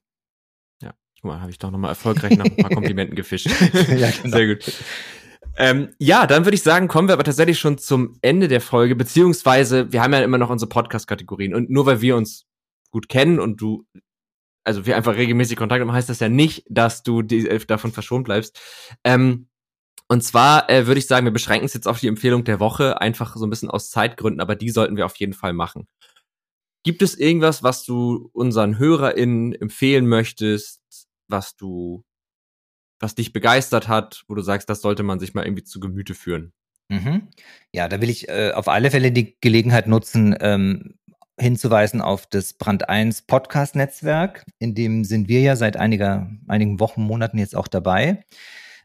Ja, 0.81 0.93
guck 1.21 1.31
mal, 1.31 1.41
habe 1.41 1.51
ich 1.51 1.57
doch 1.57 1.71
nochmal 1.71 1.91
erfolgreich 1.91 2.37
nach 2.37 2.45
ein 2.45 2.55
paar 2.55 2.69
Komplimenten 2.73 3.15
gefischt. 3.15 3.47
ja, 3.73 4.11
genau. 4.11 4.37
Sehr 4.37 4.55
gut. 4.55 4.73
Ähm, 5.57 5.93
ja, 5.99 6.27
dann 6.27 6.45
würde 6.45 6.55
ich 6.55 6.63
sagen, 6.63 6.87
kommen 6.87 7.07
wir 7.07 7.13
aber 7.13 7.23
tatsächlich 7.23 7.59
schon 7.59 7.77
zum 7.77 8.17
Ende 8.21 8.47
der 8.47 8.61
Folge, 8.61 8.95
beziehungsweise 8.95 9.91
wir 9.91 10.01
haben 10.01 10.13
ja 10.13 10.19
immer 10.21 10.37
noch 10.37 10.49
unsere 10.49 10.67
Podcast-Kategorien 10.67 11.55
und 11.55 11.69
nur 11.69 11.85
weil 11.85 12.01
wir 12.01 12.17
uns 12.17 12.45
gut 12.91 13.07
kennen 13.07 13.39
und 13.39 13.61
du, 13.61 13.85
also 14.65 14.85
wir 14.85 14.97
einfach 14.97 15.15
regelmäßig 15.15 15.55
Kontakt 15.55 15.81
haben, 15.81 15.93
heißt 15.93 16.09
das 16.09 16.19
ja 16.19 16.27
nicht, 16.27 16.65
dass 16.69 17.03
du 17.03 17.21
die, 17.21 17.47
äh, 17.47 17.59
davon 17.65 17.93
verschont 17.93 18.25
bleibst. 18.25 18.59
Ähm, 19.03 19.47
und 20.07 20.23
zwar 20.23 20.69
äh, 20.69 20.87
würde 20.87 20.99
ich 20.99 21.07
sagen, 21.07 21.25
wir 21.25 21.31
beschränken 21.31 21.65
es 21.65 21.73
jetzt 21.73 21.87
auf 21.87 21.99
die 21.99 22.07
Empfehlung 22.07 22.43
der 22.43 22.59
Woche, 22.59 22.99
einfach 23.01 23.35
so 23.37 23.45
ein 23.45 23.49
bisschen 23.49 23.69
aus 23.69 23.89
Zeitgründen, 23.89 24.41
aber 24.41 24.55
die 24.55 24.69
sollten 24.69 24.97
wir 24.97 25.05
auf 25.05 25.15
jeden 25.15 25.33
Fall 25.33 25.53
machen. 25.53 25.87
Gibt 26.85 27.01
es 27.01 27.17
irgendwas, 27.17 27.63
was 27.63 27.83
du 27.83 28.29
unseren 28.31 28.77
HörerInnen 28.77 29.53
empfehlen 29.53 30.07
möchtest, 30.07 30.81
was 31.27 31.55
du 31.55 32.03
was 32.99 33.15
dich 33.15 33.33
begeistert 33.33 33.87
hat, 33.87 34.23
wo 34.27 34.35
du 34.35 34.41
sagst, 34.41 34.69
das 34.69 34.81
sollte 34.81 35.03
man 35.03 35.19
sich 35.19 35.33
mal 35.33 35.45
irgendwie 35.45 35.63
zu 35.63 35.79
Gemüte 35.79 36.13
führen? 36.13 36.53
Mhm. 36.89 37.27
Ja, 37.73 37.87
da 37.87 37.99
will 38.01 38.09
ich 38.09 38.29
äh, 38.29 38.51
auf 38.53 38.67
alle 38.67 38.91
Fälle 38.91 39.11
die 39.11 39.35
Gelegenheit 39.41 39.87
nutzen, 39.87 40.35
ähm, 40.39 40.95
hinzuweisen 41.39 42.01
auf 42.01 42.27
das 42.27 42.53
Brand 42.53 42.87
1 42.87 43.23
Podcast 43.23 43.75
Netzwerk. 43.75 44.45
In 44.59 44.75
dem 44.75 45.03
sind 45.03 45.27
wir 45.27 45.41
ja 45.41 45.55
seit 45.55 45.75
einiger, 45.75 46.29
einigen 46.47 46.79
Wochen, 46.79 47.01
Monaten 47.01 47.39
jetzt 47.39 47.55
auch 47.55 47.67
dabei. 47.67 48.23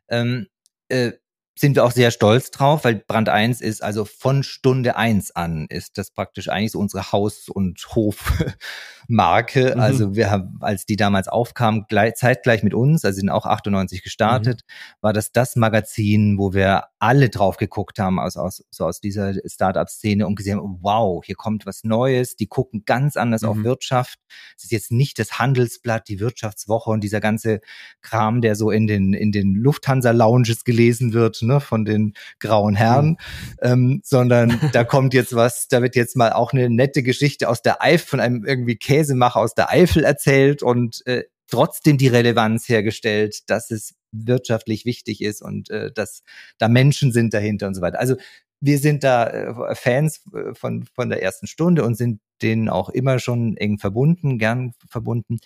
Ähm, 0.08 0.46
äh, 0.88 1.12
sind 1.60 1.76
wir 1.76 1.84
auch 1.84 1.92
sehr 1.92 2.10
stolz 2.10 2.50
drauf, 2.50 2.84
weil 2.84 2.96
Brand 2.96 3.28
1 3.28 3.60
ist 3.60 3.82
also 3.82 4.06
von 4.06 4.42
Stunde 4.42 4.96
1 4.96 5.36
an 5.36 5.66
ist 5.68 5.98
das 5.98 6.10
praktisch 6.10 6.48
eigentlich 6.48 6.72
so 6.72 6.78
unsere 6.78 7.12
Haus- 7.12 7.50
und 7.50 7.86
Hofmarke. 7.94 9.74
Mhm. 9.74 9.80
Also 9.80 10.14
wir 10.14 10.30
haben, 10.30 10.56
als 10.60 10.86
die 10.86 10.96
damals 10.96 11.28
aufkam, 11.28 11.84
gleich, 11.86 12.14
zeitgleich 12.14 12.62
mit 12.62 12.72
uns, 12.72 13.04
also 13.04 13.16
sind 13.16 13.28
auch 13.28 13.44
98 13.44 14.02
gestartet, 14.02 14.62
mhm. 14.66 14.94
war 15.02 15.12
das 15.12 15.32
das 15.32 15.54
Magazin, 15.54 16.38
wo 16.38 16.54
wir 16.54 16.84
alle 17.00 17.30
drauf 17.30 17.56
geguckt 17.56 17.98
haben 17.98 18.20
aus, 18.20 18.36
aus, 18.36 18.62
so 18.70 18.84
aus 18.84 19.00
dieser 19.00 19.34
Startup-Szene 19.44 20.26
und 20.26 20.36
gesehen 20.36 20.58
haben, 20.58 20.78
wow, 20.82 21.24
hier 21.24 21.34
kommt 21.34 21.64
was 21.64 21.82
Neues, 21.82 22.36
die 22.36 22.46
gucken 22.46 22.84
ganz 22.84 23.16
anders 23.16 23.42
mhm. 23.42 23.48
auf 23.48 23.62
Wirtschaft. 23.62 24.18
Es 24.56 24.64
ist 24.64 24.72
jetzt 24.72 24.92
nicht 24.92 25.18
das 25.18 25.38
Handelsblatt, 25.38 26.08
die 26.08 26.20
Wirtschaftswoche 26.20 26.90
und 26.90 27.02
dieser 27.02 27.20
ganze 27.20 27.60
Kram, 28.02 28.42
der 28.42 28.54
so 28.54 28.70
in 28.70 28.86
den, 28.86 29.14
in 29.14 29.32
den 29.32 29.54
Lufthansa-Lounges 29.54 30.64
gelesen 30.64 31.14
wird, 31.14 31.40
ne, 31.40 31.60
von 31.60 31.86
den 31.86 32.12
grauen 32.38 32.76
Herren, 32.76 33.08
mhm. 33.08 33.16
ähm, 33.62 34.00
sondern 34.04 34.60
da 34.72 34.84
kommt 34.84 35.14
jetzt 35.14 35.34
was, 35.34 35.68
da 35.68 35.80
wird 35.80 35.96
jetzt 35.96 36.16
mal 36.16 36.32
auch 36.32 36.52
eine 36.52 36.68
nette 36.68 37.02
Geschichte 37.02 37.48
aus 37.48 37.62
der 37.62 37.82
Eifel, 37.82 38.10
von 38.10 38.20
einem 38.20 38.44
irgendwie 38.44 38.76
Käsemacher 38.76 39.40
aus 39.40 39.54
der 39.54 39.70
Eifel 39.70 40.04
erzählt 40.04 40.62
und 40.62 41.06
äh, 41.06 41.24
trotzdem 41.48 41.96
die 41.96 42.08
Relevanz 42.08 42.68
hergestellt, 42.68 43.48
dass 43.48 43.70
es 43.70 43.94
wirtschaftlich 44.12 44.84
wichtig 44.84 45.22
ist 45.22 45.42
und 45.42 45.70
äh, 45.70 45.92
dass 45.92 46.22
da 46.58 46.68
Menschen 46.68 47.12
sind 47.12 47.34
dahinter 47.34 47.66
und 47.66 47.74
so 47.74 47.80
weiter. 47.80 48.00
Also 48.00 48.16
wir 48.60 48.78
sind 48.78 49.04
da 49.04 49.26
äh, 49.26 49.74
Fans 49.74 50.22
äh, 50.34 50.54
von, 50.54 50.84
von 50.84 51.08
der 51.08 51.22
ersten 51.22 51.46
Stunde 51.46 51.84
und 51.84 51.96
sind 51.96 52.20
denen 52.42 52.68
auch 52.68 52.88
immer 52.88 53.18
schon 53.18 53.56
eng 53.56 53.78
verbunden, 53.78 54.38
gern 54.38 54.74
verbunden. 54.88 55.38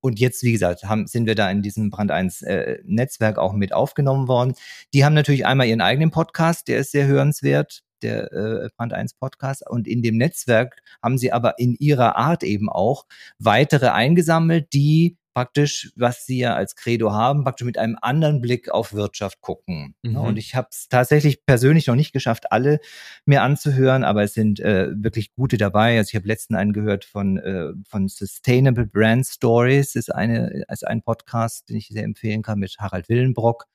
Und 0.00 0.18
jetzt, 0.18 0.42
wie 0.42 0.52
gesagt, 0.52 0.84
haben, 0.84 1.06
sind 1.06 1.26
wir 1.26 1.36
da 1.36 1.50
in 1.50 1.62
diesem 1.62 1.90
Brand 1.90 2.10
1 2.10 2.42
äh, 2.42 2.78
Netzwerk 2.84 3.38
auch 3.38 3.52
mit 3.52 3.72
aufgenommen 3.72 4.26
worden. 4.26 4.54
Die 4.92 5.04
haben 5.04 5.14
natürlich 5.14 5.46
einmal 5.46 5.68
ihren 5.68 5.80
eigenen 5.80 6.10
Podcast, 6.10 6.66
der 6.66 6.78
ist 6.78 6.90
sehr 6.90 7.06
hörenswert, 7.06 7.82
der 8.02 8.32
äh, 8.32 8.68
Brand 8.76 8.92
1 8.92 9.14
Podcast. 9.14 9.68
Und 9.68 9.86
in 9.86 10.02
dem 10.02 10.16
Netzwerk 10.16 10.82
haben 11.02 11.18
sie 11.18 11.32
aber 11.32 11.58
in 11.58 11.76
ihrer 11.78 12.16
Art 12.16 12.42
eben 12.42 12.68
auch 12.68 13.06
weitere 13.38 13.88
eingesammelt, 13.90 14.72
die 14.72 15.16
praktisch, 15.34 15.92
was 15.96 16.26
sie 16.26 16.38
ja 16.38 16.54
als 16.54 16.76
Credo 16.76 17.12
haben, 17.12 17.44
praktisch 17.44 17.64
mit 17.64 17.78
einem 17.78 17.96
anderen 18.00 18.40
Blick 18.40 18.70
auf 18.70 18.92
Wirtschaft 18.92 19.40
gucken. 19.40 19.94
Mhm. 20.02 20.16
Und 20.16 20.36
ich 20.36 20.54
habe 20.54 20.68
es 20.70 20.88
tatsächlich 20.88 21.46
persönlich 21.46 21.86
noch 21.86 21.96
nicht 21.96 22.12
geschafft, 22.12 22.52
alle 22.52 22.78
mir 23.24 23.42
anzuhören, 23.42 24.04
aber 24.04 24.22
es 24.22 24.34
sind 24.34 24.60
äh, 24.60 24.90
wirklich 24.94 25.34
gute 25.34 25.56
dabei. 25.56 25.96
Also 25.96 26.10
ich 26.10 26.16
habe 26.16 26.28
letzten 26.28 26.54
einen 26.54 26.72
gehört 26.72 27.04
von 27.04 27.22
von, 27.22 27.38
äh, 27.38 27.72
von 27.88 28.08
Sustainable 28.08 28.86
Brand 28.86 29.26
Stories, 29.26 29.94
ist 29.94 30.12
eine 30.14 30.64
ist 30.68 30.86
ein 30.86 31.02
Podcast, 31.02 31.68
den 31.68 31.76
ich 31.76 31.88
sehr 31.88 32.04
empfehlen 32.04 32.42
kann 32.42 32.58
mit 32.58 32.76
Harald 32.78 33.08
Willenbrock 33.08 33.66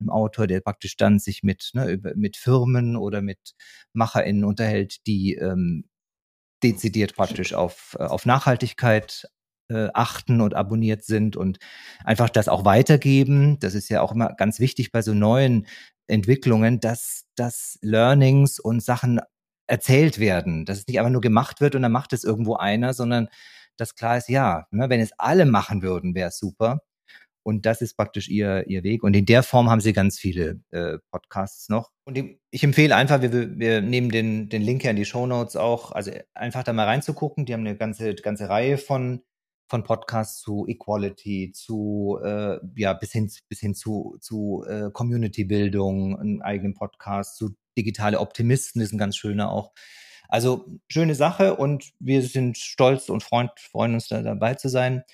einem 0.00 0.10
Autor, 0.10 0.48
der 0.48 0.60
praktisch 0.60 0.96
dann 0.96 1.20
sich 1.20 1.44
mit, 1.44 1.70
ne, 1.72 2.00
mit 2.16 2.36
Firmen 2.36 2.96
oder 2.96 3.22
mit 3.22 3.54
MacherInnen 3.92 4.44
unterhält, 4.44 5.06
die 5.06 5.36
ähm, 5.36 5.88
dezidiert 6.64 7.14
praktisch 7.14 7.54
auf, 7.54 7.96
äh, 8.00 8.02
auf 8.02 8.26
Nachhaltigkeit 8.26 9.28
äh, 9.74 9.90
achten 9.94 10.40
und 10.40 10.54
abonniert 10.54 11.04
sind 11.04 11.36
und 11.36 11.58
einfach 12.04 12.30
das 12.30 12.48
auch 12.48 12.64
weitergeben. 12.64 13.58
Das 13.58 13.74
ist 13.74 13.88
ja 13.88 14.00
auch 14.00 14.12
immer 14.12 14.34
ganz 14.34 14.60
wichtig 14.60 14.92
bei 14.92 15.02
so 15.02 15.14
neuen 15.14 15.66
Entwicklungen, 16.06 16.80
dass, 16.80 17.26
dass 17.34 17.78
Learnings 17.82 18.58
und 18.58 18.82
Sachen 18.82 19.20
erzählt 19.66 20.18
werden, 20.18 20.64
dass 20.66 20.78
es 20.78 20.86
nicht 20.86 20.98
einfach 20.98 21.12
nur 21.12 21.20
gemacht 21.20 21.60
wird 21.60 21.74
und 21.74 21.82
dann 21.82 21.92
macht 21.92 22.12
es 22.12 22.24
irgendwo 22.24 22.56
einer, 22.56 22.92
sondern 22.94 23.28
dass 23.76 23.94
klar 23.94 24.18
ist, 24.18 24.28
ja, 24.28 24.66
ne, 24.70 24.88
wenn 24.88 25.00
es 25.00 25.12
alle 25.18 25.46
machen 25.46 25.82
würden, 25.82 26.14
wäre 26.14 26.28
es 26.28 26.38
super. 26.38 26.80
Und 27.46 27.66
das 27.66 27.82
ist 27.82 27.94
praktisch 27.96 28.28
ihr, 28.28 28.66
ihr 28.68 28.82
Weg. 28.84 29.02
Und 29.02 29.14
in 29.14 29.26
der 29.26 29.42
Form 29.42 29.68
haben 29.68 29.82
sie 29.82 29.92
ganz 29.92 30.18
viele 30.18 30.60
äh, 30.70 30.96
Podcasts 31.10 31.68
noch. 31.68 31.90
Und 32.06 32.18
ich 32.50 32.64
empfehle 32.64 32.96
einfach, 32.96 33.20
wir, 33.20 33.58
wir 33.58 33.82
nehmen 33.82 34.10
den, 34.10 34.48
den 34.48 34.62
Link 34.62 34.80
hier 34.80 34.92
in 34.92 34.96
die 34.96 35.04
Show 35.04 35.26
Notes 35.26 35.54
auch, 35.54 35.92
also 35.92 36.10
einfach 36.32 36.62
da 36.62 36.72
mal 36.72 36.86
reinzugucken. 36.86 37.44
Die 37.44 37.52
haben 37.52 37.60
eine 37.60 37.76
ganze, 37.76 38.14
ganze 38.14 38.48
Reihe 38.48 38.78
von 38.78 39.22
von 39.66 39.84
Podcasts 39.84 40.40
zu 40.40 40.66
Equality, 40.68 41.52
zu 41.52 42.18
äh, 42.22 42.58
ja 42.76 42.92
bis 42.92 43.12
hin 43.12 43.30
bis 43.48 43.60
hin 43.60 43.74
zu 43.74 44.16
zu 44.20 44.64
äh, 44.68 44.90
Community-Bildung, 44.92 46.18
einen 46.18 46.42
eigenen 46.42 46.74
Podcast, 46.74 47.36
zu 47.36 47.56
digitale 47.76 48.20
Optimisten 48.20 48.80
ist 48.80 48.92
ein 48.92 48.98
ganz 48.98 49.16
schöner 49.16 49.50
auch. 49.50 49.72
Also 50.28 50.66
schöne 50.88 51.14
Sache 51.14 51.56
und 51.56 51.92
wir 51.98 52.22
sind 52.22 52.58
stolz 52.58 53.08
und 53.08 53.22
freund, 53.22 53.50
freuen 53.58 53.94
uns 53.94 54.08
da 54.08 54.22
dabei 54.22 54.54
zu 54.54 54.68
sein. 54.68 55.04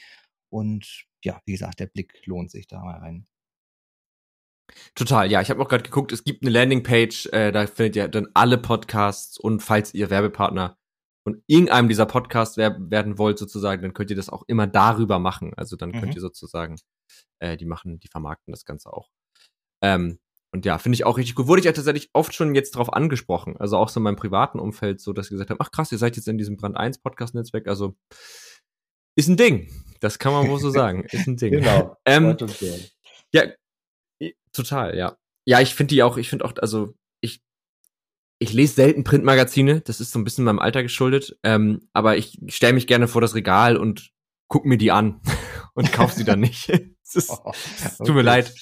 Und 0.51 1.05
ja, 1.25 1.41
wie 1.47 1.53
gesagt, 1.53 1.81
der 1.81 1.87
Blick 1.87 2.27
lohnt 2.27 2.51
sich 2.51 2.67
da 2.67 2.81
mal 2.81 2.99
rein. 2.99 3.27
Total, 4.95 5.31
ja. 5.31 5.41
Ich 5.41 5.51
habe 5.51 5.61
auch 5.63 5.69
gerade 5.69 5.83
geguckt, 5.83 6.13
es 6.13 6.25
gibt 6.25 6.43
eine 6.43 6.51
Landingpage, 6.51 7.27
äh, 7.33 7.51
da 7.51 7.67
findet 7.67 7.97
ihr 7.97 8.09
dann 8.09 8.29
alle 8.35 8.57
Podcasts 8.57 9.39
und 9.39 9.61
falls 9.63 9.95
ihr 9.95 10.11
Werbepartner 10.11 10.79
von 11.31 11.43
irgendeinem 11.47 11.89
dieser 11.89 12.07
Podcasts 12.07 12.57
wer 12.57 12.77
werden 12.91 13.19
wollt, 13.19 13.39
sozusagen, 13.39 13.83
dann 13.83 13.95
könnt 13.95 14.11
ihr 14.11 14.17
das 14.17 14.29
auch 14.29 14.43
immer 14.47 14.67
darüber 14.67 15.19
machen. 15.19 15.53
Also 15.57 15.77
dann 15.77 15.93
könnt 15.93 16.07
mhm. 16.07 16.13
ihr 16.13 16.21
sozusagen, 16.21 16.77
äh, 17.39 17.57
die 17.57 17.67
machen, 17.67 18.01
die 18.01 18.09
vermarkten 18.09 18.53
das 18.53 18.65
Ganze 18.65 18.93
auch. 18.93 19.09
Ähm, 19.83 20.19
und 20.53 20.67
ja, 20.67 20.79
finde 20.79 20.95
ich 20.95 21.05
auch 21.05 21.17
richtig 21.17 21.37
gut. 21.37 21.47
Wurde 21.47 21.61
ich 21.61 21.67
ja 21.67 21.73
tatsächlich 21.73 22.11
oft 22.13 22.35
schon 22.35 22.55
jetzt 22.55 22.73
drauf 22.73 22.93
angesprochen. 22.93 23.57
Also 23.59 23.77
auch 23.77 23.89
so 23.89 24.01
in 24.01 24.05
meinem 24.05 24.17
privaten 24.17 24.59
Umfeld, 24.59 25.01
so 25.01 25.13
dass 25.13 25.27
sie 25.27 25.35
gesagt 25.35 25.51
haben, 25.51 25.61
ach 25.61 25.71
krass, 25.71 25.93
ihr 25.93 25.99
seid 25.99 26.17
jetzt 26.17 26.27
in 26.27 26.39
diesem 26.39 26.57
Brand 26.57 26.77
1 26.77 26.99
Podcast-Netzwerk. 26.99 27.69
Also 27.69 27.95
ist 29.17 29.29
ein 29.29 29.37
Ding. 29.37 29.71
Das 30.01 30.19
kann 30.19 30.33
man 30.33 30.49
wohl 30.49 30.59
so 30.59 30.71
sagen. 30.71 31.05
Ist 31.13 31.27
ein 31.27 31.37
Ding. 31.37 31.53
genau. 31.53 31.97
ähm, 32.07 32.37
ja, 33.33 33.43
total, 34.53 34.97
ja. 34.97 35.17
Ja, 35.47 35.61
ich 35.61 35.75
finde 35.75 35.95
die 35.95 36.03
auch, 36.03 36.17
ich 36.17 36.29
finde 36.31 36.45
auch, 36.45 36.55
also 36.57 36.95
ich 38.41 38.55
lese 38.55 38.75
selten 38.75 39.05
Printmagazine, 39.05 39.83
das 39.83 40.01
ist 40.01 40.13
so 40.13 40.19
ein 40.19 40.25
bisschen 40.25 40.45
meinem 40.45 40.59
Alter 40.59 40.83
geschuldet, 40.83 41.39
ähm, 41.43 41.83
aber 41.93 42.17
ich 42.17 42.41
stelle 42.49 42.73
mich 42.73 42.87
gerne 42.87 43.07
vor 43.07 43.21
das 43.21 43.35
Regal 43.35 43.77
und 43.77 44.11
guck 44.49 44.65
mir 44.65 44.79
die 44.79 44.91
an 44.91 45.21
und 45.75 45.93
kauf 45.93 46.13
sie 46.13 46.25
dann 46.25 46.41
nicht. 46.41 46.69
ist, 46.69 47.31
oh, 47.31 47.39
okay. 47.45 47.91
Tut 47.99 48.15
mir 48.15 48.23
leid, 48.23 48.55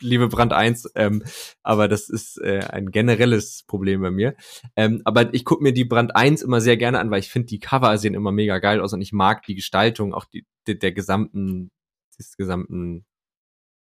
liebe 0.00 0.28
Brand 0.28 0.52
1, 0.52 0.90
ähm, 0.96 1.22
aber 1.62 1.88
das 1.88 2.10
ist 2.10 2.38
äh, 2.42 2.60
ein 2.68 2.90
generelles 2.90 3.64
Problem 3.66 4.02
bei 4.02 4.10
mir. 4.10 4.36
Ähm, 4.76 5.00
aber 5.04 5.32
ich 5.32 5.46
gucke 5.46 5.62
mir 5.62 5.72
die 5.72 5.84
Brand 5.84 6.14
1 6.14 6.42
immer 6.42 6.60
sehr 6.60 6.76
gerne 6.76 6.98
an, 6.98 7.10
weil 7.10 7.20
ich 7.20 7.30
finde, 7.30 7.46
die 7.46 7.60
Cover 7.60 7.96
sehen 7.96 8.14
immer 8.14 8.32
mega 8.32 8.58
geil 8.58 8.80
aus 8.80 8.92
und 8.92 9.00
ich 9.00 9.12
mag 9.12 9.44
die 9.46 9.54
Gestaltung, 9.54 10.12
auch 10.12 10.26
die, 10.26 10.44
die 10.66 10.78
der 10.78 10.92
gesamten, 10.92 11.70
des 12.18 12.36
gesamten 12.36 13.06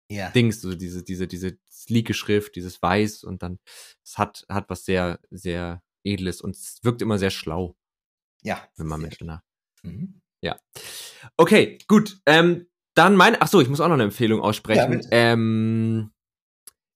ja. 0.09 0.29
Dings, 0.29 0.61
so 0.61 0.75
diese, 0.75 1.03
diese, 1.03 1.27
diese 1.27 1.57
sleeke 1.71 2.13
Schrift, 2.13 2.55
dieses 2.55 2.81
Weiß 2.81 3.23
und 3.23 3.43
dann, 3.43 3.59
es 4.03 4.17
hat, 4.17 4.45
hat 4.49 4.69
was 4.69 4.85
sehr, 4.85 5.19
sehr 5.31 5.81
Edles 6.03 6.41
und 6.41 6.55
es 6.55 6.79
wirkt 6.83 7.01
immer 7.01 7.17
sehr 7.17 7.31
schlau. 7.31 7.75
Ja. 8.43 8.67
Wenn 8.77 8.87
man 8.87 9.01
möchte 9.01 9.25
nach. 9.25 9.41
Mhm. 9.83 10.21
Ja. 10.41 10.59
Okay, 11.37 11.79
gut. 11.87 12.19
Ähm, 12.25 12.67
dann 12.93 13.15
mein, 13.15 13.35
ach 13.39 13.47
so, 13.47 13.59
ich 13.61 13.67
muss 13.67 13.81
auch 13.81 13.87
noch 13.87 13.95
eine 13.95 14.03
Empfehlung 14.03 14.41
aussprechen. 14.41 15.01
Ja, 15.01 15.07
ähm, 15.11 16.11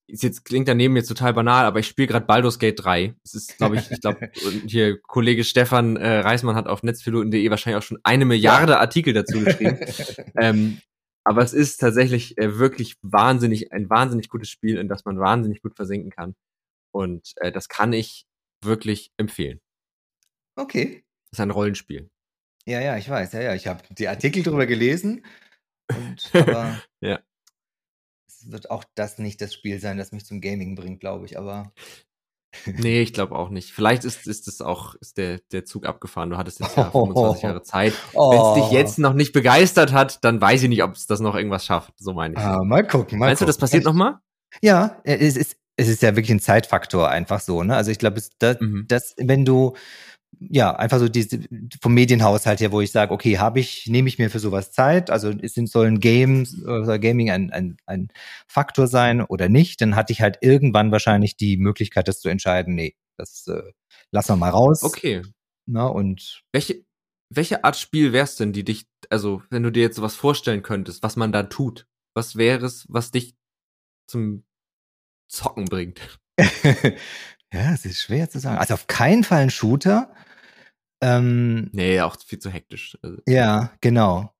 ist 0.07 0.23
jetzt 0.23 0.45
klingt 0.45 0.67
daneben 0.67 0.95
jetzt 0.95 1.07
total 1.07 1.33
banal, 1.33 1.65
aber 1.65 1.79
ich 1.79 1.87
spiele 1.87 2.07
gerade 2.07 2.25
Baldur's 2.25 2.59
Gate 2.59 2.83
3. 2.83 3.15
Es 3.23 3.33
ist, 3.33 3.57
glaube 3.57 3.77
ich, 3.77 3.91
ich 3.91 4.01
glaube, 4.01 4.31
hier 4.67 4.99
Kollege 5.01 5.43
Stefan 5.43 5.97
äh, 5.97 6.19
Reismann 6.19 6.55
hat 6.55 6.67
auf 6.67 6.83
netzpiloten.de 6.83 7.49
wahrscheinlich 7.49 7.77
auch 7.77 7.85
schon 7.85 7.99
eine 8.03 8.25
Milliarde. 8.25 8.79
Artikel 8.79 9.13
dazu 9.13 9.43
geschrieben. 9.43 9.79
ähm, 10.39 10.79
aber 11.29 11.43
es 11.43 11.53
ist 11.53 11.77
tatsächlich 11.77 12.39
äh, 12.39 12.57
wirklich 12.57 12.97
wahnsinnig, 13.03 13.71
ein 13.71 13.87
wahnsinnig 13.87 14.29
gutes 14.29 14.49
Spiel, 14.49 14.79
in 14.79 14.87
das 14.87 15.05
man 15.05 15.19
wahnsinnig 15.19 15.61
gut 15.61 15.75
versinken 15.75 16.09
kann. 16.09 16.35
Und 16.91 17.33
äh, 17.35 17.51
das 17.51 17.69
kann 17.69 17.93
ich 17.93 18.25
wirklich 18.63 19.11
empfehlen. 19.15 19.61
Okay. 20.55 21.03
Das 21.29 21.37
ist 21.37 21.41
ein 21.41 21.51
Rollenspiel. 21.51 22.09
Ja, 22.65 22.81
ja, 22.81 22.97
ich 22.97 23.07
weiß. 23.07 23.33
Ja, 23.33 23.41
ja, 23.41 23.53
ich 23.53 23.67
habe 23.67 23.83
die 23.91 24.07
Artikel 24.07 24.41
drüber 24.41 24.65
gelesen. 24.65 25.23
Und, 25.95 26.31
aber 26.33 26.81
ja. 26.99 27.19
es 28.27 28.49
wird 28.51 28.71
auch 28.71 28.83
das 28.95 29.19
nicht 29.19 29.39
das 29.39 29.53
Spiel 29.53 29.79
sein, 29.79 29.99
das 29.99 30.11
mich 30.11 30.25
zum 30.25 30.41
Gaming 30.41 30.73
bringt, 30.73 30.99
glaube 30.99 31.27
ich. 31.27 31.37
Aber 31.37 31.71
nee, 32.65 33.01
ich 33.01 33.13
glaube 33.13 33.35
auch 33.35 33.49
nicht. 33.49 33.71
Vielleicht 33.71 34.05
ist, 34.05 34.27
ist 34.27 34.47
es 34.47 34.61
auch, 34.61 34.95
ist 34.95 35.17
der, 35.17 35.39
der 35.51 35.65
Zug 35.65 35.85
abgefahren. 35.85 36.29
Du 36.29 36.37
hattest 36.37 36.59
jetzt 36.59 36.77
ja 36.77 36.89
25 36.91 37.43
Jahre 37.43 37.61
Zeit. 37.63 37.93
Oh. 38.13 38.31
Wenn 38.31 38.41
es 38.41 38.69
dich 38.69 38.77
jetzt 38.77 38.99
noch 38.99 39.13
nicht 39.13 39.33
begeistert 39.33 39.93
hat, 39.93 40.23
dann 40.23 40.41
weiß 40.41 40.63
ich 40.63 40.69
nicht, 40.69 40.83
ob 40.83 40.93
es 40.93 41.07
das 41.07 41.19
noch 41.19 41.35
irgendwas 41.35 41.65
schafft. 41.65 41.93
So 41.97 42.13
meine 42.13 42.35
ich. 42.35 42.39
Ah, 42.39 42.63
mal 42.63 42.85
gucken. 42.85 43.19
Mal 43.19 43.27
Meinst 43.27 43.39
gucken. 43.39 43.47
du, 43.47 43.49
das 43.51 43.57
passiert 43.57 43.85
nochmal? 43.85 44.19
Ja, 44.61 44.97
es 45.03 45.37
ist, 45.37 45.57
es 45.75 45.87
ist 45.87 46.01
ja 46.01 46.15
wirklich 46.15 46.31
ein 46.31 46.39
Zeitfaktor 46.39 47.09
einfach 47.09 47.39
so, 47.39 47.63
ne? 47.63 47.75
Also 47.75 47.91
ich 47.91 47.99
glaube, 47.99 48.21
das, 48.39 48.59
mhm. 48.59 48.85
das, 48.87 49.13
wenn 49.17 49.45
du 49.45 49.75
ja, 50.39 50.75
einfach 50.75 50.99
so 50.99 51.09
diese 51.09 51.39
vom 51.81 51.93
Medienhaushalt 51.93 52.59
her, 52.59 52.71
wo 52.71 52.81
ich 52.81 52.91
sage, 52.91 53.11
okay, 53.11 53.37
habe 53.37 53.59
ich, 53.59 53.87
nehme 53.87 54.07
ich 54.07 54.19
mir 54.19 54.29
für 54.29 54.39
sowas 54.39 54.71
Zeit? 54.71 55.09
Also 55.09 55.33
sind, 55.43 55.69
sollen 55.69 55.99
Games, 55.99 56.51
soll 56.51 56.99
Gaming 56.99 57.29
ein, 57.29 57.51
ein, 57.51 57.77
ein 57.85 58.09
Faktor 58.47 58.87
sein 58.87 59.21
oder 59.21 59.49
nicht? 59.49 59.81
Dann 59.81 59.95
hatte 59.95 60.13
ich 60.13 60.21
halt 60.21 60.37
irgendwann 60.41 60.91
wahrscheinlich 60.91 61.35
die 61.35 61.57
Möglichkeit, 61.57 62.07
das 62.07 62.21
zu 62.21 62.29
entscheiden, 62.29 62.75
nee, 62.75 62.95
das 63.17 63.47
äh, 63.47 63.63
lassen 64.11 64.33
wir 64.33 64.37
mal 64.37 64.49
raus. 64.49 64.83
Okay. 64.83 65.23
Na, 65.65 65.87
und 65.87 66.43
welche, 66.51 66.85
welche 67.29 67.63
Art 67.63 67.77
Spiel 67.77 68.13
wär's 68.13 68.35
denn, 68.35 68.53
die 68.53 68.63
dich, 68.63 68.87
also 69.09 69.43
wenn 69.49 69.63
du 69.63 69.71
dir 69.71 69.83
jetzt 69.83 69.97
sowas 69.97 70.15
vorstellen 70.15 70.63
könntest, 70.63 71.03
was 71.03 71.15
man 71.15 71.31
da 71.31 71.43
tut, 71.43 71.85
was 72.15 72.37
wäre 72.37 72.65
es, 72.65 72.85
was 72.89 73.11
dich 73.11 73.35
zum 74.07 74.45
Zocken 75.27 75.65
bringt? 75.65 76.19
ja, 77.53 77.73
es 77.73 77.85
ist 77.85 78.01
schwer 78.01 78.29
zu 78.29 78.39
sagen. 78.39 78.57
Also 78.57 78.73
auf 78.75 78.87
keinen 78.87 79.23
Fall 79.23 79.41
ein 79.41 79.49
Shooter. 79.49 80.13
Ähm, 81.01 81.69
nee, 81.71 82.01
auch 82.01 82.17
viel 82.25 82.39
zu 82.39 82.49
hektisch. 82.49 82.97
Also, 83.01 83.17
ja, 83.27 83.71
genau. 83.81 84.33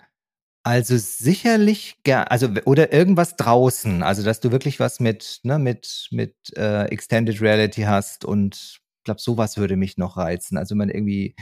Also 0.63 0.97
sicherlich, 0.97 1.95
also 2.05 2.49
oder 2.65 2.91
irgendwas 2.91 3.37
draußen, 3.37 4.03
also 4.03 4.23
dass 4.23 4.41
du 4.41 4.51
wirklich 4.51 4.79
was 4.79 4.99
mit, 4.99 5.39
ne, 5.43 5.57
mit, 5.57 6.09
mit 6.11 6.35
äh, 6.57 6.83
Extended 6.85 7.41
Reality 7.41 7.83
hast 7.83 8.25
und 8.25 8.55
ich 8.55 9.03
glaube, 9.05 9.21
sowas 9.21 9.57
würde 9.57 9.77
mich 9.77 9.97
noch 9.97 10.17
reizen. 10.17 10.57
Also 10.57 10.75
man 10.75 10.89
irgendwie 10.89 11.35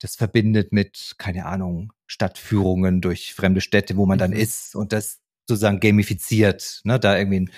das 0.00 0.16
verbindet 0.16 0.72
mit, 0.72 1.14
keine 1.18 1.46
Ahnung, 1.46 1.92
Stadtführungen 2.06 3.00
durch 3.00 3.34
fremde 3.34 3.60
Städte, 3.60 3.96
wo 3.96 4.06
man 4.06 4.18
dann 4.18 4.30
mhm. 4.30 4.38
ist 4.38 4.74
und 4.74 4.92
das 4.92 5.20
sozusagen 5.46 5.80
gamifiziert, 5.80 6.80
ne, 6.84 6.98
da 6.98 7.18
irgendwie 7.18 7.40
ein, 7.40 7.50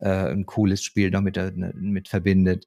äh, 0.00 0.32
ein 0.32 0.46
cooles 0.46 0.82
Spiel 0.82 1.10
noch 1.10 1.20
mit, 1.20 1.36
ne, 1.36 1.72
mit 1.76 2.08
verbindet. 2.08 2.66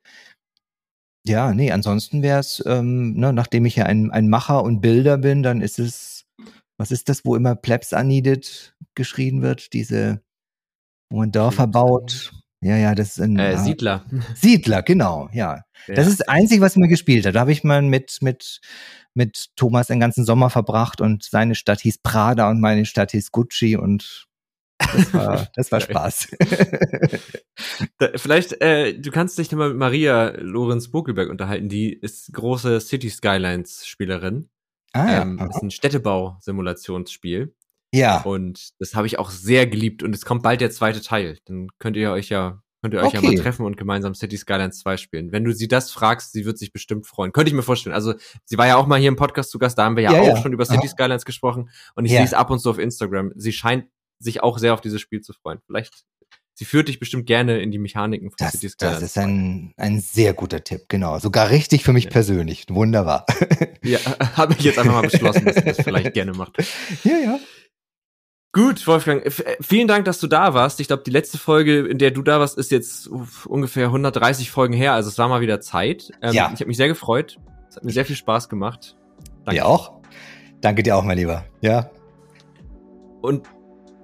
Ja, 1.25 1.53
nee, 1.53 1.71
ansonsten 1.71 2.21
wäre 2.21 2.39
es, 2.39 2.61
ähm, 2.65 3.13
ne, 3.13 3.31
nachdem 3.31 3.65
ich 3.65 3.77
ja 3.77 3.85
ein, 3.85 4.11
ein 4.11 4.27
Macher 4.27 4.63
und 4.63 4.81
Bilder 4.81 5.17
bin, 5.17 5.41
dann 5.41 5.61
ist 5.61 5.79
es, 5.79 6.25
was 6.77 6.91
ist 6.91 7.07
das, 7.07 7.23
wo 7.23 7.35
immer 7.35 7.55
Plebs 7.55 7.93
Unneeded 7.93 8.75
geschrien 8.93 9.41
wird? 9.41 9.71
Diese, 9.73 10.21
wo 11.09 11.19
man 11.19 11.31
Dörfer 11.31 11.67
baut. 11.67 12.33
Ja, 12.61 12.77
ja, 12.77 12.95
das 12.95 13.17
ist 13.17 13.21
ein 13.21 13.37
äh, 13.39 13.57
Siedler. 13.57 14.05
Siedler, 14.35 14.83
genau, 14.83 15.29
ja. 15.31 15.63
ja. 15.87 15.93
Das 15.93 16.07
ist 16.07 16.21
das 16.21 16.27
Einzige, 16.27 16.61
was 16.61 16.75
mir 16.75 16.87
gespielt 16.87 17.25
hat. 17.25 17.35
Da 17.35 17.41
habe 17.41 17.51
ich 17.51 17.63
mal 17.63 17.81
mit, 17.81 18.17
mit, 18.21 18.61
mit 19.13 19.49
Thomas 19.55 19.87
den 19.87 19.99
ganzen 19.99 20.25
Sommer 20.25 20.49
verbracht 20.49 20.99
und 20.99 21.23
seine 21.23 21.55
Stadt 21.55 21.81
hieß 21.81 21.99
Prada 21.99 22.49
und 22.49 22.59
meine 22.59 22.85
Stadt 22.85 23.11
hieß 23.11 23.31
Gucci 23.31 23.77
und 23.77 24.27
das 24.91 25.13
war, 25.13 25.47
das 25.55 25.71
war 25.71 25.81
Spaß. 25.81 26.27
da, 27.97 28.09
vielleicht, 28.15 28.61
äh, 28.61 28.99
du 28.99 29.11
kannst 29.11 29.37
dich 29.37 29.51
mal 29.51 29.69
mit 29.69 29.77
Maria 29.77 30.33
Lorenz 30.37 30.89
Buckelberg 30.91 31.29
unterhalten. 31.29 31.69
Die 31.69 31.93
ist 31.93 32.33
große 32.33 32.79
City 32.79 33.09
Skylines 33.09 33.85
Spielerin. 33.85 34.49
Ah, 34.93 35.11
ja. 35.11 35.21
Ähm, 35.21 35.39
ist 35.49 35.61
ein 35.61 35.71
Städtebau-Simulationsspiel. 35.71 37.55
Ja. 37.93 38.21
Und 38.21 38.71
das 38.79 38.95
habe 38.95 39.07
ich 39.07 39.19
auch 39.19 39.29
sehr 39.29 39.67
geliebt. 39.67 40.03
Und 40.03 40.15
es 40.15 40.25
kommt 40.25 40.43
bald 40.43 40.61
der 40.61 40.71
zweite 40.71 41.01
Teil. 41.01 41.37
Dann 41.45 41.69
könnt 41.79 41.97
ihr 41.97 42.11
euch 42.11 42.29
ja 42.29 42.63
Könnt 42.83 42.95
ihr 42.95 42.99
euch 42.99 43.15
okay. 43.15 43.15
ja 43.15 43.31
mal 43.31 43.35
treffen 43.35 43.65
und 43.65 43.77
gemeinsam 43.77 44.13
City 44.13 44.35
Skylines 44.35 44.79
2 44.79 44.97
spielen. 44.97 45.31
Wenn 45.31 45.45
du 45.45 45.53
sie 45.53 45.69
das 45.69 45.89
fragst, 45.89 46.33
sie 46.33 46.43
wird 46.43 46.57
sich 46.57 46.73
bestimmt 46.73 47.07
freuen. 47.07 47.31
Könnte 47.31 47.47
ich 47.47 47.55
mir 47.55 47.63
vorstellen. 47.63 47.95
Also, 47.95 48.13
sie 48.43 48.57
war 48.57 48.67
ja 48.67 48.75
auch 48.75 48.87
mal 48.87 48.99
hier 48.99 49.07
im 49.07 49.15
Podcast 49.15 49.51
zu 49.51 49.57
Gast, 49.57 49.77
da 49.77 49.85
haben 49.85 49.95
wir 49.95 50.03
ja, 50.03 50.11
ja 50.11 50.19
auch 50.19 50.27
ja. 50.27 50.41
schon 50.41 50.51
über 50.51 50.65
City 50.65 50.89
Skylines 50.89 51.23
gesprochen 51.23 51.69
und 51.95 52.03
ich 52.03 52.11
ja. 52.11 52.17
sehe 52.17 52.25
es 52.25 52.33
ab 52.33 52.49
und 52.49 52.59
zu 52.59 52.69
auf 52.69 52.79
Instagram. 52.79 53.31
Sie 53.37 53.53
scheint 53.53 53.85
sich 54.23 54.41
auch 54.41 54.57
sehr 54.57 54.73
auf 54.73 54.81
dieses 54.81 55.01
Spiel 55.01 55.21
zu 55.21 55.33
freuen. 55.33 55.59
Vielleicht, 55.65 56.05
sie 56.53 56.65
führt 56.65 56.87
dich 56.87 56.99
bestimmt 56.99 57.25
gerne 57.25 57.59
in 57.59 57.71
die 57.71 57.79
Mechaniken 57.79 58.29
von 58.29 58.37
das, 58.37 58.53
City 58.53 58.69
Skylines. 58.69 58.99
Das 58.99 59.09
ist 59.09 59.17
ein, 59.17 59.73
ein 59.77 59.99
sehr 59.99 60.33
guter 60.33 60.63
Tipp, 60.63 60.85
genau. 60.87 61.19
Sogar 61.19 61.49
richtig 61.49 61.83
für 61.83 61.93
mich 61.93 62.05
ja. 62.05 62.09
persönlich. 62.11 62.65
Wunderbar. 62.69 63.25
Ja, 63.85 63.99
habe 64.37 64.53
ich 64.57 64.63
jetzt 64.63 64.79
einfach 64.79 64.93
mal 64.93 65.01
beschlossen, 65.01 65.43
dass 65.43 65.55
sie 65.55 65.65
das 65.65 65.81
vielleicht 65.81 66.13
gerne 66.13 66.31
macht. 66.31 66.55
Ja, 67.03 67.17
ja. 67.17 67.39
Gut, 68.53 68.87
Wolfgang, 68.87 69.25
äh, 69.25 69.57
vielen 69.59 69.89
Dank, 69.89 70.05
dass 70.05 70.21
du 70.21 70.27
da 70.27 70.53
warst. 70.53 70.79
Ich 70.79 70.87
glaube, 70.87 71.03
die 71.03 71.11
letzte 71.11 71.37
Folge, 71.37 71.85
in 71.85 71.97
der 71.97 72.11
du 72.11 72.21
da 72.21 72.39
warst, 72.39 72.57
ist 72.57 72.71
jetzt 72.71 73.09
ungefähr 73.45 73.87
130 73.87 74.51
Folgen 74.51 74.73
her. 74.73 74.93
Also 74.93 75.09
es 75.09 75.17
war 75.17 75.27
mal 75.27 75.41
wieder 75.41 75.59
Zeit. 75.59 76.11
Ähm, 76.21 76.33
ja. 76.33 76.51
Ich 76.53 76.61
habe 76.61 76.67
mich 76.67 76.77
sehr 76.77 76.87
gefreut. 76.87 77.39
Es 77.69 77.75
hat 77.75 77.83
mir 77.83 77.91
sehr 77.91 78.05
viel 78.05 78.15
Spaß 78.15 78.47
gemacht. 78.47 78.95
Danke. 79.43 79.59
Dir 79.59 79.65
auch. 79.65 79.99
Danke 80.61 80.81
dir 80.81 80.95
auch, 80.95 81.03
mein 81.03 81.17
Lieber. 81.17 81.43
Ja. 81.59 81.89
Und 83.21 83.49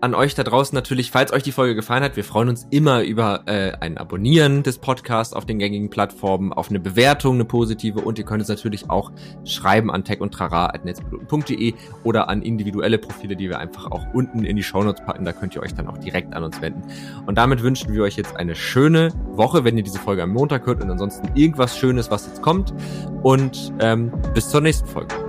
an 0.01 0.15
euch 0.15 0.35
da 0.35 0.43
draußen 0.43 0.75
natürlich, 0.75 1.11
falls 1.11 1.33
euch 1.33 1.43
die 1.43 1.51
Folge 1.51 1.75
gefallen 1.75 2.03
hat, 2.03 2.15
wir 2.15 2.23
freuen 2.23 2.49
uns 2.49 2.67
immer 2.69 3.03
über 3.03 3.43
äh, 3.47 3.73
ein 3.79 3.97
Abonnieren 3.97 4.63
des 4.63 4.77
Podcasts 4.77 5.33
auf 5.33 5.45
den 5.45 5.59
gängigen 5.59 5.89
Plattformen, 5.89 6.53
auf 6.53 6.69
eine 6.69 6.79
Bewertung, 6.79 7.35
eine 7.35 7.45
positive 7.45 7.99
und 8.01 8.17
ihr 8.17 8.25
könnt 8.25 8.41
es 8.41 8.47
natürlich 8.47 8.89
auch 8.89 9.11
schreiben 9.43 9.91
an 9.91 10.03
tech 10.03 10.21
und 10.21 10.33
trara.netzpiloten.de 10.33 11.73
oder 12.03 12.29
an 12.29 12.41
individuelle 12.41 12.97
Profile, 12.97 13.35
die 13.35 13.49
wir 13.49 13.59
einfach 13.59 13.91
auch 13.91 14.05
unten 14.13 14.43
in 14.43 14.55
die 14.55 14.63
Shownotes 14.63 15.03
packen, 15.05 15.25
da 15.25 15.33
könnt 15.33 15.55
ihr 15.55 15.61
euch 15.61 15.73
dann 15.73 15.87
auch 15.87 15.97
direkt 15.97 16.33
an 16.33 16.43
uns 16.43 16.61
wenden. 16.61 16.83
Und 17.25 17.37
damit 17.37 17.61
wünschen 17.61 17.93
wir 17.93 18.03
euch 18.03 18.15
jetzt 18.15 18.35
eine 18.37 18.55
schöne 18.55 19.11
Woche, 19.31 19.63
wenn 19.63 19.77
ihr 19.77 19.83
diese 19.83 19.99
Folge 19.99 20.23
am 20.23 20.31
Montag 20.31 20.65
hört 20.65 20.81
und 20.81 20.89
ansonsten 20.89 21.29
irgendwas 21.35 21.77
Schönes, 21.77 22.09
was 22.09 22.25
jetzt 22.27 22.41
kommt 22.41 22.73
und 23.21 23.73
ähm, 23.79 24.11
bis 24.33 24.49
zur 24.49 24.61
nächsten 24.61 24.87
Folge. 24.87 25.28